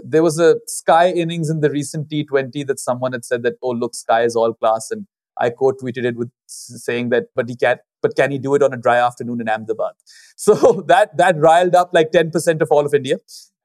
there 0.05 0.23
was 0.23 0.39
a 0.39 0.57
Sky 0.67 1.11
innings 1.11 1.51
in 1.51 1.61
the 1.61 1.71
recent 1.71 2.09
T20 2.09 2.67
that 2.67 2.79
someone 2.79 3.13
had 3.13 3.25
said 3.25 3.43
that, 3.43 3.55
oh, 3.63 3.71
look, 3.71 3.95
Sky 3.95 4.23
is 4.23 4.37
all 4.37 4.55
class. 4.55 4.91
And 4.91 5.07
I 5.39 5.51
quote 5.51 5.81
tweeted 5.81 6.05
it 6.05 6.17
with 6.17 6.31
saying 6.47 7.11
that, 7.11 7.25
but 7.35 7.49
he 7.49 7.57
can't, 7.57 7.81
but 8.01 8.17
can 8.17 8.31
he 8.31 8.39
do 8.39 8.55
it 8.55 8.63
on 8.63 8.73
a 8.73 8.77
dry 8.77 8.99
afternoon 8.99 9.41
in 9.41 9.49
Ahmedabad? 9.49 9.93
So 10.37 10.85
that, 10.89 11.17
that 11.19 11.37
riled 11.37 11.77
up 11.77 11.91
like 11.93 12.11
10% 12.11 12.63
of 12.63 12.69
all 12.73 12.85
of 12.85 12.95
India. 12.95 13.19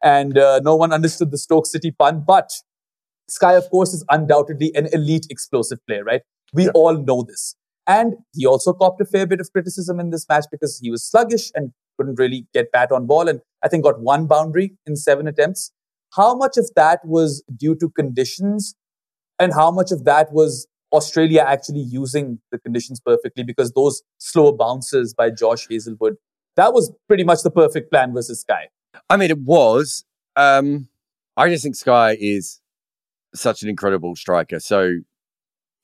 And 0.03 0.37
uh, 0.37 0.59
no 0.63 0.75
one 0.75 0.93
understood 0.93 1.31
the 1.31 1.39
Stoke 1.39 1.65
City 1.65 1.89
pun. 1.89 2.23
But 2.27 2.51
Sky, 3.27 3.53
of 3.53 3.67
course, 3.71 3.93
is 3.93 4.05
undoubtedly 4.09 4.71
an 4.75 4.87
elite 4.93 5.25
explosive 5.29 5.79
player, 5.87 6.03
right? 6.03 6.21
We 6.53 6.65
yeah. 6.65 6.71
all 6.75 6.93
know 6.93 7.23
this. 7.23 7.55
And 7.87 8.15
he 8.33 8.45
also 8.45 8.73
copped 8.73 8.99
a 9.01 9.05
fair 9.05 9.25
bit 9.25 9.39
of 9.39 9.51
criticism 9.51 9.99
in 9.99 10.09
this 10.09 10.27
match 10.27 10.45
because 10.51 10.77
he 10.79 10.91
was 10.91 11.03
sluggish 11.03 11.51
and 11.55 11.71
couldn't 11.97 12.19
really 12.19 12.45
get 12.53 12.71
bat 12.71 12.91
on 12.91 13.07
ball. 13.07 13.27
And 13.29 13.39
I 13.63 13.69
think 13.69 13.83
got 13.83 14.01
one 14.01 14.27
boundary 14.27 14.75
in 14.85 14.95
seven 14.95 15.27
attempts. 15.27 15.71
How 16.15 16.35
much 16.35 16.57
of 16.57 16.69
that 16.75 16.99
was 17.05 17.43
due 17.55 17.75
to 17.75 17.89
conditions 17.89 18.75
and 19.39 19.53
how 19.53 19.71
much 19.71 19.91
of 19.91 20.03
that 20.05 20.31
was 20.33 20.67
Australia 20.91 21.43
actually 21.45 21.81
using 21.81 22.39
the 22.51 22.59
conditions 22.59 22.99
perfectly 22.99 23.43
because 23.43 23.71
those 23.73 24.03
slower 24.17 24.53
bounces 24.53 25.13
by 25.13 25.29
Josh 25.29 25.67
Hazlewood, 25.69 26.15
that 26.55 26.73
was 26.73 26.91
pretty 27.07 27.23
much 27.23 27.43
the 27.43 27.51
perfect 27.51 27.91
plan 27.91 28.13
versus 28.13 28.41
Sky. 28.41 28.67
I 29.09 29.17
mean, 29.17 29.29
it 29.29 29.39
was. 29.39 30.05
Um, 30.35 30.89
I 31.35 31.49
just 31.49 31.63
think 31.63 31.75
Sky 31.75 32.17
is 32.19 32.61
such 33.35 33.61
an 33.61 33.69
incredible 33.69 34.15
striker. 34.15 34.59
So 34.59 34.99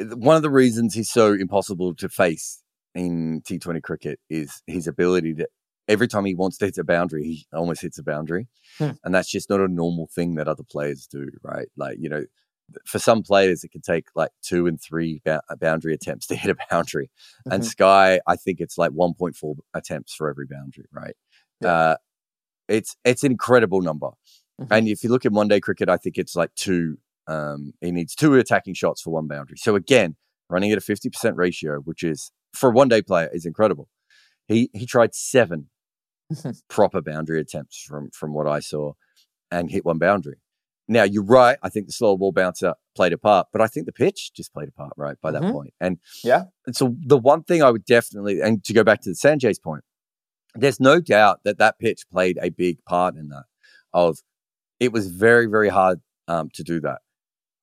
one 0.03 0.35
of 0.35 0.41
the 0.41 0.49
reasons 0.49 0.93
he's 0.93 1.09
so 1.09 1.33
impossible 1.33 1.95
to 1.95 2.09
face 2.09 2.61
in 2.95 3.41
T20 3.41 3.81
cricket 3.81 4.19
is 4.29 4.61
his 4.67 4.87
ability 4.87 5.33
to 5.35 5.47
every 5.87 6.07
time 6.07 6.25
he 6.25 6.35
wants 6.35 6.57
to 6.57 6.65
hit 6.65 6.77
a 6.77 6.83
boundary, 6.83 7.23
he 7.23 7.45
almost 7.53 7.81
hits 7.81 7.97
a 7.97 8.03
boundary. 8.03 8.47
Hmm. 8.77 8.91
And 9.03 9.13
that's 9.13 9.29
just 9.29 9.49
not 9.49 9.59
a 9.59 9.67
normal 9.67 10.07
thing 10.07 10.35
that 10.35 10.47
other 10.47 10.63
players 10.63 11.07
do, 11.07 11.29
right? 11.43 11.67
Like, 11.75 11.97
you 11.99 12.09
know, 12.09 12.23
for 12.85 12.99
some 12.99 13.23
players, 13.23 13.63
it 13.63 13.71
can 13.71 13.81
take 13.81 14.07
like 14.15 14.31
two 14.41 14.67
and 14.67 14.81
three 14.81 15.21
ba- 15.25 15.41
boundary 15.59 15.93
attempts 15.93 16.27
to 16.27 16.35
hit 16.37 16.51
a 16.51 16.55
boundary. 16.71 17.07
Mm-hmm. 17.07 17.53
And 17.53 17.65
Sky, 17.65 18.19
I 18.27 18.35
think 18.35 18.59
it's 18.59 18.77
like 18.77 18.91
1.4 18.91 19.55
attempts 19.73 20.13
for 20.13 20.29
every 20.29 20.45
boundary, 20.45 20.85
right? 20.91 21.15
Yeah. 21.61 21.67
Uh, 21.67 21.95
it's 22.69 22.95
it's 23.03 23.23
an 23.23 23.31
incredible 23.31 23.81
number. 23.81 24.11
Mm-hmm. 24.61 24.73
And 24.73 24.87
if 24.87 25.03
you 25.03 25.09
look 25.09 25.25
at 25.25 25.33
one 25.33 25.49
day 25.49 25.59
cricket, 25.59 25.89
I 25.89 25.97
think 25.97 26.17
it's 26.17 26.35
like 26.35 26.53
two 26.55 26.97
Um, 27.27 27.73
he 27.81 27.91
needs 27.91 28.15
two 28.15 28.35
attacking 28.35 28.73
shots 28.73 29.01
for 29.01 29.11
one 29.11 29.27
boundary. 29.27 29.57
So 29.57 29.75
again, 29.75 30.15
running 30.49 30.71
at 30.71 30.77
a 30.77 30.81
50% 30.81 31.33
ratio, 31.35 31.77
which 31.79 32.03
is 32.03 32.31
for 32.53 32.69
a 32.69 32.73
one 32.73 32.89
day 32.89 33.01
player 33.01 33.29
is 33.33 33.45
incredible. 33.45 33.87
He 34.47 34.69
he 34.73 34.85
tried 34.85 35.15
seven 35.15 35.69
proper 36.69 37.01
boundary 37.01 37.39
attempts 37.39 37.81
from 37.81 38.09
from 38.11 38.33
what 38.33 38.47
I 38.47 38.59
saw 38.59 38.93
and 39.51 39.69
hit 39.71 39.85
one 39.85 39.97
boundary. 39.99 40.37
Now 40.87 41.03
you're 41.03 41.23
right. 41.23 41.57
I 41.63 41.69
think 41.69 41.87
the 41.87 41.93
slower 41.93 42.17
ball 42.17 42.33
bouncer 42.33 42.73
played 42.95 43.13
a 43.13 43.17
part, 43.17 43.47
but 43.53 43.61
I 43.61 43.67
think 43.67 43.85
the 43.85 43.93
pitch 43.93 44.33
just 44.33 44.53
played 44.53 44.67
a 44.67 44.71
part, 44.73 44.91
right, 44.97 45.15
by 45.21 45.31
Mm-hmm. 45.31 45.45
that 45.45 45.51
point. 45.53 45.73
And 45.79 45.97
Yeah. 46.23 46.45
and 46.67 46.75
so 46.75 46.95
the 47.05 47.17
one 47.17 47.43
thing 47.43 47.63
I 47.63 47.71
would 47.71 47.85
definitely, 47.85 48.41
and 48.41 48.63
to 48.65 48.73
go 48.73 48.83
back 48.83 48.99
to 49.01 49.09
the 49.09 49.15
Sanjay's 49.15 49.59
point, 49.59 49.83
there's 50.55 50.79
no 50.81 50.99
doubt 50.99 51.39
that 51.45 51.57
that 51.57 51.79
pitch 51.79 52.03
played 52.11 52.37
a 52.41 52.49
big 52.49 52.83
part 52.85 53.15
in 53.15 53.29
that. 53.29 53.45
Of 53.93 54.17
it 54.79 54.91
was 54.91 55.07
very 55.07 55.45
very 55.45 55.69
hard 55.69 56.01
um, 56.27 56.49
to 56.55 56.63
do 56.63 56.81
that. 56.81 56.99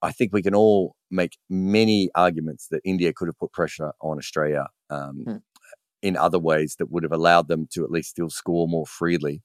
I 0.03 0.13
think 0.13 0.33
we 0.33 0.43
can 0.43 0.55
all 0.55 0.97
make 1.11 1.37
many 1.49 2.11
arguments 2.15 2.69
that 2.71 2.81
India 2.85 3.13
could 3.13 3.29
have 3.29 3.39
put 3.39 3.53
pressure 3.53 3.93
on 4.01 4.19
Australia 4.19 4.67
um, 4.89 5.25
Hmm. 5.27 5.37
in 6.03 6.17
other 6.17 6.39
ways 6.39 6.77
that 6.79 6.91
would 6.91 7.03
have 7.03 7.13
allowed 7.13 7.49
them 7.49 7.67
to 7.73 7.85
at 7.85 7.91
least 7.91 8.11
still 8.11 8.31
score 8.31 8.67
more 8.69 8.87
freely. 8.87 9.43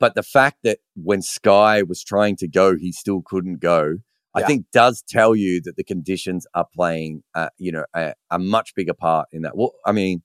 But 0.00 0.14
the 0.14 0.22
fact 0.22 0.58
that 0.62 0.78
when 0.94 1.22
Sky 1.22 1.82
was 1.82 2.04
trying 2.04 2.36
to 2.36 2.48
go, 2.48 2.76
he 2.76 2.92
still 2.92 3.22
couldn't 3.24 3.60
go, 3.60 3.96
I 4.34 4.42
think 4.42 4.66
does 4.72 5.02
tell 5.08 5.34
you 5.34 5.60
that 5.62 5.76
the 5.76 5.82
conditions 5.82 6.46
are 6.54 6.66
playing, 6.72 7.24
uh, 7.34 7.48
you 7.58 7.72
know, 7.72 7.84
a, 7.94 8.14
a 8.30 8.38
much 8.38 8.74
bigger 8.76 8.94
part 8.94 9.26
in 9.32 9.42
that. 9.42 9.56
Well, 9.56 9.72
I 9.84 9.90
mean, 9.90 10.22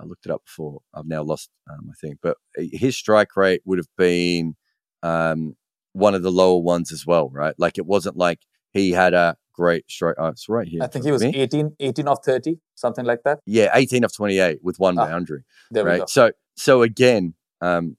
I 0.00 0.04
looked 0.04 0.24
it 0.24 0.32
up 0.32 0.44
before. 0.46 0.80
I've 0.94 1.06
now 1.06 1.22
lost 1.22 1.50
um, 1.70 1.80
my 1.88 1.92
thing, 2.00 2.18
but 2.22 2.38
his 2.56 2.96
strike 2.96 3.36
rate 3.36 3.60
would 3.66 3.78
have 3.78 3.88
been 3.98 4.54
um, 5.02 5.56
one 5.92 6.14
of 6.14 6.22
the 6.22 6.32
lower 6.32 6.62
ones 6.62 6.90
as 6.90 7.04
well, 7.06 7.28
right? 7.28 7.54
Like 7.58 7.76
it 7.76 7.84
wasn't 7.84 8.16
like 8.16 8.40
he 8.74 8.90
had 8.90 9.14
a 9.14 9.36
great 9.54 9.90
strike. 9.90 10.16
Oh, 10.18 10.26
it's 10.26 10.48
right 10.48 10.68
here. 10.68 10.82
I 10.82 10.88
think 10.88 11.04
he 11.04 11.12
was 11.12 11.22
front 11.22 11.34
of 11.34 11.38
me. 11.38 11.42
18, 11.44 11.76
18 11.80 12.08
of 12.08 12.18
30, 12.24 12.58
something 12.74 13.04
like 13.04 13.22
that. 13.24 13.38
Yeah, 13.46 13.70
18 13.72 14.04
of 14.04 14.14
28 14.14 14.58
with 14.62 14.78
one 14.78 14.98
Ah, 14.98 15.06
boundary 15.06 15.44
There 15.70 15.84
we 15.84 15.98
go. 15.98 16.04
So 16.06 16.32
so 16.56 16.82
again, 16.82 17.34
um, 17.60 17.96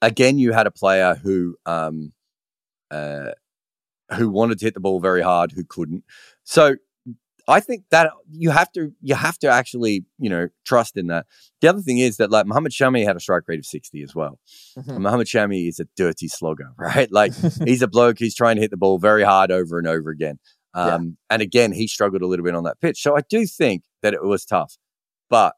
again, 0.00 0.38
you 0.38 0.52
had 0.52 0.66
a 0.66 0.70
player 0.70 1.14
who 1.14 1.56
um, 1.66 2.12
uh, 2.90 3.30
who 4.14 4.30
wanted 4.30 4.58
to 4.60 4.66
hit 4.66 4.74
the 4.74 4.80
ball 4.80 5.00
very 5.00 5.22
hard, 5.22 5.52
who 5.52 5.64
couldn't. 5.64 6.04
So 6.44 6.76
I 7.48 7.60
think 7.60 7.84
that 7.90 8.10
you 8.30 8.50
have 8.50 8.72
to 8.72 8.92
you 9.00 9.14
have 9.14 9.38
to 9.38 9.48
actually 9.48 10.04
you 10.18 10.28
know 10.30 10.48
trust 10.64 10.96
in 10.96 11.06
that. 11.08 11.26
The 11.60 11.68
other 11.68 11.80
thing 11.80 11.98
is 11.98 12.16
that 12.16 12.30
like 12.30 12.46
Muhammad 12.46 12.72
Shami 12.72 13.04
had 13.04 13.16
a 13.16 13.20
strike 13.20 13.44
rate 13.46 13.58
of 13.60 13.66
sixty 13.66 14.02
as 14.02 14.14
well. 14.14 14.38
Mhm. 14.78 14.98
Muhammad 14.98 15.26
Shami 15.28 15.68
is 15.68 15.78
a 15.80 15.86
dirty 15.96 16.28
slogger, 16.28 16.70
right? 16.78 17.10
Like 17.12 17.32
he's 17.64 17.82
a 17.82 17.88
bloke. 17.88 18.18
who's 18.18 18.34
trying 18.34 18.56
to 18.56 18.62
hit 18.62 18.70
the 18.70 18.76
ball 18.76 18.98
very 18.98 19.22
hard 19.22 19.50
over 19.50 19.78
and 19.78 19.86
over 19.86 20.10
again. 20.10 20.38
Yeah. 20.74 20.94
Um, 20.96 21.16
And 21.30 21.40
again, 21.40 21.72
he 21.72 21.86
struggled 21.86 22.22
a 22.22 22.26
little 22.26 22.44
bit 22.44 22.54
on 22.54 22.64
that 22.64 22.80
pitch. 22.80 23.00
So 23.00 23.16
I 23.16 23.20
do 23.28 23.46
think 23.46 23.82
that 24.02 24.12
it 24.12 24.22
was 24.22 24.44
tough, 24.44 24.76
but 25.30 25.54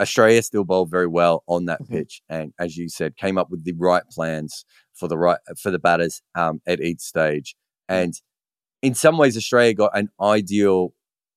Australia 0.00 0.42
still 0.42 0.64
bowled 0.64 0.90
very 0.90 1.06
well 1.06 1.42
on 1.46 1.64
that 1.66 1.82
Mhm. 1.82 1.88
pitch, 1.90 2.22
and 2.28 2.52
as 2.58 2.76
you 2.76 2.88
said, 2.88 3.16
came 3.16 3.36
up 3.36 3.50
with 3.50 3.64
the 3.64 3.72
right 3.72 4.04
plans 4.10 4.64
for 4.94 5.08
the 5.08 5.18
right 5.18 5.38
for 5.58 5.70
the 5.70 5.78
batters 5.78 6.22
um, 6.34 6.60
at 6.66 6.80
each 6.80 7.00
stage. 7.00 7.54
And 7.88 8.14
in 8.82 8.94
some 8.94 9.18
ways, 9.18 9.36
Australia 9.36 9.74
got 9.74 9.90
an 9.98 10.08
ideal 10.20 10.94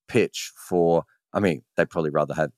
pitch 0.08 0.52
for. 0.68 1.06
I 1.34 1.40
mean, 1.40 1.64
they'd 1.76 1.90
probably 1.90 2.12
rather 2.12 2.34
have 2.36 2.52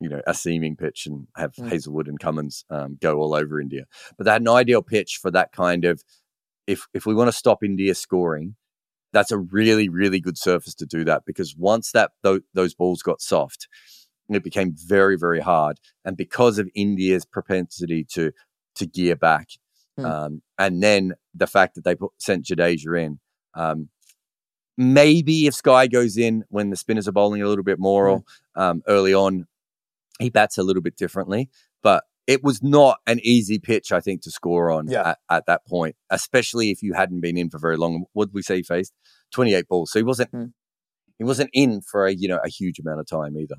you 0.00 0.08
know 0.08 0.20
a 0.26 0.34
seaming 0.34 0.76
pitch 0.76 1.06
and 1.06 1.26
have 1.36 1.52
Mm. 1.54 1.68
Hazlewood 1.68 2.08
and 2.08 2.18
Cummins 2.18 2.64
um, 2.70 2.98
go 3.00 3.18
all 3.18 3.34
over 3.34 3.60
India, 3.60 3.84
but 4.16 4.24
they 4.24 4.32
had 4.32 4.42
an 4.42 4.48
ideal 4.48 4.82
pitch 4.82 5.18
for 5.20 5.30
that 5.30 5.52
kind 5.52 5.84
of. 5.84 6.02
If 6.66 6.86
if 6.94 7.06
we 7.06 7.14
want 7.14 7.28
to 7.28 7.36
stop 7.36 7.62
India 7.64 7.94
scoring, 7.94 8.56
that's 9.12 9.32
a 9.32 9.38
really 9.38 9.88
really 9.88 10.20
good 10.20 10.38
surface 10.38 10.74
to 10.76 10.86
do 10.86 11.04
that 11.04 11.24
because 11.26 11.56
once 11.56 11.92
that 11.92 12.12
tho- 12.22 12.40
those 12.54 12.74
balls 12.74 13.02
got 13.02 13.20
soft, 13.20 13.68
it 14.28 14.44
became 14.44 14.74
very 14.76 15.16
very 15.16 15.40
hard, 15.40 15.78
and 16.04 16.16
because 16.16 16.58
of 16.58 16.68
India's 16.74 17.24
propensity 17.24 18.04
to 18.14 18.32
to 18.76 18.86
gear 18.86 19.16
back, 19.16 19.48
Hmm. 19.98 20.04
um, 20.06 20.42
and 20.58 20.82
then 20.82 21.12
the 21.34 21.46
fact 21.46 21.74
that 21.74 21.84
they 21.84 21.94
put 21.94 22.12
sent 22.18 22.44
Jadeja 22.46 23.00
in. 23.04 23.20
Um, 23.54 23.90
maybe 24.76 25.46
if 25.46 25.54
Sky 25.54 25.86
goes 25.86 26.16
in 26.16 26.44
when 26.48 26.70
the 26.70 26.76
spinners 26.76 27.06
are 27.08 27.12
bowling 27.12 27.42
a 27.42 27.48
little 27.48 27.64
bit 27.64 27.78
more 27.78 28.08
or, 28.08 28.24
um, 28.56 28.82
early 28.88 29.14
on, 29.14 29.46
he 30.18 30.30
bats 30.30 30.58
a 30.58 30.62
little 30.62 30.82
bit 30.82 30.96
differently. 30.96 31.50
But 31.82 32.04
it 32.26 32.42
was 32.44 32.62
not 32.62 32.98
an 33.06 33.18
easy 33.22 33.58
pitch, 33.58 33.90
I 33.92 34.00
think, 34.00 34.22
to 34.22 34.30
score 34.30 34.70
on 34.70 34.88
Yeah. 34.88 35.10
at, 35.10 35.18
at 35.28 35.46
that 35.46 35.66
point, 35.66 35.96
especially 36.10 36.70
if 36.70 36.82
you 36.82 36.92
hadn't 36.94 37.20
been 37.20 37.36
in 37.36 37.50
for 37.50 37.58
very 37.58 37.76
long. 37.76 38.04
What 38.12 38.26
did 38.26 38.34
we 38.34 38.42
say 38.42 38.56
he 38.58 38.62
faced? 38.62 38.92
28 39.32 39.66
balls. 39.68 39.90
So 39.92 39.98
he 39.98 40.04
wasn't 40.04 40.30
Hmm. 40.30 40.44
he 41.18 41.24
wasn't 41.24 41.50
in 41.52 41.80
for 41.82 42.06
a 42.06 42.12
you 42.14 42.28
know 42.28 42.38
a 42.44 42.48
huge 42.48 42.78
amount 42.78 43.00
of 43.00 43.06
time 43.06 43.36
either. 43.36 43.56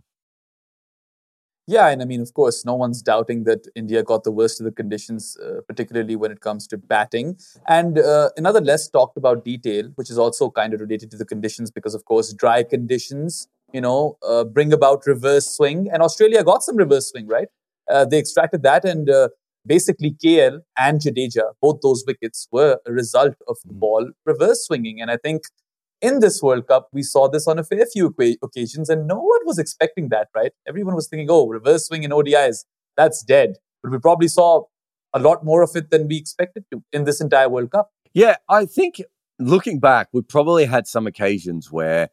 Yeah, 1.66 1.88
and 1.88 2.02
I 2.02 2.06
mean, 2.06 2.20
of 2.22 2.34
course, 2.34 2.66
no 2.66 2.76
one's 2.76 3.02
doubting 3.02 3.46
that 3.46 3.68
India 3.74 4.04
got 4.04 4.26
the 4.26 4.32
worst 4.32 4.60
of 4.60 4.66
the 4.66 4.72
conditions, 4.72 5.38
uh, 5.38 5.62
particularly 5.66 6.18
when 6.18 6.30
it 6.30 6.42
comes 6.42 6.68
to 6.68 6.78
batting. 6.78 7.38
And 7.68 8.00
uh, 8.00 8.32
another 8.36 8.60
less 8.60 8.90
talked 8.90 9.16
about 9.16 9.46
detail, 9.46 9.86
which 9.96 10.10
is 10.10 10.18
also 10.18 10.50
kind 10.50 10.74
of 10.74 10.82
related 10.82 11.10
to 11.12 11.18
the 11.18 11.26
conditions, 11.26 11.72
because 11.72 11.96
of 11.96 12.04
course, 12.04 12.34
dry 12.34 12.64
conditions, 12.64 13.48
you 13.72 13.80
know, 13.80 14.18
uh, 14.28 14.44
bring 14.44 14.74
about 14.74 15.08
reverse 15.08 15.48
swing, 15.48 15.90
and 15.92 16.04
Australia 16.04 16.44
got 16.44 16.64
some 16.64 16.76
reverse 16.76 17.10
swing, 17.10 17.28
right? 17.28 17.48
Uh, 17.90 18.04
they 18.04 18.20
extracted 18.20 18.62
that, 18.64 18.84
and 18.84 19.10
uh, 19.10 19.30
basically 19.66 20.12
KL 20.12 20.60
and 20.78 21.00
Jadeja, 21.00 21.54
both 21.62 21.80
those 21.82 22.04
wickets 22.06 22.46
were 22.52 22.78
a 22.86 22.92
result 22.92 23.36
of 23.48 23.56
the 23.64 23.74
ball 23.74 24.12
reverse 24.26 24.66
swinging, 24.66 25.00
and 25.00 25.10
I 25.10 25.16
think 25.16 25.44
in 26.04 26.20
this 26.20 26.42
World 26.44 26.68
Cup, 26.68 26.90
we 26.94 27.02
saw 27.02 27.28
this 27.28 27.48
on 27.48 27.58
a 27.58 27.64
fair 27.64 27.86
few 27.92 28.12
occa- 28.12 28.38
occasions, 28.44 28.90
and 28.90 29.08
no 29.08 29.16
one 29.16 29.42
was 29.46 29.58
expecting 29.58 30.10
that, 30.10 30.28
right? 30.36 30.52
Everyone 30.68 30.94
was 30.96 31.08
thinking, 31.08 31.28
oh, 31.32 31.48
reverse 31.48 31.88
swing 31.88 32.04
in 32.04 32.12
ODIs, 32.12 32.66
that's 32.96 33.24
dead. 33.24 33.56
But 33.82 33.92
we 33.92 33.98
probably 34.00 34.28
saw 34.28 34.64
a 35.14 35.20
lot 35.20 35.44
more 35.44 35.62
of 35.64 35.72
it 35.76 35.90
than 35.90 36.08
we 36.08 36.18
expected 36.18 36.66
to 36.72 36.84
in 36.92 37.06
this 37.06 37.20
entire 37.22 37.50
World 37.50 37.72
Cup. 37.72 37.90
Yeah, 38.14 38.36
I 38.50 38.66
think 38.66 39.02
looking 39.40 39.80
back, 39.80 40.10
we 40.14 40.22
probably 40.22 40.66
had 40.66 40.86
some 40.88 41.08
occasions 41.08 41.72
where 41.72 42.10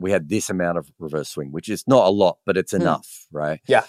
we 0.00 0.10
had 0.10 0.28
this 0.28 0.48
amount 0.50 0.78
of 0.78 0.90
reverse 0.98 1.28
swing, 1.28 1.52
which 1.52 1.68
is 1.68 1.84
not 1.86 2.06
a 2.06 2.10
lot, 2.10 2.38
but 2.46 2.56
it's 2.56 2.72
Hmm. 2.72 2.82
enough, 2.82 3.26
right? 3.32 3.60
Yeah. 3.68 3.84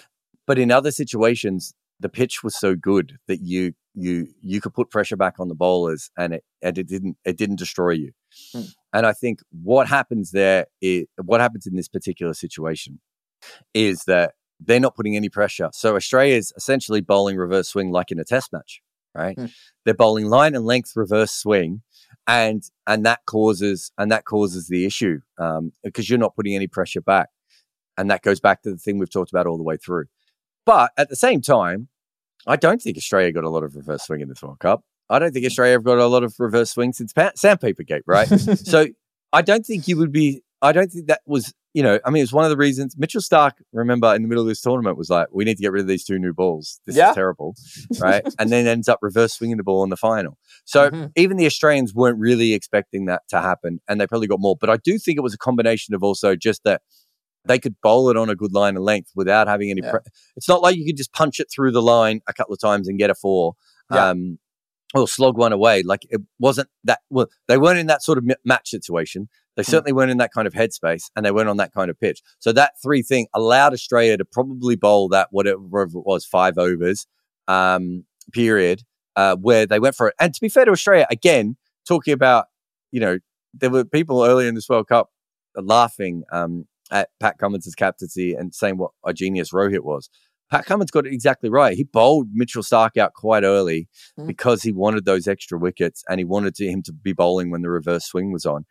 But 0.46 0.58
in 0.58 0.70
other 0.70 0.90
situations, 0.90 1.74
the 2.00 2.08
pitch 2.08 2.42
was 2.42 2.58
so 2.58 2.74
good 2.76 3.18
that 3.28 3.40
you 3.42 3.72
you 3.94 4.28
you 4.40 4.60
could 4.60 4.72
put 4.72 4.88
pressure 4.90 5.16
back 5.16 5.34
on 5.40 5.48
the 5.48 5.54
bowlers, 5.54 6.10
and 6.16 6.34
it 6.34 6.44
and 6.62 6.78
it 6.78 6.86
didn't 6.88 7.16
it 7.24 7.36
didn't 7.36 7.56
destroy 7.58 7.90
you. 7.90 8.12
Hmm. 8.52 8.62
And 8.92 9.06
I 9.06 9.12
think 9.12 9.40
what 9.50 9.86
happens 9.86 10.32
there 10.32 10.66
is 10.80 11.06
what 11.22 11.40
happens 11.40 11.66
in 11.66 11.76
this 11.76 11.88
particular 11.88 12.34
situation 12.34 13.00
is 13.72 14.04
that 14.04 14.34
they're 14.58 14.80
not 14.80 14.94
putting 14.94 15.16
any 15.16 15.28
pressure. 15.28 15.70
So 15.72 15.96
Australia 15.96 16.36
is 16.36 16.52
essentially 16.56 17.00
bowling 17.00 17.36
reverse 17.36 17.68
swing 17.68 17.90
like 17.90 18.10
in 18.10 18.18
a 18.18 18.24
test 18.24 18.52
match, 18.52 18.82
right? 19.14 19.36
Hmm. 19.38 19.46
They're 19.84 19.94
bowling 19.94 20.26
line 20.26 20.54
and 20.54 20.66
length 20.66 20.92
reverse 20.96 21.32
swing, 21.32 21.82
and 22.26 22.62
and 22.86 23.06
that 23.06 23.20
causes 23.26 23.92
and 23.96 24.10
that 24.12 24.24
causes 24.24 24.68
the 24.68 24.84
issue 24.84 25.20
um, 25.38 25.72
because 25.82 26.10
you're 26.10 26.18
not 26.18 26.36
putting 26.36 26.54
any 26.54 26.66
pressure 26.66 27.00
back, 27.00 27.28
and 27.96 28.10
that 28.10 28.22
goes 28.22 28.40
back 28.40 28.62
to 28.62 28.70
the 28.70 28.76
thing 28.78 28.98
we've 28.98 29.10
talked 29.10 29.32
about 29.32 29.46
all 29.46 29.56
the 29.56 29.64
way 29.64 29.76
through. 29.76 30.06
But 30.66 30.92
at 30.98 31.08
the 31.08 31.16
same 31.16 31.40
time, 31.40 31.88
I 32.46 32.56
don't 32.56 32.82
think 32.82 32.96
Australia 32.96 33.32
got 33.32 33.44
a 33.44 33.50
lot 33.50 33.64
of 33.64 33.76
reverse 33.76 34.02
swing 34.02 34.20
in 34.20 34.28
this 34.28 34.42
World 34.42 34.58
Cup. 34.58 34.84
I 35.10 35.18
don't 35.18 35.32
think 35.32 35.44
Australia 35.44 35.72
have 35.72 35.84
got 35.84 35.98
a 35.98 36.06
lot 36.06 36.22
of 36.22 36.34
reverse 36.38 36.70
swing 36.70 36.92
since 36.94 37.12
pa- 37.12 37.32
Sandpaper 37.34 37.82
Gate, 37.82 38.02
right? 38.06 38.26
so 38.58 38.86
I 39.32 39.42
don't 39.42 39.66
think 39.66 39.88
you 39.88 39.96
would 39.98 40.12
be. 40.12 40.42
I 40.62 40.72
don't 40.72 40.90
think 40.90 41.08
that 41.08 41.20
was. 41.26 41.52
You 41.72 41.84
know, 41.84 42.00
I 42.04 42.10
mean, 42.10 42.24
it's 42.24 42.32
one 42.32 42.42
of 42.44 42.50
the 42.50 42.56
reasons 42.56 42.96
Mitchell 42.98 43.20
Starc. 43.20 43.52
Remember, 43.72 44.12
in 44.16 44.22
the 44.22 44.28
middle 44.28 44.42
of 44.42 44.48
this 44.48 44.60
tournament, 44.60 44.96
was 44.98 45.08
like, 45.08 45.28
"We 45.32 45.44
need 45.44 45.56
to 45.56 45.62
get 45.62 45.70
rid 45.70 45.82
of 45.82 45.86
these 45.86 46.04
two 46.04 46.18
new 46.18 46.32
balls. 46.32 46.80
This 46.84 46.96
Yeah. 46.96 47.10
is 47.10 47.14
terrible, 47.14 47.54
right?" 48.00 48.26
and 48.40 48.50
then 48.50 48.66
ends 48.66 48.88
up 48.88 48.98
reverse 49.02 49.34
swinging 49.34 49.56
the 49.56 49.62
ball 49.62 49.84
in 49.84 49.90
the 49.90 49.96
final. 49.96 50.36
So 50.64 50.90
Mhm. 50.90 51.12
even 51.14 51.36
the 51.36 51.46
Australians 51.46 51.94
weren't 51.94 52.18
really 52.18 52.54
expecting 52.54 53.04
that 53.06 53.22
to 53.28 53.40
happen, 53.40 53.80
and 53.86 54.00
they 54.00 54.06
probably 54.08 54.26
got 54.26 54.40
more. 54.40 54.56
But 54.60 54.68
I 54.68 54.78
do 54.78 54.98
think 54.98 55.16
it 55.16 55.20
was 55.22 55.32
a 55.34 55.38
combination 55.38 55.94
of 55.94 56.02
also 56.02 56.34
just 56.34 56.64
that 56.64 56.82
they 57.46 57.58
could 57.60 57.76
bowl 57.82 58.10
it 58.10 58.16
on 58.16 58.28
a 58.28 58.34
good 58.34 58.52
line 58.52 58.76
of 58.76 58.82
length 58.82 59.12
without 59.14 59.46
having 59.46 59.70
any. 59.70 59.80
Yeah. 59.82 59.92
Pre- 59.92 60.00
it's 60.36 60.48
not 60.48 60.62
like 60.62 60.76
you 60.76 60.84
could 60.84 60.96
just 60.96 61.12
punch 61.12 61.38
it 61.38 61.46
through 61.54 61.70
the 61.70 61.82
line 61.82 62.20
a 62.26 62.32
couple 62.32 62.52
of 62.52 62.60
times 62.60 62.88
and 62.88 62.98
get 62.98 63.10
a 63.10 63.14
four. 63.14 63.54
Yeah. 63.92 64.08
Um, 64.10 64.38
or 64.94 65.06
slog 65.08 65.36
one 65.36 65.52
away. 65.52 65.82
Like 65.82 66.06
it 66.10 66.20
wasn't 66.38 66.68
that. 66.84 67.00
Well, 67.10 67.28
they 67.48 67.58
weren't 67.58 67.78
in 67.78 67.86
that 67.86 68.02
sort 68.02 68.18
of 68.18 68.24
match 68.44 68.70
situation. 68.70 69.28
They 69.56 69.62
Hmm. 69.62 69.70
certainly 69.70 69.92
weren't 69.92 70.10
in 70.10 70.18
that 70.18 70.32
kind 70.32 70.46
of 70.46 70.54
headspace, 70.54 71.10
and 71.16 71.24
they 71.24 71.30
weren't 71.30 71.48
on 71.48 71.56
that 71.58 71.72
kind 71.72 71.90
of 71.90 71.98
pitch. 71.98 72.22
So 72.38 72.52
that 72.52 72.72
three 72.82 73.02
thing 73.02 73.26
allowed 73.34 73.72
Australia 73.72 74.16
to 74.16 74.24
probably 74.24 74.76
bowl 74.76 75.08
that 75.10 75.28
whatever 75.30 75.60
it 75.82 76.06
was 76.06 76.24
five 76.24 76.56
overs 76.58 77.06
um, 77.48 78.04
period 78.32 78.82
uh, 79.16 79.36
where 79.36 79.66
they 79.66 79.78
went 79.80 79.94
for 79.96 80.08
it. 80.08 80.14
And 80.20 80.32
to 80.34 80.40
be 80.40 80.48
fair 80.48 80.64
to 80.64 80.70
Australia, 80.70 81.06
again 81.10 81.56
talking 81.86 82.12
about 82.14 82.46
you 82.92 83.00
know 83.00 83.18
there 83.54 83.70
were 83.70 83.84
people 83.84 84.22
earlier 84.24 84.48
in 84.48 84.54
this 84.54 84.68
World 84.68 84.88
Cup 84.88 85.10
laughing 85.56 86.22
um, 86.32 86.66
at 86.92 87.08
Pat 87.18 87.38
Cummins' 87.38 87.74
captaincy 87.74 88.34
and 88.34 88.54
saying 88.54 88.78
what 88.78 88.92
a 89.04 89.12
genius 89.12 89.50
Rohit 89.52 89.80
was. 89.84 90.08
Pat 90.50 90.66
Cummins 90.66 90.90
got 90.90 91.06
it 91.06 91.12
exactly 91.12 91.48
right. 91.48 91.76
He 91.76 91.84
bowled 91.84 92.28
Mitchell 92.32 92.62
Starc 92.62 92.96
out 92.96 93.14
quite 93.14 93.44
early 93.44 93.88
Mm. 94.18 94.26
because 94.26 94.62
he 94.62 94.72
wanted 94.72 95.04
those 95.04 95.28
extra 95.28 95.58
wickets 95.58 96.02
and 96.08 96.18
he 96.18 96.24
wanted 96.24 96.54
to, 96.56 96.66
him 96.66 96.82
to 96.82 96.92
be 96.92 97.12
bowling 97.12 97.50
when 97.50 97.62
the 97.62 97.70
reverse 97.70 98.04
swing 98.06 98.32
was 98.32 98.44
on. 98.46 98.64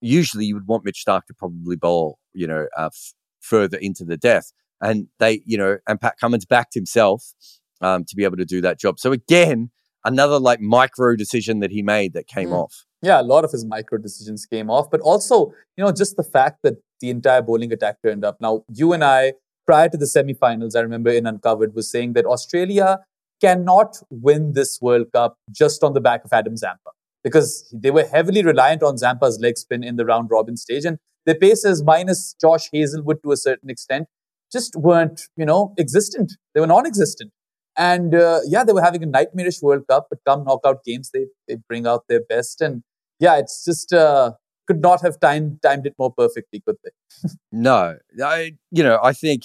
usually 0.00 0.44
you 0.44 0.54
would 0.54 0.66
want 0.68 0.84
Mitch 0.84 1.02
Starc 1.06 1.24
to 1.26 1.34
probably 1.34 1.74
bowl, 1.76 2.18
you 2.32 2.46
know, 2.46 2.66
uh, 2.76 2.86
f- 2.86 3.14
further 3.40 3.76
into 3.78 4.04
the 4.04 4.16
death. 4.16 4.52
And 4.80 5.08
they, 5.18 5.42
you 5.44 5.58
know, 5.58 5.78
and 5.88 6.00
Pat 6.00 6.14
Cummins 6.20 6.46
backed 6.46 6.74
himself 6.74 7.32
um, 7.80 8.04
to 8.04 8.14
be 8.14 8.22
able 8.24 8.36
to 8.36 8.44
do 8.44 8.60
that 8.60 8.78
job. 8.78 9.00
So 9.00 9.10
again, 9.12 9.70
another 10.04 10.38
like 10.38 10.60
micro 10.60 11.16
decision 11.16 11.58
that 11.60 11.72
he 11.72 11.82
made 11.82 12.12
that 12.12 12.28
came 12.28 12.50
mm. 12.50 12.62
off. 12.62 12.84
Yeah, 13.02 13.20
a 13.20 13.22
lot 13.22 13.44
of 13.44 13.50
his 13.52 13.64
micro 13.64 13.98
decisions 13.98 14.46
came 14.46 14.70
off, 14.70 14.90
but 14.90 15.00
also, 15.00 15.52
you 15.76 15.84
know, 15.84 15.90
just 15.92 16.16
the 16.16 16.22
fact 16.24 16.58
that 16.62 16.74
the 17.00 17.10
entire 17.10 17.42
bowling 17.42 17.72
attack 17.72 17.96
turned 18.04 18.24
up. 18.24 18.38
Now, 18.40 18.64
you 18.72 18.92
and 18.92 19.04
I, 19.04 19.34
prior 19.68 19.90
to 19.90 19.98
the 19.98 20.06
semi-finals, 20.06 20.74
I 20.74 20.80
remember 20.80 21.10
in 21.10 21.26
Uncovered 21.26 21.74
was 21.74 21.90
saying 21.90 22.14
that 22.14 22.24
Australia 22.24 23.00
cannot 23.42 23.98
win 24.08 24.54
this 24.54 24.78
World 24.80 25.12
Cup 25.12 25.36
just 25.50 25.84
on 25.84 25.92
the 25.92 26.00
back 26.00 26.24
of 26.24 26.32
Adam 26.32 26.56
Zampa 26.56 26.90
because 27.22 27.68
they 27.70 27.90
were 27.90 28.06
heavily 28.06 28.42
reliant 28.42 28.82
on 28.82 28.96
Zampa's 28.96 29.38
leg 29.40 29.58
spin 29.58 29.84
in 29.84 29.96
the 29.96 30.06
round 30.06 30.30
robin 30.30 30.56
stage. 30.56 30.86
And 30.86 30.96
the 31.26 31.34
paces, 31.34 31.82
minus 31.84 32.34
Josh 32.40 32.70
Hazlewood 32.72 33.22
to 33.22 33.32
a 33.32 33.36
certain 33.36 33.68
extent, 33.68 34.08
just 34.50 34.74
weren't, 34.74 35.28
you 35.36 35.44
know, 35.44 35.74
existent. 35.78 36.32
They 36.54 36.60
were 36.62 36.66
non 36.66 36.86
existent. 36.86 37.30
And 37.76 38.14
uh, 38.14 38.40
yeah, 38.46 38.64
they 38.64 38.72
were 38.72 38.82
having 38.82 39.02
a 39.02 39.06
nightmarish 39.06 39.60
World 39.60 39.82
Cup, 39.86 40.06
but 40.08 40.20
come 40.26 40.44
knockout 40.44 40.82
games, 40.82 41.10
they, 41.12 41.26
they 41.46 41.58
bring 41.68 41.86
out 41.86 42.04
their 42.08 42.22
best. 42.26 42.62
And 42.62 42.82
yeah, 43.20 43.36
it's 43.36 43.66
just 43.66 43.92
uh, 43.92 44.32
could 44.66 44.80
not 44.80 45.02
have 45.02 45.20
timed, 45.20 45.60
timed 45.62 45.86
it 45.86 45.94
more 45.98 46.12
perfectly, 46.12 46.62
could 46.66 46.76
they? 46.82 47.28
no. 47.52 47.96
I, 48.24 48.54
you 48.70 48.82
know, 48.82 48.98
I 49.02 49.12
think 49.12 49.42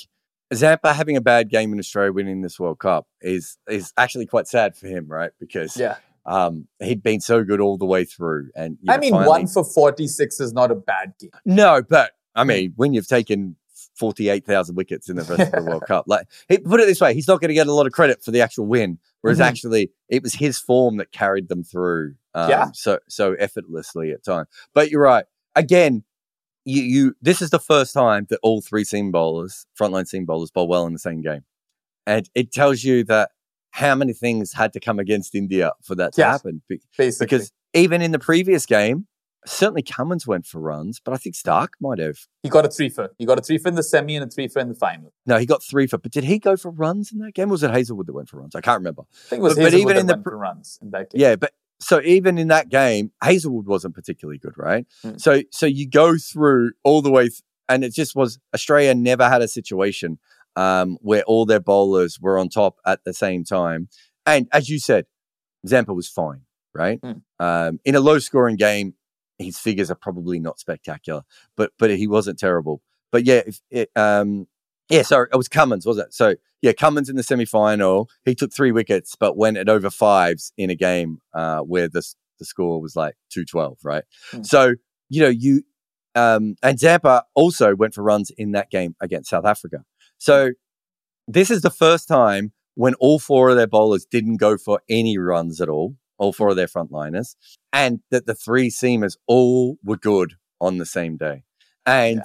Zampa 0.55 0.93
having 0.93 1.17
a 1.17 1.21
bad 1.21 1.49
game 1.49 1.73
in 1.73 1.79
Australia 1.79 2.11
winning 2.11 2.41
this 2.41 2.59
World 2.59 2.79
Cup 2.79 3.07
is 3.21 3.57
is 3.67 3.93
actually 3.97 4.25
quite 4.25 4.47
sad 4.47 4.75
for 4.75 4.87
him, 4.87 5.07
right? 5.07 5.31
Because 5.39 5.77
yeah. 5.77 5.97
Um, 6.25 6.67
he'd 6.79 7.03
been 7.03 7.19
so 7.19 7.43
good 7.43 7.59
all 7.59 7.77
the 7.77 7.85
way 7.85 8.05
through, 8.05 8.49
and 8.55 8.77
I 8.87 8.97
mean, 8.97 9.11
finally... 9.11 9.27
one 9.27 9.47
for 9.47 9.63
forty-six 9.63 10.39
is 10.39 10.53
not 10.53 10.71
a 10.71 10.75
bad 10.75 11.13
game. 11.19 11.31
No, 11.45 11.81
but 11.81 12.11
I 12.33 12.45
mean, 12.45 12.71
when 12.77 12.93
you've 12.93 13.07
taken 13.07 13.57
forty-eight 13.97 14.45
thousand 14.45 14.75
wickets 14.75 15.09
in 15.09 15.17
the 15.17 15.25
first 15.25 15.41
of 15.41 15.51
the 15.51 15.63
World 15.69 15.83
Cup, 15.87 16.05
like 16.07 16.25
he, 16.47 16.59
put 16.59 16.79
it 16.79 16.85
this 16.85 17.01
way, 17.01 17.13
he's 17.13 17.27
not 17.27 17.41
going 17.41 17.49
to 17.49 17.53
get 17.53 17.67
a 17.67 17.73
lot 17.73 17.87
of 17.87 17.91
credit 17.91 18.23
for 18.23 18.31
the 18.31 18.39
actual 18.39 18.65
win, 18.65 18.99
whereas 19.19 19.39
mm-hmm. 19.39 19.49
actually 19.49 19.91
it 20.07 20.23
was 20.23 20.33
his 20.33 20.57
form 20.57 20.95
that 20.95 21.11
carried 21.11 21.49
them 21.49 21.61
through, 21.61 22.15
um, 22.33 22.49
yeah. 22.49 22.67
so 22.73 22.99
so 23.09 23.33
effortlessly 23.33 24.11
at 24.11 24.23
times. 24.23 24.47
But 24.73 24.91
you're 24.91 25.01
right. 25.01 25.25
Again, 25.55 26.05
you, 26.65 26.81
you 26.83 27.15
this 27.21 27.41
is 27.41 27.49
the 27.49 27.59
first 27.59 27.93
time 27.93 28.27
that 28.29 28.39
all 28.43 28.61
three 28.61 28.83
seam 28.83 29.11
bowlers, 29.11 29.65
frontline 29.79 30.07
seam 30.07 30.25
bowlers, 30.25 30.51
bowl 30.51 30.67
well 30.67 30.85
in 30.85 30.93
the 30.93 30.99
same 30.99 31.21
game, 31.21 31.43
and 32.05 32.29
it 32.35 32.51
tells 32.51 32.83
you 32.83 33.03
that 33.05 33.31
how 33.71 33.95
many 33.95 34.13
things 34.13 34.53
had 34.53 34.71
to 34.73 34.79
come 34.79 34.99
against 34.99 35.33
India 35.33 35.71
for 35.81 35.95
that 35.95 36.13
to 36.13 36.21
yes, 36.21 36.31
happen. 36.31 36.61
Basically. 36.97 37.25
Because 37.25 37.51
even 37.73 38.01
in 38.03 38.11
the 38.11 38.19
previous 38.19 38.67
game, 38.67 39.07
certainly 39.45 39.81
Cummins 39.81 40.27
went 40.27 40.45
for 40.45 40.59
runs, 40.59 41.01
but 41.03 41.13
I 41.13 41.17
think 41.17 41.35
Starc 41.35 41.69
might 41.81 41.99
have. 41.99 42.17
He 42.43 42.49
got 42.49 42.65
a 42.65 42.69
three 42.69 42.89
for. 42.89 43.09
He 43.17 43.25
got 43.25 43.39
a 43.39 43.41
three 43.41 43.57
for 43.57 43.69
in 43.69 43.75
the 43.75 43.83
semi 43.83 44.15
and 44.15 44.25
a 44.25 44.29
three 44.29 44.47
for 44.47 44.59
in 44.59 44.69
the 44.69 44.75
final. 44.75 45.11
No, 45.25 45.37
he 45.37 45.45
got 45.45 45.63
three 45.63 45.87
for. 45.87 45.97
But 45.97 46.11
did 46.11 46.23
he 46.23 46.39
go 46.39 46.55
for 46.55 46.71
runs 46.71 47.11
in 47.11 47.19
that 47.19 47.33
game? 47.33 47.49
Or 47.49 47.53
was 47.53 47.63
it 47.63 47.71
Hazlewood 47.71 48.07
that 48.07 48.13
went 48.13 48.29
for 48.29 48.39
runs? 48.39 48.55
I 48.55 48.61
can't 48.61 48.79
remember. 48.79 49.03
I 49.11 49.29
think 49.29 49.39
it 49.39 49.43
was 49.43 49.55
but, 49.55 49.63
Hazlewood 49.63 49.85
but 49.85 49.91
even 49.91 50.01
in 50.01 50.07
the 50.07 50.23
for 50.23 50.37
runs 50.37 50.79
in 50.81 50.91
that 50.91 51.11
game. 51.11 51.21
Yeah, 51.21 51.35
but 51.35 51.53
so 51.83 52.01
even 52.01 52.37
in 52.37 52.47
that 52.47 52.69
game, 52.69 53.11
Hazlewood 53.21 53.65
wasn't 53.65 53.95
particularly 53.95 54.37
good, 54.37 54.57
right? 54.57 54.85
Mm. 55.05 55.19
So 55.19 55.41
so 55.51 55.65
you 55.65 55.87
go 55.87 56.17
through 56.17 56.71
all 56.83 57.01
the 57.01 57.11
way, 57.11 57.23
th- 57.23 57.41
and 57.69 57.83
it 57.83 57.93
just 57.93 58.15
was 58.15 58.39
Australia 58.53 58.95
never 58.95 59.27
had 59.29 59.41
a 59.41 59.47
situation 59.47 60.19
um, 60.55 60.97
where 61.01 61.23
all 61.23 61.45
their 61.45 61.59
bowlers 61.59 62.19
were 62.19 62.37
on 62.37 62.49
top 62.49 62.77
at 62.85 63.03
the 63.03 63.13
same 63.13 63.43
time. 63.43 63.89
And 64.25 64.47
as 64.51 64.69
you 64.69 64.79
said, 64.79 65.05
Zampa 65.67 65.93
was 65.93 66.07
fine, 66.07 66.41
right? 66.73 67.01
Mm. 67.01 67.21
Um, 67.39 67.79
in 67.85 67.95
a 67.95 67.99
low 67.99 68.19
scoring 68.19 68.55
game, 68.55 68.95
his 69.37 69.57
figures 69.57 69.91
are 69.91 69.95
probably 69.95 70.39
not 70.39 70.59
spectacular, 70.59 71.23
but 71.57 71.71
but 71.77 71.89
he 71.91 72.07
wasn't 72.07 72.39
terrible. 72.39 72.81
But 73.11 73.25
yeah, 73.25 73.41
if 73.45 73.61
it, 73.69 73.91
um, 73.95 74.47
yeah, 74.93 75.01
sorry, 75.01 75.29
it 75.33 75.37
was 75.37 75.47
Cummins, 75.47 75.85
was 75.85 75.97
it? 75.97 76.13
So 76.13 76.35
yeah, 76.61 76.73
Cummins 76.73 77.09
in 77.09 77.15
the 77.15 77.23
semi 77.23 77.45
final, 77.45 78.09
he 78.25 78.35
took 78.35 78.53
three 78.53 78.71
wickets, 78.71 79.15
but 79.19 79.37
went 79.37 79.57
at 79.57 79.69
over 79.69 79.89
fives 79.89 80.53
in 80.57 80.69
a 80.69 80.75
game 80.75 81.19
uh, 81.33 81.59
where 81.59 81.87
the 81.87 82.03
the 82.39 82.45
score 82.45 82.81
was 82.81 82.95
like 82.95 83.15
two 83.29 83.45
twelve, 83.45 83.77
right? 83.83 84.03
Mm. 84.31 84.45
So 84.45 84.75
you 85.09 85.21
know 85.21 85.29
you 85.29 85.63
um, 86.15 86.55
and 86.61 86.79
Zampa 86.79 87.25
also 87.33 87.75
went 87.75 87.93
for 87.93 88.03
runs 88.03 88.31
in 88.37 88.51
that 88.51 88.69
game 88.69 88.95
against 89.01 89.29
South 89.29 89.45
Africa. 89.45 89.83
So 90.17 90.51
this 91.27 91.49
is 91.49 91.61
the 91.61 91.71
first 91.71 92.07
time 92.07 92.51
when 92.75 92.93
all 92.95 93.19
four 93.19 93.49
of 93.49 93.55
their 93.55 93.67
bowlers 93.67 94.05
didn't 94.05 94.37
go 94.37 94.57
for 94.57 94.81
any 94.89 95.17
runs 95.17 95.61
at 95.61 95.69
all, 95.69 95.95
all 96.17 96.33
four 96.33 96.49
of 96.49 96.55
their 96.55 96.67
frontliners, 96.67 97.35
and 97.71 97.99
that 98.11 98.25
the 98.25 98.35
three 98.35 98.69
seamers 98.69 99.17
all 99.27 99.77
were 99.83 99.97
good 99.97 100.35
on 100.61 100.77
the 100.77 100.85
same 100.85 101.17
day. 101.17 101.43
And 101.85 102.17
yeah. 102.17 102.23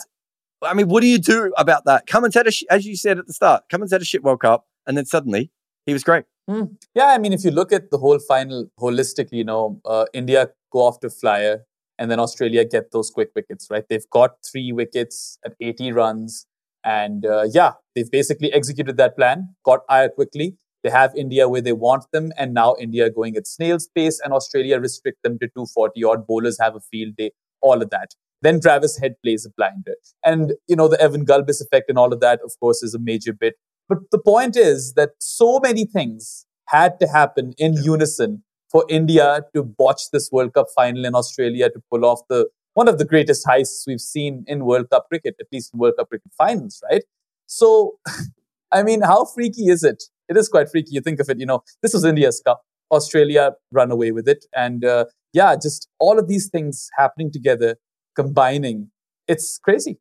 I 0.62 0.74
mean, 0.74 0.88
what 0.88 1.00
do 1.02 1.06
you 1.06 1.18
do 1.18 1.52
about 1.56 1.84
that? 1.84 2.06
Cummins 2.06 2.34
had 2.34 2.46
a, 2.46 2.50
sh- 2.50 2.64
as 2.70 2.84
you 2.86 2.96
said 2.96 3.18
at 3.18 3.26
the 3.26 3.32
start, 3.32 3.64
Cummins 3.70 3.92
had 3.92 4.02
a 4.02 4.04
shit 4.04 4.22
World 4.22 4.40
Cup, 4.40 4.66
and 4.86 4.96
then 4.96 5.06
suddenly 5.06 5.50
he 5.86 5.92
was 5.92 6.02
great. 6.02 6.24
Mm. 6.50 6.76
Yeah, 6.94 7.06
I 7.06 7.18
mean, 7.18 7.32
if 7.32 7.44
you 7.44 7.50
look 7.50 7.72
at 7.72 7.90
the 7.90 7.98
whole 7.98 8.18
final 8.18 8.70
holistically, 8.80 9.34
you 9.34 9.44
know, 9.44 9.80
uh, 9.84 10.06
India 10.12 10.50
go 10.72 10.80
off 10.80 11.00
to 11.00 11.10
flyer, 11.10 11.64
and 11.98 12.10
then 12.10 12.20
Australia 12.20 12.64
get 12.64 12.92
those 12.92 13.10
quick 13.10 13.30
wickets, 13.34 13.68
right? 13.70 13.84
They've 13.88 14.08
got 14.10 14.36
three 14.50 14.72
wickets 14.72 15.38
at 15.44 15.54
80 15.60 15.92
runs. 15.92 16.46
And 16.84 17.26
uh, 17.26 17.46
yeah, 17.52 17.72
they've 17.94 18.10
basically 18.10 18.52
executed 18.52 18.96
that 18.98 19.16
plan, 19.16 19.54
got 19.64 19.80
Iyer 19.88 20.08
quickly. 20.08 20.56
They 20.84 20.90
have 20.90 21.14
India 21.16 21.48
where 21.48 21.60
they 21.60 21.72
want 21.72 22.04
them, 22.12 22.30
and 22.38 22.54
now 22.54 22.76
India 22.78 23.10
going 23.10 23.36
at 23.36 23.48
snail's 23.48 23.88
pace, 23.88 24.20
and 24.22 24.32
Australia 24.32 24.78
restrict 24.78 25.18
them 25.24 25.38
to 25.40 25.46
240 25.48 26.04
odd. 26.04 26.26
Bowlers 26.26 26.58
have 26.60 26.76
a 26.76 26.80
field 26.80 27.16
day, 27.16 27.32
all 27.60 27.82
of 27.82 27.90
that. 27.90 28.14
Then 28.42 28.60
Travis 28.60 28.98
Head 28.98 29.14
plays 29.22 29.46
a 29.46 29.50
blinder. 29.56 29.96
And, 30.24 30.54
you 30.68 30.76
know, 30.76 30.88
the 30.88 31.00
Evan 31.00 31.24
Gulbis 31.24 31.60
effect 31.60 31.88
and 31.88 31.98
all 31.98 32.12
of 32.12 32.20
that, 32.20 32.40
of 32.44 32.52
course, 32.60 32.82
is 32.82 32.94
a 32.94 32.98
major 32.98 33.32
bit. 33.32 33.54
But 33.88 33.98
the 34.10 34.18
point 34.18 34.56
is 34.56 34.94
that 34.94 35.10
so 35.18 35.60
many 35.60 35.84
things 35.84 36.46
had 36.68 37.00
to 37.00 37.08
happen 37.08 37.54
in 37.58 37.72
unison 37.72 38.44
for 38.70 38.84
India 38.88 39.40
to 39.54 39.62
botch 39.62 40.10
this 40.12 40.30
World 40.30 40.52
Cup 40.52 40.66
final 40.74 41.04
in 41.04 41.14
Australia 41.14 41.70
to 41.70 41.80
pull 41.90 42.04
off 42.04 42.20
the 42.28 42.48
one 42.74 42.86
of 42.86 42.98
the 42.98 43.04
greatest 43.04 43.44
heists 43.44 43.84
we've 43.88 44.00
seen 44.00 44.44
in 44.46 44.64
World 44.64 44.88
Cup 44.90 45.08
cricket, 45.08 45.34
at 45.40 45.46
least 45.50 45.74
in 45.74 45.80
World 45.80 45.94
Cup 45.98 46.10
cricket 46.10 46.30
finals, 46.38 46.80
right? 46.88 47.02
So, 47.46 47.98
I 48.72 48.82
mean, 48.82 49.00
how 49.00 49.24
freaky 49.24 49.68
is 49.68 49.82
it? 49.82 50.04
It 50.28 50.36
is 50.36 50.48
quite 50.48 50.70
freaky. 50.70 50.90
You 50.92 51.00
think 51.00 51.18
of 51.18 51.28
it, 51.28 51.40
you 51.40 51.46
know, 51.46 51.62
this 51.82 51.94
was 51.94 52.04
India's 52.04 52.40
cup. 52.44 52.62
Australia 52.90 53.52
run 53.72 53.90
away 53.90 54.12
with 54.12 54.28
it. 54.28 54.44
And 54.54 54.84
uh, 54.84 55.06
yeah, 55.32 55.56
just 55.56 55.88
all 55.98 56.18
of 56.18 56.28
these 56.28 56.48
things 56.48 56.88
happening 56.96 57.32
together, 57.32 57.76
combining. 58.18 58.90
It's 59.28 59.58
crazy. 59.58 59.98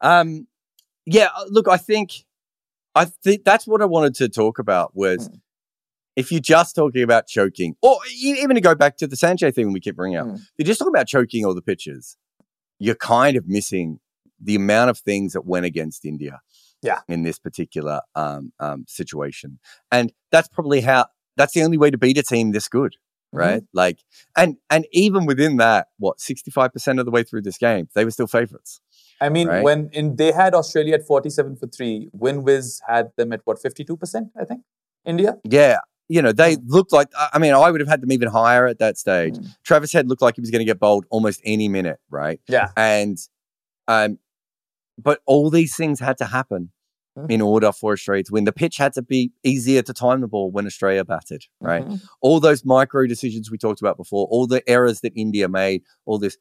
Um, 0.00 0.46
yeah, 1.06 1.28
uh, 1.36 1.44
look, 1.48 1.68
I 1.68 1.76
think 1.76 2.24
I 2.94 3.04
think 3.04 3.44
that's 3.44 3.66
what 3.66 3.80
I 3.80 3.84
wanted 3.84 4.14
to 4.16 4.28
talk 4.28 4.58
about 4.58 4.96
was 4.96 5.28
mm 5.28 5.40
if 6.16 6.30
you're 6.30 6.40
just 6.40 6.74
talking 6.74 7.02
about 7.02 7.28
choking, 7.28 7.76
or 7.80 7.96
even 8.20 8.56
to 8.56 8.60
go 8.60 8.74
back 8.74 8.96
to 8.96 9.06
the 9.06 9.16
Sanjay 9.16 9.54
thing 9.54 9.72
we 9.72 9.80
keep 9.80 9.96
bringing 9.96 10.18
up, 10.18 10.26
mm. 10.26 10.34
if 10.34 10.42
you're 10.58 10.66
just 10.66 10.80
talking 10.80 10.92
about 10.92 11.06
choking 11.06 11.46
all 11.46 11.54
the 11.54 11.62
pitches, 11.62 12.18
you're 12.78 12.96
kind 12.96 13.36
of 13.36 13.46
missing 13.46 14.00
the 14.38 14.56
amount 14.56 14.90
of 14.90 14.98
things 14.98 15.32
that 15.32 15.46
went 15.46 15.64
against 15.64 16.04
India. 16.04 16.40
Yeah. 16.82 16.98
In 17.08 17.22
this 17.22 17.38
particular 17.38 18.00
um, 18.16 18.52
um, 18.58 18.84
situation, 18.88 19.60
and 19.92 20.12
that's 20.32 20.48
probably 20.48 20.80
how. 20.80 21.06
That's 21.36 21.54
the 21.54 21.62
only 21.62 21.78
way 21.78 21.90
to 21.90 21.96
beat 21.96 22.18
a 22.18 22.22
team 22.22 22.50
this 22.52 22.68
good. 22.68 22.96
Right? 23.32 23.62
Mm-hmm. 23.62 23.78
Like, 23.78 23.98
and 24.36 24.56
and 24.70 24.86
even 24.92 25.26
within 25.26 25.56
that, 25.58 25.88
what 25.98 26.20
sixty 26.20 26.50
five 26.50 26.72
percent 26.72 26.98
of 26.98 27.04
the 27.04 27.12
way 27.12 27.22
through 27.22 27.42
this 27.42 27.58
game, 27.58 27.88
they 27.94 28.04
were 28.04 28.10
still 28.10 28.26
favorites. 28.26 28.80
I 29.20 29.28
mean, 29.28 29.48
right? 29.48 29.62
when 29.62 29.90
in 29.92 30.16
they 30.16 30.32
had 30.32 30.54
Australia 30.54 30.94
at 30.94 31.06
forty 31.06 31.30
seven 31.30 31.56
for 31.56 31.66
three, 31.66 32.08
WinViz 32.16 32.80
had 32.88 33.12
them 33.16 33.32
at 33.32 33.40
what 33.44 33.60
fifty 33.60 33.84
two 33.84 33.96
percent, 33.96 34.28
I 34.40 34.44
think. 34.44 34.62
India. 35.04 35.36
Yeah, 35.44 35.78
you 36.10 36.20
know, 36.20 36.32
they 36.32 36.56
looked 36.66 36.92
like, 36.92 37.06
I 37.32 37.38
mean, 37.38 37.54
I 37.54 37.70
would 37.70 37.80
have 37.80 37.88
had 37.88 38.00
them 38.00 38.10
even 38.10 38.26
higher 38.26 38.66
at 38.66 38.80
that 38.80 38.98
stage. 38.98 39.36
Mm. 39.36 39.54
Travis 39.62 39.92
Head 39.92 40.08
looked 40.08 40.20
like 40.20 40.34
he 40.34 40.40
was 40.40 40.50
going 40.50 40.58
to 40.58 40.64
get 40.64 40.80
bowled 40.80 41.06
almost 41.08 41.40
any 41.44 41.68
minute, 41.68 42.00
right? 42.10 42.40
Yeah. 42.48 42.70
And, 42.76 43.16
um, 43.86 44.18
but 44.98 45.20
all 45.24 45.50
these 45.50 45.76
things 45.76 46.00
had 46.00 46.18
to 46.18 46.24
happen 46.24 46.72
mm. 47.20 47.30
in 47.30 47.40
order 47.40 47.72
for 47.72 47.92
Australia 47.92 48.24
to 48.24 48.32
win. 48.32 48.44
The 48.44 48.52
pitch 48.52 48.76
had 48.76 48.92
to 48.94 49.02
be 49.02 49.32
easier 49.42 49.82
to 49.82 49.92
time 49.92 50.20
the 50.20 50.28
ball 50.28 50.50
when 50.50 50.66
Australia 50.66 51.04
batted, 51.04 51.44
right? 51.60 51.84
Mm-hmm. 51.84 51.96
All 52.20 52.40
those 52.40 52.64
micro 52.64 53.06
decisions 53.06 53.50
we 53.50 53.58
talked 53.58 53.80
about 53.80 53.96
before, 53.96 54.26
all 54.26 54.46
the 54.46 54.68
errors 54.68 55.00
that 55.00 55.12
India 55.16 55.48
made, 55.48 55.82
all 56.06 56.18
this, 56.18 56.38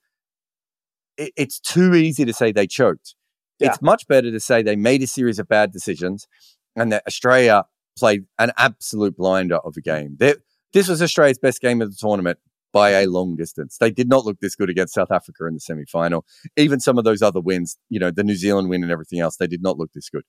it, 1.18 1.34
it's 1.35 1.60
too 1.60 1.93
easy 1.95 2.26
to 2.26 2.34
say 2.34 2.51
they 2.51 2.68
choked. 2.68 3.15
Yeah. 3.60 3.69
It's 3.69 3.81
much 3.81 4.07
better 4.07 4.31
to 4.31 4.39
say 4.39 4.64
they 4.64 4.76
made 4.76 5.03
a 5.03 5.07
series 5.07 5.39
of 5.39 5.47
bad 5.47 5.72
decisions 5.72 6.27
and 6.76 6.91
that 6.91 7.03
Australia 7.06 7.65
played 7.97 8.26
an 8.38 8.51
absolute 8.57 9.18
blinder 9.18 9.57
of 9.57 9.76
a 9.77 9.81
game. 9.81 10.15
They're, 10.18 10.38
this 10.72 10.88
was 10.88 11.01
Australia's 11.01 11.39
best 11.39 11.61
game 11.61 11.81
of 11.81 11.89
the 11.89 11.97
tournament 11.97 12.39
by 12.72 12.91
a 12.91 13.07
long 13.07 13.35
distance. 13.35 13.77
They 13.77 13.91
did 13.91 14.10
not 14.10 14.26
look 14.26 14.39
this 14.39 14.56
good 14.56 14.69
against 14.69 14.93
South 14.93 15.11
Africa 15.11 15.45
in 15.45 15.56
the 15.56 15.60
semi 15.60 15.85
final. 15.85 16.26
Even 16.56 16.80
some 16.80 16.97
of 16.97 17.03
those 17.03 17.22
other 17.22 17.41
wins, 17.41 17.77
you 17.89 17.99
know, 17.99 18.11
the 18.11 18.23
New 18.23 18.35
Zealand 18.35 18.69
win 18.69 18.84
and 18.84 18.91
everything 18.91 19.19
else, 19.19 19.38
they 19.38 19.47
did 19.47 19.61
not 19.61 19.77
look 19.77 19.91
this 19.93 20.10
good. 20.10 20.23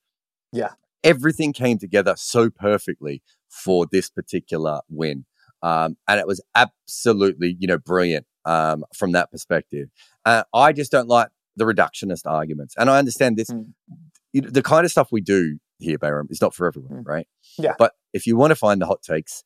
Yeah. 0.52 0.70
Everything 1.02 1.52
came 1.52 1.78
together 1.78 2.14
so 2.16 2.50
perfectly 2.50 3.22
for 3.48 3.86
this 3.90 4.10
particular 4.10 4.80
win. 4.88 5.24
Um, 5.62 5.96
and 6.08 6.20
it 6.20 6.26
was 6.26 6.42
absolutely, 6.54 7.56
you 7.58 7.66
know, 7.66 7.78
brilliant 7.78 8.26
um, 8.44 8.84
from 8.94 9.12
that 9.12 9.30
perspective. 9.30 9.88
Uh, 10.24 10.44
I 10.54 10.72
just 10.72 10.90
don't 10.90 11.08
like 11.08 11.28
the 11.56 11.64
reductionist 11.64 12.22
arguments, 12.26 12.74
and 12.78 12.88
I 12.88 12.98
understand 12.98 13.36
this. 13.36 13.50
Mm. 13.50 13.72
The 14.32 14.62
kind 14.62 14.84
of 14.84 14.90
stuff 14.90 15.08
we 15.10 15.20
do 15.20 15.58
here, 15.78 15.98
Behram, 15.98 16.30
is 16.30 16.40
not 16.40 16.54
for 16.54 16.66
everyone, 16.66 17.02
mm. 17.02 17.06
right? 17.06 17.26
Yeah. 17.58 17.74
But 17.78 17.92
if 18.12 18.26
you 18.26 18.36
want 18.36 18.52
to 18.52 18.54
find 18.54 18.80
the 18.80 18.86
hot 18.86 19.02
takes, 19.02 19.44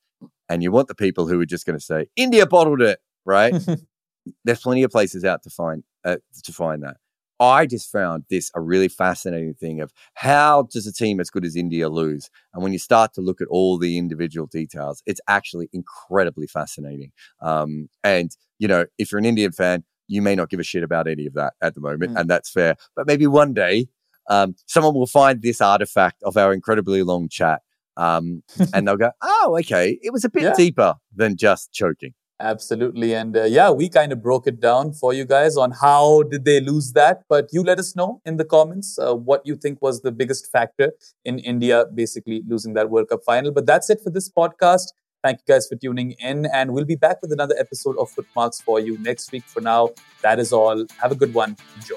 and 0.49 0.63
you 0.63 0.71
want 0.71 0.89
the 0.89 0.95
people 0.95 1.27
who 1.27 1.41
are 1.41 1.47
just 1.47 1.67
going 1.67 1.79
to 1.79 1.85
say 1.85 2.07
India 2.17 2.47
bottled 2.47 2.83
it, 2.83 3.01
right? 3.25 3.55
There's 4.45 4.61
plenty 4.61 4.83
of 4.83 4.91
places 4.91 5.25
out 5.25 5.43
to 5.43 5.51
find 5.51 5.85
uh, 6.05 6.17
to 6.45 6.53
find 6.53 6.83
that. 6.83 6.97
I 7.41 7.67
just 7.67 7.91
found 7.91 8.25
this 8.31 8.51
a 8.55 8.61
really 8.61 8.89
fascinating 8.89 9.55
thing 9.55 9.81
of 9.81 9.93
how 10.15 10.69
does 10.71 10.87
a 10.87 10.93
team 10.93 11.21
as 11.21 11.31
good 11.31 11.45
as 11.45 11.57
India 11.57 11.89
lose? 11.89 12.31
And 12.53 12.63
when 12.63 12.73
you 12.73 12.79
start 12.79 13.13
to 13.15 13.21
look 13.21 13.41
at 13.41 13.49
all 13.49 13.79
the 13.79 13.99
individual 13.99 14.47
details, 14.47 15.03
it's 15.07 15.21
actually 15.29 15.69
incredibly 15.73 16.47
fascinating. 16.47 17.13
Um, 17.41 17.89
and, 18.03 18.31
you 18.59 18.69
know, 18.69 18.87
if 18.99 19.11
you're 19.11 19.19
an 19.19 19.25
Indian 19.25 19.53
fan, 19.53 19.85
you 20.07 20.23
may 20.23 20.35
not 20.35 20.51
give 20.51 20.61
a 20.61 20.65
shit 20.65 20.83
about 20.83 21.09
any 21.09 21.27
of 21.27 21.35
that 21.35 21.55
at 21.63 21.75
the 21.75 21.81
moment, 21.81 22.13
mm. 22.13 22.21
and 22.21 22.31
that's 22.31 22.51
fair. 22.51 22.77
But 22.95 23.07
maybe 23.07 23.27
one 23.27 23.55
day 23.55 23.89
um, 24.29 24.55
someone 24.67 24.95
will 24.95 25.07
find 25.07 25.43
this 25.43 25.61
artifact 25.61 26.23
of 26.23 26.37
our 26.37 26.53
incredibly 26.53 27.03
long 27.03 27.29
chat 27.29 27.63
um, 27.97 28.43
and 28.75 28.87
they'll 28.87 28.97
go, 28.97 29.11
oh, 29.23 29.57
okay, 29.61 29.99
it 30.03 30.13
was 30.13 30.25
a 30.25 30.31
bit 30.31 30.43
yeah. 30.43 30.55
deeper 30.55 30.95
than 31.15 31.37
just 31.37 31.73
choking. 31.73 32.15
Absolutely. 32.41 33.15
And 33.15 33.37
uh, 33.37 33.45
yeah, 33.45 33.71
we 33.71 33.89
kind 33.89 34.13
of 34.13 34.23
broke 34.23 34.47
it 34.47 34.61
down 34.61 34.93
for 34.93 35.15
you 35.15 35.25
guys 35.25 35.57
on 35.57 35.71
how 35.71 36.25
did 36.25 36.45
they 36.45 36.61
lose 36.61 36.93
that. 36.93 37.23
But 37.29 37.49
you 37.53 37.63
let 37.63 37.79
us 37.79 37.95
know 37.95 38.21
in 38.25 38.37
the 38.39 38.45
comments 38.45 38.99
uh, 38.99 39.15
what 39.15 39.43
you 39.45 39.55
think 39.55 39.81
was 39.81 40.03
the 40.03 40.11
biggest 40.11 40.51
factor 40.51 40.93
in 41.25 41.39
India 41.39 41.87
basically 41.95 42.43
losing 42.47 42.75
that 42.75 42.91
World 42.91 43.09
Cup 43.09 43.21
final. 43.25 43.53
But 43.53 43.67
that's 43.67 43.89
it 43.89 44.01
for 44.03 44.11
this 44.11 44.29
podcast. 44.29 44.89
Thank 45.23 45.39
you 45.39 45.55
guys 45.55 45.69
for 45.69 45.77
tuning 45.77 46.13
in. 46.19 46.47
And 46.47 46.75
we'll 46.75 46.85
be 46.85 46.97
back 46.97 47.23
with 47.23 47.33
another 47.33 47.55
episode 47.59 47.97
of 47.99 48.11
Footmarks 48.11 48.61
for 48.61 48.81
you 48.81 48.99
next 48.99 49.31
week. 49.33 49.45
For 49.45 49.61
now, 49.61 49.91
that 50.23 50.39
is 50.39 50.53
all. 50.53 50.85
Have 51.01 51.13
a 51.13 51.15
good 51.15 51.33
one. 51.33 51.57
Enjoy. 51.77 51.97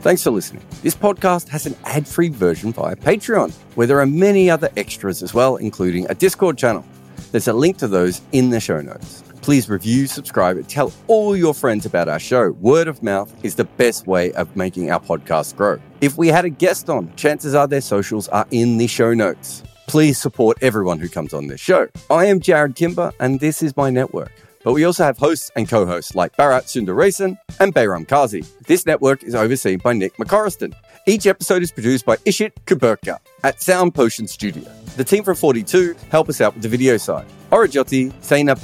Thanks 0.00 0.22
for 0.22 0.30
listening. 0.30 0.62
This 0.82 0.94
podcast 0.94 1.48
has 1.48 1.66
an 1.66 1.76
ad 1.84 2.08
free 2.08 2.30
version 2.30 2.72
via 2.72 2.96
Patreon, 2.96 3.52
where 3.74 3.86
there 3.86 4.00
are 4.00 4.06
many 4.06 4.48
other 4.48 4.70
extras 4.78 5.22
as 5.22 5.34
well, 5.34 5.56
including 5.56 6.06
a 6.08 6.14
Discord 6.14 6.56
channel. 6.56 6.86
There's 7.32 7.48
a 7.48 7.52
link 7.52 7.76
to 7.78 7.86
those 7.86 8.22
in 8.32 8.48
the 8.48 8.60
show 8.60 8.80
notes. 8.80 9.22
Please 9.42 9.68
review, 9.68 10.06
subscribe, 10.06 10.56
and 10.56 10.66
tell 10.66 10.90
all 11.06 11.36
your 11.36 11.52
friends 11.52 11.84
about 11.84 12.08
our 12.08 12.18
show. 12.18 12.52
Word 12.52 12.88
of 12.88 13.02
mouth 13.02 13.30
is 13.44 13.56
the 13.56 13.64
best 13.64 14.06
way 14.06 14.32
of 14.32 14.56
making 14.56 14.90
our 14.90 15.00
podcast 15.00 15.54
grow. 15.56 15.78
If 16.00 16.16
we 16.16 16.28
had 16.28 16.46
a 16.46 16.50
guest 16.50 16.88
on, 16.88 17.14
chances 17.16 17.54
are 17.54 17.68
their 17.68 17.82
socials 17.82 18.26
are 18.28 18.46
in 18.50 18.78
the 18.78 18.86
show 18.86 19.12
notes. 19.12 19.62
Please 19.86 20.18
support 20.18 20.56
everyone 20.62 20.98
who 20.98 21.10
comes 21.10 21.34
on 21.34 21.48
this 21.48 21.60
show. 21.60 21.88
I 22.08 22.24
am 22.24 22.40
Jarrod 22.40 22.74
Kimber, 22.74 23.12
and 23.20 23.38
this 23.38 23.62
is 23.62 23.76
my 23.76 23.90
network. 23.90 24.32
But 24.62 24.74
we 24.74 24.84
also 24.84 25.04
have 25.04 25.16
hosts 25.16 25.50
and 25.56 25.68
co 25.68 25.86
hosts 25.86 26.14
like 26.14 26.36
Bharat 26.36 26.64
Sundaresan 26.64 27.38
and 27.60 27.74
Behram 27.74 28.06
Kazi. 28.06 28.44
This 28.66 28.84
network 28.84 29.22
is 29.22 29.34
overseen 29.34 29.78
by 29.78 29.94
Nick 29.94 30.16
McCorriston. 30.16 30.74
Each 31.06 31.26
episode 31.26 31.62
is 31.62 31.72
produced 31.72 32.04
by 32.04 32.16
Ishit 32.18 32.52
Kuberkar 32.66 33.18
at 33.42 33.62
Sound 33.62 33.94
Potion 33.94 34.26
Studio. 34.26 34.70
The 34.96 35.04
team 35.04 35.24
from 35.24 35.36
42 35.36 35.96
help 36.10 36.28
us 36.28 36.40
out 36.40 36.54
with 36.54 36.62
the 36.62 36.68
video 36.68 36.98
side. 36.98 37.26
Aurojyoti, 37.50 38.12
Sena 38.22 38.54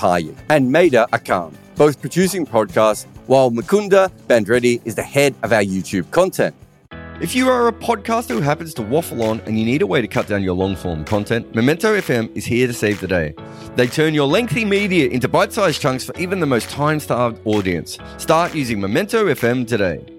and 0.50 0.70
Maida 0.70 1.06
Akam, 1.12 1.54
both 1.76 2.00
producing 2.00 2.46
podcasts, 2.46 3.06
while 3.26 3.50
Mukunda 3.50 4.10
Bandreddi 4.28 4.80
is 4.84 4.94
the 4.94 5.02
head 5.02 5.34
of 5.42 5.52
our 5.52 5.62
YouTube 5.62 6.10
content. 6.10 6.54
If 7.18 7.34
you 7.34 7.48
are 7.48 7.66
a 7.66 7.72
podcaster 7.72 8.34
who 8.34 8.42
happens 8.42 8.74
to 8.74 8.82
waffle 8.82 9.22
on 9.22 9.40
and 9.46 9.58
you 9.58 9.64
need 9.64 9.80
a 9.80 9.86
way 9.86 10.02
to 10.02 10.06
cut 10.06 10.26
down 10.26 10.42
your 10.42 10.54
long 10.54 10.76
form 10.76 11.02
content, 11.02 11.54
Memento 11.54 11.96
FM 11.96 12.30
is 12.36 12.44
here 12.44 12.66
to 12.66 12.74
save 12.74 13.00
the 13.00 13.08
day. 13.08 13.34
They 13.74 13.86
turn 13.86 14.12
your 14.12 14.26
lengthy 14.26 14.66
media 14.66 15.08
into 15.08 15.26
bite 15.26 15.50
sized 15.50 15.80
chunks 15.80 16.04
for 16.04 16.14
even 16.18 16.40
the 16.40 16.46
most 16.46 16.68
time 16.68 17.00
starved 17.00 17.40
audience. 17.46 17.96
Start 18.18 18.54
using 18.54 18.78
Memento 18.78 19.24
FM 19.32 19.66
today. 19.66 20.15